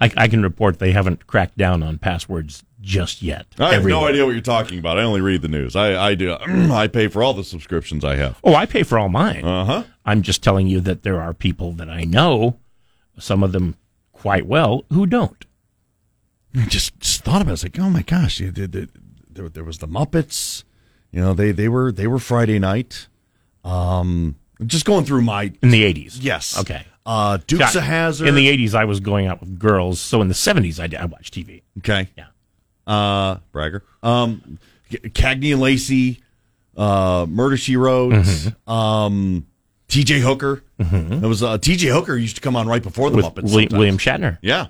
I, 0.00 0.10
I 0.16 0.28
can 0.28 0.42
report 0.42 0.78
they 0.78 0.92
haven't 0.92 1.26
cracked 1.26 1.58
down 1.58 1.82
on 1.82 1.98
passwords 1.98 2.64
just 2.80 3.20
yet. 3.20 3.46
I 3.58 3.64
have 3.64 3.72
Everywhere. 3.80 4.02
no 4.02 4.08
idea 4.08 4.24
what 4.24 4.32
you're 4.32 4.40
talking 4.40 4.78
about. 4.78 4.98
I 4.98 5.02
only 5.02 5.20
read 5.20 5.42
the 5.42 5.48
news. 5.48 5.76
I, 5.76 6.10
I 6.10 6.14
do. 6.14 6.32
I 6.46 6.86
pay 6.86 7.08
for 7.08 7.22
all 7.22 7.34
the 7.34 7.44
subscriptions 7.44 8.04
I 8.04 8.16
have. 8.16 8.38
Oh, 8.44 8.54
I 8.54 8.64
pay 8.64 8.82
for 8.82 8.98
all 8.98 9.08
mine. 9.08 9.44
Uh 9.44 9.64
huh. 9.64 9.84
I'm 10.06 10.22
just 10.22 10.42
telling 10.42 10.68
you 10.68 10.80
that 10.80 11.02
there 11.02 11.20
are 11.20 11.34
people 11.34 11.72
that 11.72 11.90
I 11.90 12.04
know, 12.04 12.58
some 13.18 13.42
of 13.42 13.52
them 13.52 13.76
quite 14.12 14.46
well, 14.46 14.84
who 14.90 15.04
don't. 15.06 15.44
Just, 16.68 16.98
just 17.00 17.24
thought 17.24 17.42
about 17.42 17.50
it. 17.50 17.54
It's 17.54 17.62
like, 17.64 17.78
oh 17.78 17.90
my 17.90 18.02
gosh, 18.02 18.38
there, 18.38 18.50
there, 18.66 18.86
there, 19.28 19.48
there 19.48 19.64
was 19.64 19.78
the 19.78 19.88
Muppets. 19.88 20.64
You 21.12 21.20
know, 21.20 21.34
they 21.34 21.52
they 21.52 21.68
were 21.68 21.90
they 21.92 22.06
were 22.06 22.18
Friday 22.18 22.58
night. 22.58 23.06
Um, 23.64 24.36
just 24.66 24.84
going 24.84 25.04
through 25.04 25.22
my 25.22 25.52
In 25.62 25.70
the 25.70 25.82
80s. 25.92 26.18
yes. 26.20 26.58
Okay. 26.58 26.84
Uh, 27.06 27.38
Dukes 27.46 27.74
of 27.74 27.82
Hazzard. 27.82 28.28
In 28.28 28.34
the 28.34 28.48
80s, 28.48 28.74
I 28.74 28.84
was 28.84 29.00
going 29.00 29.26
out 29.26 29.40
with 29.40 29.58
girls. 29.58 30.00
So 30.00 30.20
in 30.20 30.28
the 30.28 30.34
70s, 30.34 30.78
I, 30.78 31.00
I 31.02 31.06
watched 31.06 31.32
TV. 31.34 31.62
okay. 31.78 32.08
Yeah. 32.16 32.26
Uh, 32.86 33.38
bragger. 33.52 33.82
Um, 34.02 34.58
Cagney 34.90 35.52
and 35.52 35.60
Lacey. 35.60 36.22
Uh, 36.76 37.26
Murder 37.28 37.56
She 37.56 37.76
Wrote. 37.76 38.12
Mm-hmm. 38.12 38.70
Um, 38.70 39.46
T.J. 39.88 40.20
Hooker. 40.20 40.62
It 40.78 41.22
was 41.22 41.42
uh, 41.42 41.56
T.J. 41.58 41.88
Hooker 41.88 42.16
used 42.16 42.36
to 42.36 42.42
come 42.42 42.56
on 42.56 42.66
right 42.68 42.82
before 42.82 43.10
the 43.10 43.16
With 43.16 43.24
Muppets. 43.26 43.42
William. 43.52 43.68
William 43.72 43.98
Shatner 43.98 44.38
Yeah. 44.42 44.66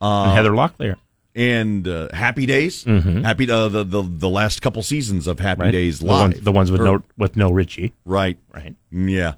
and 0.00 0.32
Heather 0.32 0.52
Locklear. 0.52 0.96
And 1.34 1.86
uh, 1.86 2.08
Happy 2.12 2.46
Days. 2.46 2.84
Happy 2.84 3.50
uh, 3.50 3.68
the, 3.68 3.84
the 3.84 4.02
the 4.02 4.28
last 4.28 4.62
couple 4.62 4.82
seasons 4.82 5.26
of 5.26 5.38
Happy 5.38 5.58
Mm-hmm. 5.60 5.62
Right? 5.66 5.70
Days 5.72 5.98
the, 6.00 6.06
live. 6.06 6.20
ones, 6.32 6.40
the 6.40 6.52
ones 6.52 6.70
with 6.70 6.80
Or- 6.80 6.84
no 6.84 7.02
with 7.16 7.36
no 7.36 7.50
Richie. 7.50 7.92
right. 8.04 8.38
Right. 8.54 8.74
Yeah, 8.90 9.34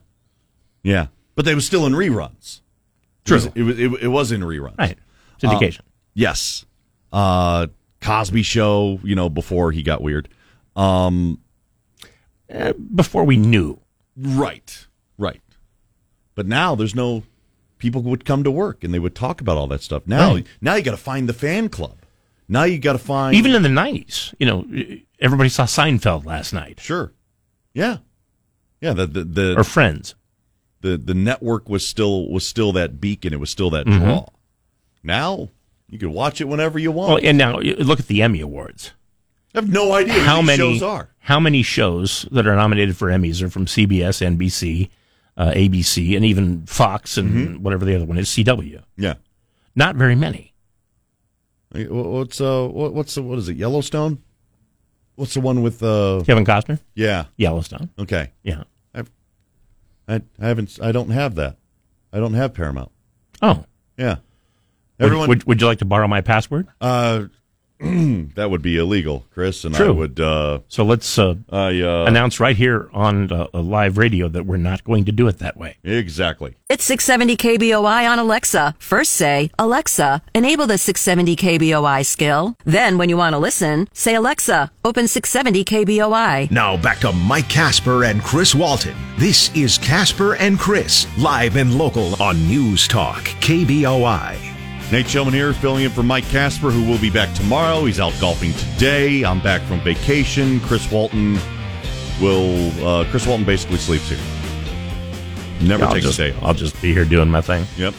yeah, 0.83 1.09
but 1.35 1.45
they 1.45 1.55
were 1.55 1.61
still 1.61 1.87
in 1.87 1.93
reruns. 1.93 2.61
True. 3.25 3.37
It 3.37 3.43
was 3.45 3.53
it 3.55 3.63
was, 3.63 3.79
it, 3.79 3.93
it 4.05 4.09
was 4.09 4.33
in 4.33 4.41
reruns. 4.41 4.79
Right. 4.79 4.99
Syndication. 5.41 5.81
Yes. 6.15 6.65
Uh, 7.13 7.67
Cosby 8.01 8.43
Show. 8.43 8.99
You 9.03 9.15
know, 9.15 9.29
before 9.29 9.73
he 9.73 9.83
got 9.83 10.01
weird. 10.03 10.29
Um, 10.77 11.39
Uh, 12.53 12.73
before 12.95 13.25
we 13.25 13.37
knew. 13.37 13.79
right. 14.17 14.87
Right. 15.19 15.41
But 16.35 16.47
now 16.47 16.75
there's 16.75 16.95
no 16.95 17.23
people 17.83 18.01
would 18.03 18.25
come 18.25 18.45
to 18.45 18.51
work 18.51 18.85
and 18.85 18.95
they 18.95 18.99
would 19.01 19.15
talk 19.17 19.41
about 19.41 19.57
all 19.59 19.67
that 19.67 19.83
stuff. 19.83 20.05
Now, 20.07 20.35
Right. 20.35 20.47
now 20.61 20.77
you 20.77 20.83
got 20.83 20.93
to 20.93 20.97
find 20.97 21.29
the 21.29 21.33
fan 21.35 21.69
club. 21.69 21.97
Now 22.49 22.63
you 22.63 22.79
got 22.79 22.93
to 22.93 22.99
find 22.99 23.35
Even 23.35 23.55
in 23.55 23.63
the 23.63 23.69
90s, 23.69 24.33
you 24.39 24.47
know, 24.47 24.65
everybody 25.19 25.49
saw 25.49 25.65
Seinfeld 25.65 26.25
last 26.25 26.53
night 26.53 26.79
sure. 26.81 27.13
Yeah. 27.75 27.99
Yeah. 28.81 28.93
The 28.93 29.07
the 29.07 29.25
the, 29.25 29.59
or 29.59 29.65
Friends. 29.65 30.15
the 30.81 30.97
the 30.97 31.15
network 31.15 31.69
was 31.69 31.87
still 31.87 32.29
was 32.31 32.47
still 32.47 32.73
that 32.73 33.01
beacon. 33.01 33.33
It 33.33 33.41
was 33.41 33.51
still 33.51 33.71
that 33.71 33.87
Mm-hmm. 33.87 34.05
draw. 34.05 34.27
Now 35.03 35.49
you 35.89 35.99
can 35.99 36.13
watch 36.13 36.41
it 36.41 36.47
whenever 36.49 36.79
you 36.79 36.93
want. 36.93 37.09
Well, 37.11 37.21
and 37.23 37.37
now 37.37 37.59
look 37.59 38.01
at 38.01 38.07
the 38.07 38.23
Emmy 38.23 38.41
Awards. 38.41 38.93
I 39.55 39.59
have 39.59 39.69
no 39.71 39.93
idea 39.93 40.15
How 40.21 40.41
many 40.41 40.57
shows 40.59 40.83
are. 40.83 41.09
how 41.21 41.39
many 41.41 41.63
shows 41.63 42.27
that 42.31 42.47
are 42.47 42.57
nominated 42.57 42.97
for 42.97 43.09
Emmys 43.09 43.43
are 43.43 43.51
from 43.51 43.67
CBS, 43.67 44.23
NBC, 44.25 44.89
uh, 45.37 45.51
ABC, 45.53 46.15
and 46.17 46.25
even 46.25 46.67
Fox 46.67 47.17
and 47.17 47.31
Mm-hmm. 47.31 47.63
whatever 47.63 47.85
the 47.85 47.95
other 47.97 48.05
one 48.05 48.19
is, 48.19 48.29
CW? 48.29 48.83
Yeah. 48.97 49.15
Not 49.75 49.97
very 49.97 50.15
many. 50.15 50.53
What's 51.75 52.39
uh 52.41 52.69
what's 52.69 53.15
the, 53.15 53.23
what 53.23 53.39
is 53.39 53.49
it? 53.49 53.57
Yellowstone? 53.57 54.23
What's 55.15 55.33
the 55.35 55.41
one 55.41 55.63
with 55.63 55.83
uh 55.83 56.23
Kevin 56.27 56.45
Costner, 56.45 56.79
yeah. 56.95 57.25
Yellowstone. 57.37 57.89
Okay. 57.99 58.31
Yeah. 58.43 58.65
I've 58.95 59.11
I, 60.07 60.17
I 60.39 60.49
haven't 60.49 60.79
I 60.83 60.93
don't 60.93 61.09
have 61.11 61.35
that. 61.37 61.57
I 62.13 62.19
don't 62.19 62.35
have 62.35 62.53
Paramount. 62.53 62.93
Oh, 63.41 63.65
Yeah. 63.97 64.17
would, 64.99 65.07
Everyone 65.07 65.29
would, 65.31 65.45
would 65.45 65.61
you 65.63 65.67
like 65.67 65.79
to 65.79 65.87
borrow 65.87 66.07
my 66.09 66.21
password? 66.21 66.69
uh 66.81 67.25
that 68.37 68.49
would 68.51 68.63
be 68.63 68.77
illegal, 68.79 69.27
Chris, 69.33 69.65
and 69.65 69.77
I 69.77 69.91
would. 69.91 70.21
Uh, 70.21 70.61
So 70.69 70.85
let's 70.85 71.19
uh, 71.19 71.35
I 71.51 71.81
uh, 71.81 72.05
announce 72.07 72.39
right 72.39 72.57
here 72.57 72.89
on 72.93 73.33
uh, 73.33 73.49
a 73.53 73.61
live 73.61 73.99
radio 73.99 74.29
that 74.29 74.47
we're 74.47 74.57
not 74.57 74.85
going 74.85 75.05
to 75.07 75.13
do 75.13 75.27
it 75.27 75.39
that 75.39 75.57
way. 75.57 75.77
exactly. 75.83 76.55
It's 76.69 76.85
670 76.85 77.37
KBOI 77.37 78.09
on 78.09 78.19
Alexa. 78.19 78.77
First 78.79 79.13
say, 79.13 79.51
Alexa, 79.59 80.23
enable 80.35 80.67
the 80.67 80.79
670 80.79 81.37
KBOI 81.37 82.07
skill. 82.07 82.57
Then 82.65 82.99
when 82.99 83.09
you 83.09 83.17
want 83.17 83.35
to 83.35 83.39
listen, 83.39 83.89
say, 83.93 84.15
Alexa, 84.15 84.71
open 84.85 85.09
670 85.09 85.65
KBOI. 85.65 86.51
Now 86.51 86.77
back 86.77 86.99
to 87.01 87.13
Mike 87.13 87.49
Kasper 87.49 88.05
and 88.05 88.23
Chris 88.23 88.55
Walton. 88.55 88.95
This 89.19 89.55
is 89.57 89.77
Kasper 89.77 90.37
and 90.37 90.59
Chris, 90.59 91.07
live 91.19 91.57
and 91.57 91.77
local 91.77 92.21
on 92.23 92.37
News 92.47 92.87
Talk, 92.89 93.23
KBOI. 93.41 94.52
Nate 94.93 95.07
Shelman 95.07 95.33
here, 95.33 95.55
filling 95.55 95.85
in 95.85 95.91
for 95.91 96.03
Mike 96.03 96.27
Kasper, 96.27 96.71
who 96.71 96.85
will 96.85 96.99
be 96.99 97.09
back 97.09 97.35
tomorrow. 97.35 97.87
He's 97.87 97.99
out 97.99 98.13
golfing 98.21 98.53
today. 98.53 99.25
I'm 99.25 99.41
back 99.41 99.63
from 99.63 99.81
vacation. 99.81 100.61
Chris 100.61 100.93
Walton 100.93 101.39
will. 102.21 102.87
Uh, 102.87 103.05
Chris 103.07 103.27
Walton 103.27 103.47
basically 103.47 103.79
sleeps 103.79 104.11
here. 104.11 104.19
Never 105.63 105.87
I'll 105.87 105.95
takes 105.95 106.05
just, 106.05 106.19
a 106.19 106.31
day 106.31 106.37
off. 106.37 106.43
I'll 106.43 106.53
just 106.53 106.79
be 106.83 106.93
here 106.93 107.07
doing 107.07 107.31
my 107.31 107.41
thing. 107.41 107.65
Yep. 107.79 107.95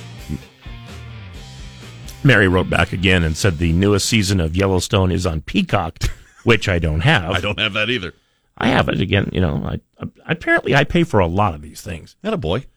Mary 2.23 2.47
wrote 2.47 2.69
back 2.69 2.93
again 2.93 3.23
and 3.23 3.35
said 3.35 3.57
the 3.57 3.73
newest 3.73 4.07
season 4.07 4.39
of 4.39 4.55
Yellowstone 4.55 5.11
is 5.11 5.25
on 5.25 5.41
Peacock, 5.41 5.97
which 6.43 6.69
I 6.69 6.77
don't 6.77 7.01
have. 7.01 7.31
I 7.31 7.39
don't 7.39 7.57
have 7.57 7.73
that 7.73 7.89
either. 7.89 8.13
I 8.55 8.67
have 8.67 8.87
it 8.87 9.01
again. 9.01 9.31
You 9.33 9.41
know, 9.41 9.63
I, 9.65 9.79
I 9.99 10.33
apparently 10.33 10.75
I 10.75 10.83
pay 10.83 11.05
for 11.05 11.19
a 11.19 11.25
lot 11.25 11.55
of 11.55 11.63
these 11.63 11.81
things. 11.81 12.17
That 12.21 12.33
a 12.33 12.37
boy. 12.37 12.67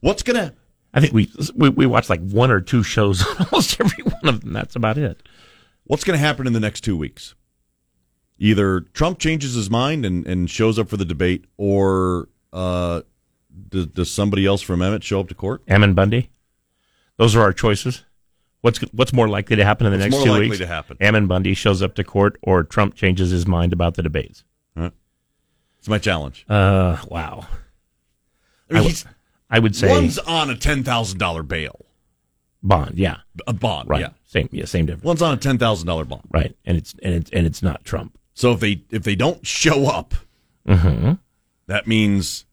What's 0.00 0.24
gonna? 0.24 0.54
I 0.92 1.00
think 1.00 1.12
we, 1.12 1.30
we 1.54 1.68
we 1.68 1.86
watch 1.86 2.10
like 2.10 2.20
one 2.20 2.50
or 2.50 2.60
two 2.60 2.82
shows 2.82 3.24
on 3.26 3.46
almost 3.52 3.80
every 3.80 4.02
one 4.04 4.34
of 4.34 4.40
them. 4.40 4.52
That's 4.52 4.74
about 4.76 4.98
it. 4.98 5.22
What's 5.84 6.04
gonna 6.04 6.18
happen 6.18 6.46
in 6.46 6.52
the 6.52 6.60
next 6.60 6.80
two 6.82 6.96
weeks? 6.96 7.34
Either 8.38 8.80
Trump 8.80 9.18
changes 9.18 9.54
his 9.54 9.68
mind 9.70 10.04
and, 10.06 10.26
and 10.26 10.48
shows 10.50 10.78
up 10.78 10.88
for 10.88 10.96
the 10.96 11.04
debate, 11.04 11.44
or 11.58 12.28
uh, 12.52 13.02
does, 13.68 13.86
does 13.88 14.10
somebody 14.10 14.46
else 14.46 14.62
from 14.62 14.80
Emmett 14.80 15.04
show 15.04 15.20
up 15.20 15.28
to 15.28 15.34
court? 15.34 15.62
Ammon 15.68 15.92
Bundy. 15.94 16.30
Those 17.18 17.36
are 17.36 17.42
our 17.42 17.52
choices. 17.52 18.04
What's 18.62 18.78
what's 18.92 19.12
more 19.12 19.28
likely 19.28 19.56
to 19.56 19.64
happen 19.64 19.86
in 19.86 19.92
the 19.92 19.98
What's 19.98 20.12
next 20.16 20.24
two 20.24 20.38
weeks? 20.38 20.58
to 20.58 20.66
happen? 20.66 20.96
Ammon 21.00 21.26
Bundy 21.26 21.54
shows 21.54 21.82
up 21.82 21.94
to 21.96 22.04
court, 22.04 22.38
or 22.42 22.62
Trump 22.64 22.94
changes 22.94 23.30
his 23.30 23.46
mind 23.46 23.72
about 23.72 23.94
the 23.94 24.02
debates. 24.02 24.44
It's 25.78 25.88
my 25.88 25.96
challenge. 25.96 26.44
Uh, 26.46 26.98
wow. 27.08 27.46
I 28.68 28.74
mean, 28.74 28.82
I, 28.82 28.86
he's, 28.86 29.04
w- 29.04 29.16
I 29.50 29.58
would 29.58 29.74
say 29.76 29.88
one's 29.90 30.18
on 30.18 30.48
a 30.50 30.56
ten 30.56 30.82
thousand 30.84 31.18
dollar 31.18 31.42
bail, 31.42 31.84
bond. 32.62 32.96
Yeah, 32.98 33.18
a 33.46 33.52
bond. 33.52 33.88
right. 33.88 34.00
Yeah, 34.00 34.08
Same. 34.26 34.48
Yeah, 34.52 34.64
same 34.64 34.86
difference. 34.86 35.04
one's 35.04 35.22
on 35.22 35.34
a 35.34 35.36
ten 35.36 35.58
thousand 35.58 35.86
dollar 35.86 36.04
bond. 36.04 36.22
Right, 36.30 36.54
and 36.64 36.76
it's 36.76 36.94
and 37.02 37.14
it's 37.14 37.30
and 37.32 37.46
it's 37.46 37.62
not 37.62 37.84
Trump. 37.84 38.16
So 38.34 38.52
if 38.52 38.60
they 38.60 38.82
if 38.90 39.02
they 39.02 39.14
don't 39.16 39.46
show 39.46 39.86
up, 39.86 40.14
Mm-hmm. 40.68 41.12
that 41.66 41.86
means 41.86 42.44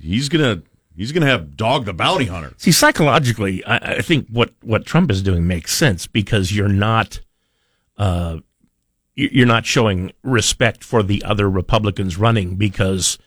he's 0.00 0.28
gonna 0.28 0.62
he's 0.94 1.12
gonna 1.12 1.26
have 1.26 1.56
dog 1.56 1.84
the 1.84 1.92
bounty 1.92 2.26
hunter. 2.26 2.52
See, 2.58 2.72
psychologically, 2.72 3.64
I, 3.64 3.96
I 3.96 4.02
think 4.02 4.28
what, 4.28 4.52
what 4.62 4.84
Trump 4.86 5.10
is 5.10 5.22
doing 5.22 5.46
makes 5.46 5.74
sense 5.74 6.06
because 6.06 6.52
you're 6.54 6.68
not, 6.68 7.20
uh, 7.98 8.38
you- 9.14 9.30
you're 9.32 9.46
not 9.46 9.66
showing 9.66 10.12
respect 10.22 10.84
for 10.84 11.02
the 11.02 11.22
other 11.24 11.48
Republicans 11.50 12.16
running 12.18 12.56
because, 12.56 13.18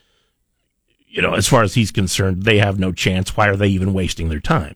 you 1.09 1.21
know, 1.21 1.33
as 1.33 1.47
far 1.47 1.63
as 1.63 1.73
he's 1.73 1.91
concerned, 1.91 2.43
they 2.43 2.59
have 2.59 2.79
no 2.79 2.91
chance. 2.91 3.35
Why 3.35 3.47
are 3.47 3.55
they 3.55 3.67
even 3.69 3.93
wasting 3.93 4.29
their 4.29 4.39
time? 4.39 4.75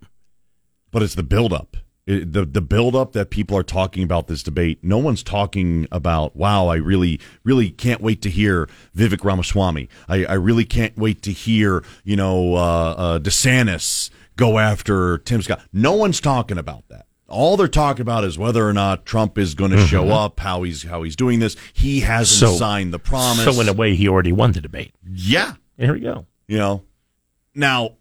But 0.91 1.03
it's 1.03 1.15
the 1.15 1.23
buildup. 1.23 1.77
It, 2.05 2.33
the 2.33 2.45
the 2.45 2.61
buildup 2.61 3.13
that 3.13 3.29
people 3.29 3.55
are 3.57 3.63
talking 3.63 4.03
about 4.03 4.27
this 4.27 4.43
debate. 4.43 4.79
No 4.83 4.97
one's 4.97 5.23
talking 5.23 5.87
about. 5.91 6.35
Wow, 6.35 6.67
I 6.67 6.75
really 6.75 7.19
really 7.45 7.69
can't 7.69 8.01
wait 8.01 8.21
to 8.23 8.29
hear 8.29 8.67
Vivek 8.95 9.23
Ramaswamy. 9.23 9.87
I, 10.09 10.25
I 10.25 10.33
really 10.33 10.65
can't 10.65 10.97
wait 10.97 11.21
to 11.21 11.31
hear 11.31 11.81
you 12.03 12.17
know 12.17 12.55
uh, 12.55 12.95
uh, 12.97 13.19
DeSantis 13.19 14.09
go 14.35 14.59
after 14.59 15.19
Tim 15.19 15.41
Scott. 15.41 15.61
No 15.71 15.93
one's 15.93 16.19
talking 16.19 16.57
about 16.57 16.89
that. 16.89 17.05
All 17.29 17.55
they're 17.55 17.67
talking 17.69 18.01
about 18.01 18.25
is 18.25 18.37
whether 18.37 18.67
or 18.67 18.73
not 18.73 19.05
Trump 19.05 19.37
is 19.37 19.55
going 19.55 19.71
to 19.71 19.83
show 19.87 20.09
up, 20.09 20.41
how 20.41 20.63
he's 20.63 20.83
how 20.83 21.03
he's 21.03 21.15
doing 21.15 21.39
this. 21.39 21.55
He 21.71 22.01
hasn't 22.01 22.51
So- 22.51 22.57
signed 22.57 22.93
the 22.93 22.99
promise. 22.99 23.45
So 23.45 23.59
in 23.61 23.69
a 23.69 23.73
way, 23.73 23.95
he 23.95 24.09
already 24.09 24.33
won 24.33 24.51
the 24.51 24.59
debate. 24.61 24.93
yeah, 25.09 25.53
Here 25.77 25.93
we 25.93 25.99
go. 25.99 26.25
you 26.47 26.57
know 26.57 26.83
now 27.55 27.91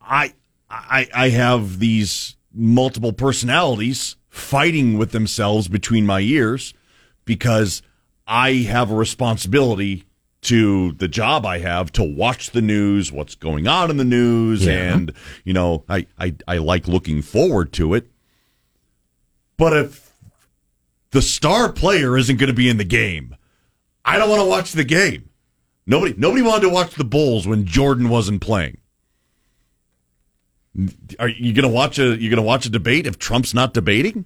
i 0.00 0.32
i 0.70 1.08
i 1.14 1.28
have 1.30 1.78
these 1.78 2.36
multiple 2.52 3.12
personalities 3.12 4.16
fighting 4.28 4.98
with 4.98 5.12
themselves 5.12 5.68
between 5.68 6.04
my 6.06 6.20
ears 6.20 6.74
because 7.24 7.82
i 8.26 8.50
have 8.52 8.90
a 8.90 8.94
responsibility 8.94 10.04
to 10.42 10.92
the 10.92 11.08
job 11.08 11.46
i 11.46 11.58
have 11.58 11.90
to 11.92 12.02
watch 12.02 12.50
the 12.50 12.62
news 12.62 13.10
what's 13.12 13.34
going 13.36 13.66
on 13.68 13.90
in 13.90 13.96
the 13.96 14.04
news 14.04 14.66
Yeah. 14.66 14.92
and 14.94 15.12
you 15.44 15.52
know 15.52 15.84
I, 15.88 16.06
I 16.18 16.34
i 16.48 16.58
like 16.58 16.86
looking 16.88 17.22
forward 17.22 17.72
to 17.74 17.94
it 17.94 18.10
but 19.56 19.72
if 19.76 20.12
the 21.12 21.22
star 21.22 21.70
player 21.72 22.16
isn't 22.16 22.36
going 22.38 22.48
to 22.48 22.54
be 22.54 22.68
in 22.68 22.76
the 22.78 22.84
game 22.84 23.36
i 24.04 24.18
don't 24.18 24.28
want 24.30 24.42
to 24.42 24.48
watch 24.48 24.72
the 24.72 24.84
game 24.84 25.28
Nobody, 25.86 26.14
nobody 26.16 26.42
wanted 26.42 26.62
to 26.62 26.68
watch 26.68 26.94
the 26.94 27.04
Bulls 27.04 27.46
when 27.46 27.66
Jordan 27.66 28.08
wasn't 28.08 28.40
playing. 28.40 28.78
Are 31.18 31.28
you 31.28 31.52
going 31.52 31.68
to 31.68 31.74
watch 31.74 31.98
a? 31.98 32.16
You 32.16 32.30
going 32.30 32.36
to 32.36 32.42
watch 32.42 32.64
a 32.64 32.70
debate 32.70 33.06
if 33.06 33.18
Trump's 33.18 33.52
not 33.52 33.74
debating? 33.74 34.24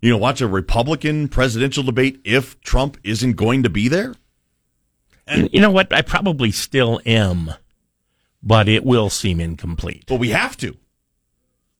You 0.00 0.10
going 0.10 0.20
to 0.20 0.22
watch 0.22 0.40
a 0.40 0.46
Republican 0.46 1.28
presidential 1.28 1.82
debate 1.82 2.20
if 2.24 2.60
Trump 2.60 2.96
isn't 3.02 3.32
going 3.32 3.64
to 3.64 3.70
be 3.70 3.88
there? 3.88 4.14
And, 5.26 5.48
you 5.52 5.60
know 5.60 5.70
what? 5.70 5.92
I 5.92 6.02
probably 6.02 6.52
still 6.52 7.00
am, 7.04 7.52
but 8.42 8.68
it 8.68 8.84
will 8.84 9.10
seem 9.10 9.40
incomplete. 9.40 10.04
But 10.06 10.20
we 10.20 10.30
have 10.30 10.56
to. 10.58 10.76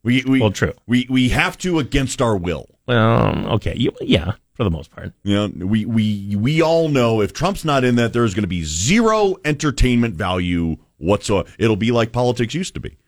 We, 0.02 0.24
we 0.26 0.40
Well, 0.40 0.50
true. 0.50 0.74
We 0.86 1.06
we 1.08 1.28
have 1.28 1.56
to 1.58 1.78
against 1.78 2.20
our 2.20 2.36
will. 2.36 2.66
Well, 2.86 3.52
okay. 3.54 3.76
You, 3.76 3.92
yeah, 4.00 4.32
for 4.60 4.64
the 4.64 4.70
most 4.70 4.90
part. 4.90 5.14
You 5.22 5.36
know, 5.36 5.66
we 5.66 5.86
we 5.86 6.36
we 6.36 6.60
all 6.60 6.90
know 6.90 7.22
if 7.22 7.32
Trump's 7.32 7.64
not 7.64 7.82
in 7.82 7.94
that, 7.94 8.12
there's 8.12 8.34
going 8.34 8.42
to 8.42 8.46
be 8.46 8.62
zero 8.62 9.36
entertainment 9.42 10.16
value 10.16 10.76
whatsoever. 10.98 11.48
It'll 11.58 11.76
be 11.76 11.92
like 11.92 12.12
politics 12.12 12.52
used 12.52 12.74
to 12.74 12.80
be, 12.80 12.98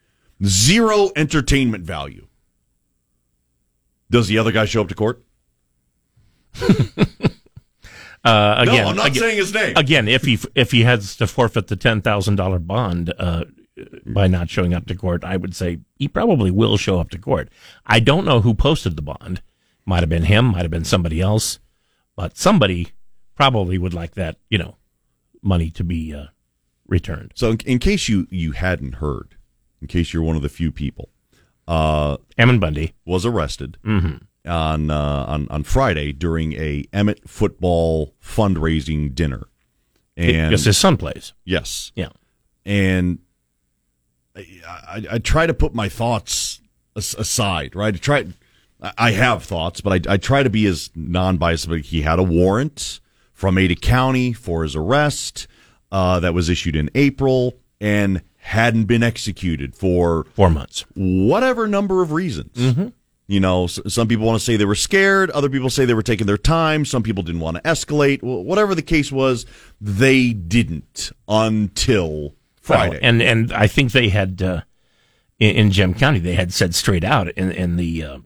zero 0.42 1.10
entertainment 1.14 1.84
value. 1.84 2.26
Does 4.08 4.28
the 4.28 4.38
other 4.38 4.50
guy 4.50 4.64
show 4.64 4.80
up 4.80 4.88
to 4.88 4.94
court? 4.94 5.22
Uh, 8.24 8.54
again, 8.58 8.84
no, 8.84 8.90
I'm 8.90 8.96
not 8.96 9.08
again, 9.08 9.20
saying 9.20 9.36
his 9.36 9.52
name. 9.52 9.76
again, 9.76 10.06
if 10.06 10.22
he 10.22 10.38
if 10.54 10.70
he 10.70 10.84
has 10.84 11.16
to 11.16 11.26
forfeit 11.26 11.66
the 11.66 11.74
ten 11.74 12.00
thousand 12.00 12.36
dollar 12.36 12.60
bond 12.60 13.12
uh, 13.18 13.46
by 14.06 14.28
not 14.28 14.48
showing 14.48 14.72
up 14.72 14.86
to 14.86 14.94
court, 14.94 15.24
I 15.24 15.36
would 15.36 15.56
say 15.56 15.80
he 15.98 16.06
probably 16.06 16.52
will 16.52 16.76
show 16.76 17.00
up 17.00 17.10
to 17.10 17.18
court. 17.18 17.48
I 17.84 17.98
don't 17.98 18.24
know 18.24 18.40
who 18.40 18.54
posted 18.54 18.94
the 18.94 19.02
bond. 19.02 19.42
Might 19.84 20.00
have 20.00 20.08
been 20.08 20.24
him. 20.24 20.46
Might 20.46 20.62
have 20.62 20.70
been 20.70 20.84
somebody 20.84 21.20
else. 21.20 21.58
But 22.16 22.36
somebody 22.36 22.88
probably 23.34 23.78
would 23.78 23.94
like 23.94 24.14
that, 24.14 24.36
you 24.50 24.58
know, 24.58 24.76
money 25.42 25.70
to 25.70 25.82
be 25.84 26.14
uh, 26.14 26.26
returned. 26.86 27.32
So, 27.34 27.50
in, 27.52 27.58
in 27.64 27.78
case 27.78 28.08
you 28.08 28.26
you 28.30 28.52
hadn't 28.52 28.96
heard, 28.96 29.36
in 29.80 29.88
case 29.88 30.12
you're 30.12 30.22
one 30.22 30.36
of 30.36 30.42
the 30.42 30.48
few 30.48 30.70
people, 30.70 31.08
uh, 31.66 32.18
Ammon 32.38 32.60
Bundy. 32.60 32.94
was 33.06 33.24
arrested 33.26 33.78
Mm-hmm. 33.84 34.50
on 34.50 34.90
uh, 34.90 35.24
on 35.26 35.48
on 35.48 35.62
Friday 35.64 36.12
during 36.12 36.52
a 36.52 36.84
Emmett 36.92 37.28
football 37.28 38.14
fundraising 38.22 39.14
dinner, 39.14 39.48
and 40.16 40.50
because 40.50 40.64
his 40.66 40.76
son 40.78 40.96
plays. 40.96 41.32
yes, 41.44 41.90
Yeah. 41.96 42.10
and 42.66 43.18
I, 44.36 44.40
I, 44.68 45.04
I 45.12 45.18
try 45.18 45.46
to 45.46 45.54
put 45.54 45.74
my 45.74 45.88
thoughts 45.88 46.60
aside, 46.94 47.74
right? 47.74 47.94
I 47.94 47.98
try, 47.98 48.26
I 48.98 49.12
have 49.12 49.44
thoughts, 49.44 49.80
but 49.80 50.06
I, 50.08 50.14
I 50.14 50.16
try 50.16 50.42
to 50.42 50.50
be 50.50 50.66
as 50.66 50.90
non-biased. 50.94 51.68
But 51.68 51.80
he 51.82 52.02
had 52.02 52.18
a 52.18 52.22
warrant 52.22 53.00
from 53.32 53.56
Ada 53.58 53.76
County 53.76 54.32
for 54.32 54.62
his 54.64 54.74
arrest 54.74 55.46
uh, 55.92 56.18
that 56.20 56.34
was 56.34 56.48
issued 56.48 56.74
in 56.76 56.90
April 56.94 57.54
and 57.80 58.22
hadn't 58.38 58.84
been 58.84 59.02
executed 59.04 59.76
for 59.76 60.26
Four 60.34 60.50
months. 60.50 60.84
whatever 60.94 61.68
number 61.68 62.02
of 62.02 62.10
reasons. 62.12 62.92
You 63.28 63.38
know, 63.40 63.66
some 63.68 64.08
people 64.08 64.26
want 64.26 64.40
to 64.40 64.44
say 64.44 64.56
they 64.56 64.64
were 64.64 64.74
scared. 64.74 65.30
Other 65.30 65.48
people 65.48 65.70
say 65.70 65.84
they 65.84 65.94
were 65.94 66.02
taking 66.02 66.26
their 66.26 66.36
time. 66.36 66.84
Some 66.84 67.02
people 67.04 67.22
didn't 67.22 67.40
want 67.40 67.56
to 67.56 67.62
escalate. 67.62 68.18
Wh- 68.20 68.44
Whatever 68.44 68.74
the 68.74 68.82
case 68.82 69.12
was, 69.12 69.46
they 69.80 70.32
didn't 70.32 71.12
until 71.28 72.34
Friday. 72.60 72.90
Well, 72.96 73.00
and 73.02 73.22
and 73.22 73.52
I 73.52 73.68
think 73.68 73.92
they 73.92 74.08
had 74.08 74.42
uh, 74.42 74.62
in, 75.38 75.56
in 75.56 75.70
Gem 75.70 75.94
County 75.94 76.18
they 76.18 76.34
had 76.34 76.52
said 76.52 76.74
straight 76.74 77.04
out 77.04 77.28
in 77.30 77.52
in 77.52 77.76
the 77.76 78.04
uh, 78.04 78.18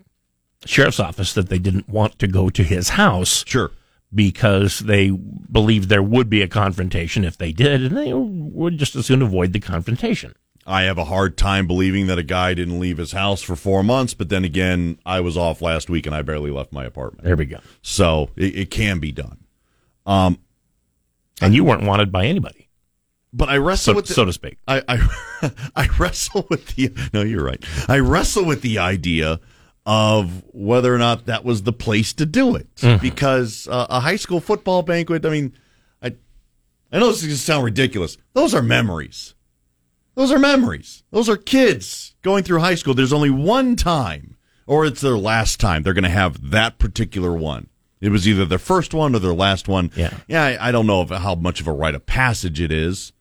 sheriff's 0.66 1.00
office 1.00 1.32
that 1.34 1.48
they 1.48 1.58
didn't 1.58 1.88
want 1.88 2.18
to 2.18 2.26
go 2.26 2.50
to 2.50 2.62
his 2.62 2.90
house 2.90 3.44
sure. 3.46 3.70
because 4.14 4.80
they 4.80 5.10
believed 5.10 5.88
there 5.88 6.02
would 6.02 6.28
be 6.28 6.42
a 6.42 6.48
confrontation 6.48 7.24
if 7.24 7.36
they 7.38 7.52
did, 7.52 7.82
and 7.82 7.96
they 7.96 8.12
would 8.12 8.78
just 8.78 8.96
as 8.96 9.06
soon 9.06 9.22
avoid 9.22 9.52
the 9.52 9.60
confrontation. 9.60 10.34
I 10.66 10.82
have 10.82 10.98
a 10.98 11.04
hard 11.04 11.36
time 11.36 11.68
believing 11.68 12.08
that 12.08 12.18
a 12.18 12.24
guy 12.24 12.52
didn't 12.52 12.80
leave 12.80 12.98
his 12.98 13.12
house 13.12 13.40
for 13.40 13.54
four 13.54 13.84
months. 13.84 14.14
But 14.14 14.30
then 14.30 14.44
again, 14.44 14.98
I 15.06 15.20
was 15.20 15.36
off 15.36 15.62
last 15.62 15.88
week 15.88 16.06
and 16.06 16.14
I 16.14 16.22
barely 16.22 16.50
left 16.50 16.72
my 16.72 16.84
apartment. 16.84 17.24
There 17.24 17.36
we 17.36 17.44
go. 17.46 17.60
So 17.82 18.30
it, 18.34 18.56
it 18.56 18.70
can 18.70 18.98
be 18.98 19.12
done. 19.12 19.38
Um, 20.06 20.40
and 21.40 21.54
you 21.54 21.62
weren't 21.62 21.84
wanted 21.84 22.10
by 22.10 22.26
anybody, 22.26 22.68
But 23.32 23.48
I 23.48 23.58
wrestle 23.58 23.92
so, 23.92 23.96
with 23.96 24.06
the, 24.06 24.14
so 24.14 24.24
to 24.24 24.32
speak. 24.32 24.58
I, 24.66 24.82
I 24.88 25.50
I 25.76 25.88
wrestle 25.98 26.46
with 26.50 26.74
the 26.74 26.92
no, 27.12 27.22
you're 27.22 27.44
right. 27.44 27.62
I 27.88 27.98
wrestle 27.98 28.44
with 28.44 28.62
the 28.62 28.78
idea 28.78 29.40
of 29.86 30.42
whether 30.52 30.92
or 30.92 30.98
not 30.98 31.26
that 31.26 31.44
was 31.44 31.62
the 31.62 31.72
place 31.72 32.12
to 32.12 32.26
do 32.26 32.56
it 32.56 32.66
because 33.00 33.68
uh, 33.68 33.86
a 33.88 34.00
high 34.00 34.16
school 34.16 34.40
football 34.40 34.82
banquet. 34.82 35.24
I 35.24 35.30
mean, 35.30 35.52
I 36.02 36.16
I 36.92 36.98
know 36.98 37.06
this 37.06 37.18
is 37.18 37.22
going 37.22 37.36
to 37.36 37.40
sound 37.40 37.64
ridiculous. 37.64 38.18
Those 38.34 38.52
are 38.52 38.62
memories. 38.62 39.34
Those 40.16 40.32
are 40.32 40.38
memories. 40.38 41.04
Those 41.12 41.28
are 41.28 41.36
kids 41.36 42.14
going 42.22 42.42
through 42.42 42.60
high 42.60 42.74
school. 42.74 42.94
There's 42.94 43.12
only 43.12 43.30
one 43.30 43.76
time, 43.76 44.36
or 44.66 44.84
it's 44.84 45.02
their 45.02 45.16
last 45.16 45.60
time 45.60 45.82
they're 45.82 45.94
going 45.94 46.04
to 46.04 46.10
have 46.10 46.50
that 46.50 46.78
particular 46.78 47.32
one. 47.32 47.68
It 48.00 48.08
was 48.08 48.26
either 48.26 48.44
their 48.44 48.58
first 48.58 48.92
one 48.92 49.14
or 49.14 49.20
their 49.20 49.32
last 49.34 49.68
one. 49.68 49.90
Yeah. 49.94 50.12
Yeah. 50.26 50.42
I, 50.42 50.68
I 50.68 50.72
don't 50.72 50.86
know 50.86 51.02
if, 51.02 51.10
how 51.10 51.34
much 51.34 51.60
of 51.60 51.66
a 51.66 51.72
rite 51.72 51.94
of 51.94 52.06
passage 52.06 52.60
it 52.60 52.72
is, 52.72 53.12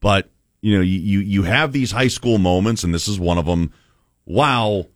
but 0.00 0.30
you 0.60 0.74
know, 0.74 0.82
you 0.82 1.20
you 1.20 1.44
have 1.44 1.72
these 1.72 1.92
high 1.92 2.08
school 2.08 2.38
moments, 2.38 2.82
and 2.84 2.92
this 2.92 3.06
is 3.06 3.20
one 3.20 3.38
of 3.38 3.46
them. 3.46 3.72
Wow, 4.26 4.86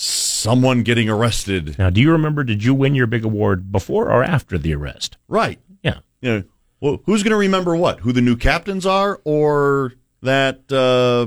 someone 0.00 0.84
getting 0.84 1.08
arrested. 1.08 1.76
Now, 1.78 1.90
do 1.90 2.00
you 2.00 2.12
remember? 2.12 2.44
Did 2.44 2.62
you 2.62 2.72
win 2.72 2.94
your 2.94 3.08
big 3.08 3.24
award 3.24 3.72
before 3.72 4.10
or 4.10 4.22
after 4.22 4.56
the 4.56 4.72
arrest? 4.74 5.16
Right. 5.26 5.58
Yeah. 5.82 5.98
You 6.20 6.30
know, 6.32 6.42
well, 6.80 7.00
who's 7.06 7.24
going 7.24 7.32
to 7.32 7.36
remember 7.36 7.74
what? 7.74 8.00
Who 8.00 8.12
the 8.12 8.20
new 8.20 8.36
captains 8.36 8.86
are, 8.86 9.20
or 9.24 9.94
that 10.22 10.70
uh, 10.72 11.26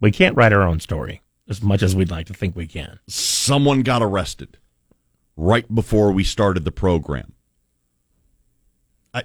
We 0.00 0.10
can't 0.10 0.36
write 0.36 0.52
our 0.52 0.62
own 0.62 0.80
story 0.80 1.22
as 1.48 1.62
much 1.62 1.82
as 1.82 1.94
we'd 1.94 2.10
like 2.10 2.26
to 2.26 2.34
think 2.34 2.56
we 2.56 2.66
can. 2.66 2.98
someone 3.06 3.82
got 3.82 4.02
arrested 4.02 4.58
right 5.36 5.72
before 5.72 6.10
we 6.10 6.24
started 6.24 6.64
the 6.64 6.72
program. 6.72 7.34
I 9.14 9.22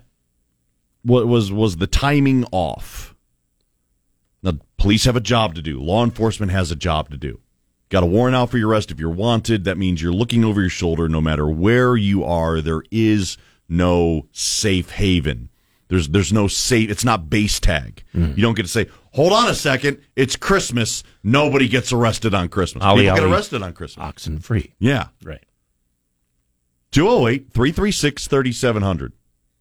what 1.01 1.27
was 1.27 1.51
was 1.51 1.77
the 1.77 1.87
timing 1.87 2.45
off? 2.51 3.15
Now, 4.43 4.53
police 4.77 5.05
have 5.05 5.15
a 5.15 5.21
job 5.21 5.55
to 5.55 5.61
do. 5.63 5.79
Law 5.79 6.03
enforcement 6.03 6.51
has 6.51 6.69
a 6.69 6.75
job 6.75 7.09
to 7.09 7.17
do. 7.17 7.39
Got 7.93 8.01
a 8.01 8.07
warrant 8.07 8.35
out 8.35 8.49
for 8.49 8.57
your 8.57 8.69
arrest. 8.69 8.89
If 8.89 8.99
you're 8.99 9.11
wanted, 9.11 9.65
that 9.65 9.77
means 9.77 10.01
you're 10.01 10.11
looking 10.11 10.43
over 10.43 10.59
your 10.59 10.69
shoulder. 10.71 11.07
No 11.07 11.21
matter 11.21 11.47
where 11.47 11.95
you 11.95 12.23
are, 12.23 12.59
there 12.59 12.81
is 12.89 13.37
no 13.69 14.25
safe 14.31 14.89
haven. 14.89 15.49
There's 15.89 16.09
there's 16.09 16.33
no 16.33 16.47
safe. 16.47 16.89
It's 16.89 17.05
not 17.05 17.29
base 17.29 17.59
tag. 17.59 18.03
Mm-hmm. 18.15 18.33
You 18.35 18.41
don't 18.41 18.55
get 18.55 18.63
to 18.63 18.67
say, 18.67 18.87
"Hold 19.11 19.31
on 19.31 19.47
a 19.47 19.53
second, 19.53 20.01
it's 20.15 20.35
Christmas." 20.35 21.03
Nobody 21.21 21.67
gets 21.67 21.93
arrested 21.93 22.33
on 22.33 22.49
Christmas. 22.49 22.83
Ollie, 22.83 23.03
People 23.03 23.17
get 23.17 23.25
arrested 23.25 23.61
on 23.61 23.73
Christmas. 23.73 24.03
Oxen 24.03 24.39
free. 24.39 24.73
Yeah. 24.79 25.09
Right. 25.23 25.45
208 26.93 27.53
336 27.53 28.25
3700. 28.27 29.13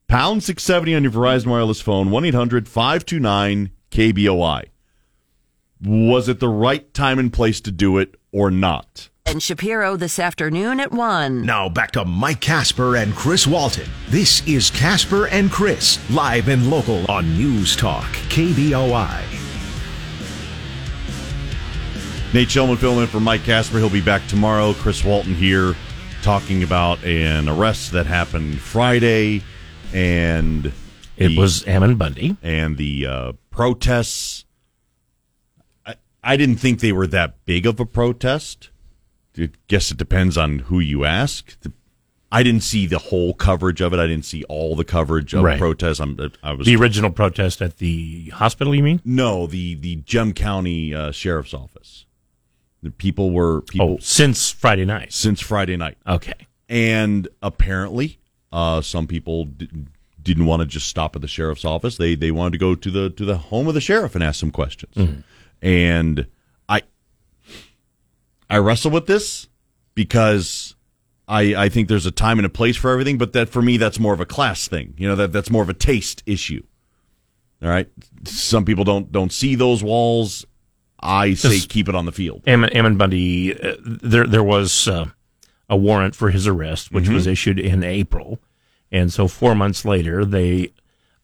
Pound 0.09 0.43
670 0.43 0.95
on 0.95 1.03
your 1.03 1.13
Verizon 1.13 1.49
Wireless 1.49 1.83
phone, 1.83 2.11
1 2.11 2.25
800 2.25 2.67
529 2.67 3.73
KBOI. 3.91 4.71
Was 5.85 6.31
it 6.31 6.41
the 6.41 6.49
right 6.49 6.95
time 6.95 7.19
and 7.19 7.31
place 7.31 7.61
to 7.61 7.71
do 7.71 7.99
it 7.99 8.17
or 8.33 8.51
not? 8.51 9.09
And 9.25 9.41
Shapiro 9.43 9.97
this 9.97 10.19
afternoon 10.19 10.81
at 10.81 10.91
1. 10.91 11.43
Now 11.47 11.69
back 11.69 11.93
to 11.93 12.05
Mike 12.05 12.41
Kasper 12.41 12.97
and 12.97 13.15
Chris 13.15 13.47
Walton. 13.47 13.89
This 14.09 14.47
is 14.49 14.71
Kasper 14.71 15.29
and 15.29 15.51
Chris, 15.51 15.99
live 16.11 16.49
and 16.49 16.69
local 16.69 17.09
on 17.11 17.37
News 17.37 17.77
Talk, 17.77 18.11
KBOI. 18.29 19.23
Nate 22.35 22.49
Shelman 22.49 22.79
filling 22.79 23.01
in 23.03 23.07
for 23.09 23.21
Mike 23.21 23.45
Kasper. 23.45 23.79
He'll 23.79 23.91
be 23.91 24.01
back 24.01 24.27
tomorrow. 24.27 24.73
Chris 24.73 25.05
Walton 25.05 25.35
here 25.35 25.75
talking 26.23 26.63
about 26.63 27.03
an 27.05 27.49
arrest 27.49 27.93
that 27.93 28.07
happened 28.07 28.59
Friday 28.59 29.43
and 29.93 30.73
It 31.19 31.29
the- 31.29 31.37
was 31.39 31.67
Ammon 31.69 31.97
Bundy. 31.97 32.37
and 32.43 32.77
the 32.79 33.07
uh, 33.07 33.33
protests. 33.51 34.47
I, 36.23 36.37
didn't 36.37 36.57
think 36.57 36.81
they 36.81 36.93
were 36.93 37.07
that 37.09 37.45
big 37.45 37.67
of 37.67 37.81
a 37.81 37.87
protest. 37.87 38.71
I 39.39 39.51
guess 39.69 39.91
it 39.91 39.97
depends 39.97 40.37
on 40.37 40.61
who 40.61 40.79
you 40.79 41.05
ask. 41.05 41.57
I 42.31 42.43
didn't 42.43 42.63
see 42.63 42.87
the 42.87 42.99
whole 42.99 43.35
coverage 43.35 43.81
of 43.81 43.93
it. 43.93 43.99
I 44.01 44.07
didn't 44.07 44.25
see 44.25 44.43
all 44.45 44.75
the 44.77 44.85
coverage 44.85 45.35
of 45.35 45.43
Right. 45.43 45.59
protests. 45.59 46.01
I'm, 46.01 46.19
I 46.43 46.53
was 46.53 46.67
The 46.67 46.77
original 46.77 47.11
protest 47.11 47.61
at 47.61 47.79
the 47.79 48.31
hospital, 48.31 48.75
you 48.75 48.83
mean? 48.83 49.01
no 49.05 49.47
the 49.47 49.75
the 49.75 49.97
Gem 49.97 50.33
County 50.33 50.95
uh, 50.95 51.11
Sheriff's 51.13 51.53
Office. 51.55 52.07
The 52.83 52.91
people 52.91 53.31
were 53.31 53.61
people 53.63 53.95
Oh, 53.95 53.99
since 54.01 54.51
Friday 54.51 54.85
night. 54.87 55.13
since 55.13 55.41
Friday 55.41 55.77
night. 55.77 55.99
Okay. 56.07 56.47
and 56.69 57.29
apparently 57.43 58.19
uh, 58.51 58.81
some 58.81 59.07
people 59.07 59.45
d- 59.47 59.69
didn't 60.23 60.47
want 60.47 60.61
to 60.61 60.67
just 60.67 60.89
stop 60.89 61.15
at 61.17 61.23
the 61.23 61.29
sheriff's 61.29 61.65
office 61.65 61.97
they 61.97 62.15
they 62.15 62.31
wanted 62.31 62.53
to 62.53 62.59
go 62.59 62.75
to 62.75 62.91
the 62.91 63.11
to 63.11 63.25
the 63.25 63.37
home 63.37 63.67
of 63.69 63.75
the 63.75 63.81
sheriff 63.81 64.15
and 64.15 64.23
ask 64.25 64.39
some 64.41 64.51
questions 64.51 64.95
and 65.63 66.27
i 66.69 66.83
i 68.51 68.59
wrestle 68.59 68.91
with 68.91 69.07
this 69.07 69.49
because 69.95 70.75
I, 71.29 71.55
I 71.55 71.69
think 71.71 71.89
there's 71.89 72.05
a 72.05 72.11
time 72.11 72.39
and 72.39 72.45
a 72.45 72.51
place 72.51 72.77
for 72.77 72.91
everything, 72.91 73.17
but 73.17 73.33
that 73.33 73.49
for 73.49 73.63
me 73.63 73.77
that's 73.79 73.99
more 73.99 74.13
of 74.13 74.21
a 74.21 74.27
class 74.27 74.69
thing. 74.69 74.93
You 74.99 75.09
know 75.09 75.15
that 75.17 75.33
that's 75.33 75.51
more 75.51 75.63
of 75.63 75.69
a 75.69 75.75
taste 75.75 76.23
issue. 76.27 76.63
All 77.63 77.69
right, 77.69 77.89
some 78.25 78.65
people 78.65 78.85
don't 78.85 79.11
don't 79.13 79.33
see 79.33 79.55
those 79.55 79.83
walls. 79.83 80.45
I 81.01 81.35
say 81.35 81.57
Just- 81.57 81.69
keep 81.69 81.89
it 81.89 81.95
on 81.95 82.07
the 82.07 82.13
field. 82.13 82.43
Ammon, 82.47 82.71
Ammon 82.71 82.97
Bundy, 82.97 83.59
uh, 83.59 83.77
there 83.83 84.27
there 84.27 84.43
was 84.43 84.89
uh, 84.89 85.07
a 85.71 85.77
warrant 85.77 86.15
for 86.15 86.31
his 86.31 86.47
arrest, 86.47 86.93
which 86.93 87.09
was 87.09 87.27
issued 87.27 87.59
in 87.59 87.83
April, 87.83 88.41
and 88.91 89.13
so 89.13 89.27
four 89.29 89.55
months 89.55 89.85
later 89.85 90.25
they 90.25 90.73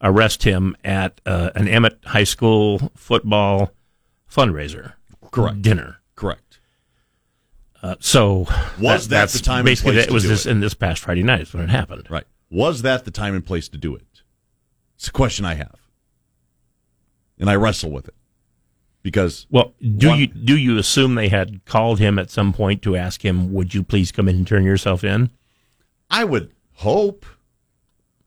arrest 0.01 0.43
him 0.43 0.75
at 0.83 1.19
uh, 1.25 1.51
an 1.55 1.67
Emmett 1.67 1.99
High 2.05 2.23
School 2.23 2.91
football 2.95 3.71
fundraiser, 4.31 4.93
Correct. 5.31 5.61
dinner. 5.61 5.97
Correct. 6.15 6.59
Uh, 7.81 7.95
so 7.99 8.45
Was 8.79 9.07
that 9.07 9.15
that's 9.21 9.33
the 9.33 9.39
time 9.39 9.59
and 9.59 9.65
Basically, 9.65 9.93
place 9.93 10.05
that 10.07 10.13
was 10.13 10.27
this 10.27 10.45
it? 10.45 10.51
in 10.51 10.59
this 10.59 10.73
past 10.73 11.01
Friday 11.01 11.23
night. 11.23 11.41
Is 11.41 11.53
when 11.53 11.63
it 11.63 11.69
happened. 11.69 12.07
Right. 12.09 12.25
Was 12.49 12.81
that 12.81 13.05
the 13.05 13.11
time 13.11 13.35
and 13.35 13.45
place 13.45 13.69
to 13.69 13.77
do 13.77 13.95
it? 13.95 14.21
It's 14.95 15.07
a 15.07 15.11
question 15.11 15.45
I 15.45 15.53
have. 15.53 15.75
And 17.39 17.49
I 17.49 17.55
wrestle 17.55 17.91
with 17.91 18.07
it. 18.07 18.15
Because 19.01 19.47
Well, 19.49 19.75
do 19.97 20.09
One- 20.09 20.19
you 20.19 20.27
do 20.27 20.57
you 20.57 20.77
assume 20.77 21.15
they 21.15 21.29
had 21.29 21.63
called 21.63 21.99
him 21.99 22.19
at 22.19 22.29
some 22.29 22.51
point 22.51 22.81
to 22.81 22.97
ask 22.97 23.23
him, 23.23 23.53
"Would 23.53 23.73
you 23.73 23.81
please 23.81 24.11
come 24.11 24.27
in 24.27 24.35
and 24.35 24.45
turn 24.47 24.65
yourself 24.65 25.05
in"? 25.05 25.29
I 26.09 26.25
would 26.25 26.51
hope 26.73 27.25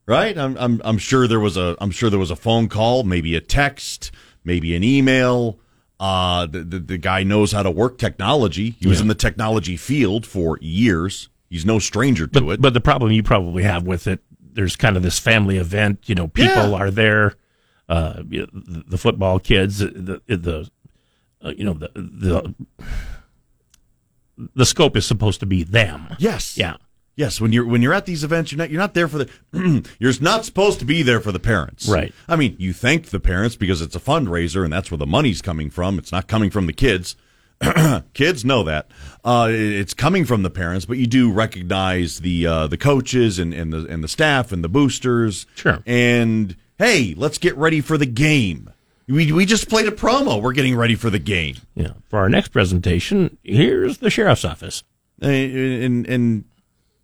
right? 0.07 0.35
I'm 0.35 0.57
I'm 0.57 0.81
I'm 0.83 0.97
sure 0.97 1.27
there 1.27 1.39
was 1.39 1.57
a 1.57 1.75
I'm 1.79 1.91
sure 1.91 2.09
there 2.09 2.17
was 2.19 2.31
a 2.31 2.35
phone 2.35 2.69
call, 2.69 3.03
maybe 3.03 3.35
a 3.35 3.41
text, 3.41 4.11
maybe 4.43 4.75
an 4.75 4.83
email. 4.83 5.59
Uh 5.99 6.45
the 6.47 6.59
the, 6.63 6.79
the 6.79 6.97
guy 6.97 7.23
knows 7.23 7.51
how 7.51 7.63
to 7.63 7.71
work 7.71 7.97
technology. 7.97 8.71
He 8.79 8.87
was 8.87 8.99
in 9.01 9.07
the 9.07 9.15
technology 9.15 9.77
field 9.77 10.25
for 10.25 10.57
years. 10.61 11.29
He's 11.49 11.65
no 11.65 11.79
stranger 11.79 12.25
to 12.27 12.41
But, 12.41 12.53
it. 12.53 12.61
but 12.61 12.73
the 12.73 12.81
problem 12.81 13.11
you 13.11 13.21
probably 13.23 13.63
have 13.63 13.83
with 13.83 14.07
it, 14.07 14.19
there's 14.41 14.75
kind 14.75 14.97
of 14.97 15.03
this 15.03 15.19
family 15.19 15.57
event. 15.57 16.09
You 16.09 16.15
know, 16.15 16.27
people 16.27 16.71
Yeah. 16.71 16.73
are 16.73 16.91
there. 16.91 17.35
Uh, 17.87 18.23
you 18.29 18.39
know, 18.41 18.47
the, 18.53 18.83
the 18.87 18.97
football 18.97 19.39
kids, 19.39 19.79
the 19.79 20.21
the, 20.27 20.69
uh, 21.45 21.49
you 21.55 21.63
know, 21.63 21.73
the 21.73 21.91
the 21.95 22.55
the 24.55 24.65
scope 24.65 24.97
is 24.97 25.05
supposed 25.05 25.39
to 25.41 25.45
be 25.45 25.63
them. 25.63 26.15
yes. 26.17 26.57
Yeah. 26.57 26.77
Yes, 27.15 27.39
when 27.39 27.53
you're 27.53 27.65
when 27.65 27.81
you're 27.81 27.93
at 27.93 28.05
these 28.05 28.23
events, 28.23 28.51
you're 28.51 28.57
not 28.57 28.71
you're 28.71 28.79
not 28.79 28.95
there 28.95 29.07
for 29.07 29.19
the 29.19 29.29
you're 29.99 30.13
not 30.19 30.45
supposed 30.45 30.79
to 30.79 30.85
be 30.85 31.03
there 31.03 31.19
for 31.19 31.31
the 31.31 31.39
parents. 31.39 31.87
Right. 31.87 32.11
I 32.27 32.35
mean, 32.35 32.55
you 32.57 32.73
thank 32.73 33.07
the 33.07 33.19
parents 33.19 33.55
because 33.55 33.81
it's 33.81 33.95
a 33.95 33.99
fundraiser 33.99 34.63
and 34.63 34.73
that's 34.73 34.89
where 34.89 34.97
the 34.97 35.05
money's 35.05 35.41
coming 35.41 35.69
from. 35.69 35.99
It's 35.99 36.11
not 36.11 36.27
coming 36.27 36.49
from 36.49 36.65
the 36.65 36.73
kids. 36.73 37.15
kids 38.13 38.43
know 38.43 38.63
that. 38.63 38.89
Uh, 39.23 39.47
it's 39.51 39.93
coming 39.93 40.25
from 40.25 40.43
the 40.43 40.49
parents, 40.49 40.85
but 40.85 40.97
you 40.97 41.07
do 41.07 41.31
recognize 41.31 42.19
the 42.19 42.47
uh, 42.47 42.67
the 42.67 42.77
coaches 42.77 43.37
and, 43.37 43.53
and 43.53 43.71
the 43.71 43.85
and 43.85 44.03
the 44.03 44.07
staff 44.07 44.51
and 44.51 44.63
the 44.63 44.69
boosters. 44.69 45.45
Sure. 45.55 45.83
And 45.85 46.55
hey, 46.79 47.13
let's 47.15 47.37
get 47.37 47.55
ready 47.57 47.79
for 47.79 47.97
the 47.97 48.07
game. 48.07 48.71
We 49.07 49.31
we 49.31 49.45
just 49.45 49.69
played 49.69 49.87
a 49.87 49.91
promo. 49.91 50.41
We're 50.41 50.53
getting 50.53 50.75
ready 50.75 50.95
for 50.95 51.09
the 51.09 51.19
game. 51.19 51.57
Yeah. 51.75 51.93
For 52.09 52.19
our 52.19 52.29
next 52.29 52.49
presentation, 52.49 53.37
here's 53.43 53.99
the 53.99 54.09
sheriff's 54.09 54.45
office. 54.45 54.83
and 55.21 55.55
and, 55.55 56.07
and 56.07 56.45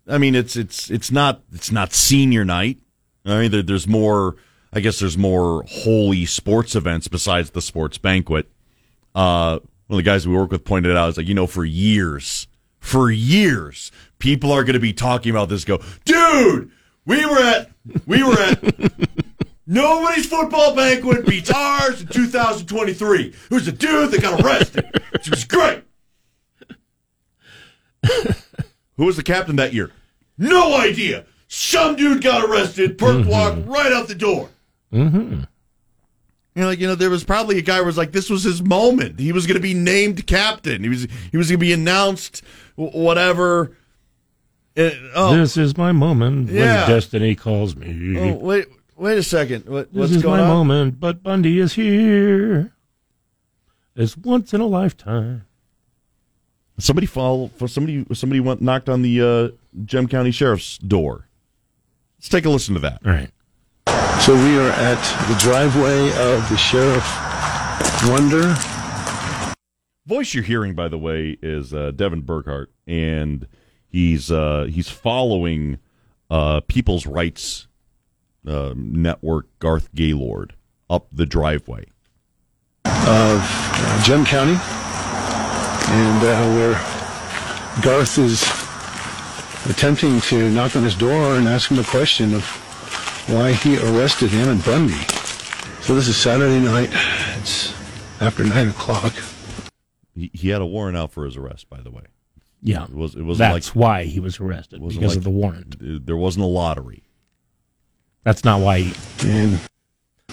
I 0.06 0.18
mean 0.18 0.34
it's 0.34 0.56
it's 0.56 0.90
it's 0.90 1.10
not 1.10 1.42
it's 1.52 1.70
not 1.70 1.92
senior 1.92 2.44
night. 2.44 2.78
I 3.24 3.40
mean 3.40 3.50
there, 3.50 3.62
there's 3.62 3.86
more. 3.86 4.36
I 4.72 4.78
guess 4.78 5.00
there's 5.00 5.18
more 5.18 5.64
holy 5.68 6.26
sports 6.26 6.76
events 6.76 7.08
besides 7.08 7.50
the 7.50 7.60
sports 7.60 7.98
banquet. 7.98 8.48
Uh, 9.16 9.58
one 9.88 9.98
of 9.98 10.04
the 10.04 10.08
guys 10.08 10.28
we 10.28 10.34
work 10.36 10.52
with 10.52 10.64
pointed 10.64 10.96
out 10.96 11.08
is 11.08 11.16
like 11.16 11.26
you 11.26 11.34
know 11.34 11.46
for 11.46 11.64
years, 11.64 12.46
for 12.78 13.10
years, 13.10 13.90
people 14.18 14.52
are 14.52 14.62
going 14.62 14.74
to 14.74 14.80
be 14.80 14.92
talking 14.92 15.30
about 15.30 15.48
this. 15.48 15.64
Go, 15.64 15.80
dude, 16.04 16.70
we 17.04 17.26
were 17.26 17.42
at 17.42 17.70
we 18.06 18.22
were 18.22 18.38
at 18.38 18.62
Nobody's 19.72 20.26
football 20.26 20.74
banquet 20.74 21.24
beats 21.24 21.48
ours 21.48 22.00
in 22.00 22.08
2023. 22.08 23.26
It 23.26 23.34
was 23.52 23.68
a 23.68 23.72
dude 23.72 24.10
that 24.10 24.20
got 24.20 24.40
arrested. 24.40 24.84
It 25.12 25.30
was 25.30 25.44
great. 25.44 25.84
Who 29.00 29.06
was 29.06 29.16
the 29.16 29.22
captain 29.22 29.56
that 29.56 29.72
year? 29.72 29.90
No 30.36 30.76
idea. 30.76 31.24
Some 31.48 31.96
dude 31.96 32.22
got 32.22 32.44
arrested. 32.44 32.98
Perk 32.98 33.26
walked 33.26 33.66
right 33.66 33.90
out 33.90 34.08
the 34.08 34.14
door. 34.14 34.50
Mm-hmm. 34.92 35.40
You 36.54 36.62
know, 36.62 36.66
like 36.66 36.80
you 36.80 36.86
know, 36.86 36.94
there 36.96 37.08
was 37.08 37.24
probably 37.24 37.56
a 37.56 37.62
guy 37.62 37.78
who 37.78 37.86
was 37.86 37.96
like, 37.96 38.12
this 38.12 38.28
was 38.28 38.42
his 38.42 38.60
moment. 38.60 39.18
He 39.18 39.32
was 39.32 39.46
going 39.46 39.54
to 39.56 39.62
be 39.62 39.72
named 39.72 40.26
captain. 40.26 40.82
He 40.82 40.90
was 40.90 41.08
he 41.30 41.38
was 41.38 41.48
going 41.48 41.58
to 41.58 41.64
be 41.64 41.72
announced, 41.72 42.42
whatever. 42.76 43.74
Uh, 44.76 44.90
oh, 45.14 45.34
This 45.34 45.56
is 45.56 45.78
my 45.78 45.92
moment 45.92 46.50
Yeah. 46.50 46.82
when 46.82 46.90
destiny 46.90 47.34
calls 47.34 47.74
me. 47.76 48.18
oh, 48.18 48.34
wait, 48.34 48.66
wait 48.96 49.16
a 49.16 49.22
second. 49.22 49.64
What, 49.66 49.92
this 49.94 49.98
what's 49.98 50.12
is 50.12 50.22
going 50.22 50.40
my 50.42 50.46
on? 50.46 50.66
moment, 50.66 51.00
but 51.00 51.22
Bundy 51.22 51.58
is 51.58 51.72
here. 51.72 52.74
It's 53.96 54.14
once 54.14 54.52
in 54.52 54.60
a 54.60 54.66
lifetime. 54.66 55.46
Somebody 56.78 57.06
fall 57.06 57.48
for 57.56 57.68
somebody. 57.68 58.06
Somebody 58.14 58.40
went 58.40 58.60
knocked 58.62 58.88
on 58.88 59.02
the 59.02 59.20
uh, 59.22 59.48
Gem 59.84 60.08
County 60.08 60.30
Sheriff's 60.30 60.78
door. 60.78 61.26
Let's 62.18 62.28
take 62.28 62.44
a 62.44 62.50
listen 62.50 62.74
to 62.74 62.80
that. 62.80 63.00
All 63.04 63.12
right. 63.12 63.30
So 64.22 64.34
we 64.34 64.58
are 64.58 64.70
at 64.70 65.28
the 65.28 65.34
driveway 65.38 66.08
of 66.18 66.48
the 66.48 66.56
Sheriff 66.56 67.04
Wunder. 68.08 68.54
Voice 70.06 70.34
you're 70.34 70.42
hearing, 70.44 70.74
by 70.74 70.88
the 70.88 70.98
way, 70.98 71.36
is 71.42 71.72
uh, 71.74 71.90
Devin 71.92 72.22
Burghart, 72.22 72.66
and 72.86 73.46
he's 73.88 74.30
uh, 74.30 74.66
he's 74.70 74.88
following 74.88 75.78
uh, 76.30 76.60
People's 76.66 77.06
Rights 77.06 77.68
uh, 78.46 78.72
Network 78.76 79.46
Garth 79.58 79.94
Gaylord 79.94 80.54
up 80.88 81.06
the 81.12 81.26
driveway. 81.26 81.86
of 82.84 83.40
uh, 83.42 84.02
Gem 84.02 84.24
County, 84.24 84.54
and 85.90 86.22
uh, 86.24 86.54
where 86.54 86.72
Garth 87.82 88.18
is 88.18 88.42
attempting 89.70 90.20
to 90.22 90.50
knock 90.50 90.76
on 90.76 90.82
his 90.82 90.94
door 90.94 91.36
and 91.36 91.48
ask 91.48 91.70
him 91.70 91.78
a 91.78 91.84
question 91.84 92.34
of 92.34 92.44
why 93.28 93.52
he 93.52 93.76
arrested 93.78 94.30
him 94.30 94.48
and 94.48 94.64
Bundy. 94.64 94.94
So 95.82 95.94
this 95.94 96.08
is 96.08 96.16
Saturday 96.16 96.60
night. 96.60 96.90
It's 97.38 97.72
after 98.20 98.44
nine 98.44 98.68
o'clock. 98.68 99.12
He, 100.14 100.30
he 100.34 100.48
had 100.50 100.60
a 100.60 100.66
warrant 100.66 100.96
out 100.96 101.12
for 101.12 101.24
his 101.24 101.36
arrest, 101.36 101.68
by 101.70 101.80
the 101.80 101.90
way. 101.90 102.02
Yeah. 102.62 102.84
It 102.84 102.94
was 102.94 103.14
it 103.14 103.22
wasn't 103.22 103.52
That's 103.52 103.74
like 103.74 103.76
why 103.82 104.04
he 104.04 104.20
was 104.20 104.38
arrested, 104.40 104.80
because 104.82 104.98
like- 104.98 105.16
of 105.16 105.24
the 105.24 105.30
warrant. 105.30 105.76
there 106.06 106.16
wasn't 106.16 106.44
a 106.44 106.48
lottery. 106.48 107.04
That's 108.24 108.44
not 108.44 108.60
why 108.60 108.80
he. 108.80 108.94
And 109.28 109.58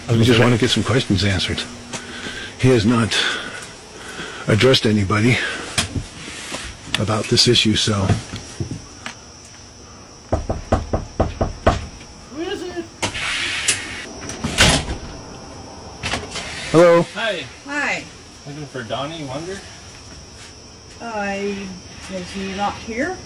I 0.08 0.12
was 0.12 0.26
just 0.26 0.38
want 0.38 0.52
to 0.52 0.60
get 0.60 0.68
some 0.70 0.82
questions 0.84 1.24
answered. 1.24 1.60
He 2.60 2.68
has 2.68 2.84
not 2.84 3.16
addressed 4.48 4.86
anybody 4.86 5.36
about 6.98 7.26
this 7.26 7.46
issue, 7.46 7.76
so 7.76 8.04
is 12.38 12.62
it 12.62 12.84
hello. 16.72 17.02
Hi, 17.14 17.44
Hi. 17.66 18.04
looking 18.46 18.64
for 18.66 18.82
Donnie 18.82 19.24
Wunder? 19.24 19.58
I 21.00 21.68
is 22.10 22.30
he 22.32 22.54
not 22.56 22.74
here? 22.74 23.18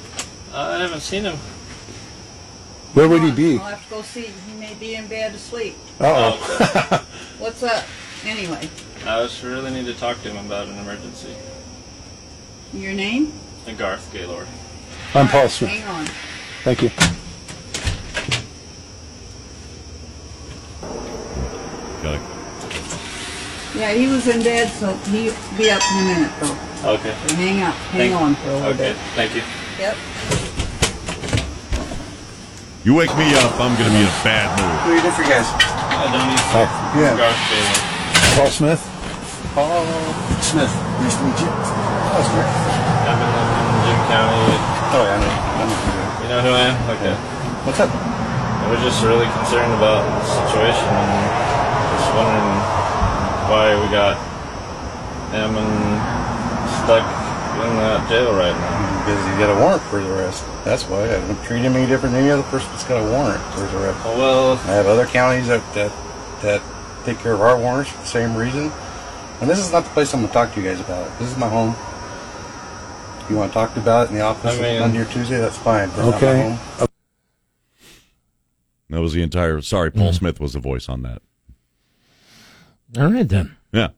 Uh, 0.52 0.56
I 0.56 0.78
haven't 0.80 1.00
seen 1.00 1.22
him. 1.22 1.36
Where 2.94 3.08
would 3.08 3.22
he 3.22 3.30
be? 3.30 3.58
I'll 3.58 3.66
have 3.66 3.84
to 3.84 3.90
go 3.90 4.02
see. 4.02 4.26
He 4.46 4.54
may 4.58 4.74
be 4.74 4.96
in 4.96 5.06
bed 5.06 5.34
asleep. 5.34 5.76
Uh 6.00 6.34
oh. 6.34 7.06
What's 7.38 7.62
up? 7.62 7.84
Anyway, 8.26 8.68
I 9.04 9.22
just 9.24 9.42
really 9.42 9.70
need 9.72 9.86
to 9.86 9.94
talk 9.94 10.22
to 10.22 10.30
him 10.30 10.44
about 10.46 10.68
an 10.68 10.78
emergency. 10.78 11.34
your 12.72 12.92
name? 12.94 13.32
And 13.66 13.76
Garth 13.76 14.12
Gaylord. 14.12 14.46
I'm 15.14 15.28
Paul 15.28 15.48
Smith. 15.48 15.70
Hang 15.70 15.84
on. 15.88 16.06
Thank 16.62 16.82
you. 16.82 16.90
Got 22.02 22.14
it. 22.14 22.20
Yeah, 23.74 23.92
he 23.92 24.06
was 24.06 24.26
in 24.28 24.42
bed, 24.42 24.68
so 24.70 24.94
he'll 25.10 25.34
be 25.56 25.70
up 25.70 25.82
in 25.92 25.98
a 25.98 26.04
minute 26.14 26.32
though. 26.40 26.58
Okay. 26.94 27.14
So 27.26 27.34
hang 27.36 27.62
up, 27.62 27.74
hang 27.94 28.10
Thank- 28.10 28.14
on 28.20 28.34
for 28.36 28.50
a 28.50 28.52
little 28.54 28.68
Okay, 28.70 28.92
bit. 28.92 28.96
thank 29.14 29.34
you. 29.34 29.42
Yep. 29.78 29.96
You 32.84 32.94
wake 32.94 33.16
me 33.16 33.32
up, 33.34 33.52
I'm 33.60 33.74
going 33.78 33.90
to 33.90 33.94
be 33.96 34.02
in 34.02 34.06
a 34.06 34.24
bad 34.24 34.50
mood. 34.58 34.68
What 34.82 34.86
do 34.86 34.94
you 34.96 35.02
different 35.02 35.30
do 35.30 35.34
for 35.34 35.42
guys? 35.42 35.46
Hi, 35.46 36.04
Donnie. 36.10 37.00
yeah. 37.00 37.16
Garth 37.16 37.38
Gaylord. 37.50 38.38
Paul 38.38 38.50
Smith. 38.50 38.91
Paul 39.52 39.84
Smith. 40.40 40.72
Nice 41.04 41.16
to 41.20 41.24
meet 41.28 41.36
you. 41.44 41.52
That's 41.52 42.28
great. 42.32 42.48
I've 43.04 43.20
been 43.20 43.32
living 43.36 43.60
in 43.60 43.78
Gem 43.84 44.00
County. 44.08 44.44
Oh 44.96 45.04
yeah, 45.04 45.12
I 45.12 45.20
know. 45.20 45.28
I 45.28 45.62
know 45.68 45.76
who 45.76 45.92
you 46.22 46.28
know 46.32 46.40
who 46.40 46.52
I 46.56 46.62
am? 46.72 46.76
Okay. 46.96 47.14
What's 47.68 47.80
up? 47.80 47.92
I 47.92 48.66
was 48.72 48.80
just 48.80 49.04
really 49.04 49.28
concerned 49.36 49.76
about 49.76 50.08
the 50.08 50.24
situation 50.24 50.88
and 50.88 51.24
just 51.92 52.08
wondering 52.16 52.56
why 53.52 53.76
we 53.76 53.86
got 53.92 54.16
him 55.36 55.52
and 55.60 56.00
stuck 56.80 57.04
in 57.60 57.76
that 57.76 58.08
jail 58.08 58.32
right 58.32 58.56
now. 58.56 59.04
Because 59.04 59.20
he 59.20 59.32
got 59.36 59.52
a 59.52 59.58
warrant 59.60 59.82
for 59.92 60.00
his 60.00 60.08
arrest. 60.08 60.44
That's 60.64 60.84
why 60.88 61.04
I 61.04 61.20
don't 61.20 61.44
treat 61.44 61.60
him 61.60 61.76
any 61.76 61.86
different 61.86 62.14
than 62.14 62.24
any 62.24 62.32
other 62.32 62.48
person 62.48 62.70
that's 62.70 62.84
got 62.84 63.04
a 63.04 63.10
warrant 63.10 63.42
for 63.52 63.66
his 63.68 63.74
arrest. 63.74 64.00
Well, 64.16 64.56
I 64.64 64.80
have 64.80 64.86
other 64.86 65.04
counties 65.04 65.48
that 65.48 65.60
that, 65.74 65.92
that 66.40 66.62
take 67.04 67.18
care 67.18 67.34
of 67.34 67.42
our 67.42 67.58
warrants 67.58 67.90
for 67.90 67.98
the 67.98 68.06
same 68.06 68.34
reason. 68.34 68.72
And 69.42 69.50
this 69.50 69.58
is 69.58 69.72
not 69.72 69.82
the 69.82 69.90
place 69.90 70.14
I'm 70.14 70.20
going 70.20 70.28
to 70.28 70.32
talk 70.32 70.54
to 70.54 70.60
you 70.60 70.68
guys 70.68 70.78
about 70.80 71.04
it. 71.04 71.18
This 71.18 71.28
is 71.28 71.36
my 71.36 71.48
home. 71.48 71.74
If 73.24 73.28
you 73.28 73.36
want 73.36 73.50
to 73.50 73.54
talk 73.54 73.76
about 73.76 74.06
it 74.06 74.10
in 74.10 74.14
the 74.14 74.22
office 74.22 74.56
I 74.56 74.62
mean- 74.62 74.80
Monday 74.80 74.98
or 75.00 75.04
Tuesday, 75.06 75.38
that's 75.38 75.58
fine. 75.58 75.88
But 75.90 75.96
not 75.96 76.10
my 76.10 76.16
Okay. 76.16 76.56
home. 76.78 76.88
That 78.90 79.00
was 79.00 79.14
the 79.14 79.22
entire. 79.22 79.60
Sorry, 79.62 79.90
Paul 79.90 80.12
Smith 80.12 80.38
was 80.38 80.52
the 80.52 80.60
voice 80.60 80.88
on 80.88 81.02
that. 81.02 81.22
All 82.96 83.10
right 83.10 83.28
then. 83.28 83.56
Yeah. 83.72 83.88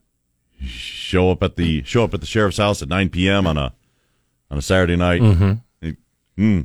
Show 0.65 1.31
up 1.31 1.43
at 1.43 1.57
the 1.57 1.83
show 1.83 2.05
up 2.05 2.15
at 2.15 2.21
the 2.21 2.27
sheriff's 2.27 2.57
house 2.59 2.81
at 2.81 2.89
9 2.89 3.11
p.m. 3.11 3.47
on 3.47 3.59
a 3.59 3.75
on 4.51 4.57
a 4.59 4.63
Saturday 4.63 4.97
night. 4.97 5.21
Mm-hmm. 5.21 5.91
Hmm. 6.37 6.61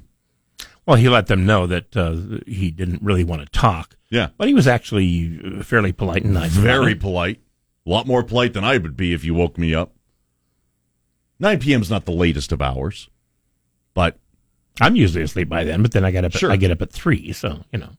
Well, 0.86 0.96
he 0.98 1.10
let 1.10 1.28
them 1.28 1.46
know 1.46 1.68
that 1.68 1.98
uh, 1.98 2.40
he 2.48 2.72
didn't 2.72 3.02
really 3.04 3.24
want 3.24 3.42
to 3.42 3.48
talk, 3.50 3.98
Yeah. 4.10 4.30
but 4.38 4.48
he 4.48 4.54
was 4.54 4.68
actually 4.68 5.40
uh, 5.60 5.64
fairly 5.64 5.92
polite 5.92 6.24
and 6.24 6.34
nice. 6.34 6.52
Very 6.52 6.96
polite. 6.96 7.42
A 7.86 7.90
lot 7.90 8.08
more 8.08 8.24
polite 8.24 8.54
than 8.54 8.64
I 8.64 8.78
would 8.78 8.98
be 8.98 9.14
if 9.14 9.24
you 9.24 9.34
woke 9.34 9.58
me 9.58 9.74
up. 9.74 9.94
9 11.40 11.60
p.m. 11.60 11.82
is 11.82 11.90
not 11.90 12.06
the 12.06 12.12
latest 12.12 12.52
of 12.52 12.62
hours, 12.62 13.10
but 13.94 14.18
I'm 14.82 14.96
usually 14.96 15.24
asleep 15.24 15.50
by 15.50 15.64
then, 15.64 15.82
but 15.82 15.92
then 15.92 16.04
I 16.04 16.12
get 16.12 16.26
up. 16.26 16.34
Sure. 16.34 16.52
I 16.52 16.58
get 16.58 16.72
up 16.72 16.82
at 16.82 16.92
three, 16.92 17.32
so 17.32 17.64
you 17.72 17.80
know. 17.80 17.92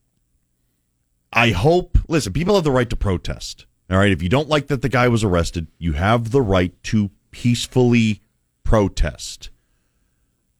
I 1.32 1.50
hope. 1.50 1.98
Listen, 2.08 2.32
people 2.32 2.54
have 2.54 2.64
the 2.64 2.70
right 2.70 2.90
to 2.90 2.96
protest. 2.96 3.66
All 3.90 3.98
right. 3.98 4.10
If 4.10 4.22
you 4.22 4.28
don't 4.28 4.48
like 4.48 4.66
that 4.68 4.82
the 4.82 4.88
guy 4.88 5.08
was 5.08 5.24
arrested, 5.24 5.68
you 5.78 5.94
have 5.94 6.30
the 6.30 6.42
right 6.42 6.80
to 6.84 7.10
peacefully 7.30 8.20
protest. 8.64 9.50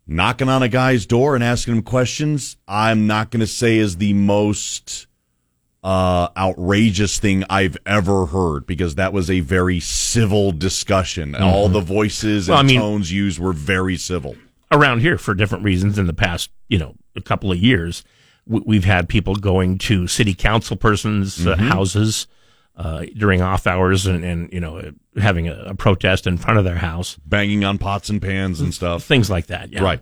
Knocking 0.06 0.48
on 0.48 0.62
a 0.62 0.68
guy's 0.68 1.06
door 1.06 1.34
and 1.34 1.44
asking 1.44 1.76
him 1.76 1.82
questions, 1.82 2.56
I'm 2.66 3.06
not 3.06 3.30
going 3.30 3.40
to 3.40 3.47
say 3.47 3.76
is 3.78 3.97
the 3.97 4.12
most 4.12 5.06
uh, 5.82 6.28
outrageous 6.36 7.19
thing 7.19 7.44
I've 7.48 7.77
ever 7.86 8.27
heard 8.27 8.66
because 8.66 8.97
that 8.97 9.12
was 9.12 9.31
a 9.31 9.40
very 9.40 9.81
civil 9.81 10.52
discussion. 10.52 11.35
All 11.35 11.69
the 11.69 11.81
voices 11.81 12.48
and 12.48 12.52
Well, 12.55 12.61
I 12.61 12.66
mean- 12.66 12.81
tones 12.81 13.12
used 13.12 13.39
were 13.39 13.52
very 13.52 13.97
civil. 13.97 14.36
around 14.73 15.01
here 15.01 15.19
for 15.19 15.35
different 15.35 15.65
reasons 15.65 15.98
in 15.98 16.07
the 16.07 16.12
past, 16.12 16.51
you 16.69 16.78
know, 16.78 16.94
a 17.16 17.20
couple 17.20 17.51
of 17.51 17.59
years. 17.59 18.05
We've 18.47 18.85
had 18.85 19.09
people 19.09 19.35
going 19.36 19.78
to 19.78 20.07
city 20.07 20.35
council 20.35 20.77
persons' 20.77 21.47
uh, 21.47 21.57
houses 21.57 22.27
uh, 22.77 23.05
during 23.16 23.43
off 23.43 23.66
hours 23.66 24.07
and, 24.07 24.24
and 24.24 24.52
you 24.52 24.61
know, 24.61 24.78
uh, 24.78 24.90
having 25.20 25.48
a, 25.48 25.55
a 25.66 25.74
protest 25.74 26.27
in 26.27 26.36
front 26.39 26.59
of 26.59 26.65
their 26.65 26.77
house, 26.77 27.16
Banging 27.27 27.65
on 27.65 27.78
pots 27.78 28.09
and 28.11 28.20
pans 28.23 28.61
and 28.61 28.73
stuff. 28.74 29.05
things 29.05 29.28
like 29.31 29.47
that. 29.48 29.70
Yeah. 29.73 29.82
Right. 29.82 30.01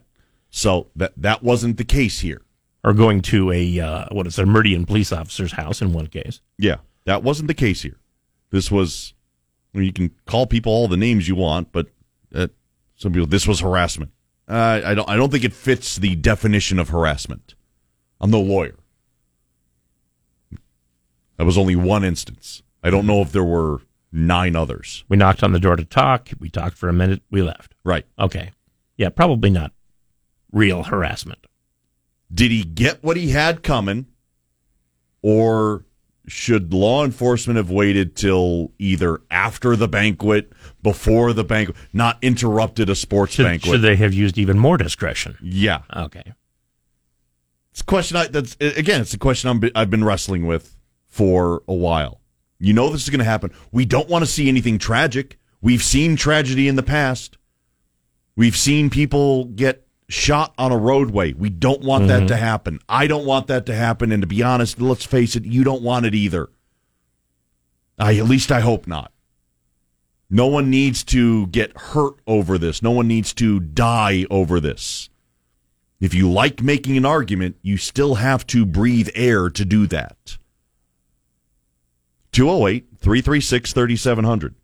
So 0.51 0.89
that 0.97 1.13
that 1.17 1.43
wasn't 1.43 1.77
the 1.79 1.85
case 1.85 2.21
here. 2.21 2.41
Or 2.85 2.93
going 2.93 3.23
to 3.23 3.51
a, 3.51 3.81
uh, 3.81 4.07
what 4.13 4.27
is 4.27 4.39
it, 4.39 4.43
a 4.43 4.47
Meridian 4.47 4.87
police 4.87 5.13
officer's 5.13 5.53
house 5.53 5.83
in 5.83 5.93
one 5.93 6.07
case. 6.07 6.41
Yeah, 6.59 6.77
that 7.05 7.23
wasn't 7.23 7.49
the 7.49 7.55
case 7.55 7.83
here. 7.83 7.99
This 8.51 8.71
was, 8.71 9.15
I 9.75 9.79
mean, 9.79 9.87
you 9.87 9.93
can 9.93 10.11
call 10.27 10.47
people 10.47 10.73
all 10.73 10.89
the 10.89 10.97
names 10.97 11.29
you 11.29 11.35
want, 11.35 11.73
but 11.73 11.89
uh, 12.35 12.49
some 12.95 13.13
people, 13.13 13.27
this 13.27 13.47
was 13.47 13.61
harassment. 13.61 14.13
Uh, 14.47 14.81
I 14.85 14.95
don't, 14.95 15.09
I 15.09 15.17
don't 15.17 15.31
think 15.31 15.45
it 15.45 15.53
fits 15.53 15.97
the 15.97 16.15
definition 16.15 16.79
of 16.79 16.89
harassment. 16.89 17.55
I'm 18.21 18.31
no 18.31 18.41
lawyer. 18.41 18.77
That 21.37 21.45
was 21.45 21.59
only 21.59 21.77
one 21.77 22.05
instance. 22.05 22.63
I 22.83 22.91
don't 22.91 23.07
know 23.07 23.21
if 23.23 23.33
there 23.33 23.45
were 23.45 23.83
nine 24.13 24.57
others. 24.57 25.05
We 25.09 25.17
knocked 25.17 25.43
on 25.43 25.53
the 25.53 25.61
door 25.61 25.77
to 25.77 25.85
talk. 25.85 26.31
We 26.39 26.49
talked 26.49 26.77
for 26.77 26.89
a 26.89 26.93
minute. 26.93 27.23
We 27.31 27.43
left. 27.43 27.75
Right. 27.85 28.07
Okay. 28.19 28.53
Yeah, 28.97 29.11
probably 29.11 29.51
not 29.51 29.73
real 30.53 30.85
harassment. 30.85 31.47
Did 32.33 32.51
he 32.51 32.63
get 32.65 33.03
what 33.03 33.17
he 33.17 33.31
had 33.31 33.63
coming, 33.63 34.07
or 35.23 35.85
should 36.27 36.75
law 36.75 37.05
enforcement 37.05 37.57
have 37.57 37.71
waited 37.71 38.15
till 38.15 38.71
either 38.79 39.23
after 39.31 39.75
the 39.77 39.89
banquet, 39.89 40.53
before 40.83 41.33
the 41.33 41.43
banquet, 41.45 41.75
not 41.95 42.19
interrupted 42.21 42.91
a 42.91 42.95
sports 42.95 43.33
Should, 43.35 43.45
banquet? 43.45 43.73
should 43.73 43.81
they 43.83 43.97
have 43.97 44.13
used 44.13 44.37
even 44.37 44.59
more 44.59 44.77
discretion? 44.77 45.37
yeah, 45.43 45.81
Okay. 45.97 46.35
it's 47.73 47.81
a 47.81 47.85
question. 47.85 48.19
I, 48.19 48.27
that's 48.27 48.57
again, 48.61 49.01
it's 49.01 49.15
a 49.15 49.19
question 49.19 49.49
I'm, 49.49 49.63
I've 49.75 49.89
been 49.91 50.05
wrestling 50.05 50.47
with 50.47 50.77
for 51.07 51.63
a 51.67 51.73
while. 51.75 52.21
You 52.59 52.75
know 52.75 52.91
this 52.91 53.05
is 53.05 53.09
going 53.11 53.21
to 53.21 53.25
happen. 53.25 53.51
We 53.73 53.87
don't 53.87 54.09
want 54.11 54.23
to 54.23 54.31
see 54.31 54.49
anything 54.49 54.79
tragic. 54.79 55.39
We've 55.63 55.83
seen 55.83 56.15
tragedy 56.17 56.69
in 56.69 56.77
the 56.77 56.83
past. 56.83 57.39
We've 58.37 58.57
seen 58.57 58.91
people 58.91 59.47
get 59.47 59.87
shot 60.09 60.55
on 60.56 60.72
a 60.72 60.78
roadway. 60.78 61.32
We 61.32 61.51
don't 61.51 61.82
want 61.82 62.09
that 62.09 62.20
mm-hmm. 62.20 62.26
to 62.28 62.36
happen. 62.36 62.80
I 62.89 63.06
don't 63.06 63.26
want 63.26 63.47
that 63.48 63.66
to 63.66 63.74
happen. 63.74 64.10
And 64.10 64.22
to 64.22 64.26
be 64.26 64.43
honest, 64.43 64.80
let's 64.80 65.05
face 65.05 65.36
it, 65.36 65.44
you 65.44 65.64
don't 65.64 65.82
want 65.82 66.06
it 66.06 66.14
either. 66.14 66.48
I, 67.98 68.16
at 68.16 68.24
least 68.24 68.51
I 68.51 68.60
hope 68.60 68.86
not. 68.86 69.12
No 70.30 70.47
one 70.47 70.70
needs 70.70 71.05
to 71.05 71.47
get 71.48 71.76
hurt 71.76 72.16
over 72.26 72.59
this. 72.59 72.82
No 72.82 72.90
one 72.90 73.09
needs 73.09 73.32
to 73.35 73.60
die 73.60 74.26
over 74.30 74.60
this. 74.60 75.09
If 76.01 76.14
you 76.14 76.30
like 76.30 76.62
making 76.62 76.97
an 76.97 77.06
argument, 77.06 77.56
you 77.62 77.76
still 77.76 78.16
have 78.16 78.47
to 78.48 78.64
breathe 78.64 79.09
air 79.14 79.51
to 79.51 79.64
do 79.64 79.86
that. 79.89 80.39
208 82.32 82.86
336 83.01 83.72
3700. 83.72 84.55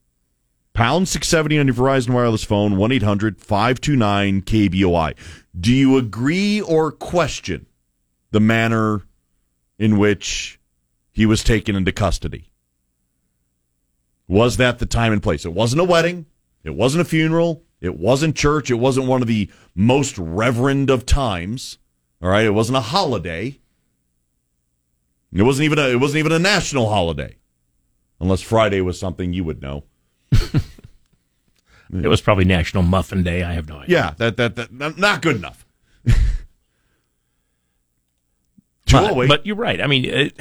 Pound 0.74 1.06
670 1.06 1.60
on 1.60 1.66
your 1.68 1.76
Verizon 1.76 2.10
Wireless 2.10 2.42
phone, 2.42 2.76
1 2.76 2.90
800 2.90 3.40
529 3.40 4.42
KBOI. 4.42 5.14
Do 5.59 5.72
you 5.72 5.96
agree 5.96 6.60
or 6.60 6.90
question 6.90 7.66
the 8.32 8.40
manner 8.40 9.02
in 9.78 9.98
which 9.98 10.59
he 11.12 11.26
was 11.26 11.44
taken 11.44 11.76
into 11.76 11.92
custody? 11.92 12.51
Was 14.26 14.56
that 14.56 14.80
the 14.80 14.86
time 14.86 15.12
and 15.12 15.22
place? 15.22 15.44
It 15.44 15.52
wasn't 15.52 15.80
a 15.80 15.84
wedding. 15.84 16.26
It 16.64 16.74
wasn't 16.74 17.02
a 17.02 17.09
funeral. 17.09 17.62
It 17.80 17.96
wasn't 17.96 18.34
church. 18.34 18.68
It 18.68 18.74
wasn't 18.74 19.06
one 19.06 19.22
of 19.22 19.28
the 19.28 19.48
most 19.76 20.18
reverend 20.18 20.90
of 20.90 21.06
times. 21.06 21.78
All 22.20 22.30
right. 22.30 22.46
It 22.46 22.51
wasn't 22.51 22.78
a 22.78 22.80
holiday. 22.80 23.60
It 25.32 25.42
wasn't 25.42 25.66
even 25.66 25.78
a, 25.78 25.88
it 25.90 26.01
wasn't 26.01 26.18
even 26.18 26.32
a 26.32 26.38
national 26.40 26.88
holiday. 26.88 27.36
Unless 28.18 28.40
Friday 28.40 28.80
was 28.80 28.98
something 28.98 29.32
you 29.32 29.44
would 29.44 29.62
know. 29.62 29.84
It 32.02 32.08
was 32.08 32.20
probably 32.20 32.44
National 32.44 32.82
Muffin 32.82 33.22
Day. 33.22 33.42
I 33.42 33.52
have 33.52 33.68
no 33.68 33.78
idea. 33.78 33.96
Yeah, 33.96 34.14
that 34.18 34.36
that, 34.36 34.56
that 34.56 34.98
not- 34.98 35.22
good 35.22 35.36
enough. 35.36 35.64
But, 38.90 39.28
but 39.28 39.46
you're 39.46 39.56
right. 39.56 39.80
I 39.80 39.86
mean, 39.86 40.04
it, 40.04 40.38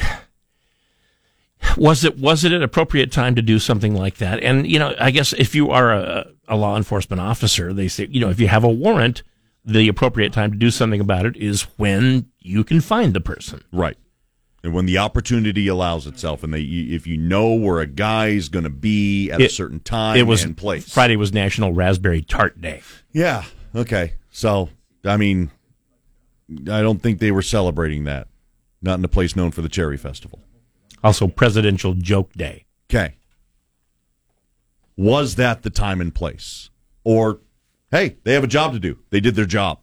was 1.78 2.04
it 2.04 2.20
was 2.20 2.44
it 2.44 2.52
an 2.52 2.62
appropriate 2.62 3.12
time 3.12 3.36
to 3.36 3.42
do 3.42 3.58
something 3.60 3.96
like 3.96 4.18
that? 4.18 4.44
And 4.44 4.68
you 4.68 4.78
know, 4.78 4.94
I 5.00 5.12
guess 5.12 5.34
if 5.34 5.56
you 5.56 5.72
are 5.72 5.92
a, 5.94 6.28
a 6.48 6.56
law 6.56 6.78
enforcement 6.78 7.22
officer, 7.22 7.74
they 7.74 7.88
say 7.88 8.08
you 8.10 8.20
know 8.20 8.30
if 8.30 8.40
you 8.40 8.48
have 8.48 8.64
a 8.64 8.70
warrant, 8.70 9.24
the 9.66 9.88
appropriate 9.88 10.34
time 10.34 10.52
to 10.52 10.58
do 10.58 10.70
something 10.72 11.00
about 11.00 11.26
it 11.26 11.38
is 11.38 11.64
when 11.78 12.28
you 12.40 12.64
can 12.64 12.82
find 12.82 13.14
the 13.14 13.22
person. 13.22 13.64
Right. 13.72 13.98
And 14.64 14.74
when 14.74 14.86
the 14.86 14.98
opportunity 14.98 15.68
allows 15.68 16.08
itself, 16.08 16.42
and 16.42 16.54
they, 16.54 16.62
if 16.62 17.06
you 17.06 17.18
know 17.18 17.54
where 17.54 17.82
a 17.82 17.86
guy 17.86 18.28
is 18.28 18.48
going 18.48 18.64
to 18.64 18.70
be 18.70 19.30
at 19.30 19.42
a 19.42 19.50
certain 19.50 19.82
time 19.82 20.18
it 20.18 20.26
was 20.26 20.44
and 20.44 20.56
place. 20.56 20.92
Friday 20.92 21.18
was 21.18 21.34
National 21.34 21.74
Raspberry 21.74 22.22
Tart 22.22 22.62
Day. 22.62 22.82
Yeah. 23.12 23.44
Okay. 23.76 24.14
So, 24.30 24.70
I 25.04 25.18
mean, 25.18 25.52
I 26.50 26.82
don't 26.82 27.02
think 27.02 27.20
they 27.20 27.32
were 27.32 27.42
celebrating 27.42 28.06
that. 28.06 28.30
Not 28.82 29.00
in 29.00 29.06
a 29.06 29.10
place 29.10 29.36
known 29.36 29.52
for 29.52 29.62
the 29.62 29.70
Cherry 29.70 29.98
Festival. 29.98 30.40
Also, 31.04 31.28
Presidential 31.28 31.94
Joke 31.94 32.32
Day. 32.34 32.66
Okay. 32.90 33.16
Was 34.96 35.36
that 35.36 35.64
the 35.64 35.70
time 35.70 36.00
and 36.00 36.16
place? 36.16 36.70
Or, 37.04 37.40
hey, 37.92 38.16
they 38.24 38.34
have 38.34 38.44
a 38.46 38.48
job 38.48 38.72
to 38.74 38.80
do. 38.80 39.00
They 39.10 39.20
did 39.20 39.36
their 39.36 39.46
job. 39.46 39.80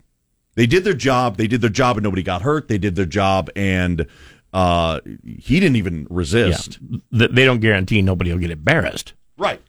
They 0.54 0.66
did 0.66 0.84
their 0.84 0.94
job. 0.94 1.36
They 1.36 1.46
did 1.46 1.60
their 1.60 1.70
job 1.70 1.96
and 1.96 2.04
nobody 2.04 2.22
got 2.22 2.42
hurt. 2.42 2.68
They 2.68 2.78
did 2.78 2.94
their 2.94 3.04
job 3.04 3.50
and 3.54 4.06
uh, 4.52 5.00
he 5.24 5.60
didn't 5.60 5.76
even 5.76 6.06
resist. 6.10 6.78
Th- 7.16 7.30
They 7.30 7.44
don't 7.44 7.60
guarantee 7.60 8.02
nobody 8.02 8.32
will 8.32 8.38
get 8.40 8.50
embarrassed. 8.50 9.12
Right. 9.36 9.60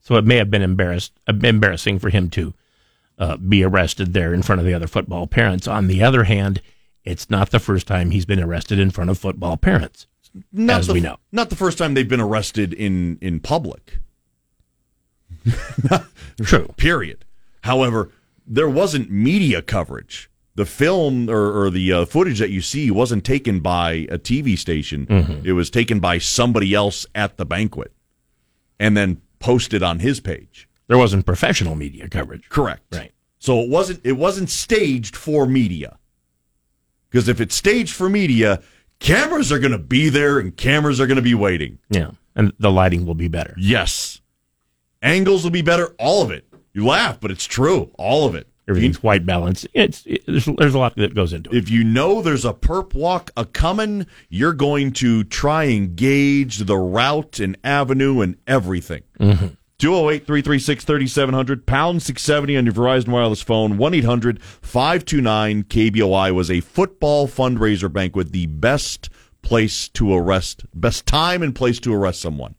So 0.00 0.16
it 0.16 0.24
may 0.24 0.36
have 0.36 0.50
been 0.50 0.62
embarrassed, 0.62 1.12
uh, 1.28 1.34
embarrassing 1.42 1.98
for 1.98 2.08
him 2.10 2.30
to 2.30 2.54
uh, 3.18 3.36
be 3.36 3.62
arrested 3.62 4.12
there 4.14 4.32
in 4.32 4.42
front 4.42 4.60
of 4.60 4.66
the 4.66 4.74
other 4.74 4.86
football 4.86 5.26
parents. 5.26 5.68
On 5.68 5.86
the 5.86 6.02
other 6.02 6.24
hand, 6.24 6.62
it's 7.04 7.28
not 7.30 7.50
the 7.50 7.58
first 7.60 7.86
time 7.86 8.10
he's 8.10 8.24
been 8.26 8.42
arrested 8.42 8.78
in 8.78 8.90
front 8.90 9.10
of 9.10 9.18
football 9.18 9.56
parents, 9.56 10.06
Not 10.52 10.80
as 10.80 10.86
the, 10.86 10.94
we 10.94 11.00
know. 11.00 11.18
Not 11.30 11.50
the 11.50 11.56
first 11.56 11.76
time 11.78 11.94
they've 11.94 12.08
been 12.08 12.20
arrested 12.20 12.72
in, 12.72 13.18
in 13.20 13.40
public. 13.40 13.98
True. 16.42 16.68
Period. 16.76 17.24
However, 17.62 18.10
there 18.46 18.68
wasn't 18.70 19.10
media 19.10 19.62
coverage. 19.62 20.29
The 20.60 20.66
film 20.66 21.30
or, 21.30 21.64
or 21.64 21.70
the 21.70 21.90
uh, 21.90 22.04
footage 22.04 22.38
that 22.38 22.50
you 22.50 22.60
see 22.60 22.90
wasn't 22.90 23.24
taken 23.24 23.60
by 23.60 24.06
a 24.10 24.18
TV 24.18 24.58
station. 24.58 25.06
Mm-hmm. 25.06 25.46
It 25.46 25.52
was 25.52 25.70
taken 25.70 26.00
by 26.00 26.18
somebody 26.18 26.74
else 26.74 27.06
at 27.14 27.38
the 27.38 27.46
banquet 27.46 27.94
and 28.78 28.94
then 28.94 29.22
posted 29.38 29.82
on 29.82 30.00
his 30.00 30.20
page. 30.20 30.68
There 30.86 30.98
wasn't 30.98 31.24
professional 31.24 31.76
media 31.76 32.10
coverage. 32.10 32.50
Correct. 32.50 32.82
Right. 32.92 33.12
So 33.38 33.60
it 33.60 33.70
wasn't 33.70 34.00
it 34.04 34.18
wasn't 34.18 34.50
staged 34.50 35.16
for 35.16 35.46
media. 35.46 35.96
Because 37.08 37.26
if 37.26 37.40
it's 37.40 37.54
staged 37.54 37.94
for 37.94 38.10
media, 38.10 38.62
cameras 38.98 39.50
are 39.50 39.58
going 39.58 39.72
to 39.72 39.78
be 39.78 40.10
there 40.10 40.38
and 40.38 40.54
cameras 40.54 41.00
are 41.00 41.06
going 41.06 41.16
to 41.16 41.22
be 41.22 41.34
waiting. 41.34 41.78
Yeah. 41.88 42.10
And 42.36 42.52
the 42.58 42.70
lighting 42.70 43.06
will 43.06 43.14
be 43.14 43.28
better. 43.28 43.54
Yes. 43.56 44.20
Angles 45.00 45.42
will 45.42 45.52
be 45.52 45.62
better. 45.62 45.94
All 45.98 46.22
of 46.22 46.30
it. 46.30 46.44
You 46.74 46.86
laugh, 46.86 47.18
but 47.18 47.30
it's 47.30 47.46
true. 47.46 47.90
All 47.94 48.26
of 48.26 48.34
it. 48.34 48.46
Everything's 48.70 49.02
white 49.02 49.26
balance. 49.26 49.66
It's 49.74 50.04
it, 50.06 50.24
there's, 50.26 50.46
there's 50.46 50.74
a 50.74 50.78
lot 50.78 50.96
that 50.96 51.14
goes 51.14 51.32
into 51.32 51.50
it. 51.50 51.56
If 51.56 51.70
you 51.70 51.84
know 51.84 52.22
there's 52.22 52.44
a 52.44 52.54
perp 52.54 52.94
walk 52.94 53.30
a 53.36 53.44
coming, 53.44 54.06
you're 54.28 54.54
going 54.54 54.92
to 54.92 55.24
try 55.24 55.64
and 55.64 55.96
gauge 55.96 56.58
the 56.58 56.76
route 56.76 57.40
and 57.40 57.58
avenue 57.64 58.20
and 58.20 58.36
everything. 58.46 59.02
Mm-hmm. 59.18 59.46
208 59.78 60.26
336 60.26 60.84
3700, 60.84 61.66
pound 61.66 62.02
670 62.02 62.56
on 62.58 62.66
your 62.66 62.74
Verizon 62.74 63.08
Wireless 63.08 63.42
phone, 63.42 63.78
1 63.78 63.94
800 63.94 64.42
529 64.42 65.64
KBOI 65.64 66.34
was 66.34 66.50
a 66.50 66.60
football 66.60 67.26
fundraiser 67.26 67.92
banquet, 67.92 68.30
the 68.30 68.46
best 68.46 69.08
place 69.42 69.88
to 69.88 70.14
arrest, 70.14 70.64
best 70.74 71.06
time 71.06 71.42
and 71.42 71.54
place 71.54 71.80
to 71.80 71.94
arrest 71.94 72.20
someone. 72.20 72.54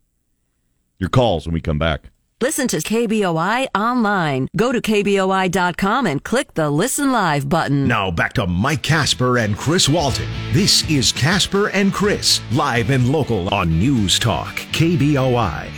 Your 0.97 1.09
calls 1.09 1.45
when 1.45 1.53
we 1.53 1.61
come 1.61 1.79
back. 1.79 2.10
Listen 2.41 2.68
to 2.69 2.77
KBOI 2.77 3.68
online. 3.76 4.47
Go 4.57 4.72
to 4.72 4.81
KBOI.com 4.81 6.07
and 6.07 6.23
click 6.23 6.55
the 6.55 6.72
Listen 6.72 7.11
Live 7.11 7.47
button. 7.47 7.88
Now 7.88 8.09
back 8.09 8.34
to 8.34 8.47
Mike 8.47 8.81
Kasper 8.81 9.38
and 9.38 9.55
Chris 9.55 9.88
Walton. 9.88 10.27
This 10.51 10.89
is 10.89 11.11
Kasper 11.11 11.68
and 11.69 11.93
Chris, 11.93 12.41
live 12.51 12.89
and 12.89 13.11
local 13.11 13.53
on 13.53 13.77
News 13.77 14.18
Talk, 14.18 14.55
KBOI. 14.72 15.69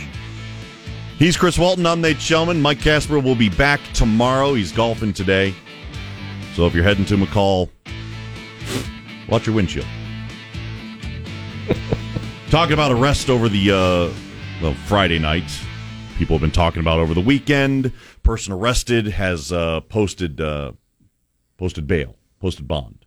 He's 1.18 1.36
Chris 1.36 1.58
Walton. 1.58 1.84
I'm 1.84 2.00
Nate 2.00 2.16
Shelman. 2.16 2.62
Mike 2.62 2.80
Kasper 2.80 3.18
will 3.18 3.34
be 3.34 3.50
back 3.50 3.80
tomorrow. 3.92 4.54
He's 4.54 4.72
golfing 4.72 5.12
today. 5.12 5.54
So 6.54 6.64
if 6.64 6.74
you're 6.74 6.82
heading 6.82 7.04
to 7.04 7.18
McCall, 7.18 7.68
watch 9.28 9.46
your 9.46 9.54
windshield. 9.54 9.86
talking 12.48 12.72
about 12.72 12.90
arrest 12.90 13.28
over 13.28 13.50
the 13.50 13.70
uh, 13.70 14.62
well 14.62 14.72
Friday 14.86 15.18
night. 15.18 15.44
People 16.16 16.36
have 16.36 16.42
been 16.42 16.50
talking 16.52 16.80
about 16.80 17.00
over 17.00 17.12
the 17.12 17.20
weekend. 17.20 17.92
Person 18.22 18.52
arrested 18.52 19.08
has 19.08 19.50
uh, 19.50 19.80
posted 19.80 20.40
uh, 20.40 20.72
posted 21.58 21.86
bail, 21.86 22.14
posted 22.40 22.68
bond, 22.68 23.04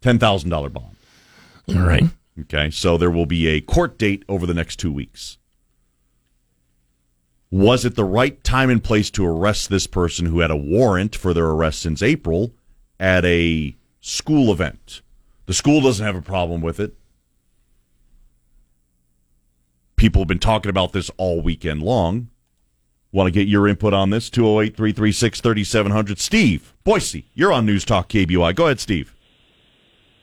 ten 0.00 0.18
thousand 0.18 0.50
dollar 0.50 0.70
bond. 0.70 0.96
All 1.68 1.82
right. 1.82 2.04
Okay, 2.40 2.70
so 2.70 2.96
there 2.96 3.10
will 3.10 3.26
be 3.26 3.48
a 3.48 3.60
court 3.60 3.98
date 3.98 4.24
over 4.28 4.46
the 4.46 4.54
next 4.54 4.76
two 4.76 4.92
weeks. 4.92 5.36
Was 7.50 7.84
it 7.84 7.96
the 7.96 8.04
right 8.04 8.42
time 8.44 8.70
and 8.70 8.82
place 8.82 9.10
to 9.10 9.26
arrest 9.26 9.68
this 9.68 9.86
person 9.86 10.26
who 10.26 10.40
had 10.40 10.50
a 10.50 10.56
warrant 10.56 11.16
for 11.16 11.34
their 11.34 11.46
arrest 11.46 11.80
since 11.80 12.02
April 12.02 12.52
at 12.98 13.24
a 13.24 13.74
school 14.00 14.52
event? 14.52 15.02
The 15.46 15.54
school 15.54 15.80
doesn't 15.80 16.04
have 16.04 16.16
a 16.16 16.22
problem 16.22 16.60
with 16.60 16.78
it. 16.80 16.94
People 19.96 20.22
have 20.22 20.28
been 20.28 20.38
talking 20.38 20.70
about 20.70 20.92
this 20.92 21.10
all 21.16 21.42
weekend 21.42 21.82
long. 21.82 22.28
Want 23.10 23.26
to 23.26 23.30
get 23.30 23.48
your 23.48 23.66
input 23.66 23.94
on 23.94 24.10
this? 24.10 24.28
208 24.28 24.76
336 24.76 25.40
3700. 25.40 26.18
Steve, 26.18 26.74
Boise, 26.84 27.26
you're 27.34 27.52
on 27.52 27.64
News 27.64 27.84
Talk 27.84 28.08
KBOI. 28.10 28.54
Go 28.54 28.66
ahead, 28.66 28.80
Steve. 28.80 29.14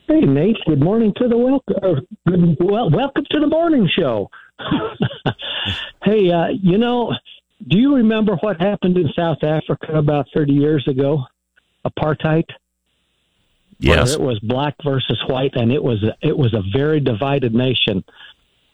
Hey, 0.06 0.20
Nate. 0.20 0.56
Good 0.66 0.80
morning 0.80 1.12
to 1.16 1.26
the 1.26 1.36
welcome. 1.36 1.76
Uh, 1.82 2.00
good, 2.28 2.56
well, 2.60 2.88
welcome 2.90 3.24
to 3.28 3.40
the 3.40 3.48
morning 3.48 3.88
show. 3.98 4.30
hey, 6.04 6.30
uh, 6.30 6.46
you 6.62 6.78
know, 6.78 7.12
do 7.66 7.76
you 7.78 7.96
remember 7.96 8.36
what 8.36 8.60
happened 8.60 8.96
in 8.96 9.08
South 9.16 9.42
Africa 9.42 9.94
about 9.94 10.26
thirty 10.32 10.52
years 10.52 10.86
ago? 10.86 11.24
Apartheid. 11.84 12.44
Yes. 13.78 14.16
Where 14.16 14.28
it 14.28 14.30
was 14.30 14.38
black 14.40 14.76
versus 14.84 15.20
white, 15.26 15.56
and 15.56 15.72
it 15.72 15.82
was 15.82 16.02
a, 16.04 16.14
it 16.26 16.38
was 16.38 16.54
a 16.54 16.62
very 16.72 17.00
divided 17.00 17.52
nation. 17.52 18.04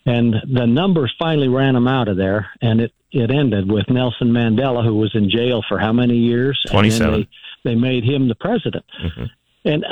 and 0.04 0.34
the 0.52 0.66
numbers 0.66 1.14
finally 1.18 1.48
ran 1.48 1.72
them 1.74 1.88
out 1.88 2.08
of 2.08 2.18
there, 2.18 2.50
and 2.60 2.80
it 2.80 2.92
it 3.12 3.30
ended 3.30 3.70
with 3.70 3.88
Nelson 3.88 4.28
Mandela, 4.28 4.84
who 4.84 4.94
was 4.94 5.14
in 5.14 5.30
jail 5.30 5.62
for 5.68 5.78
how 5.78 5.92
many 5.92 6.16
years? 6.16 6.60
27. 6.70 7.28
They, 7.64 7.70
they 7.70 7.74
made 7.74 8.04
him 8.04 8.28
the 8.28 8.34
president. 8.34 8.84
And 9.64 9.84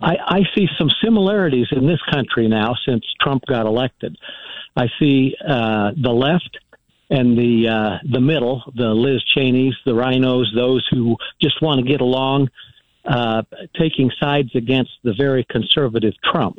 I, 0.00 0.16
I 0.26 0.40
see 0.56 0.66
some 0.76 0.90
similarities 1.02 1.68
in 1.70 1.86
this 1.86 2.00
country 2.10 2.48
now 2.48 2.74
since 2.86 3.04
Trump 3.20 3.44
got 3.46 3.66
elected. 3.66 4.16
I 4.76 4.88
see 4.98 5.36
uh, 5.46 5.92
the 6.00 6.10
left 6.10 6.58
and 7.10 7.38
the 7.38 7.68
uh, 7.68 7.98
the 8.10 8.20
middle, 8.20 8.62
the 8.74 8.88
Liz 8.88 9.22
Cheneys, 9.34 9.74
the 9.84 9.92
RINOs, 9.92 10.46
those 10.54 10.86
who 10.90 11.16
just 11.40 11.62
want 11.62 11.80
to 11.80 11.86
get 11.86 12.00
along, 12.00 12.48
uh, 13.04 13.42
taking 13.78 14.10
sides 14.18 14.50
against 14.54 14.90
the 15.04 15.14
very 15.16 15.44
conservative 15.48 16.14
Trump. 16.24 16.58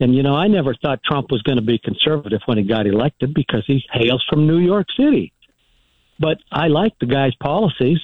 And 0.00 0.14
you 0.14 0.22
know, 0.22 0.34
I 0.34 0.48
never 0.48 0.74
thought 0.74 1.02
Trump 1.04 1.30
was 1.30 1.42
going 1.42 1.56
to 1.56 1.62
be 1.64 1.78
conservative 1.78 2.40
when 2.46 2.58
he 2.58 2.64
got 2.64 2.86
elected 2.86 3.32
because 3.32 3.64
he 3.66 3.82
hails 3.92 4.24
from 4.28 4.46
New 4.46 4.58
York 4.58 4.88
City. 4.96 5.32
But 6.18 6.38
I 6.50 6.68
like 6.68 6.98
the 6.98 7.06
guy's 7.06 7.34
policies, 7.36 7.98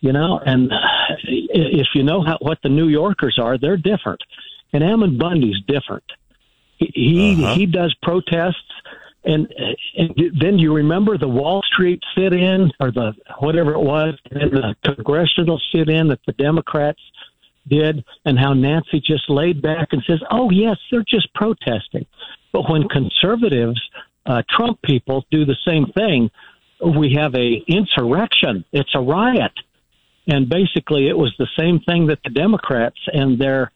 you 0.00 0.12
know. 0.12 0.40
And 0.44 0.70
uh, 0.72 0.76
if 1.24 1.88
you 1.94 2.02
know 2.02 2.22
how, 2.22 2.38
what 2.40 2.58
the 2.62 2.68
New 2.68 2.88
Yorkers 2.88 3.38
are, 3.40 3.58
they're 3.58 3.76
different. 3.76 4.20
And 4.72 4.82
Ammon 4.82 5.18
Bundy's 5.18 5.60
different. 5.66 6.04
He 6.78 6.90
he, 6.94 7.44
uh-huh. 7.44 7.54
he 7.54 7.66
does 7.66 7.94
protests, 8.02 8.56
and, 9.24 9.52
and 9.96 10.32
then 10.38 10.58
you 10.58 10.74
remember 10.74 11.16
the 11.16 11.28
Wall 11.28 11.62
Street 11.72 12.02
sit-in 12.16 12.70
or 12.80 12.90
the 12.90 13.14
whatever 13.38 13.72
it 13.72 13.80
was, 13.80 14.14
and 14.30 14.50
the 14.52 14.74
congressional 14.84 15.60
sit-in 15.72 16.08
that 16.08 16.20
the 16.26 16.32
Democrats 16.32 17.00
did, 17.68 18.04
and 18.24 18.38
how 18.38 18.52
Nancy 18.52 19.00
just 19.00 19.28
laid 19.28 19.62
back 19.62 19.88
and 19.92 20.02
says, 20.06 20.20
"Oh 20.30 20.50
yes, 20.50 20.76
they're 20.90 21.04
just 21.08 21.32
protesting." 21.34 22.06
But 22.52 22.68
when 22.70 22.88
conservatives, 22.88 23.80
uh, 24.26 24.42
Trump 24.48 24.80
people, 24.82 25.24
do 25.30 25.44
the 25.44 25.56
same 25.66 25.86
thing, 25.86 26.30
we 26.96 27.14
have 27.14 27.34
a 27.34 27.62
insurrection. 27.66 28.64
It's 28.72 28.94
a 28.94 29.00
riot, 29.00 29.52
and 30.26 30.48
basically, 30.48 31.08
it 31.08 31.16
was 31.16 31.34
the 31.38 31.48
same 31.58 31.80
thing 31.80 32.06
that 32.06 32.20
the 32.24 32.30
Democrats 32.30 32.98
and 33.12 33.38
their 33.38 33.70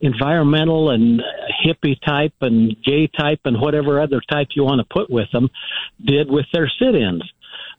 environmental 0.00 0.90
and 0.90 1.22
hippie 1.64 2.00
type 2.06 2.32
and 2.40 2.74
gay 2.82 3.06
type 3.06 3.40
and 3.44 3.60
whatever 3.60 4.00
other 4.00 4.20
type 4.30 4.48
you 4.54 4.64
want 4.64 4.80
to 4.80 4.94
put 4.94 5.10
with 5.10 5.30
them 5.32 5.48
did 6.02 6.30
with 6.30 6.46
their 6.52 6.70
sit-ins. 6.78 7.22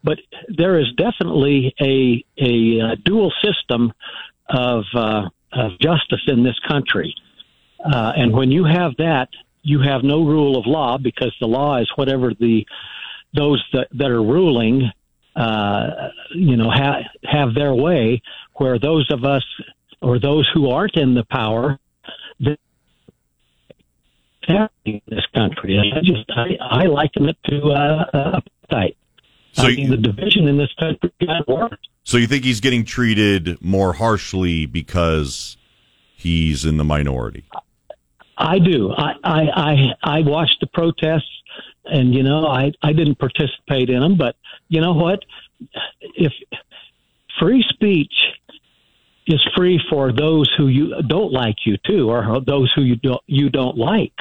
But 0.04 0.20
there 0.48 0.80
is 0.80 0.88
definitely 0.98 1.74
a 1.82 2.24
a, 2.40 2.82
uh 2.82 2.96
dual 3.04 3.32
system 3.44 3.94
of 4.50 4.84
uh, 4.94 5.30
of 5.54 5.72
justice 5.80 6.22
in 6.28 6.44
this 6.44 6.58
country, 6.68 7.14
uh, 7.84 8.14
and 8.16 8.34
when 8.34 8.52
you 8.52 8.66
have 8.66 8.96
that, 8.98 9.30
you 9.64 9.82
have 9.82 10.04
no 10.04 10.24
rule 10.24 10.58
of 10.58 10.66
law 10.66 10.98
because 10.98 11.36
the 11.40 11.48
law 11.48 11.80
is 11.80 11.90
whatever 11.96 12.34
the 12.40 12.66
those 13.34 13.64
that, 13.74 13.88
that 13.94 14.12
are 14.12 14.22
ruling, 14.22 14.92
uh, 15.36 16.10
you 16.36 16.58
know, 16.58 16.70
ha- 16.70 17.04
have 17.24 17.54
their 17.54 17.74
way. 17.74 18.22
Where 18.56 18.78
those 18.78 19.10
of 19.12 19.24
us 19.24 19.44
or 20.02 20.20
those 20.20 20.50
who 20.54 20.70
aren't 20.70 20.98
in 20.98 21.14
the 21.14 21.24
power 21.24 21.80
that 24.48 24.72
in 24.86 25.02
this 25.08 25.26
country. 25.36 25.78
And 25.78 25.94
I 25.94 26.02
just 26.02 26.30
I, 26.30 26.58
I 26.60 26.86
liken 26.86 27.30
it 27.30 27.38
to 27.46 27.72
uh, 27.72 28.06
uh, 28.14 28.40
appetite. 28.40 28.98
So 29.54 29.64
I 29.64 29.76
mean, 29.76 29.90
the 29.90 29.98
division 29.98 30.48
in 30.48 30.58
this 30.58 30.74
country 30.80 31.12
got 31.26 31.48
worse. 31.48 31.78
So 32.04 32.18
you 32.18 32.28
think 32.28 32.44
he's 32.44 32.60
getting 32.60 32.84
treated 32.84 33.62
more 33.62 33.94
harshly 33.94 34.66
because 34.66 35.58
he's 36.16 36.66
in 36.66 36.78
the 36.78 36.84
minority? 36.84 37.44
I 38.38 38.60
do. 38.60 38.92
I 38.92 39.14
I 39.24 39.42
I, 39.56 39.76
I 40.04 40.22
watched 40.22 40.58
the 40.62 40.68
protests, 40.68 41.30
and 41.86 42.14
you 42.14 42.24
know, 42.24 42.48
I 42.48 42.72
I 42.82 42.94
didn't 42.94 43.20
participate 43.20 43.90
in 43.90 44.00
them, 44.00 44.18
but 44.18 44.36
you 44.68 44.82
know 44.82 44.94
what? 44.94 45.20
If 46.02 46.34
free 47.40 47.64
speech 47.70 48.14
is 49.28 49.42
free 49.56 49.80
for 49.90 50.12
those 50.12 50.52
who 50.58 50.68
you 50.68 50.94
don't 51.08 51.32
like 51.32 51.58
you 51.66 51.78
too, 51.86 52.10
or 52.10 52.40
those 52.46 52.72
who 52.76 52.82
you 52.82 52.96
don't 52.96 53.22
you 53.28 53.50
don't 53.50 53.78
like. 53.78 54.14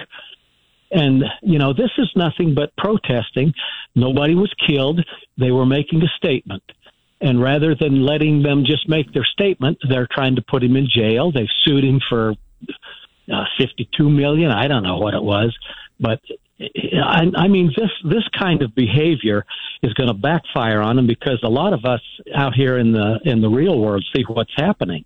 And 0.92 1.24
you 1.42 1.58
know, 1.58 1.72
this 1.72 1.90
is 1.98 2.10
nothing 2.14 2.54
but 2.54 2.76
protesting. 2.76 3.54
Nobody 3.94 4.34
was 4.34 4.52
killed. 4.68 5.00
They 5.38 5.50
were 5.50 5.66
making 5.66 6.02
a 6.02 6.08
statement. 6.16 6.62
And 7.22 7.40
rather 7.42 7.74
than 7.74 8.04
letting 8.06 8.42
them 8.42 8.64
just 8.64 8.88
make 8.88 9.12
their 9.12 9.24
statement, 9.30 9.78
they're 9.88 10.08
trying 10.10 10.36
to 10.36 10.42
put 10.42 10.62
him 10.64 10.74
in 10.76 10.88
jail. 10.88 11.30
They've 11.30 11.46
sued 11.64 11.84
him 11.84 12.00
for 12.08 12.34
uh, 13.32 13.44
52 13.58 14.08
million. 14.08 14.50
I 14.50 14.68
don't 14.68 14.82
know 14.82 14.96
what 14.98 15.12
it 15.14 15.22
was, 15.22 15.54
but 16.00 16.20
I, 16.60 17.24
I 17.36 17.48
mean, 17.48 17.72
this 17.76 17.90
this 18.04 18.24
kind 18.38 18.62
of 18.62 18.74
behavior 18.74 19.44
is 19.82 19.92
going 19.94 20.08
to 20.08 20.14
backfire 20.14 20.80
on 20.80 20.98
him 20.98 21.06
because 21.06 21.40
a 21.42 21.48
lot 21.48 21.72
of 21.72 21.84
us 21.84 22.00
out 22.34 22.54
here 22.54 22.78
in 22.78 22.92
the 22.92 23.18
in 23.24 23.40
the 23.40 23.48
real 23.48 23.78
world 23.78 24.04
see 24.14 24.22
what's 24.26 24.52
happening, 24.56 25.04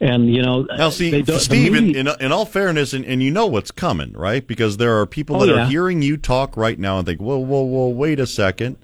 and 0.00 0.32
you 0.32 0.42
know, 0.42 0.62
Now, 0.62 0.90
see, 0.90 1.10
they 1.10 1.22
don't- 1.22 1.40
Steve, 1.40 1.74
in, 1.74 1.86
media- 1.88 2.00
in, 2.18 2.26
in 2.26 2.32
all 2.32 2.44
fairness, 2.44 2.92
and, 2.92 3.04
and 3.04 3.22
you 3.22 3.30
know 3.30 3.46
what's 3.46 3.70
coming, 3.70 4.12
right? 4.12 4.46
Because 4.46 4.76
there 4.76 4.98
are 5.00 5.06
people 5.06 5.36
Oh, 5.36 5.46
that 5.46 5.52
yeah. 5.54 5.62
are 5.64 5.66
hearing 5.66 6.02
you 6.02 6.16
talk 6.16 6.56
right 6.56 6.78
now 6.78 6.98
and 6.98 7.06
think, 7.06 7.20
whoa, 7.20 7.38
whoa, 7.38 7.62
whoa, 7.62 7.88
wait 7.88 8.20
a 8.20 8.26
second. 8.26 8.76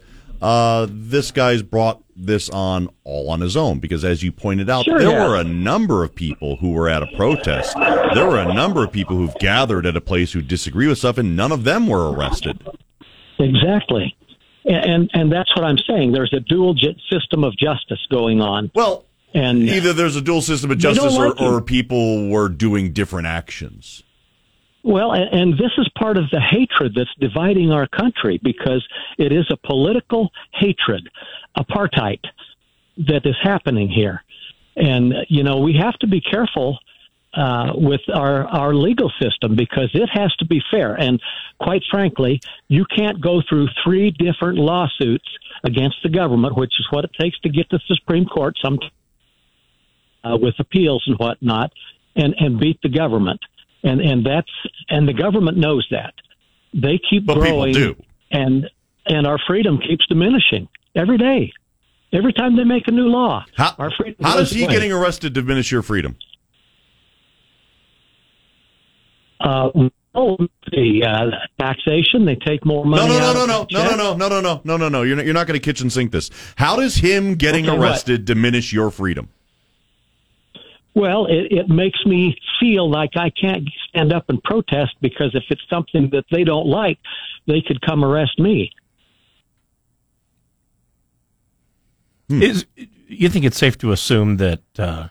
Uh, 0.43 0.87
this 0.91 1.31
guy's 1.31 1.63
brought 1.63 2.03
this 2.17 2.51
on 2.51 2.89
all 3.05 3.31
on 3.31 3.41
his 3.41 3.57
own 3.57 3.79
because, 3.79 4.05
as 4.05 4.23
you 4.23 4.31
pointed 4.33 4.69
out, 4.69 4.85
Sure, 4.85 4.99
there 4.99 5.11
yeah. 5.11 5.29
were 5.29 5.37
a 5.37 5.45
number 5.45 6.05
of 6.05 6.15
people 6.15 6.57
who 6.57 6.73
were 6.73 6.89
at 6.89 7.03
a 7.03 7.07
protest. 7.17 7.75
There 8.15 8.27
were 8.29 8.39
a 8.39 8.53
number 8.53 8.85
of 8.85 8.93
people 8.93 9.17
who've 9.17 9.35
gathered 9.39 9.87
at 9.87 9.97
a 9.97 10.01
place 10.01 10.33
who 10.33 10.43
disagree 10.43 10.87
with 10.89 10.99
stuff, 10.99 11.17
and 11.19 11.37
none 11.37 11.53
of 11.53 11.65
them 11.65 11.87
were 11.87 12.11
arrested. 12.13 12.61
Exactly. 13.39 14.15
And, 14.65 14.77
and 14.85 15.11
and 15.15 15.33
that's 15.33 15.51
what 15.57 15.65
I'm 15.65 15.79
saying. 15.79 16.13
There's 16.13 16.33
a 16.33 16.41
dual 16.41 16.75
ju- 16.75 16.95
system 17.11 17.43
of 17.45 17.57
justice 17.57 17.99
going 18.11 18.41
on. 18.41 18.71
Well, 18.75 19.07
and 19.35 19.63
Either 19.63 19.93
there's 19.93 20.15
a 20.17 20.21
dual 20.21 20.43
system 20.43 20.71
of 20.71 20.79
justice, 20.79 21.17
or, 21.17 21.31
like 21.31 21.39
him. 21.39 21.55
or 21.55 21.61
people 21.61 22.29
were 22.29 22.49
doing 22.49 22.93
different 22.93 23.27
actions. 23.27 24.03
Well, 24.85 25.13
and, 25.13 25.29
and 25.33 25.53
this 25.55 25.71
is 25.79 25.89
part 25.97 26.17
of 26.17 26.25
the 26.31 26.41
hatred 26.41 26.95
that's 26.97 27.15
dividing 27.21 27.71
our 27.71 27.87
country 27.87 28.41
because 28.43 28.87
it 29.19 29.33
is 29.33 29.47
a 29.51 29.57
political 29.57 30.31
hatred, 30.53 31.09
apartheid, 31.57 32.21
that 32.97 33.25
is 33.25 33.37
happening 33.43 33.89
here. 33.89 34.23
And, 34.77 35.15
you 35.29 35.45
know, 35.45 35.59
we 35.59 35.75
have 35.75 35.95
to 36.01 36.07
be 36.07 36.21
careful 36.21 36.79
uh, 37.35 37.73
with 37.75 38.01
our, 38.13 38.47
our 38.47 38.75
legal 38.75 39.11
system 39.21 39.57
because 39.57 39.91
it 39.95 40.09
has 40.13 40.35
to 40.37 40.45
be 40.45 40.61
fair. 40.71 40.95
And 40.95 41.21
quite 41.61 41.83
frankly, 41.91 42.41
you 42.69 42.85
can't 42.85 43.21
go 43.21 43.43
through 43.49 43.69
three 43.83 44.11
different 44.11 44.59
lawsuits 44.59 45.29
against 45.65 45.97
the 46.03 46.11
government, 46.11 46.57
which 46.57 46.73
is 46.79 46.87
what 46.91 47.05
it 47.05 47.13
takes 47.19 47.39
to 47.41 47.49
get 47.49 47.71
to 47.71 47.79
the 47.89 47.95
Supreme 47.97 48.27
Court, 48.27 48.57
some 48.63 48.79
uh, 50.25 50.37
with 50.41 50.55
appeals 50.59 51.05
and 51.07 51.17
whatnot, 51.19 51.73
and, 52.15 52.35
and 52.39 52.61
beat 52.61 52.79
the 52.83 52.89
government. 52.89 53.41
And, 53.83 54.01
and 54.01 54.25
that's, 54.25 54.51
and 54.89 55.09
the 55.09 55.13
government 55.13 55.57
knows 55.59 55.87
that. 55.91 56.15
They 56.73 57.01
keep 57.11 57.27
But 57.27 57.35
people 57.35 57.51
growing. 57.51 57.73
do. 57.75 57.97
And, 58.31 58.69
and 59.07 59.27
our 59.27 59.39
freedom 59.47 59.79
keeps 59.79 60.07
diminishing 60.07 60.69
every 60.95 61.19
day. 61.19 61.53
Every 62.13 62.33
time 62.33 62.57
they 62.57 62.65
make 62.65 62.87
a 62.89 62.91
new 62.91 63.07
law, 63.09 63.45
How, 63.57 63.75
our 63.79 63.91
freedom 63.91 64.23
how 64.23 64.37
does 64.37 64.51
he 64.51 64.65
away. 64.65 64.73
getting 64.75 64.93
arrested 64.93 65.33
diminish 65.33 65.73
your 65.73 65.83
freedom? 65.83 66.17
Uh, 69.41 69.71
oh, 70.15 70.37
the 70.71 71.03
uh, 71.05 71.31
taxation, 71.59 72.25
they 72.27 72.37
take 72.37 72.65
more 72.65 72.85
money. 72.85 73.09
No, 73.09 73.19
no, 73.19 73.47
no, 73.47 73.63
of 73.63 73.71
no, 73.73 73.83
no, 73.83 73.97
no, 73.97 74.15
no, 74.15 74.15
no, 74.15 74.29
no, 74.29 74.41
no, 74.41 74.61
no, 74.63 74.77
no, 74.77 74.89
no. 74.89 75.03
You're 75.03 75.17
not, 75.17 75.25
you're 75.25 75.35
not 75.35 75.47
going 75.47 75.59
to 75.59 75.65
kitchen 75.65 75.91
sink 75.91 76.13
this. 76.13 76.31
How 76.57 76.77
does 76.77 76.97
him 76.97 77.35
getting 77.35 77.67
Okay, 77.69 77.77
what? 77.79 77.89
arrested 77.89 78.25
diminish 78.25 78.73
your 78.73 78.91
freedom? 78.91 79.31
Well, 80.95 81.27
it, 81.27 81.51
it 81.51 81.69
makes 81.69 82.05
me 82.05 82.37
feel 82.61 82.91
like 82.91 83.17
I 83.17 83.31
can't 83.31 83.69
stand 83.89 84.13
up 84.13 84.27
and 84.29 84.43
protest 84.43 84.95
because 85.01 85.35
if 85.35 85.45
it's 85.49 85.63
something 85.71 86.11
that 86.13 86.25
they 86.31 86.45
don't 86.45 86.67
like, 86.67 86.99
they 87.47 87.63
could 87.63 87.81
come 87.81 88.05
arrest 88.05 88.39
me. 88.39 88.71
Is 92.29 92.67
you 93.09 93.29
think 93.29 93.45
it's 93.45 93.59
safe 93.59 93.77
to 93.79 93.93
assume 93.93 94.39
that 94.39 94.63
uh, 94.79 95.09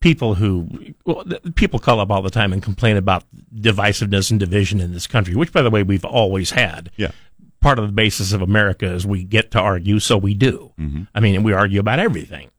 people 0.00 0.34
who 0.34 0.68
well, 1.04 1.24
people 1.54 1.78
call 1.78 2.00
up 2.00 2.10
all 2.10 2.22
the 2.22 2.30
time 2.30 2.52
and 2.52 2.62
complain 2.62 2.96
about 2.96 3.24
divisiveness 3.54 4.30
and 4.30 4.38
division 4.38 4.80
in 4.80 4.92
this 4.92 5.06
country, 5.06 5.34
which 5.34 5.52
by 5.52 5.62
the 5.62 5.70
way 5.70 5.82
we've 5.82 6.04
always 6.04 6.50
had. 6.50 6.90
Yeah. 6.96 7.12
Part 7.60 7.78
of 7.78 7.86
the 7.86 7.92
basis 7.92 8.32
of 8.32 8.42
America 8.42 8.92
is 8.92 9.06
we 9.06 9.22
get 9.22 9.52
to 9.52 9.60
argue, 9.60 10.00
so 10.00 10.16
we 10.18 10.34
do. 10.34 10.72
I 11.14 11.20
mean, 11.20 11.42
we 11.44 11.52
argue 11.52 11.78
about 11.78 12.00
everything, 12.00 12.50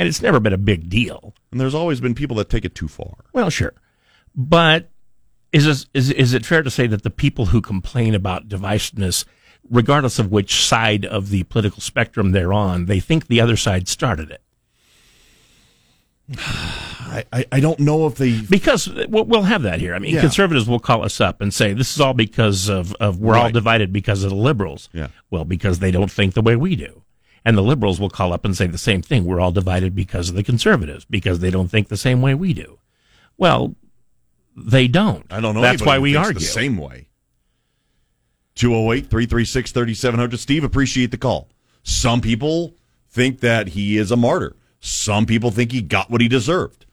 and 0.00 0.08
it's 0.08 0.22
never 0.22 0.40
been 0.40 0.54
a 0.54 0.58
big 0.58 0.88
deal. 0.88 1.34
And 1.52 1.60
there's 1.60 1.74
always 1.74 2.00
been 2.00 2.14
people 2.14 2.36
that 2.38 2.48
take 2.48 2.64
it 2.64 2.74
too 2.74 2.88
far. 2.88 3.16
Well, 3.34 3.50
sure, 3.50 3.74
but 4.34 4.88
is 5.52 5.66
this, 5.66 5.86
is 5.92 6.10
is 6.10 6.32
it 6.32 6.46
fair 6.46 6.62
to 6.62 6.70
say 6.70 6.86
that 6.86 7.02
the 7.02 7.10
people 7.10 7.46
who 7.46 7.60
complain 7.60 8.14
about 8.14 8.48
divisiveness, 8.48 9.26
regardless 9.68 10.18
of 10.18 10.32
which 10.32 10.64
side 10.64 11.04
of 11.04 11.28
the 11.28 11.42
political 11.44 11.82
spectrum 11.82 12.32
they're 12.32 12.52
on, 12.52 12.86
they 12.86 12.98
think 12.98 13.26
the 13.26 13.40
other 13.42 13.56
side 13.56 13.88
started 13.88 14.30
it? 14.30 14.42
I, 16.38 17.24
I, 17.32 17.44
I 17.52 17.60
don't 17.60 17.80
know 17.80 18.06
if 18.06 18.14
they 18.14 18.40
because 18.40 18.88
we'll 19.08 19.24
we'll 19.24 19.42
have 19.42 19.62
that 19.62 19.80
here. 19.80 19.94
I 19.94 19.98
mean, 19.98 20.14
Yeah. 20.14 20.20
conservatives 20.20 20.68
will 20.68 20.78
call 20.78 21.04
us 21.04 21.20
up 21.20 21.40
and 21.40 21.52
say 21.52 21.72
this 21.72 21.92
is 21.94 22.00
all 22.00 22.14
because 22.14 22.68
of, 22.68 22.94
of 22.94 23.18
we're 23.18 23.36
all 23.36 23.50
divided 23.50 23.92
because 23.92 24.22
of 24.24 24.30
the 24.30 24.36
liberals. 24.36 24.88
Yeah. 24.92 25.08
Well, 25.30 25.44
because 25.44 25.80
they 25.80 25.90
don't 25.90 26.10
think 26.10 26.34
the 26.34 26.42
way 26.42 26.54
we 26.56 26.76
do. 26.76 27.02
And 27.44 27.56
the 27.56 27.62
liberals 27.62 27.98
will 27.98 28.10
call 28.10 28.32
up 28.32 28.44
and 28.44 28.56
say 28.56 28.66
the 28.66 28.78
same 28.78 29.02
thing. 29.02 29.24
We're 29.24 29.40
all 29.40 29.52
divided 29.52 29.94
because 29.94 30.28
of 30.28 30.34
the 30.34 30.42
conservatives, 30.42 31.04
because 31.06 31.40
they 31.40 31.50
don't 31.50 31.68
think 31.68 31.88
the 31.88 31.96
same 31.96 32.20
way 32.20 32.34
we 32.34 32.52
do. 32.52 32.78
Well, 33.38 33.74
they 34.56 34.88
don't. 34.88 35.24
I 35.30 35.40
don't 35.40 35.54
know. 35.54 35.62
That's 35.62 35.84
why 35.84 35.98
we 35.98 36.16
argue. 36.16 36.34
the 36.34 36.40
same 36.40 36.76
way. 36.76 37.08
208 38.56 39.08
336 39.08 39.72
3700. 39.72 40.38
Steve, 40.38 40.64
appreciate 40.64 41.10
the 41.10 41.16
call. 41.16 41.48
Some 41.82 42.20
people 42.20 42.74
think 43.08 43.40
that 43.40 43.68
he 43.68 43.96
is 43.96 44.10
a 44.10 44.16
martyr. 44.16 44.54
Some 44.80 45.24
people 45.26 45.50
think 45.50 45.72
he 45.72 45.80
got 45.80 46.10
what 46.10 46.20
he 46.20 46.28
deserved. 46.28 46.86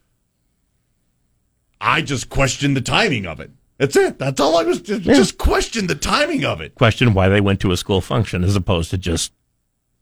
I 1.79 2.01
just 2.01 2.29
question 2.29 2.73
the 2.73 2.81
timing 2.81 3.25
of 3.25 3.39
it. 3.39 3.51
That's 3.77 3.95
it. 3.95 4.17
That's 4.17 4.39
all 4.39 4.57
I 4.57 4.63
was 4.63 4.81
just, 4.81 5.03
just 5.03 5.37
question 5.37 5.87
the 5.87 5.95
timing 5.95 6.43
of 6.43 6.61
it. 6.61 6.73
Question 6.75 7.13
why 7.13 7.29
they 7.29 7.41
went 7.41 7.59
to 7.61 7.71
a 7.71 7.77
school 7.77 8.01
function 8.01 8.43
as 8.43 8.55
opposed 8.55 8.89
to 8.91 8.97
just 8.97 9.31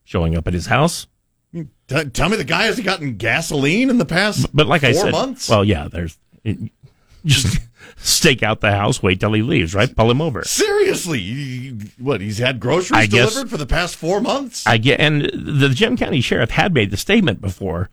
showing 0.05 0.37
up 0.37 0.47
at 0.47 0.53
his 0.53 0.67
house. 0.67 1.07
T- 1.53 1.65
tell 2.13 2.29
me 2.29 2.37
the 2.37 2.43
guy 2.43 2.63
hasn't 2.63 2.85
gotten 2.85 3.15
gasoline 3.17 3.89
in 3.89 3.97
the 3.97 4.05
past 4.05 4.47
But 4.55 4.67
like 4.67 4.81
four 4.81 4.89
I 4.89 4.93
said, 4.93 5.11
months? 5.11 5.49
well, 5.49 5.63
yeah, 5.63 5.87
there's 5.87 6.17
just 7.25 7.59
stake 7.97 8.41
out 8.43 8.61
the 8.61 8.71
house, 8.71 9.01
wait 9.03 9.19
till 9.19 9.33
he 9.33 9.41
leaves, 9.41 9.73
right? 9.75 9.93
Pull 9.95 10.09
him 10.11 10.21
over. 10.21 10.43
Seriously, 10.43 11.71
what? 11.97 12.21
He's 12.21 12.37
had 12.39 12.59
groceries 12.59 12.97
I 12.99 13.05
guess- 13.05 13.31
delivered 13.33 13.49
for 13.51 13.57
the 13.57 13.65
past 13.65 13.95
four 13.95 14.19
months. 14.21 14.65
I 14.65 14.77
get, 14.77 14.99
and 14.99 15.23
the 15.33 15.69
Gem 15.69 15.95
County 15.97 16.21
Sheriff 16.21 16.49
had 16.51 16.73
made 16.73 16.91
the 16.91 16.97
statement 16.97 17.41
before 17.41 17.89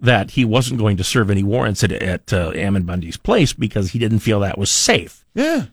that 0.00 0.32
he 0.32 0.44
wasn't 0.44 0.80
going 0.80 0.96
to 0.96 1.04
serve 1.04 1.30
any 1.30 1.42
warrants 1.42 1.84
at, 1.84 1.92
at 1.92 2.32
uh, 2.32 2.52
Ammon 2.54 2.82
Bundy's 2.84 3.16
place 3.16 3.52
because 3.52 3.90
he 3.92 3.98
didn't 3.98 4.18
feel 4.20 4.40
that 4.40 4.58
was 4.58 4.70
safe. 4.70 5.24
Yeah. 5.34 5.66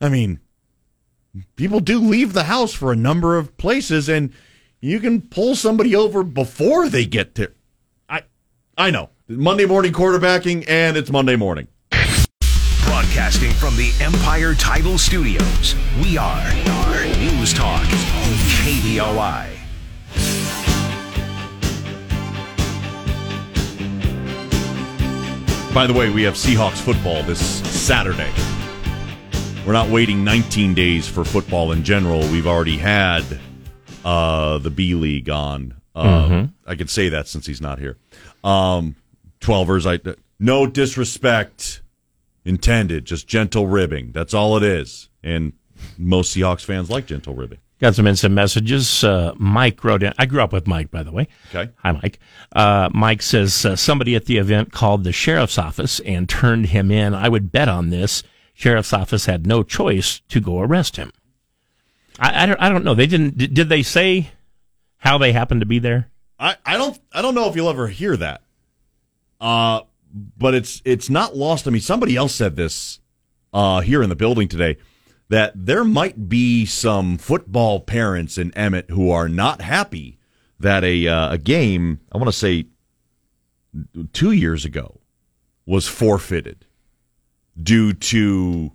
I 0.00 0.08
mean, 0.08 0.40
people 1.56 1.80
do 1.80 1.98
leave 2.00 2.32
the 2.32 2.44
house 2.44 2.72
for 2.74 2.92
a 2.92 2.96
number 2.96 3.38
of 3.38 3.56
places, 3.56 4.08
and 4.08 4.32
you 4.84 4.98
can 4.98 5.20
pull 5.22 5.54
somebody 5.54 5.94
over 5.94 6.24
before 6.24 6.88
they 6.88 7.06
get 7.06 7.36
to. 7.36 7.50
I, 8.08 8.24
I 8.76 8.90
know 8.90 9.10
Monday 9.28 9.64
morning 9.64 9.92
quarterbacking, 9.92 10.64
and 10.68 10.96
it's 10.96 11.10
Monday 11.10 11.36
morning. 11.36 11.68
Broadcasting 12.84 13.52
from 13.52 13.76
the 13.76 13.92
Empire 14.00 14.54
Title 14.54 14.98
Studios, 14.98 15.76
we 16.02 16.18
are 16.18 16.52
News 17.18 17.54
Talk, 17.54 17.84
KBOI. 18.64 19.56
By 25.72 25.86
the 25.86 25.94
way, 25.94 26.10
we 26.10 26.24
have 26.24 26.34
Seahawks 26.34 26.78
football 26.78 27.22
this 27.22 27.40
Saturday. 27.70 28.30
We're 29.64 29.72
not 29.72 29.88
waiting 29.88 30.24
19 30.24 30.74
days 30.74 31.08
for 31.08 31.24
football 31.24 31.70
in 31.70 31.84
general. 31.84 32.20
We've 32.22 32.48
already 32.48 32.76
had 32.76 33.24
uh, 34.04 34.58
the 34.58 34.70
B 34.70 34.94
League 34.94 35.28
on. 35.30 35.74
Uh, 35.94 36.28
Mhm. 36.28 36.52
I 36.66 36.74
can 36.74 36.88
say 36.88 37.08
that 37.10 37.28
since 37.28 37.46
he's 37.46 37.60
not 37.60 37.78
here. 37.78 37.96
Um, 38.44 38.96
Twelvers, 39.40 39.86
I 39.86 40.14
no 40.38 40.66
disrespect 40.66 41.82
intended, 42.44 43.04
just 43.04 43.26
gentle 43.26 43.66
ribbing. 43.66 44.12
That's 44.12 44.34
all 44.34 44.56
it 44.56 44.62
is. 44.62 45.08
And 45.22 45.52
most 45.98 46.34
Seahawks 46.36 46.64
fans 46.64 46.90
like 46.90 47.06
gentle 47.06 47.34
ribbing. 47.34 47.58
Got 47.80 47.96
some 47.96 48.06
instant 48.06 48.34
messages. 48.34 49.02
Uh, 49.02 49.32
Mike 49.36 49.82
wrote 49.82 50.04
in. 50.04 50.12
I 50.16 50.26
grew 50.26 50.40
up 50.40 50.52
with 50.52 50.68
Mike, 50.68 50.90
by 50.92 51.02
the 51.02 51.10
way. 51.10 51.26
Okay. 51.52 51.70
Hi, 51.78 51.90
Mike. 51.92 52.20
Uh, 52.54 52.88
Mike 52.94 53.22
says 53.22 53.64
uh, 53.66 53.74
somebody 53.74 54.14
at 54.14 54.26
the 54.26 54.38
event 54.38 54.72
called 54.72 55.02
the 55.02 55.10
sheriff's 55.12 55.58
office 55.58 55.98
and 56.00 56.28
turned 56.28 56.66
him 56.66 56.92
in. 56.92 57.12
I 57.14 57.28
would 57.28 57.50
bet 57.50 57.68
on 57.68 57.90
this. 57.90 58.22
Sheriff's 58.54 58.92
office 58.92 59.26
had 59.26 59.46
no 59.46 59.64
choice 59.64 60.20
to 60.28 60.38
go 60.40 60.60
arrest 60.60 60.94
him. 60.96 61.10
I, 62.18 62.42
I 62.42 62.46
don't. 62.46 62.60
I 62.60 62.68
don't 62.68 62.84
know. 62.84 62.94
They 62.94 63.06
didn't. 63.06 63.38
Did, 63.38 63.54
did 63.54 63.68
they 63.68 63.82
say 63.82 64.30
how 64.98 65.18
they 65.18 65.32
happened 65.32 65.60
to 65.60 65.66
be 65.66 65.78
there? 65.78 66.10
I, 66.38 66.56
I 66.66 66.76
don't 66.76 66.98
I 67.12 67.22
don't 67.22 67.34
know 67.34 67.48
if 67.48 67.56
you'll 67.56 67.70
ever 67.70 67.88
hear 67.88 68.16
that. 68.16 68.42
Uh 69.40 69.82
but 70.36 70.54
it's 70.54 70.82
it's 70.84 71.08
not 71.08 71.36
lost. 71.36 71.66
I 71.66 71.70
mean, 71.70 71.80
somebody 71.80 72.16
else 72.16 72.34
said 72.34 72.56
this 72.56 72.98
uh 73.52 73.80
here 73.80 74.02
in 74.02 74.08
the 74.08 74.16
building 74.16 74.48
today 74.48 74.76
that 75.28 75.52
there 75.54 75.84
might 75.84 76.28
be 76.28 76.66
some 76.66 77.16
football 77.16 77.80
parents 77.80 78.36
in 78.36 78.52
Emmett 78.52 78.90
who 78.90 79.10
are 79.10 79.28
not 79.28 79.62
happy 79.62 80.18
that 80.60 80.84
a 80.84 81.06
uh, 81.08 81.32
a 81.32 81.38
game, 81.38 82.00
I 82.12 82.18
want 82.18 82.28
to 82.28 82.32
say 82.32 82.66
2 84.12 84.32
years 84.32 84.64
ago 84.64 85.00
was 85.64 85.88
forfeited 85.88 86.66
due 87.60 87.92
to 87.94 88.72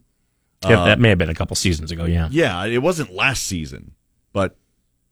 Yeah, 0.70 0.82
uh, 0.82 0.86
that 0.86 1.00
may 1.00 1.10
have 1.10 1.18
been 1.18 1.30
a 1.30 1.36
couple 1.36 1.56
seasons 1.56 1.92
ago. 1.92 2.06
Yeah. 2.06 2.28
yeah, 2.32 2.66
it 2.66 2.82
wasn't 2.82 3.14
last 3.14 3.44
season, 3.44 3.94
but 4.34 4.56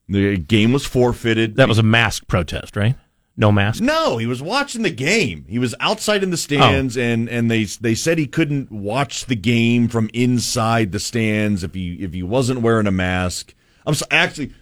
the 0.07 0.38
game 0.38 0.73
was 0.73 0.86
forfeited. 0.86 1.56
That 1.56 1.68
was 1.68 1.80
a 1.80 1.84
mask 1.84 2.27
protest, 2.27 2.76
right? 2.76 2.95
No 3.38 3.52
mask. 3.52 3.82
No, 3.84 4.18
he 4.18 4.26
was 4.27 4.41
watching 4.41 4.84
the 4.84 4.90
game. 4.90 5.45
He 5.49 5.60
was 5.60 5.76
outside 5.82 6.23
in 6.23 6.30
the 6.30 6.38
stands, 6.38 6.95
and 6.95 7.27
and 7.27 7.52
they 7.52 7.65
they 7.65 7.94
said 7.94 8.18
he 8.18 8.27
couldn't 8.27 8.72
watch 8.72 9.26
the 9.26 9.36
game 9.36 9.90
from 9.90 10.10
inside 10.14 10.94
the 10.94 10.99
stands 10.99 11.61
if 11.64 11.73
he 11.73 11.95
if 11.95 12.14
he 12.14 12.23
wasn't 12.23 12.61
wearing 12.61 12.88
a 12.88 12.91
mask. 12.91 13.53
I'm 13.86 13.94
so, 13.94 14.06
actually, 14.10 14.53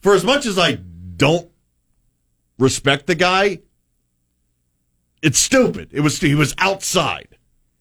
for 0.00 0.12
as 0.14 0.22
much 0.22 0.44
as 0.44 0.58
I 0.58 0.74
don't 0.74 1.50
respect 2.58 3.06
the 3.06 3.14
guy, 3.14 3.60
it's 5.22 5.38
stupid. 5.38 5.88
It 5.92 6.00
was 6.00 6.20
he 6.20 6.34
was 6.34 6.54
outside. 6.58 7.38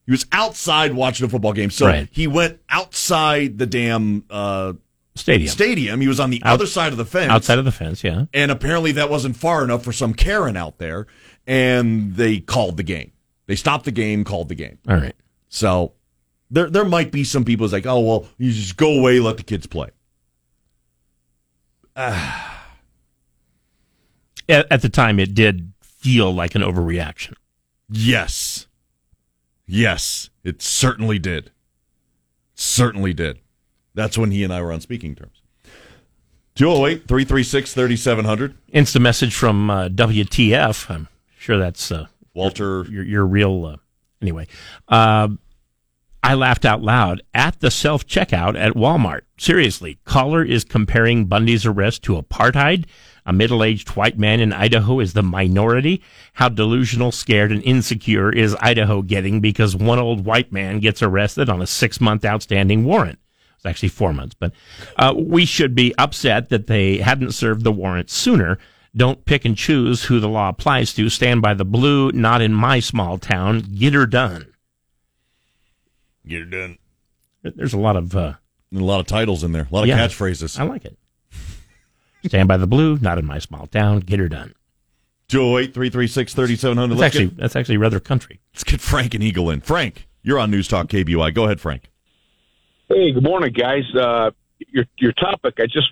He 0.10 0.12
was 0.12 0.26
outside 0.32 0.94
watching 0.96 1.28
a 1.28 1.30
football 1.30 1.54
game, 1.54 1.70
so 1.70 1.86
Right. 1.86 2.08
he 2.12 2.26
went 2.26 2.60
outside 2.68 3.60
the 3.60 3.68
damn 3.68 4.24
uh, 4.32 4.74
Stadium. 5.16 5.50
Stadium. 5.52 6.02
He 6.02 6.08
was 6.08 6.20
on 6.20 6.32
the 6.32 6.42
Out- 6.44 6.54
other 6.56 6.66
side 6.66 6.92
of 6.94 6.98
the 6.98 7.06
fence 7.06 7.32
Outside 7.32 7.60
of 7.60 7.66
the 7.66 7.72
fence. 7.72 8.04
Yeah. 8.04 8.26
and 8.34 8.50
apparently 8.50 8.92
that 8.94 9.12
wasn't 9.12 9.36
far 9.38 9.64
enough 9.64 9.84
for 9.84 9.92
some 9.92 10.16
Karen 10.16 10.58
out 10.58 10.80
there, 10.80 11.06
and 11.46 12.16
they 12.16 12.40
called 12.40 12.78
the 12.78 12.84
game. 12.84 13.12
They 13.46 13.56
stopped 13.56 13.86
the 13.86 13.92
game, 13.92 14.24
called 14.24 14.50
the 14.50 14.56
game. 14.56 14.80
All 14.88 14.96
right. 14.96 15.14
So 15.48 15.94
there 16.50 16.72
there 16.72 16.86
might 16.86 17.12
be 17.12 17.24
some 17.24 17.46
people 17.46 17.66
who's 17.66 17.74
like, 17.74 17.86
oh 17.86 18.00
well, 18.00 18.26
you 18.40 18.52
just 18.52 18.78
go 18.78 18.98
away, 18.98 19.20
let 19.20 19.38
the 19.38 19.44
kids 19.44 19.68
play. 19.68 19.90
At, 21.96 22.56
at 24.72 24.82
the 24.82 24.90
time, 24.90 25.20
it 25.20 25.36
did 25.36 25.72
feel 25.82 26.34
like 26.34 26.56
an 26.56 26.64
overreaction. 26.64 27.36
Yes, 27.90 28.59
yes, 29.70 30.30
it 30.44 30.62
certainly 30.62 31.20
did. 31.20 31.52
Certainly 32.56 33.14
did. 33.14 33.40
That's 33.94 34.18
when 34.18 34.32
he 34.32 34.44
and 34.44 34.54
I 34.54 34.62
were 34.62 34.72
on 34.72 34.82
speaking 34.82 35.16
terms. 35.16 35.42
208 36.56 37.08
336 37.08 37.74
3700. 37.74 38.58
Insta 38.74 39.02
message 39.02 39.34
from 39.34 39.70
uh, 39.70 39.88
WTF. 39.90 40.90
I'm 40.90 41.08
sure 41.38 41.58
that's 41.58 41.92
uh, 41.92 42.08
Walter. 42.34 42.86
Your, 42.90 43.04
your 43.04 43.26
real. 43.26 43.66
Uh, 43.66 43.78
anyway, 44.22 44.48
uh, 44.90 45.30
I 46.22 46.34
laughed 46.34 46.66
out 46.66 46.82
loud 46.82 47.22
at 47.34 47.60
the 47.62 47.72
self 47.72 48.06
checkout 48.06 48.58
at 48.58 48.74
Walmart. 48.74 49.22
Seriously, 49.38 50.00
caller 50.04 50.44
is 50.44 50.66
comparing 50.66 51.26
Bundy's 51.26 51.66
arrest 51.66 52.04
to 52.04 52.22
apartheid. 52.22 52.86
A 53.30 53.32
middle 53.32 53.64
aged 53.64 53.90
white 53.96 54.18
man 54.18 54.40
in 54.40 54.52
Idaho 54.52 55.00
is 55.00 55.14
the 55.14 55.22
minority. 55.22 56.02
How 56.34 56.50
delusional, 56.50 57.12
scared, 57.12 57.52
and 57.52 57.62
insecure 57.62 58.32
is 58.32 58.56
Idaho 58.60 59.04
getting 59.04 59.40
because 59.40 59.76
one 59.76 60.00
old 60.00 60.26
white 60.26 60.52
man 60.52 60.80
gets 60.80 61.04
arrested 61.04 61.48
on 61.48 61.62
a 61.62 61.68
six 61.68 62.02
month 62.02 62.26
outstanding 62.26 62.86
warrant? 62.86 63.20
It's 63.56 63.68
actually 63.68 63.90
four 63.90 64.14
months, 64.14 64.34
but 64.34 64.52
uh, 64.98 65.14
we 65.16 65.46
should 65.46 65.76
be 65.76 65.94
upset 66.00 66.50
that 66.50 66.66
they 66.66 66.98
hadn't 66.98 67.34
served 67.34 67.64
the 67.64 67.72
warrant 67.72 68.10
sooner. 68.10 68.58
Don't 68.96 69.24
pick 69.26 69.46
and 69.46 69.56
choose 69.56 70.06
who 70.06 70.20
the 70.20 70.28
law 70.28 70.50
applies 70.50 70.92
to. 70.96 71.08
Stand 71.08 71.44
by 71.44 71.54
the 71.54 71.66
blue, 71.66 72.12
not 72.12 72.42
in 72.42 72.52
my 72.52 72.80
small 72.80 73.20
town. 73.20 73.60
Get 73.78 73.94
her 73.94 74.08
done. 74.08 74.48
Get 76.28 76.40
her 76.40 76.46
done. 76.46 76.78
There's 77.44 77.74
a 77.74 77.80
lot 77.80 77.96
of 77.96 78.16
uh, 78.16 78.34
a 78.74 78.80
lot 78.80 79.02
of 79.02 79.06
titles 79.06 79.44
in 79.44 79.52
there, 79.52 79.68
a 79.70 79.76
lot 79.76 79.84
of 79.84 79.88
Yeah. 79.90 80.00
catchphrases. 80.00 80.60
I 80.60 80.64
like 80.64 80.84
it. 80.84 80.98
Stand 82.26 82.48
by 82.48 82.58
the 82.58 82.68
blue, 82.68 82.98
not 82.98 83.18
in 83.18 83.26
my 83.26 83.40
small 83.40 83.68
town. 83.68 84.02
Get 84.02 84.20
her 84.20 84.28
done. 84.28 84.54
208 85.30 85.74
336 85.74 86.34
3700. 86.34 86.96
That's 86.96 87.02
actually 87.04 87.28
that's 87.28 87.56
actually 87.56 87.78
rather 87.78 88.00
country. 88.00 88.40
Let's 88.54 88.64
get 88.64 88.82
Frank 88.82 89.14
and 89.14 89.24
Eagle 89.24 89.50
in. 89.52 89.62
Frank, 89.62 90.08
you're 90.24 90.40
on 90.40 90.52
News 90.52 90.68
Talk 90.68 90.88
KBOI. 90.88 91.34
Go 91.34 91.46
ahead, 91.46 91.62
Frank. 91.62 91.90
Hey, 92.88 93.12
good 93.12 93.24
morning, 93.24 93.54
guys. 93.54 93.84
Uh, 93.96 94.32
your 94.58 94.86
your 94.98 95.14
topic, 95.14 95.56
I 95.60 95.66
just 95.66 95.88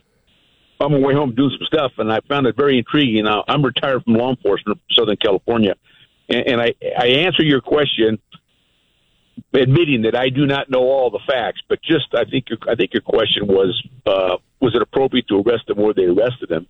I'm 0.80 0.94
on 0.94 1.02
my 1.02 1.08
way 1.08 1.14
home 1.14 1.34
doing 1.36 1.52
some 1.52 1.66
stuff, 1.68 1.92
and 2.00 2.12
I 2.12 2.20
found 2.28 2.48
it 2.48 2.56
very 2.56 2.78
intriguing. 2.78 3.26
Now, 3.26 3.44
I'm 3.48 3.64
retired 3.64 4.04
from 4.04 4.14
law 4.16 4.32
enforcement 4.32 4.80
from 4.80 4.96
Southern 4.96 5.18
California, 5.18 5.76
and, 6.30 6.48
and 6.48 6.62
I 6.62 6.74
I 6.98 7.08
answer 7.08 7.44
your 7.44 7.62
question, 7.62 8.18
admitting 9.54 10.02
that 10.02 10.16
I 10.16 10.30
do 10.30 10.48
not 10.48 10.70
know 10.72 10.82
all 10.82 11.12
the 11.12 11.22
facts, 11.28 11.62
but 11.70 11.80
just 11.84 12.08
I 12.16 12.26
think 12.26 12.50
your 12.50 12.58
I 12.68 12.74
think 12.74 12.94
your 12.94 13.02
question 13.02 13.46
was 13.46 13.88
uh, 14.08 14.38
was 14.60 14.76
it 14.76 14.82
appropriate 14.82 15.28
to 15.28 15.42
arrest 15.42 15.70
him 15.70 15.78
where 15.78 15.94
they 15.94 16.06
arrested 16.06 16.52
him, 16.52 16.68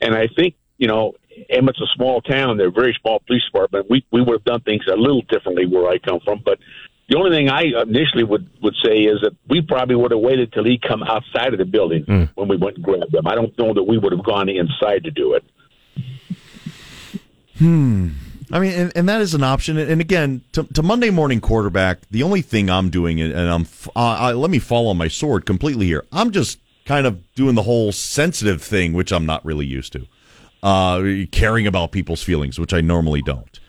and 0.00 0.14
I 0.14 0.28
think 0.28 0.54
you 0.78 0.88
know, 0.88 1.12
Emmett's 1.48 1.80
a 1.80 1.86
small 1.94 2.20
town. 2.22 2.56
They're 2.56 2.68
a 2.68 2.72
very 2.72 2.96
small 3.00 3.20
police 3.26 3.44
department. 3.44 3.86
We 3.88 4.04
we 4.10 4.20
would 4.20 4.32
have 4.32 4.44
done 4.44 4.60
things 4.62 4.82
a 4.92 4.96
little 4.96 5.22
differently 5.22 5.66
where 5.66 5.88
I 5.88 5.98
come 5.98 6.18
from. 6.24 6.42
But 6.44 6.58
the 7.08 7.16
only 7.16 7.30
thing 7.30 7.48
I 7.48 7.64
initially 7.82 8.24
would 8.24 8.48
would 8.62 8.74
say 8.84 9.02
is 9.02 9.20
that 9.22 9.32
we 9.48 9.62
probably 9.62 9.94
would 9.96 10.10
have 10.10 10.20
waited 10.20 10.52
till 10.52 10.64
he 10.64 10.78
come 10.78 11.02
outside 11.02 11.52
of 11.52 11.58
the 11.58 11.64
building 11.64 12.04
Mm. 12.04 12.30
when 12.34 12.48
we 12.48 12.56
went 12.56 12.76
and 12.76 12.84
grabbed 12.84 13.14
him. 13.14 13.26
I 13.26 13.34
don't 13.34 13.56
know 13.58 13.74
that 13.74 13.84
we 13.84 13.96
would 13.98 14.12
have 14.12 14.24
gone 14.24 14.48
inside 14.48 15.04
to 15.04 15.10
do 15.10 15.34
it. 15.34 15.44
Hmm. 17.58 18.08
I 18.50 18.58
mean, 18.58 18.72
and, 18.72 18.92
and 18.96 19.08
that 19.08 19.20
is 19.20 19.34
an 19.34 19.42
option. 19.42 19.78
And 19.78 20.00
again, 20.00 20.42
to, 20.52 20.64
to 20.64 20.82
Monday 20.82 21.10
morning 21.10 21.40
quarterback, 21.40 22.00
the 22.10 22.22
only 22.22 22.42
thing 22.42 22.68
I'm 22.70 22.90
doing, 22.90 23.20
and 23.20 23.34
I'm 23.34 23.66
uh, 23.94 24.00
I, 24.00 24.32
let 24.32 24.50
me 24.50 24.58
fall 24.58 24.88
on 24.88 24.98
my 24.98 25.08
sword 25.08 25.46
completely 25.46 25.86
here. 25.86 26.04
I'm 26.12 26.32
just 26.32 26.58
kind 26.84 27.06
of 27.06 27.20
doing 27.34 27.54
the 27.54 27.62
whole 27.62 27.92
sensitive 27.92 28.62
thing, 28.62 28.92
which 28.92 29.12
I'm 29.12 29.26
not 29.26 29.44
really 29.44 29.66
used 29.66 29.92
to, 29.94 30.06
uh, 30.62 31.02
caring 31.32 31.66
about 31.66 31.92
people's 31.92 32.22
feelings, 32.22 32.58
which 32.58 32.72
I 32.72 32.80
normally 32.80 33.22
don't. 33.22 33.60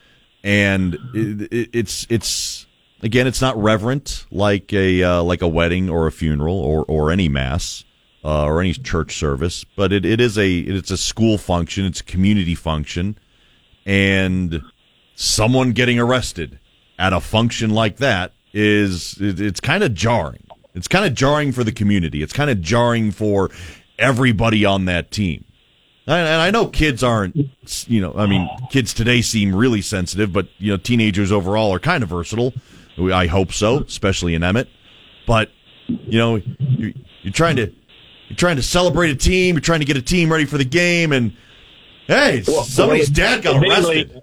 And 0.44 0.96
it, 1.14 1.54
it, 1.54 1.70
it's 1.74 2.06
it's 2.10 2.66
again, 3.02 3.28
it's 3.28 3.42
not 3.42 3.56
reverent 3.58 4.26
like 4.32 4.74
a 4.74 5.04
uh, 5.04 5.24
like 5.24 5.42
a 5.42 5.48
wedding 5.48 5.90
or 5.90 6.08
a 6.08 6.12
funeral 6.12 6.58
or 6.60 6.84
or 6.88 7.12
any 7.12 7.30
mass. 7.30 7.84
Uh, 8.26 8.46
or 8.46 8.62
any 8.62 8.72
church 8.72 9.18
service, 9.18 9.66
but 9.76 9.92
it, 9.92 10.06
it 10.06 10.22
is 10.22 10.38
a 10.38 10.60
it's 10.60 10.90
a 10.92 10.96
school 10.96 11.38
function, 11.38 11.84
it's 11.84 12.00
a 12.00 12.04
community 12.06 12.56
function, 12.56 13.18
and 13.86 14.62
someone 15.16 15.74
getting 15.74 16.00
arrested 16.00 16.58
at 16.98 17.12
a 17.12 17.20
function 17.20 17.72
like 17.72 17.98
that 17.98 18.32
is 18.54 19.18
it- 19.20 19.42
it's 19.42 19.60
kind 19.60 19.84
of 19.84 19.94
jarring. 19.94 20.43
It's 20.74 20.88
kind 20.88 21.06
of 21.06 21.14
jarring 21.14 21.52
for 21.52 21.64
the 21.64 21.72
community. 21.72 22.24
It's 22.24 22.34
kind 22.34 22.50
of 22.50 22.62
jarring 22.62 23.12
for 23.12 23.52
everybody 24.00 24.66
on 24.66 24.86
that 24.86 25.12
team. 25.12 25.46
And 26.06 26.28
I 26.28 26.52
know 26.52 26.68
kids 26.68 27.02
aren't, 27.02 27.38
you 27.88 28.02
know, 28.02 28.14
I 28.16 28.26
mean, 28.26 28.50
kids 28.70 28.94
today 28.94 29.22
seem 29.22 29.56
really 29.56 29.82
sensitive, 29.82 30.34
but 30.34 30.48
you 30.58 30.72
know, 30.72 30.78
teenagers 30.78 31.32
overall 31.32 31.74
are 31.74 31.80
kind 31.80 32.04
of 32.04 32.10
versatile. 32.10 32.54
I 32.98 33.28
hope 33.28 33.54
so, 33.54 33.80
especially 33.80 34.36
in 34.36 34.44
Emmett. 34.44 34.68
But 35.26 35.50
you 35.88 36.18
know, 36.18 36.42
you're, 36.60 36.92
you're 37.22 37.34
trying 37.34 37.56
to 37.56 37.72
you're 38.28 38.38
trying 38.38 38.58
to 38.58 38.64
celebrate 38.64 39.12
a 39.12 39.16
team. 39.16 39.56
You're 39.56 39.62
trying 39.62 39.80
to 39.80 39.86
get 39.86 39.96
a 39.96 40.02
team 40.02 40.30
ready 40.32 40.46
for 40.46 40.58
the 40.58 40.66
game, 40.66 41.14
and 41.14 41.36
hey, 42.08 42.42
somebody's 42.42 43.10
dad 43.10 43.44
got 43.44 43.64
arrested. 43.64 44.23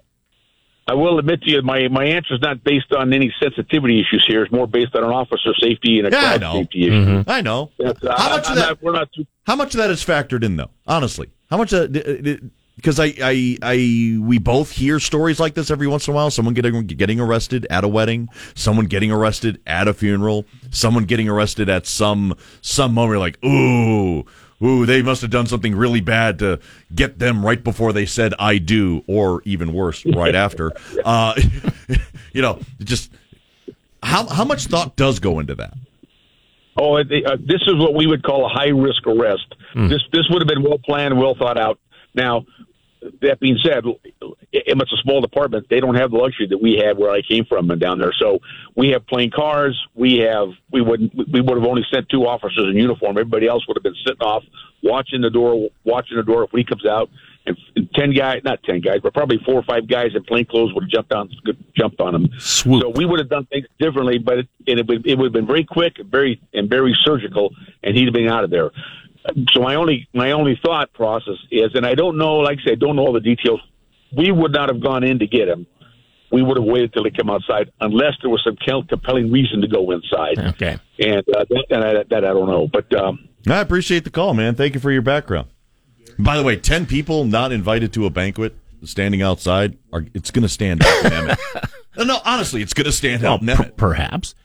I 0.91 0.93
will 0.93 1.19
admit 1.19 1.41
to 1.43 1.49
you, 1.51 1.61
my 1.61 1.87
my 1.87 2.05
answer 2.05 2.33
is 2.35 2.41
not 2.41 2.63
based 2.63 2.91
on 2.91 3.13
any 3.13 3.33
sensitivity 3.41 4.01
issues 4.01 4.25
here. 4.27 4.43
It's 4.43 4.51
more 4.51 4.67
based 4.67 4.93
on 4.95 5.03
an 5.03 5.09
officer 5.11 5.53
safety 5.59 5.99
and 5.99 6.07
a 6.07 6.11
Yeah, 6.11 6.17
I 6.17 6.21
crowd 6.37 6.41
know. 6.41 6.53
safety 6.61 6.87
issue. 6.87 7.23
I 7.27 7.41
know. 7.41 7.71
That's, 7.79 8.03
uh, 8.03 8.13
How 8.17 8.29
much 8.35 8.45
I'm 8.47 8.51
of 8.51 8.57
that? 8.57 8.67
not- 8.69 8.83
we're 8.83 8.91
not 8.91 9.09
too 9.13 9.25
How 9.47 9.55
much 9.55 9.73
of 9.73 9.77
that 9.79 9.89
is 9.89 10.03
factored 10.03 10.43
in, 10.43 10.57
though? 10.57 10.71
Honestly, 10.87 11.29
how 11.49 11.57
much? 11.57 11.71
Of, 11.73 11.93
because 12.77 12.99
I, 12.99 13.13
I, 13.21 13.57
I, 13.61 14.17
we 14.21 14.39
both 14.39 14.71
hear 14.71 14.99
stories 14.99 15.39
like 15.39 15.53
this 15.53 15.69
every 15.69 15.85
once 15.87 16.07
in 16.07 16.13
a 16.13 16.15
while. 16.15 16.31
Someone 16.31 16.55
getting 16.55 16.87
getting 16.87 17.19
arrested 17.19 17.67
at 17.69 17.83
a 17.83 17.87
wedding, 17.87 18.27
someone 18.55 18.85
getting 18.87 19.11
arrested 19.11 19.61
at 19.67 19.87
a 19.87 19.93
funeral, 19.93 20.45
someone 20.71 21.03
getting 21.05 21.29
arrested 21.29 21.69
at 21.69 21.85
some 21.85 22.33
some 22.61 22.93
moment. 22.95 23.11
You're 23.11 23.19
like, 23.19 23.43
ooh, 23.45 24.25
ooh, 24.63 24.85
they 24.85 25.01
must 25.01 25.21
have 25.21 25.31
done 25.31 25.45
something 25.45 25.75
really 25.75 26.01
bad 26.01 26.39
to 26.39 26.59
get 26.93 27.19
them 27.19 27.45
right 27.45 27.63
before 27.63 27.93
they 27.93 28.05
said 28.05 28.33
"I 28.39 28.57
do," 28.57 29.03
or 29.07 29.41
even 29.45 29.73
worse, 29.73 30.05
right 30.15 30.35
after. 30.35 30.71
Uh, 31.03 31.39
you 32.33 32.41
know, 32.41 32.59
just 32.79 33.11
how 34.03 34.27
how 34.27 34.45
much 34.45 34.65
thought 34.65 34.95
does 34.95 35.19
go 35.19 35.39
into 35.39 35.55
that? 35.55 35.73
Oh, 36.77 36.95
uh, 36.95 37.01
uh, 37.01 37.37
this 37.39 37.61
is 37.67 37.75
what 37.75 37.93
we 37.93 38.07
would 38.07 38.23
call 38.23 38.45
a 38.45 38.49
high 38.49 38.69
risk 38.69 39.05
arrest. 39.05 39.53
This 39.75 40.01
this 40.11 40.27
would 40.29 40.41
have 40.41 40.47
been 40.47 40.63
well 40.63 40.79
planned, 40.79 41.17
well 41.17 41.35
thought 41.35 41.57
out. 41.57 41.79
Now, 42.13 42.45
that 43.21 43.39
being 43.39 43.57
said, 43.63 43.83
Emmett's 44.67 44.93
a 44.93 45.01
small 45.01 45.21
department. 45.21 45.67
They 45.69 45.79
don't 45.79 45.95
have 45.95 46.11
the 46.11 46.17
luxury 46.17 46.47
that 46.47 46.61
we 46.61 46.75
had 46.75 46.97
where 46.97 47.11
I 47.11 47.21
came 47.21 47.45
from 47.45 47.69
and 47.71 47.81
down 47.81 47.99
there. 47.99 48.13
So 48.19 48.39
we 48.75 48.89
have 48.89 49.05
plain 49.07 49.31
cars. 49.31 49.79
We 49.95 50.19
have 50.19 50.49
we 50.71 50.81
would 50.81 51.11
we 51.31 51.41
would 51.41 51.57
have 51.57 51.67
only 51.67 51.83
sent 51.91 52.09
two 52.09 52.27
officers 52.27 52.67
in 52.69 52.77
uniform. 52.77 53.17
Everybody 53.17 53.47
else 53.47 53.67
would 53.67 53.77
have 53.77 53.83
been 53.83 53.95
sitting 54.05 54.21
off, 54.21 54.43
watching 54.83 55.21
the 55.21 55.29
door, 55.29 55.69
watching 55.83 56.17
the 56.17 56.23
door 56.23 56.43
if 56.43 56.51
he 56.51 56.63
comes 56.63 56.85
out. 56.85 57.09
And 57.43 57.57
ten 57.95 58.13
guys, 58.13 58.41
not 58.43 58.61
ten 58.61 58.81
guys, 58.81 58.99
but 59.01 59.15
probably 59.15 59.39
four 59.43 59.55
or 59.55 59.63
five 59.63 59.87
guys 59.87 60.11
in 60.13 60.23
plain 60.23 60.45
clothes 60.45 60.75
would 60.75 60.83
have 60.83 60.91
jumped 60.91 61.11
on 61.11 61.29
jumped 61.75 61.99
on 61.99 62.13
him. 62.13 62.29
So 62.37 62.89
we 62.89 63.05
would 63.05 63.19
have 63.19 63.29
done 63.29 63.47
things 63.47 63.65
differently, 63.79 64.19
but 64.19 64.39
it, 64.39 64.47
it 64.67 64.87
would 64.87 65.07
it 65.07 65.17
would 65.17 65.25
have 65.25 65.33
been 65.33 65.47
very 65.47 65.63
quick, 65.63 65.95
very 66.05 66.39
and 66.53 66.69
very 66.69 66.95
surgical, 67.03 67.51
and 67.83 67.97
he'd 67.97 68.05
have 68.05 68.13
been 68.13 68.27
out 68.27 68.43
of 68.43 68.51
there. 68.51 68.69
So 69.53 69.61
my 69.61 69.75
only 69.75 70.07
my 70.13 70.31
only 70.31 70.59
thought 70.63 70.91
process 70.93 71.35
is, 71.51 71.71
and 71.75 71.85
I 71.85 71.93
don't 71.95 72.17
know, 72.17 72.37
like 72.37 72.57
I 72.61 72.69
said, 72.69 72.71
I 72.73 72.75
don't 72.75 72.95
know 72.95 73.03
all 73.03 73.13
the 73.13 73.19
details. 73.19 73.59
We 74.15 74.31
would 74.31 74.51
not 74.51 74.69
have 74.69 74.81
gone 74.81 75.03
in 75.03 75.19
to 75.19 75.27
get 75.27 75.47
him. 75.47 75.67
We 76.31 76.41
would 76.41 76.57
have 76.57 76.65
waited 76.65 76.93
till 76.93 77.03
he 77.03 77.11
came 77.11 77.29
outside, 77.29 77.71
unless 77.81 78.13
there 78.21 78.29
was 78.29 78.41
some 78.43 78.55
compelling 78.87 79.31
reason 79.31 79.61
to 79.61 79.67
go 79.67 79.91
inside. 79.91 80.39
Okay, 80.55 80.77
and 80.99 81.19
uh, 81.35 81.45
that, 81.49 81.65
and 81.69 81.83
I, 81.83 81.93
that 82.09 82.25
I 82.25 82.33
don't 82.33 82.47
know, 82.47 82.67
but 82.71 82.93
um, 82.99 83.27
I 83.47 83.57
appreciate 83.59 84.05
the 84.05 84.09
call, 84.09 84.33
man. 84.33 84.55
Thank 84.55 84.73
you 84.73 84.79
for 84.79 84.91
your 84.91 85.01
background. 85.01 85.49
By 86.17 86.37
the 86.37 86.43
way, 86.43 86.55
ten 86.55 86.85
people 86.85 87.25
not 87.25 87.51
invited 87.51 87.93
to 87.93 88.05
a 88.05 88.09
banquet, 88.09 88.55
standing 88.83 89.21
outside, 89.21 89.77
are 89.93 90.05
it's 90.13 90.31
going 90.31 90.43
to 90.43 90.49
stand 90.49 90.83
out 90.83 91.05
in 91.05 91.13
Emmett. 91.13 91.39
no, 91.97 92.03
no, 92.05 92.19
honestly, 92.25 92.61
it's 92.61 92.73
going 92.73 92.85
to 92.85 92.91
stand 92.91 93.23
out 93.23 93.41
Well, 93.41 93.55
per- 93.55 93.63
Emmett. 93.63 93.77
perhaps. 93.77 94.35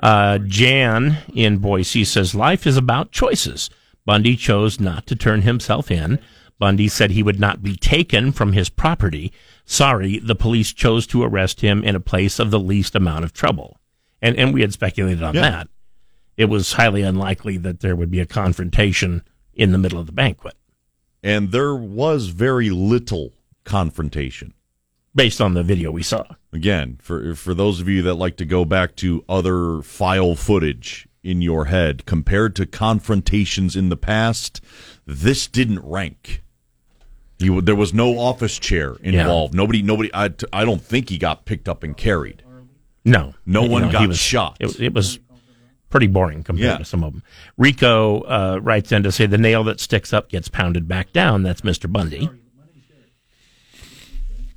Uh, 0.00 0.38
Jan 0.38 1.18
in 1.34 1.58
Boise 1.58 2.04
says 2.04 2.34
life 2.34 2.66
is 2.66 2.76
about 2.76 3.10
choices. 3.10 3.68
Bundy 4.08 4.36
chose 4.36 4.80
not 4.80 5.06
to 5.08 5.14
turn 5.14 5.42
himself 5.42 5.90
in. 5.90 6.18
Bundy 6.58 6.88
said 6.88 7.10
he 7.10 7.22
would 7.22 7.38
not 7.38 7.62
be 7.62 7.76
taken 7.76 8.32
from 8.32 8.54
his 8.54 8.70
property. 8.70 9.34
Sorry, 9.66 10.18
the 10.18 10.34
police 10.34 10.72
chose 10.72 11.06
to 11.08 11.22
arrest 11.22 11.60
him 11.60 11.84
in 11.84 11.94
a 11.94 12.00
place 12.00 12.38
of 12.38 12.50
the 12.50 12.58
least 12.58 12.94
amount 12.94 13.26
of 13.26 13.34
trouble. 13.34 13.78
And 14.22 14.34
and 14.38 14.54
we 14.54 14.62
had 14.62 14.72
speculated 14.72 15.22
on 15.22 15.34
Yeah. 15.34 15.42
that. 15.42 15.68
It 16.38 16.46
was 16.46 16.72
highly 16.72 17.02
unlikely 17.02 17.58
that 17.58 17.80
there 17.80 17.94
would 17.94 18.10
be 18.10 18.20
a 18.20 18.24
confrontation 18.24 19.24
in 19.52 19.72
the 19.72 19.78
middle 19.78 20.00
of 20.00 20.06
the 20.06 20.12
banquet. 20.12 20.54
And 21.22 21.52
there 21.52 21.74
was 21.74 22.28
very 22.28 22.70
little 22.70 23.34
confrontation. 23.64 24.54
Based 25.14 25.38
on 25.38 25.52
the 25.52 25.62
video 25.62 25.90
we 25.90 26.02
saw. 26.02 26.24
Again, 26.50 26.96
for 27.02 27.34
for 27.34 27.52
those 27.52 27.78
of 27.78 27.90
you 27.90 28.00
that 28.00 28.14
like 28.14 28.38
to 28.38 28.46
go 28.46 28.64
back 28.64 28.96
to 28.96 29.22
other 29.28 29.82
file 29.82 30.34
footage 30.34 31.07
in 31.28 31.42
your 31.42 31.66
head 31.66 32.06
compared 32.06 32.56
to 32.56 32.64
confrontations 32.66 33.76
in 33.76 33.88
the 33.90 33.96
past, 33.96 34.60
this 35.06 35.46
didn't 35.46 35.80
rank. 35.84 36.42
W- 37.38 37.60
there 37.60 37.76
was 37.76 37.92
no 37.92 38.18
office 38.18 38.58
chair 38.58 38.96
involved. 39.02 39.54
Nobody, 39.54 39.82
nobody. 39.82 40.10
I, 40.14 40.30
I 40.52 40.64
don't 40.64 40.82
think 40.82 41.10
he 41.10 41.18
got 41.18 41.44
picked 41.44 41.68
up 41.68 41.82
and 41.82 41.96
carried. 41.96 42.42
No, 43.04 43.34
No 43.46 43.64
You 43.64 43.70
one 43.70 43.82
know, 43.82 43.92
got 43.92 44.08
was- 44.08 44.18
shot. 44.18 44.56
It, 44.60 44.66
was- 44.66 44.80
it 44.80 44.94
was 44.94 45.18
pretty 45.90 46.06
boring 46.06 46.42
compared 46.42 46.64
Yeah. 46.72 46.78
to 46.78 46.84
some 46.84 47.04
of 47.04 47.12
them. 47.12 47.22
Rico 47.56 48.20
uh, 48.22 48.58
writes 48.62 48.90
in 48.92 49.02
to 49.04 49.12
say 49.12 49.26
the 49.26 49.38
nail 49.38 49.64
that 49.64 49.80
sticks 49.80 50.12
up 50.12 50.28
gets 50.30 50.48
pounded 50.48 50.88
back 50.88 51.12
down. 51.12 51.42
That's 51.42 51.60
Mr. 51.62 51.90
Bundy. 51.90 52.28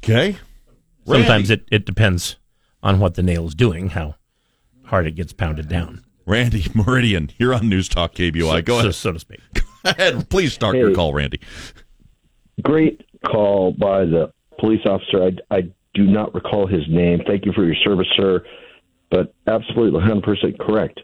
Okay. 0.03 0.37
Sometimes 1.05 1.49
it, 1.49 1.65
it 1.71 1.85
depends 1.85 2.37
on 2.83 2.99
what 2.99 3.15
the 3.15 3.23
nail 3.23 3.45
is 3.47 3.55
doing, 3.55 3.89
how 3.89 4.15
hard 4.85 5.05
it 5.07 5.11
gets 5.15 5.33
pounded 5.33 5.67
down. 5.69 6.03
Randy 6.25 6.65
Meridian, 6.73 7.31
you're 7.37 7.53
on 7.53 7.69
News 7.69 7.89
Talk 7.89 8.13
KBOI. 8.13 8.65
Go 8.65 8.75
so, 8.75 8.79
ahead. 8.79 8.95
so 8.95 9.11
to 9.11 9.19
speak. 9.19 9.39
Go 9.53 9.61
ahead. 9.85 10.29
Please 10.29 10.53
start 10.53 10.75
your 10.75 10.93
call, 10.93 11.13
Randy. 11.13 11.39
Great 12.61 13.01
call 13.25 13.71
by 13.71 14.05
the 14.05 14.31
police 14.59 14.81
officer. 14.85 15.23
I, 15.23 15.55
I 15.55 15.61
do 15.93 16.05
not 16.05 16.33
recall 16.33 16.67
his 16.67 16.83
name. 16.87 17.21
Thank 17.25 17.45
you 17.45 17.53
for 17.53 17.65
your 17.65 17.75
service, 17.83 18.07
sir. 18.15 18.43
But 19.09 19.33
absolutely 19.47 19.99
100% 19.99 20.59
correct. 20.59 20.99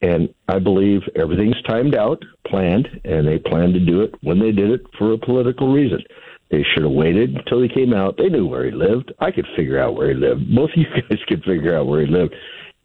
And 0.00 0.32
I 0.48 0.58
believe 0.58 1.00
everything's 1.16 1.60
timed 1.62 1.94
out, 1.94 2.22
planned, 2.46 2.88
and 3.04 3.26
they 3.26 3.38
planned 3.38 3.74
to 3.74 3.80
do 3.80 4.02
it 4.02 4.14
when 4.22 4.38
they 4.38 4.52
did 4.52 4.70
it 4.70 4.82
for 4.98 5.12
a 5.12 5.18
political 5.18 5.72
reason. 5.72 6.02
They 6.50 6.62
should 6.62 6.84
have 6.84 6.92
waited 6.92 7.34
until 7.34 7.62
he 7.62 7.68
came 7.68 7.94
out. 7.94 8.16
They 8.16 8.28
knew 8.28 8.46
where 8.46 8.66
he 8.66 8.70
lived. 8.70 9.12
I 9.18 9.30
could 9.30 9.46
figure 9.56 9.78
out 9.78 9.94
where 9.94 10.08
he 10.08 10.14
lived. 10.14 10.54
Both 10.54 10.70
of 10.70 10.76
you 10.76 10.86
guys 11.08 11.18
could 11.26 11.42
figure 11.44 11.76
out 11.76 11.86
where 11.86 12.04
he 12.04 12.06
lived 12.06 12.34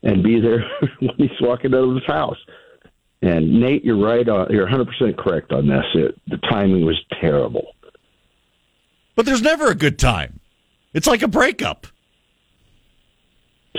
and 0.03 0.23
be 0.23 0.39
there 0.39 0.63
when 0.99 1.15
he's 1.17 1.41
walking 1.41 1.73
out 1.73 1.83
of 1.83 1.95
his 1.95 2.05
house. 2.05 2.37
And 3.21 3.59
Nate, 3.59 3.83
you're 3.83 4.01
right. 4.01 4.27
On, 4.27 4.47
you're 4.49 4.67
100% 4.67 5.17
correct 5.17 5.51
on 5.51 5.67
this. 5.67 5.83
It, 5.93 6.19
the 6.27 6.37
timing 6.49 6.85
was 6.85 6.99
terrible. 7.19 7.75
But 9.15 9.25
there's 9.25 9.41
never 9.41 9.69
a 9.69 9.75
good 9.75 9.99
time. 9.99 10.39
It's 10.93 11.07
like 11.07 11.21
a 11.21 11.27
breakup. 11.27 11.87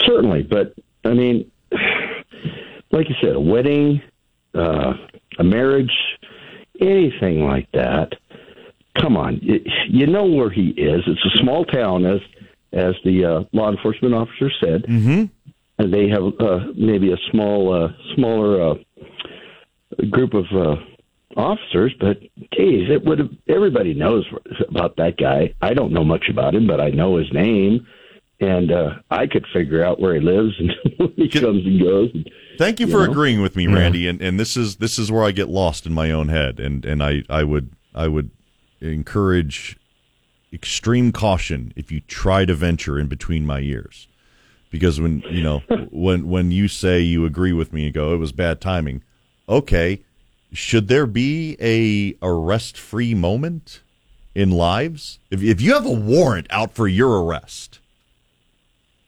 Certainly, 0.06 0.44
but 0.44 0.74
I 1.05 1.14
mean, 1.14 1.51
like 2.92 3.09
you 3.09 3.14
said, 3.22 3.36
a 3.36 3.40
wedding, 3.40 4.02
uh, 4.55 4.92
a 5.38 5.44
marriage, 5.44 5.92
anything 6.80 7.44
like 7.44 7.68
that. 7.72 8.12
Come 9.01 9.16
on, 9.16 9.38
you, 9.40 9.60
you 9.88 10.06
know 10.06 10.26
where 10.26 10.51
he 10.51 10.68
is. 10.70 11.02
It's 11.06 11.24
a 11.24 11.38
small 11.38 11.64
town, 11.64 12.05
as 12.05 12.20
as 12.72 12.94
the 13.05 13.24
uh, 13.24 13.44
law 13.52 13.70
enforcement 13.70 14.14
officer 14.14 14.51
said, 14.62 14.84
mm-hmm. 14.84 15.24
And 15.81 15.93
they 15.94 16.09
have 16.09 16.23
uh, 16.40 16.66
maybe 16.77 17.11
a 17.11 17.16
small, 17.31 17.73
uh, 17.73 17.89
smaller 18.15 18.70
uh, 18.70 18.74
group 20.11 20.35
of 20.35 20.44
uh, 20.55 20.77
officers, 21.40 21.94
but 21.98 22.20
geez, 22.55 22.90
it 22.90 23.02
would 23.05 23.19
have. 23.19 23.31
Everybody 23.48 23.94
knows 23.94 24.27
about 24.69 24.97
that 24.97 25.16
guy. 25.16 25.55
I 25.62 25.73
don't 25.73 25.93
know 25.93 26.05
much 26.05 26.27
about 26.28 26.55
him, 26.55 26.66
but 26.66 26.81
I 26.81 26.90
know 26.90 27.16
his 27.16 27.32
name, 27.32 27.86
and 28.40 28.70
uh, 28.70 28.90
I 29.11 29.27
could 29.27 29.47
figure 29.55 29.82
out 29.82 30.01
where 30.01 30.15
he 30.15 30.20
lives 30.20 30.52
and 30.59 30.70
he 31.16 31.28
comes 31.31 31.65
and 31.65 31.81
goes. 31.81 32.11
And, 32.12 32.31
Thank 32.59 32.78
you, 32.78 32.86
you 32.86 32.93
for 32.93 33.07
know? 33.07 33.11
agreeing 33.11 33.40
with 33.40 33.57
me, 33.57 33.65
Yeah. 33.65 33.74
Randy. 33.74 34.07
And, 34.07 34.20
and 34.20 34.39
this 34.39 34.59
is 34.59 34.77
this 34.77 34.98
is 34.98 35.11
where 35.11 35.24
I 35.24 35.31
get 35.31 35.48
lost 35.48 35.86
in 35.86 35.94
my 35.94 36.11
own 36.11 36.28
head. 36.28 36.61
And 36.61 36.85
and 36.85 37.02
I, 37.02 37.23
I 37.31 37.43
would 37.43 37.70
I 37.94 38.07
would 38.07 38.31
encourage 38.82 39.78
extreme 40.52 41.11
caution 41.11 41.73
if 41.74 41.90
you 41.90 42.01
try 42.01 42.44
to 42.44 42.55
venture 42.55 42.98
in 42.98 43.07
between 43.07 43.47
my 43.47 43.61
ears, 43.61 44.09
because 44.70 45.01
when 45.01 45.20
you 45.30 45.42
know 45.42 45.59
when 45.90 46.28
when 46.28 46.51
you 46.51 46.68
say 46.68 47.01
you 47.01 47.24
agree 47.24 47.52
with 47.52 47.72
me 47.72 47.84
and 47.86 47.94
go 47.94 48.10
oh, 48.10 48.14
it 48.14 48.18
was 48.18 48.32
bad 48.32 48.60
timing, 48.60 49.02
okay, 49.48 50.01
should 50.52 50.88
there 50.88 51.06
be 51.06 51.56
a 51.60 52.16
arrest 52.22 52.78
free 52.78 53.14
moment 53.14 53.82
in 54.34 54.51
lives? 54.51 55.18
If 55.30 55.42
if 55.42 55.60
you 55.60 55.74
have 55.74 55.86
a 55.86 55.90
warrant 55.90 56.47
out 56.51 56.72
for 56.72 56.88
your 56.88 57.22
arrest, 57.22 57.80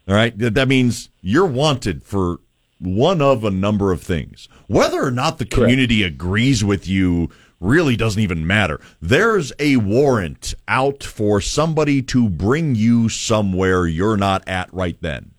all 0.09 0.14
right, 0.14 0.36
that 0.39 0.55
that 0.55 0.68
means 0.68 1.09
you're 1.20 1.47
wanted 1.47 2.02
for 2.02 2.40
one 2.78 3.22
of 3.22 3.44
a 3.44 3.51
number 3.51 3.93
of 3.93 4.02
things. 4.02 4.48
Whether 4.66 5.02
or 5.02 5.12
not 5.12 5.39
the 5.39 5.44
community 5.44 6.02
agrees 6.02 6.64
with 6.64 6.89
you 6.89 7.30
really 7.60 7.97
doesn't 7.97 8.20
even 8.20 8.47
matter. 8.47 8.80
There's 9.01 9.52
a 9.59 9.76
warrant 9.76 10.55
out 10.66 11.05
for 11.05 11.40
somebody 11.40 12.02
to 12.02 12.28
bring 12.28 12.74
you 12.74 13.09
somewhere 13.09 13.86
you're 13.86 14.16
not 14.16 14.43
at 14.48 14.72
right 14.74 14.97
then. 15.01 15.31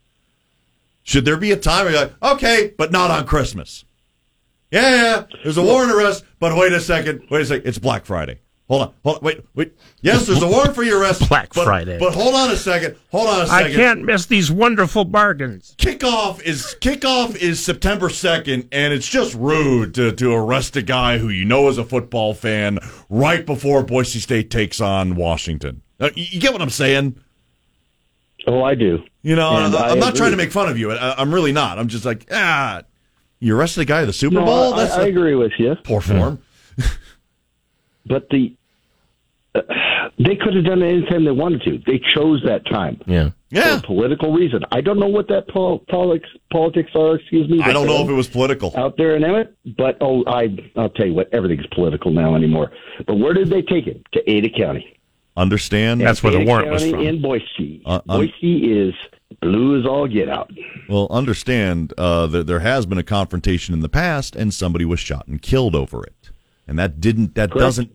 Should 1.04 1.26
there 1.26 1.38
be 1.38 1.52
a 1.52 1.58
time 1.58 1.86
where 1.86 1.94
you're 1.94 2.02
like, 2.04 2.24
okay, 2.24 2.74
but 2.78 2.92
not 2.92 3.12
on 3.12 3.26
Christmas? 3.26 3.86
Yeah, 4.72 4.90
yeah, 4.90 5.38
there's 5.44 5.58
a 5.58 5.62
warrant 5.62 5.92
arrest, 5.92 6.24
but 6.40 6.58
wait 6.58 6.74
a 6.74 6.80
second, 6.82 7.28
wait 7.30 7.42
a 7.44 7.46
second, 7.46 7.68
it's 7.68 7.78
Black 7.78 8.06
Friday. 8.06 8.40
Hold 8.70 8.82
on, 8.82 8.94
hold 9.04 9.18
on, 9.18 9.24
wait, 9.24 9.46
wait. 9.54 9.74
Yes, 10.02 10.26
there's 10.26 10.42
a 10.42 10.48
warrant 10.48 10.74
for 10.74 10.82
your 10.84 11.00
arrest. 11.02 11.28
Black 11.30 11.54
but- 11.54 11.66
Friday. 11.66 12.00
But 12.00 12.14
hold 12.16 12.34
on 12.34 12.50
a 12.50 12.56
second, 12.56 12.96
hold 13.12 13.28
on 13.28 13.42
a 13.42 13.48
second. 13.48 13.72
I 13.72 13.76
can't 13.76 14.04
miss 14.04 14.26
these 14.26 14.50
wonderful 14.50 15.06
bargains. 15.06 15.76
Kickoff 15.78 16.42
is 16.42 16.76
kickoff 16.80 17.36
is 17.36 17.64
September 17.64 18.10
second, 18.10 18.70
and 18.72 18.94
it's 18.94 19.08
just 19.08 19.36
rude 19.36 19.94
to, 19.96 20.12
to 20.14 20.34
arrest 20.34 20.76
a 20.78 20.82
guy 20.82 21.20
who 21.20 21.30
you 21.30 21.46
know 21.46 21.68
is 21.68 21.78
a 21.78 21.84
football 21.84 22.34
fan 22.34 22.80
right 23.10 23.46
before 23.46 23.84
Boise 23.84 24.20
State 24.20 24.50
takes 24.50 24.82
on 24.82 25.16
Washington. 25.16 25.84
Uh, 26.00 26.10
you 26.16 26.40
get 26.40 26.52
what 26.52 26.62
I'm 26.62 26.72
saying? 26.72 27.22
Oh, 28.48 28.62
I 28.64 28.76
do. 28.76 29.00
You 29.22 29.36
know, 29.36 29.56
And 29.56 29.76
I'm, 29.76 29.84
I 29.84 29.90
I'm 29.90 30.00
not 30.00 30.16
trying 30.16 30.32
to 30.32 30.38
make 30.38 30.52
fun 30.52 30.70
of 30.70 30.78
you. 30.78 30.92
I, 30.92 31.20
I'm 31.20 31.34
really 31.34 31.52
not. 31.54 31.80
I'm 31.80 31.88
just 31.88 32.04
like, 32.06 32.28
ah, 32.32 32.82
you 33.40 33.56
arrested 33.58 33.82
a 33.82 33.86
guy 33.86 34.02
at 34.02 34.06
the 34.06 34.14
Super 34.14 34.36
No, 34.36 34.46
Bowl? 34.46 34.74
I 34.74 35.06
agree 35.08 35.36
with 35.36 35.54
you. 35.58 35.76
Poor 35.84 36.02
form. 36.02 36.42
But 38.06 38.28
the 38.30 38.54
uh, 39.56 39.62
they 40.18 40.36
could 40.36 40.56
have 40.56 40.66
done 40.66 40.82
it 40.82 40.90
anytime 40.90 41.26
they 41.26 41.32
wanted 41.32 41.62
to. 41.64 41.78
They 41.86 42.00
chose 42.14 42.42
that 42.46 42.66
time. 42.66 43.02
Yeah. 43.06 43.30
Yeah. 43.50 43.80
For 43.80 43.86
a 43.86 43.88
political 43.88 44.34
reason. 44.34 44.66
I 44.72 44.82
don't 44.82 45.00
know 45.00 45.08
what 45.08 45.28
that 45.30 45.48
pol- 45.48 45.80
politics 45.90 46.28
politics 46.52 46.92
are. 46.96 47.16
Excuse 47.16 47.48
me. 47.50 47.62
I 47.62 47.72
don't 47.72 47.88
know 47.88 48.04
if 48.04 48.10
it 48.10 48.14
was 48.14 48.28
political. 48.28 48.74
out 48.76 48.98
there 48.98 49.16
in 49.16 49.24
Emmett, 49.24 49.56
but 49.78 49.98
oh, 50.02 50.24
I 50.28 50.50
I'll 50.76 50.90
tell 50.90 51.06
you 51.06 51.14
what, 51.14 51.34
everything's 51.34 51.68
political 51.68 52.12
now 52.12 52.36
anymore. 52.36 52.72
But 53.08 53.16
where 53.16 53.34
did 53.34 53.50
they 53.50 53.62
take 53.62 53.88
it? 53.88 54.02
To 54.14 54.30
Ada 54.30 54.50
County. 54.50 55.00
Understand? 55.36 56.02
That's 56.02 56.22
where 56.22 56.32
the 56.32 56.40
Ada 56.40 56.48
warrant 56.48 56.70
was 56.72 56.90
from. 56.90 57.02
in 57.02 57.22
Boise. 57.22 57.82
Uh, 57.86 58.02
un- 58.08 58.20
Boise 58.28 58.72
is 58.72 58.94
blue 59.42 59.80
as 59.80 59.86
all 59.86 60.08
get 60.08 60.30
out. 60.30 60.52
Well, 60.88 61.08
understand 61.10 61.92
uh, 61.98 62.28
that 62.28 62.46
there 62.46 62.60
has 62.60 62.86
been 62.86 63.00
a 63.00 63.04
confrontation 63.04 63.74
in 63.74 63.80
the 63.80 63.90
past, 63.90 64.36
and 64.36 64.54
somebody 64.54 64.86
was 64.86 65.00
shot 65.00 65.28
and 65.28 65.42
killed 65.42 65.76
over 65.76 66.04
it, 66.04 66.30
and 66.68 66.78
that 66.78 67.02
didn't 67.02 67.34
that 67.36 67.50
Correct. 67.52 67.60
doesn't 67.62 67.92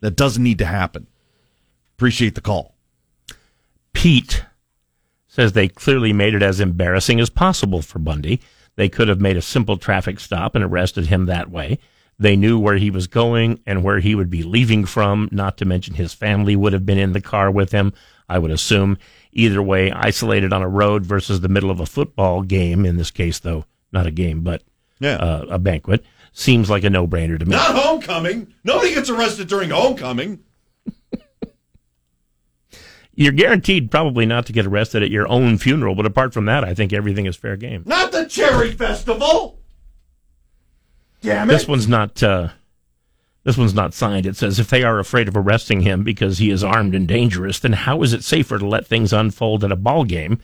that 0.00 0.16
doesn't 0.16 0.42
need 0.42 0.58
to 0.58 0.64
happen. 0.64 1.06
Appreciate 1.96 2.34
the 2.34 2.40
call. 2.40 2.74
Pete 3.92 4.44
says 5.26 5.52
they 5.52 5.68
clearly 5.68 6.12
made 6.12 6.34
it 6.34 6.42
as 6.42 6.60
embarrassing 6.60 7.20
as 7.20 7.30
possible 7.30 7.82
for 7.82 7.98
Bundy. 7.98 8.40
They 8.76 8.88
could 8.88 9.08
have 9.08 9.20
made 9.20 9.36
a 9.36 9.42
simple 9.42 9.76
traffic 9.76 10.20
stop 10.20 10.54
and 10.54 10.64
arrested 10.64 11.06
him 11.06 11.26
that 11.26 11.50
way. 11.50 11.78
They 12.18 12.34
knew 12.36 12.58
where 12.58 12.76
he 12.76 12.90
was 12.90 13.06
going 13.06 13.60
and 13.64 13.84
where 13.84 14.00
he 14.00 14.14
would 14.14 14.28
be 14.30 14.42
leaving 14.42 14.84
from, 14.86 15.28
not 15.30 15.56
to 15.58 15.64
mention 15.64 15.94
his 15.94 16.12
family 16.12 16.56
would 16.56 16.72
have 16.72 16.84
been 16.84 16.98
in 16.98 17.12
the 17.12 17.20
car 17.20 17.50
with 17.50 17.70
him, 17.70 17.92
I 18.28 18.38
would 18.40 18.50
assume. 18.50 18.98
Either 19.32 19.62
way, 19.62 19.92
isolated 19.92 20.52
on 20.52 20.62
a 20.62 20.68
road 20.68 21.06
versus 21.06 21.40
the 21.40 21.48
middle 21.48 21.70
of 21.70 21.78
a 21.78 21.86
football 21.86 22.42
game, 22.42 22.84
in 22.84 22.96
this 22.96 23.12
case, 23.12 23.38
though, 23.38 23.66
not 23.92 24.06
a 24.06 24.10
game, 24.10 24.40
but 24.42 24.62
Yeah. 24.98 25.14
uh, 25.16 25.46
a 25.50 25.58
banquet, 25.60 26.04
seems 26.32 26.68
like 26.68 26.82
a 26.82 26.90
no 26.90 27.06
brainer 27.06 27.38
to 27.38 27.46
me. 27.46 27.52
Not 27.52 27.76
homecoming. 27.76 28.52
Nobody 28.64 28.94
gets 28.94 29.08
arrested 29.10 29.46
during 29.46 29.70
homecoming. 29.70 30.40
You're 33.14 33.32
guaranteed 33.32 33.90
probably 33.90 34.26
not 34.26 34.46
to 34.46 34.52
get 34.52 34.64
arrested 34.64 35.02
at 35.02 35.10
your 35.10 35.26
own 35.28 35.58
funeral, 35.58 35.96
but 35.96 36.06
apart 36.06 36.32
from 36.32 36.44
that, 36.44 36.62
I 36.62 36.72
think 36.74 36.92
everything 36.92 37.26
is 37.26 37.34
fair 37.34 37.56
game. 37.56 37.82
Not 37.84 38.12
the 38.12 38.26
cherry 38.26 38.70
festival. 38.72 39.57
Damn 41.20 41.50
it. 41.50 41.52
This 41.54 41.68
one's 41.68 41.88
not. 41.88 42.22
Uh, 42.22 42.48
this 43.44 43.56
one's 43.56 43.74
not 43.74 43.94
signed. 43.94 44.26
It 44.26 44.36
says 44.36 44.58
if 44.58 44.68
they 44.68 44.82
are 44.82 44.98
afraid 44.98 45.26
of 45.28 45.36
arresting 45.36 45.80
him 45.80 46.04
because 46.04 46.38
he 46.38 46.50
is 46.50 46.62
armed 46.62 46.94
and 46.94 47.08
dangerous, 47.08 47.58
then 47.58 47.72
how 47.72 48.02
is 48.02 48.12
it 48.12 48.22
safer 48.24 48.58
to 48.58 48.66
let 48.66 48.86
things 48.86 49.12
unfold 49.12 49.64
at 49.64 49.72
a 49.72 49.76
ball 49.76 50.04
game 50.04 50.40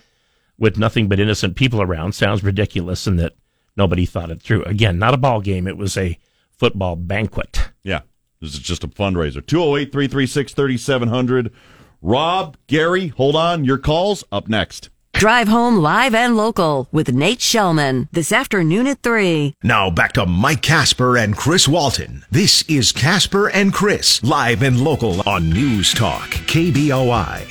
with 0.59 0.78
nothing 0.78 1.09
but 1.09 1.20
innocent 1.20 1.56
people 1.56 1.82
around? 1.82 2.14
Sounds 2.14 2.42
ridiculous, 2.42 3.06
and 3.06 3.18
that 3.18 3.34
nobody 3.76 4.06
thought 4.06 4.30
it 4.30 4.40
through. 4.40 4.62
Again, 4.64 4.98
not 4.98 5.14
a 5.14 5.18
ball 5.18 5.40
game. 5.40 5.66
It 5.66 5.76
was 5.76 5.96
a 5.96 6.18
football 6.56 6.96
banquet. 6.96 7.68
Yeah. 7.82 8.01
This 8.40 8.55
is 8.55 8.60
just 8.60 8.84
a 8.84 8.88
fundraiser. 8.88 9.44
208 9.44 9.92
336 9.92 10.55
3700. 10.55 11.52
Rob, 12.01 12.56
Gary, 12.66 13.09
hold 13.09 13.36
on. 13.36 13.64
Your 13.64 13.78
calls 13.78 14.24
up 14.30 14.48
next. 14.48 14.90
Drive 15.15 15.47
home 15.49 15.77
live 15.77 16.12
and 16.12 16.36
local 16.36 16.89
with 16.91 17.15
Nate 17.15 17.39
Shelman 17.39 18.09
this 18.12 18.32
afternoon 18.32 18.86
at 18.89 19.01
3. 19.03 19.55
Now 19.62 19.89
back 19.89 20.12
to 20.15 20.27
Mike 20.27 20.61
Kasper 20.61 21.16
and 21.16 21.36
Chris 21.36 21.69
Walton. 21.69 22.24
This 22.32 22.62
is 22.69 22.91
Kasper 22.93 23.49
and 23.49 23.73
Chris, 23.73 24.23
live 24.24 24.62
and 24.62 24.78
local 24.81 25.27
on 25.27 25.49
News 25.51 25.95
Talk, 25.95 26.31
KBOI. 26.31 27.47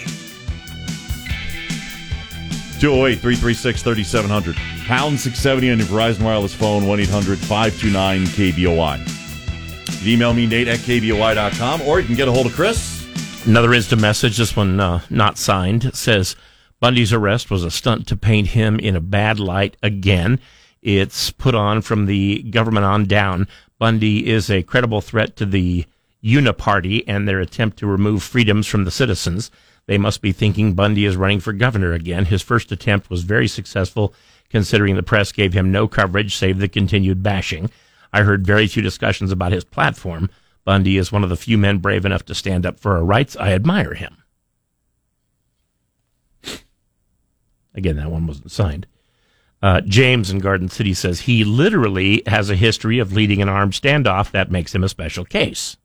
208 2.80 3.20
336 3.20 3.82
3700. 3.82 4.56
Pound 4.86 5.18
670 5.18 5.72
on 5.72 5.78
your 5.80 5.88
Verizon 5.88 6.22
Wireless 6.26 6.54
phone, 6.54 6.86
1 6.86 7.00
800 7.00 7.40
529 7.40 8.26
KBOI. 8.26 9.00
You 9.00 9.98
can 10.00 10.08
email 10.10 10.34
me, 10.34 10.46
Nate 10.46 10.68
at 10.68 10.80
KBOI.com, 10.80 11.82
or 11.84 12.02
you 12.02 12.06
can 12.06 12.16
get 12.16 12.28
a 12.28 12.32
hold 12.32 12.46
of 12.46 12.52
Chris. 12.54 13.08
Another 13.48 13.74
instant 13.74 14.02
message, 14.02 14.38
this 14.38 14.56
one 14.56 14.82
uh, 14.82 15.00
not 15.10 15.38
signed, 15.38 15.96
says 15.96 16.36
Bundy's 16.84 17.14
arrest 17.14 17.50
was 17.50 17.64
a 17.64 17.72
stunt 17.72 18.08
to 18.08 18.18
paint 18.18 18.50
him 18.50 18.78
in 18.78 18.94
a 18.94 19.00
bad 19.00 19.40
light 19.40 19.78
again. 19.82 20.42
It's 20.82 21.32
put 21.32 21.56
on 21.56 21.82
from 21.82 22.08
the 22.08 22.44
government 22.44 22.86
on 22.86 23.06
down. 23.06 23.48
Bundy 23.80 24.28
is 24.30 24.50
a 24.50 24.64
credible 24.64 25.00
threat 25.00 25.38
to 25.38 25.46
the 25.46 25.86
Uniparty 26.22 27.06
and 27.08 27.26
their 27.26 27.40
attempt 27.40 27.78
to 27.78 27.88
remove 27.88 28.22
freedoms 28.22 28.68
from 28.68 28.84
the 28.84 28.92
citizens. 28.92 29.50
They 29.86 29.98
must 29.98 30.22
be 30.22 30.34
thinking 30.34 30.74
Bundy 30.74 31.06
is 31.06 31.16
running 31.16 31.40
for 31.40 31.54
governor 31.54 31.94
again. 31.94 32.26
His 32.26 32.42
first 32.42 32.70
attempt 32.70 33.10
was 33.10 33.24
very 33.24 33.48
successful, 33.48 34.14
considering 34.50 34.98
the 34.98 35.04
press 35.04 35.32
gave 35.32 35.54
him 35.54 35.72
no 35.72 35.88
coverage 35.88 36.36
save 36.36 36.60
the 36.60 36.68
continued 36.68 37.24
bashing. 37.24 37.70
I 38.12 38.24
heard 38.24 38.46
very 38.46 38.68
few 38.68 38.84
discussions 38.84 39.32
about 39.32 39.54
his 39.54 39.64
platform. 39.64 40.30
Bundy 40.66 40.98
is 40.98 41.14
one 41.14 41.24
of 41.24 41.30
the 41.30 41.38
few 41.38 41.58
men 41.58 41.78
brave 41.78 42.04
enough 42.04 42.26
to 42.26 42.36
stand 42.36 42.66
up 42.66 42.78
for 42.78 42.98
our 42.98 43.06
rights. 43.06 43.38
I 43.38 43.54
admire 43.54 43.94
him. 43.94 44.18
Again, 47.76 47.96
that 47.98 48.12
one 48.12 48.28
wasn't 48.28 48.52
signed. 48.52 48.88
Uh, 49.62 49.80
James 49.82 50.30
in 50.30 50.40
Garden 50.40 50.68
City 50.68 50.94
says 50.94 51.22
he 51.22 51.46
literally 51.46 52.22
has 52.28 52.50
a 52.50 52.56
history 52.56 53.00
of 53.00 53.14
leading 53.14 53.42
an 53.42 53.48
armed 53.48 53.74
standoff. 53.74 54.30
That 54.32 54.52
makes 54.52 54.76
him 54.76 54.84
a 54.84 54.90
special 54.90 55.24
case. 55.24 55.78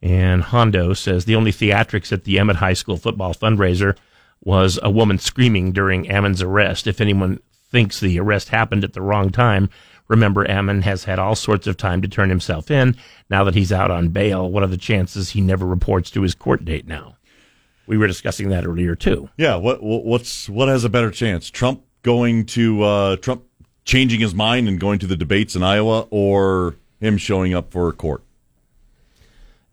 And 0.00 0.42
Hondo 0.42 0.94
says 0.94 1.24
the 1.24 1.36
only 1.36 1.52
theatrics 1.52 2.12
at 2.12 2.24
the 2.24 2.38
Emmett 2.38 2.56
High 2.56 2.72
School 2.72 2.96
football 2.96 3.34
fundraiser 3.34 3.96
was 4.42 4.78
a 4.82 4.90
woman 4.90 5.18
screaming 5.18 5.72
during 5.72 6.08
Ammon's 6.08 6.40
arrest. 6.40 6.86
If 6.86 7.00
anyone 7.00 7.40
thinks 7.70 8.00
the 8.00 8.18
arrest 8.18 8.48
happened 8.48 8.84
at 8.84 8.94
the 8.94 9.02
wrong 9.02 9.30
time, 9.30 9.68
remember 10.06 10.50
Ammon 10.50 10.82
has 10.82 11.04
had 11.04 11.18
all 11.18 11.34
sorts 11.34 11.66
of 11.66 11.76
time 11.76 12.00
to 12.00 12.08
turn 12.08 12.30
himself 12.30 12.70
in. 12.70 12.96
Now 13.28 13.44
that 13.44 13.54
he's 13.54 13.72
out 13.72 13.90
on 13.90 14.08
bail, 14.08 14.50
what 14.50 14.62
are 14.62 14.68
the 14.68 14.78
chances 14.78 15.30
he 15.30 15.42
never 15.42 15.66
reports 15.66 16.10
to 16.12 16.22
his 16.22 16.34
court 16.34 16.64
date 16.64 16.86
now? 16.86 17.17
We 17.88 17.96
were 17.98 18.06
discussing 18.06 18.50
that 18.50 18.64
earlier 18.66 18.94
too. 18.94 19.30
Yeah, 19.36 19.56
what, 19.56 19.82
what 19.82 20.04
what's 20.04 20.48
what 20.48 20.68
has 20.68 20.84
a 20.84 20.88
better 20.88 21.10
chance? 21.10 21.50
Trump 21.50 21.82
going 22.02 22.44
to 22.46 22.82
uh, 22.82 23.16
Trump 23.16 23.42
changing 23.84 24.20
his 24.20 24.34
mind 24.34 24.68
and 24.68 24.78
going 24.78 24.98
to 25.00 25.06
the 25.06 25.16
debates 25.16 25.56
in 25.56 25.62
Iowa, 25.62 26.06
or 26.10 26.76
him 27.00 27.16
showing 27.16 27.54
up 27.54 27.72
for 27.72 27.90
court? 27.92 28.22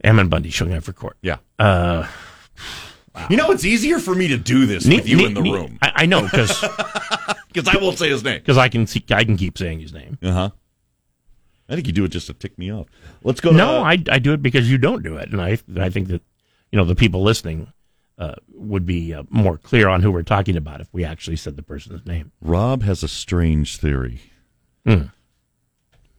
Ammon 0.04 0.30
Bundy 0.30 0.50
showing 0.50 0.74
up 0.74 0.84
for 0.84 0.94
court. 0.94 1.18
Yeah. 1.22 1.38
Uh, 1.60 2.08
You 3.30 3.38
know, 3.38 3.52
it's 3.52 3.64
easier 3.66 4.00
for 4.00 4.14
me 4.14 4.28
to 4.30 4.38
do 4.38 4.66
this 4.66 4.86
Ne- 4.86 4.98
with 4.98 5.08
you 5.08 5.18
ne- 5.18 5.26
in 5.26 5.34
the 5.34 5.42
ne- 5.42 5.52
room 5.54 5.78
I, 5.82 5.92
I 5.96 6.06
know 6.06 6.22
because 6.24 6.60
because 7.48 7.68
I 7.74 7.78
won't 7.78 7.98
say 7.98 8.10
his 8.10 8.24
name. 8.24 8.40
Because 8.40 8.58
I 8.58 8.68
can 8.70 8.88
see, 8.88 9.04
I 9.10 9.24
can 9.24 9.38
keep 9.38 9.58
saying 9.58 9.80
his 9.80 9.94
name. 9.94 10.18
Uh 10.22 10.32
huh. 10.32 10.50
I 11.70 11.76
think 11.76 11.88
you 11.88 11.94
do 11.94 12.04
it 12.06 12.10
just 12.10 12.28
to 12.28 12.34
tick 12.34 12.58
me 12.58 12.72
off. 12.72 12.88
Let's 13.24 13.42
go. 13.42 13.52
No, 13.52 13.80
to, 13.80 13.86
I, 13.86 14.04
I 14.12 14.20
do 14.20 14.34
it 14.34 14.42
because 14.42 14.70
you 14.70 14.78
don't 14.78 15.02
do 15.02 15.18
it, 15.18 15.32
and 15.32 15.42
I 15.42 15.58
I 15.78 15.90
think 15.90 16.10
that 16.10 16.22
you 16.72 16.78
know 16.78 16.86
the 16.86 16.94
people 16.96 17.24
listening 17.24 17.72
uh, 18.18 18.36
would 18.54 18.86
be 18.86 19.14
uh, 19.14 19.24
more 19.30 19.58
clear 19.58 19.88
on 19.90 20.02
who 20.02 20.12
we're 20.12 20.24
talking 20.24 20.56
about 20.56 20.82
if 20.82 20.88
we 20.94 21.04
actually 21.04 21.36
said 21.36 21.56
the 21.56 21.64
person's 21.64 22.06
name. 22.06 22.32
Rob 22.42 22.84
has 22.84 23.04
a 23.04 23.08
strange 23.08 23.78
theory, 23.78 24.22
Hmm. 24.86 25.04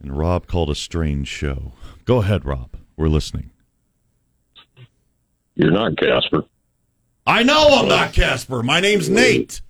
and 0.00 0.16
Rob 0.18 0.46
called 0.46 0.70
a 0.70 0.74
strange 0.74 1.28
show. 1.28 1.72
Go 2.04 2.18
ahead, 2.22 2.44
Rob. 2.44 2.76
We're 2.96 3.08
listening. 3.08 3.50
You're 5.54 5.70
not 5.70 5.96
Kasper. 5.96 6.44
I 7.26 7.42
know 7.42 7.66
I'm 7.80 7.88
not 7.88 8.12
Kasper. 8.12 8.62
My 8.62 8.80
name's 8.80 9.08
Nate. 9.08 9.62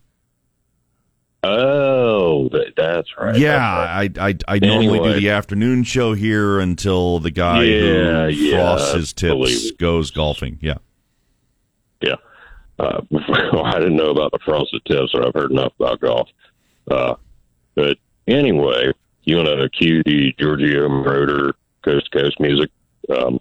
Oh, 1.42 2.48
that, 2.48 2.72
that's 2.76 3.08
right. 3.16 3.36
Yeah, 3.36 3.58
that's 4.02 4.18
I 4.18 4.28
I, 4.28 4.34
I 4.48 4.58
normally 4.58 4.98
do 4.98 5.12
the 5.14 5.30
afternoon 5.30 5.84
show 5.84 6.12
here 6.12 6.58
until 6.58 7.20
the 7.20 7.30
guy 7.30 7.62
Yeah, 7.62 8.24
who 8.24 8.28
yeah, 8.32 8.56
frosts 8.76 8.94
his 8.94 9.12
tips 9.12 9.70
goes 9.72 10.10
golfing. 10.10 10.58
Yeah. 10.60 10.78
Yeah. 12.00 12.16
Uh, 12.78 13.00
I 13.64 13.78
didn't 13.78 13.96
know 13.96 14.10
about 14.10 14.32
the 14.32 14.38
frosted 14.44 14.82
tips, 14.86 15.12
or 15.14 15.26
I've 15.26 15.34
heard 15.34 15.50
enough 15.50 15.72
about 15.80 16.00
golf. 16.00 16.28
Uh, 16.90 17.14
but 17.74 17.96
anyway, 18.28 18.92
you 19.24 19.36
want 19.36 19.48
to 19.48 19.68
cue 19.70 20.02
the 20.04 20.34
Giorgio 20.38 20.88
Moroder 20.88 21.52
Coast 21.84 22.10
to 22.12 22.18
Coast 22.22 22.38
music? 22.40 22.70
Um, 23.14 23.40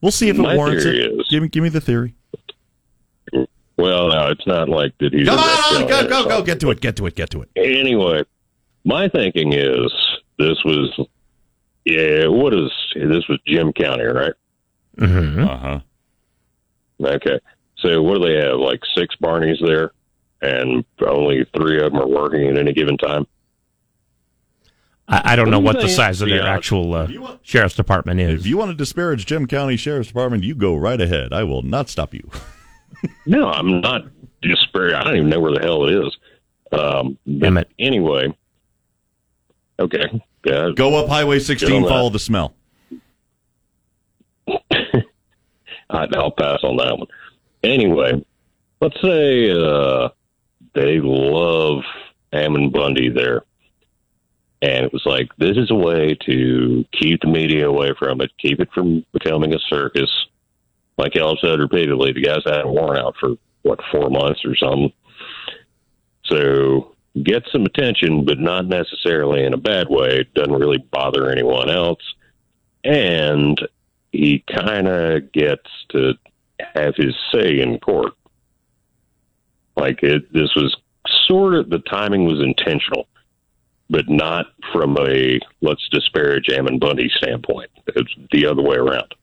We'll 0.00 0.12
see 0.12 0.28
if 0.28 0.38
it 0.38 0.42
My 0.42 0.54
warrants 0.54 0.84
theory 0.84 1.00
it. 1.04 1.12
is- 1.20 1.26
Give 1.28 1.42
me 1.42 1.48
give 1.48 1.62
me 1.62 1.68
the 1.70 1.80
theory. 1.80 2.14
well, 3.76 4.08
no, 4.08 4.28
it's 4.28 4.46
not 4.46 4.68
like 4.68 4.92
that 4.98 5.12
he's. 5.12 5.26
Come 5.26 5.38
a 5.38 5.42
on, 5.42 5.48
restaurant 5.48 5.88
go 5.88 6.08
go 6.08 6.28
go. 6.28 6.42
Get 6.44 6.60
to 6.60 6.70
it. 6.70 6.80
Get 6.80 6.96
to 6.96 7.06
it. 7.06 7.14
Get 7.16 7.30
to 7.30 7.42
it. 7.42 7.48
Anyway, 7.56 8.22
my 8.84 9.08
thinking 9.08 9.52
is 9.54 9.92
this 10.38 10.56
was, 10.64 11.00
yeah, 11.84 12.26
what 12.28 12.54
is 12.54 12.70
this 12.94 13.26
was 13.28 13.38
Gem 13.46 13.72
County, 13.72 14.04
right? 14.04 14.32
Mm-hmm. 14.98 15.42
Uh 15.44 15.56
huh. 15.58 15.80
Okay. 17.02 17.38
So 17.78 18.02
what 18.02 18.18
do 18.18 18.26
they 18.26 18.34
have? 18.44 18.58
Like 18.58 18.80
six 18.96 19.14
Barneys 19.22 19.64
there, 19.64 19.92
and 20.42 20.84
only 21.06 21.46
three 21.56 21.78
of 21.82 21.92
them 21.92 22.00
are 22.02 22.06
working 22.08 22.48
at 22.48 22.58
any 22.58 22.72
given 22.72 22.96
time. 22.96 23.26
I, 25.10 25.32
I 25.32 25.36
don't 25.36 25.46
What 25.46 25.50
know 25.52 25.60
do 25.60 25.64
what 25.64 25.80
the 25.80 25.88
size 25.88 26.20
of 26.20 26.28
their 26.28 26.38
Yeah. 26.42 26.52
actual 26.54 26.92
uh, 26.94 27.08
sheriff's 27.42 27.76
department 27.76 28.20
is. 28.20 28.40
If 28.40 28.46
you 28.46 28.58
want 28.58 28.70
to 28.72 28.76
disparage 28.76 29.24
Gem 29.26 29.46
County 29.46 29.76
Sheriff's 29.76 30.08
Department, 30.08 30.44
you 30.44 30.54
go 30.54 30.76
right 30.76 31.00
ahead. 31.00 31.32
I 31.32 31.44
will 31.44 31.62
not 31.62 31.88
stop 31.88 32.12
you. 32.14 32.28
No, 33.26 33.48
I'm 33.48 33.80
not 33.80 34.06
disparaging. 34.42 34.96
I 34.98 35.04
don't 35.04 35.16
even 35.16 35.28
know 35.28 35.38
where 35.38 35.52
the 35.52 35.60
hell 35.60 35.86
it 35.86 35.94
is. 35.94 36.16
Um, 36.72 37.16
but 37.26 37.46
Emmett. 37.46 37.70
Anyway. 37.78 38.34
Okay. 39.78 40.20
Yeah. 40.44 40.70
Go 40.74 40.96
up 40.96 41.08
Highway 41.08 41.38
16. 41.38 41.70
on 41.72 41.82
that. 41.82 41.88
Follow 41.88 42.10
the 42.10 42.18
smell. 42.18 42.54
I, 45.90 46.06
I'll 46.14 46.30
pass 46.30 46.60
on 46.62 46.76
that 46.76 46.98
one. 46.98 47.08
Anyway, 47.62 48.24
let's 48.80 49.00
say 49.02 49.50
uh, 49.50 50.10
they 50.74 51.00
love 51.00 51.82
Ammon 52.32 52.70
Bundy 52.70 53.08
there. 53.08 53.42
And 54.60 54.84
it 54.84 54.92
was 54.92 55.06
like, 55.06 55.28
this 55.38 55.56
is 55.56 55.70
a 55.70 55.74
way 55.74 56.16
to 56.26 56.84
keep 56.92 57.20
the 57.20 57.28
media 57.28 57.68
away 57.68 57.94
from 57.98 58.20
it, 58.20 58.32
keep 58.38 58.60
it 58.60 58.68
from 58.74 59.04
becoming 59.12 59.54
a 59.54 59.58
circus. 59.68 60.10
Like 60.96 61.14
y'all 61.14 61.38
said 61.40 61.60
repeatedly, 61.60 62.12
the 62.12 62.22
guy's 62.22 62.42
had 62.44 62.64
a 62.64 62.68
warrant 62.68 63.04
out 63.04 63.14
for, 63.20 63.34
what, 63.62 63.80
four 63.92 64.10
months 64.10 64.44
or 64.44 64.56
something. 64.56 64.92
So 66.24 66.96
get 67.22 67.44
some 67.52 67.64
attention, 67.64 68.24
but 68.24 68.38
not 68.38 68.66
necessarily 68.66 69.44
in 69.44 69.54
a 69.54 69.58
bad 69.58 69.88
way. 69.88 70.18
It 70.18 70.34
doesn't 70.34 70.52
really 70.52 70.78
bother 70.78 71.30
anyone 71.30 71.70
else. 71.70 72.02
And 72.82 73.60
he 74.12 74.44
kind 74.54 74.88
of 74.88 75.32
gets 75.32 75.68
to 75.90 76.14
have 76.74 76.94
his 76.96 77.14
say 77.32 77.60
in 77.60 77.78
court. 77.78 78.12
Like 79.76 80.02
it, 80.02 80.32
this 80.32 80.54
was 80.56 80.76
sort 81.26 81.54
of 81.54 81.70
the 81.70 81.78
timing 81.80 82.24
was 82.24 82.40
intentional, 82.40 83.06
but 83.88 84.08
not 84.08 84.46
from 84.72 84.96
a 84.98 85.38
let's 85.60 85.88
disparage 85.90 86.48
Ammon 86.50 86.78
Bundy 86.78 87.10
standpoint. 87.16 87.70
It's 87.88 88.14
the 88.32 88.46
other 88.46 88.62
way 88.62 88.76
around. 88.76 89.14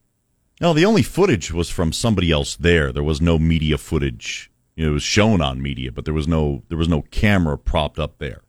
No, 0.62 0.74
the 0.74 0.86
only 0.86 1.04
footage 1.04 1.52
was 1.52 1.70
from 1.70 1.92
somebody 1.92 2.32
else 2.32 2.56
there. 2.56 2.94
There 2.94 3.04
was 3.04 3.20
no 3.20 3.38
media 3.38 3.78
footage. 3.78 4.50
You 4.76 4.86
know, 4.86 4.92
it 4.92 4.94
was 4.94 5.04
shown 5.04 5.42
on 5.42 5.62
media, 5.62 5.92
but 5.92 6.06
there 6.06 6.14
was 6.14 6.28
no 6.28 6.64
there 6.70 6.78
was 6.78 6.90
no 6.90 7.02
camera 7.12 7.58
propped 7.58 8.00
up 8.00 8.18
there, 8.20 8.42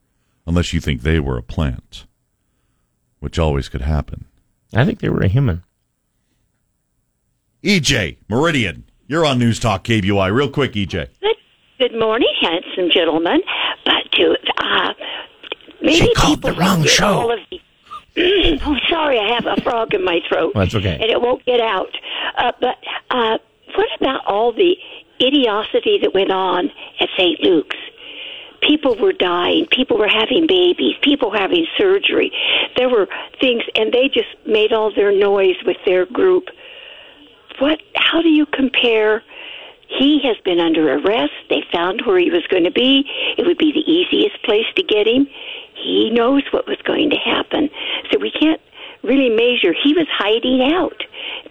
unless 0.46 0.72
you 0.72 0.80
think 0.80 1.02
they 1.02 1.18
were 1.18 1.38
a 1.38 1.42
plant, 1.42 2.06
which 3.18 3.38
always 3.38 3.68
could 3.68 3.82
happen. 3.82 4.26
I 4.74 4.84
think 4.84 5.00
they 5.00 5.08
were 5.08 5.22
a 5.22 5.28
human. 5.28 5.62
EJ 7.66 8.16
Meridian, 8.28 8.84
you're 9.08 9.26
on 9.26 9.40
News 9.40 9.58
Talk 9.58 9.82
KBOI. 9.82 10.32
Real 10.32 10.48
quick, 10.48 10.74
EJ. 10.74 11.08
Good, 11.20 11.36
good 11.80 11.98
morning, 11.98 12.28
handsome 12.40 12.90
gentlemen. 12.94 13.40
But 13.84 14.12
to 14.12 14.36
uh, 14.58 14.94
maybe 15.82 15.96
She 15.96 16.14
called 16.14 16.42
the 16.42 16.52
wrong 16.52 16.84
show. 16.84 17.06
All 17.06 17.32
of 17.32 17.40
the, 17.50 17.60
oh, 18.64 18.76
sorry, 18.88 19.18
I 19.18 19.34
have 19.34 19.46
a 19.46 19.60
frog 19.62 19.94
in 19.94 20.04
my 20.04 20.20
throat. 20.28 20.54
Well, 20.54 20.64
that's 20.64 20.76
okay. 20.76 20.92
and 20.92 21.10
it 21.10 21.20
won't 21.20 21.44
get 21.44 21.60
out. 21.60 21.90
Uh, 22.38 22.52
but 22.60 22.76
uh, 23.10 23.38
what 23.74 23.88
about 24.00 24.24
all 24.26 24.52
the 24.52 24.76
idiocy 25.18 25.98
that 26.02 26.14
went 26.14 26.30
on 26.30 26.70
at 27.00 27.08
St. 27.18 27.40
Luke's? 27.40 27.76
People 28.62 28.94
were 28.94 29.12
dying. 29.12 29.66
People 29.72 29.98
were 29.98 30.08
having 30.08 30.46
babies. 30.46 30.94
People 31.02 31.32
were 31.32 31.38
having 31.38 31.66
surgery. 31.76 32.30
There 32.76 32.88
were 32.88 33.08
things, 33.40 33.64
and 33.74 33.92
they 33.92 34.08
just 34.08 34.28
made 34.46 34.72
all 34.72 34.94
their 34.94 35.10
noise 35.10 35.56
with 35.66 35.78
their 35.84 36.06
group. 36.06 36.44
What? 37.58 37.80
How 37.94 38.22
do 38.22 38.28
you 38.28 38.46
compare? 38.46 39.22
He 39.88 40.20
has 40.24 40.36
been 40.44 40.58
under 40.58 40.94
arrest. 40.94 41.32
They 41.48 41.62
found 41.72 42.02
where 42.04 42.18
he 42.18 42.30
was 42.30 42.46
going 42.48 42.64
to 42.64 42.72
be. 42.72 43.04
It 43.38 43.46
would 43.46 43.58
be 43.58 43.72
the 43.72 43.88
easiest 43.90 44.42
place 44.42 44.66
to 44.76 44.82
get 44.82 45.06
him. 45.06 45.28
He 45.74 46.10
knows 46.10 46.42
what 46.50 46.66
was 46.66 46.78
going 46.84 47.10
to 47.10 47.16
happen. 47.16 47.70
So 48.10 48.18
we 48.18 48.30
can't 48.30 48.60
really 49.04 49.30
measure. 49.30 49.72
He 49.72 49.94
was 49.94 50.06
hiding 50.10 50.72
out, 50.74 51.02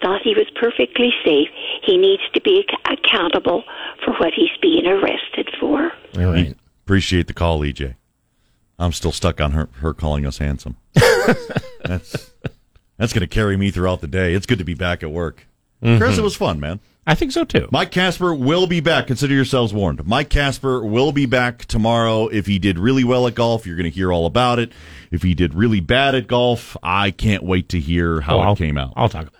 thought 0.02 0.20
he 0.22 0.34
was 0.34 0.46
perfectly 0.60 1.12
safe. 1.24 1.48
He 1.82 1.96
needs 1.96 2.22
to 2.34 2.40
be 2.40 2.64
ac- 2.68 2.98
accountable 2.98 3.64
for 4.04 4.12
what 4.18 4.34
he's 4.34 4.50
being 4.60 4.86
arrested 4.86 5.48
for. 5.58 5.92
All 6.18 6.32
right. 6.32 6.56
Appreciate 6.84 7.26
the 7.26 7.34
call, 7.34 7.60
EJ. 7.60 7.94
I'm 8.78 8.92
still 8.92 9.12
stuck 9.12 9.40
on 9.40 9.52
her 9.52 9.68
her 9.78 9.94
calling 9.94 10.26
us 10.26 10.38
handsome. 10.38 10.76
that's 11.82 12.30
that's 12.98 13.12
going 13.12 13.22
to 13.22 13.26
carry 13.26 13.56
me 13.56 13.70
throughout 13.70 14.02
the 14.02 14.06
day. 14.06 14.34
It's 14.34 14.46
good 14.46 14.58
to 14.58 14.64
be 14.64 14.74
back 14.74 15.02
at 15.02 15.10
work. 15.10 15.46
Mm-hmm. 15.82 15.98
Chris, 15.98 16.18
it 16.18 16.22
was 16.22 16.36
fun, 16.36 16.58
man. 16.60 16.80
I 17.08 17.14
think 17.14 17.30
so 17.30 17.44
too. 17.44 17.68
Mike 17.70 17.92
Kasper 17.92 18.34
will 18.34 18.66
be 18.66 18.80
back. 18.80 19.06
Consider 19.06 19.32
yourselves 19.32 19.72
warned. 19.72 20.04
Mike 20.06 20.28
Kasper 20.28 20.84
will 20.84 21.12
be 21.12 21.24
back 21.24 21.64
tomorrow. 21.66 22.26
If 22.26 22.46
he 22.46 22.58
did 22.58 22.80
really 22.80 23.04
well 23.04 23.28
at 23.28 23.36
golf, 23.36 23.64
you're 23.64 23.76
going 23.76 23.84
to 23.90 23.94
hear 23.94 24.12
all 24.12 24.26
about 24.26 24.58
it. 24.58 24.72
If 25.12 25.22
he 25.22 25.32
did 25.34 25.54
really 25.54 25.78
bad 25.78 26.16
at 26.16 26.26
golf, 26.26 26.76
I 26.82 27.12
can't 27.12 27.44
wait 27.44 27.68
to 27.68 27.78
hear 27.78 28.22
how 28.22 28.40
Oh, 28.40 28.52
it 28.52 28.58
came 28.58 28.76
out. 28.76 28.92
I'll 28.96 29.08
talk 29.08 29.28
about 29.28 29.34
it. 29.34 29.36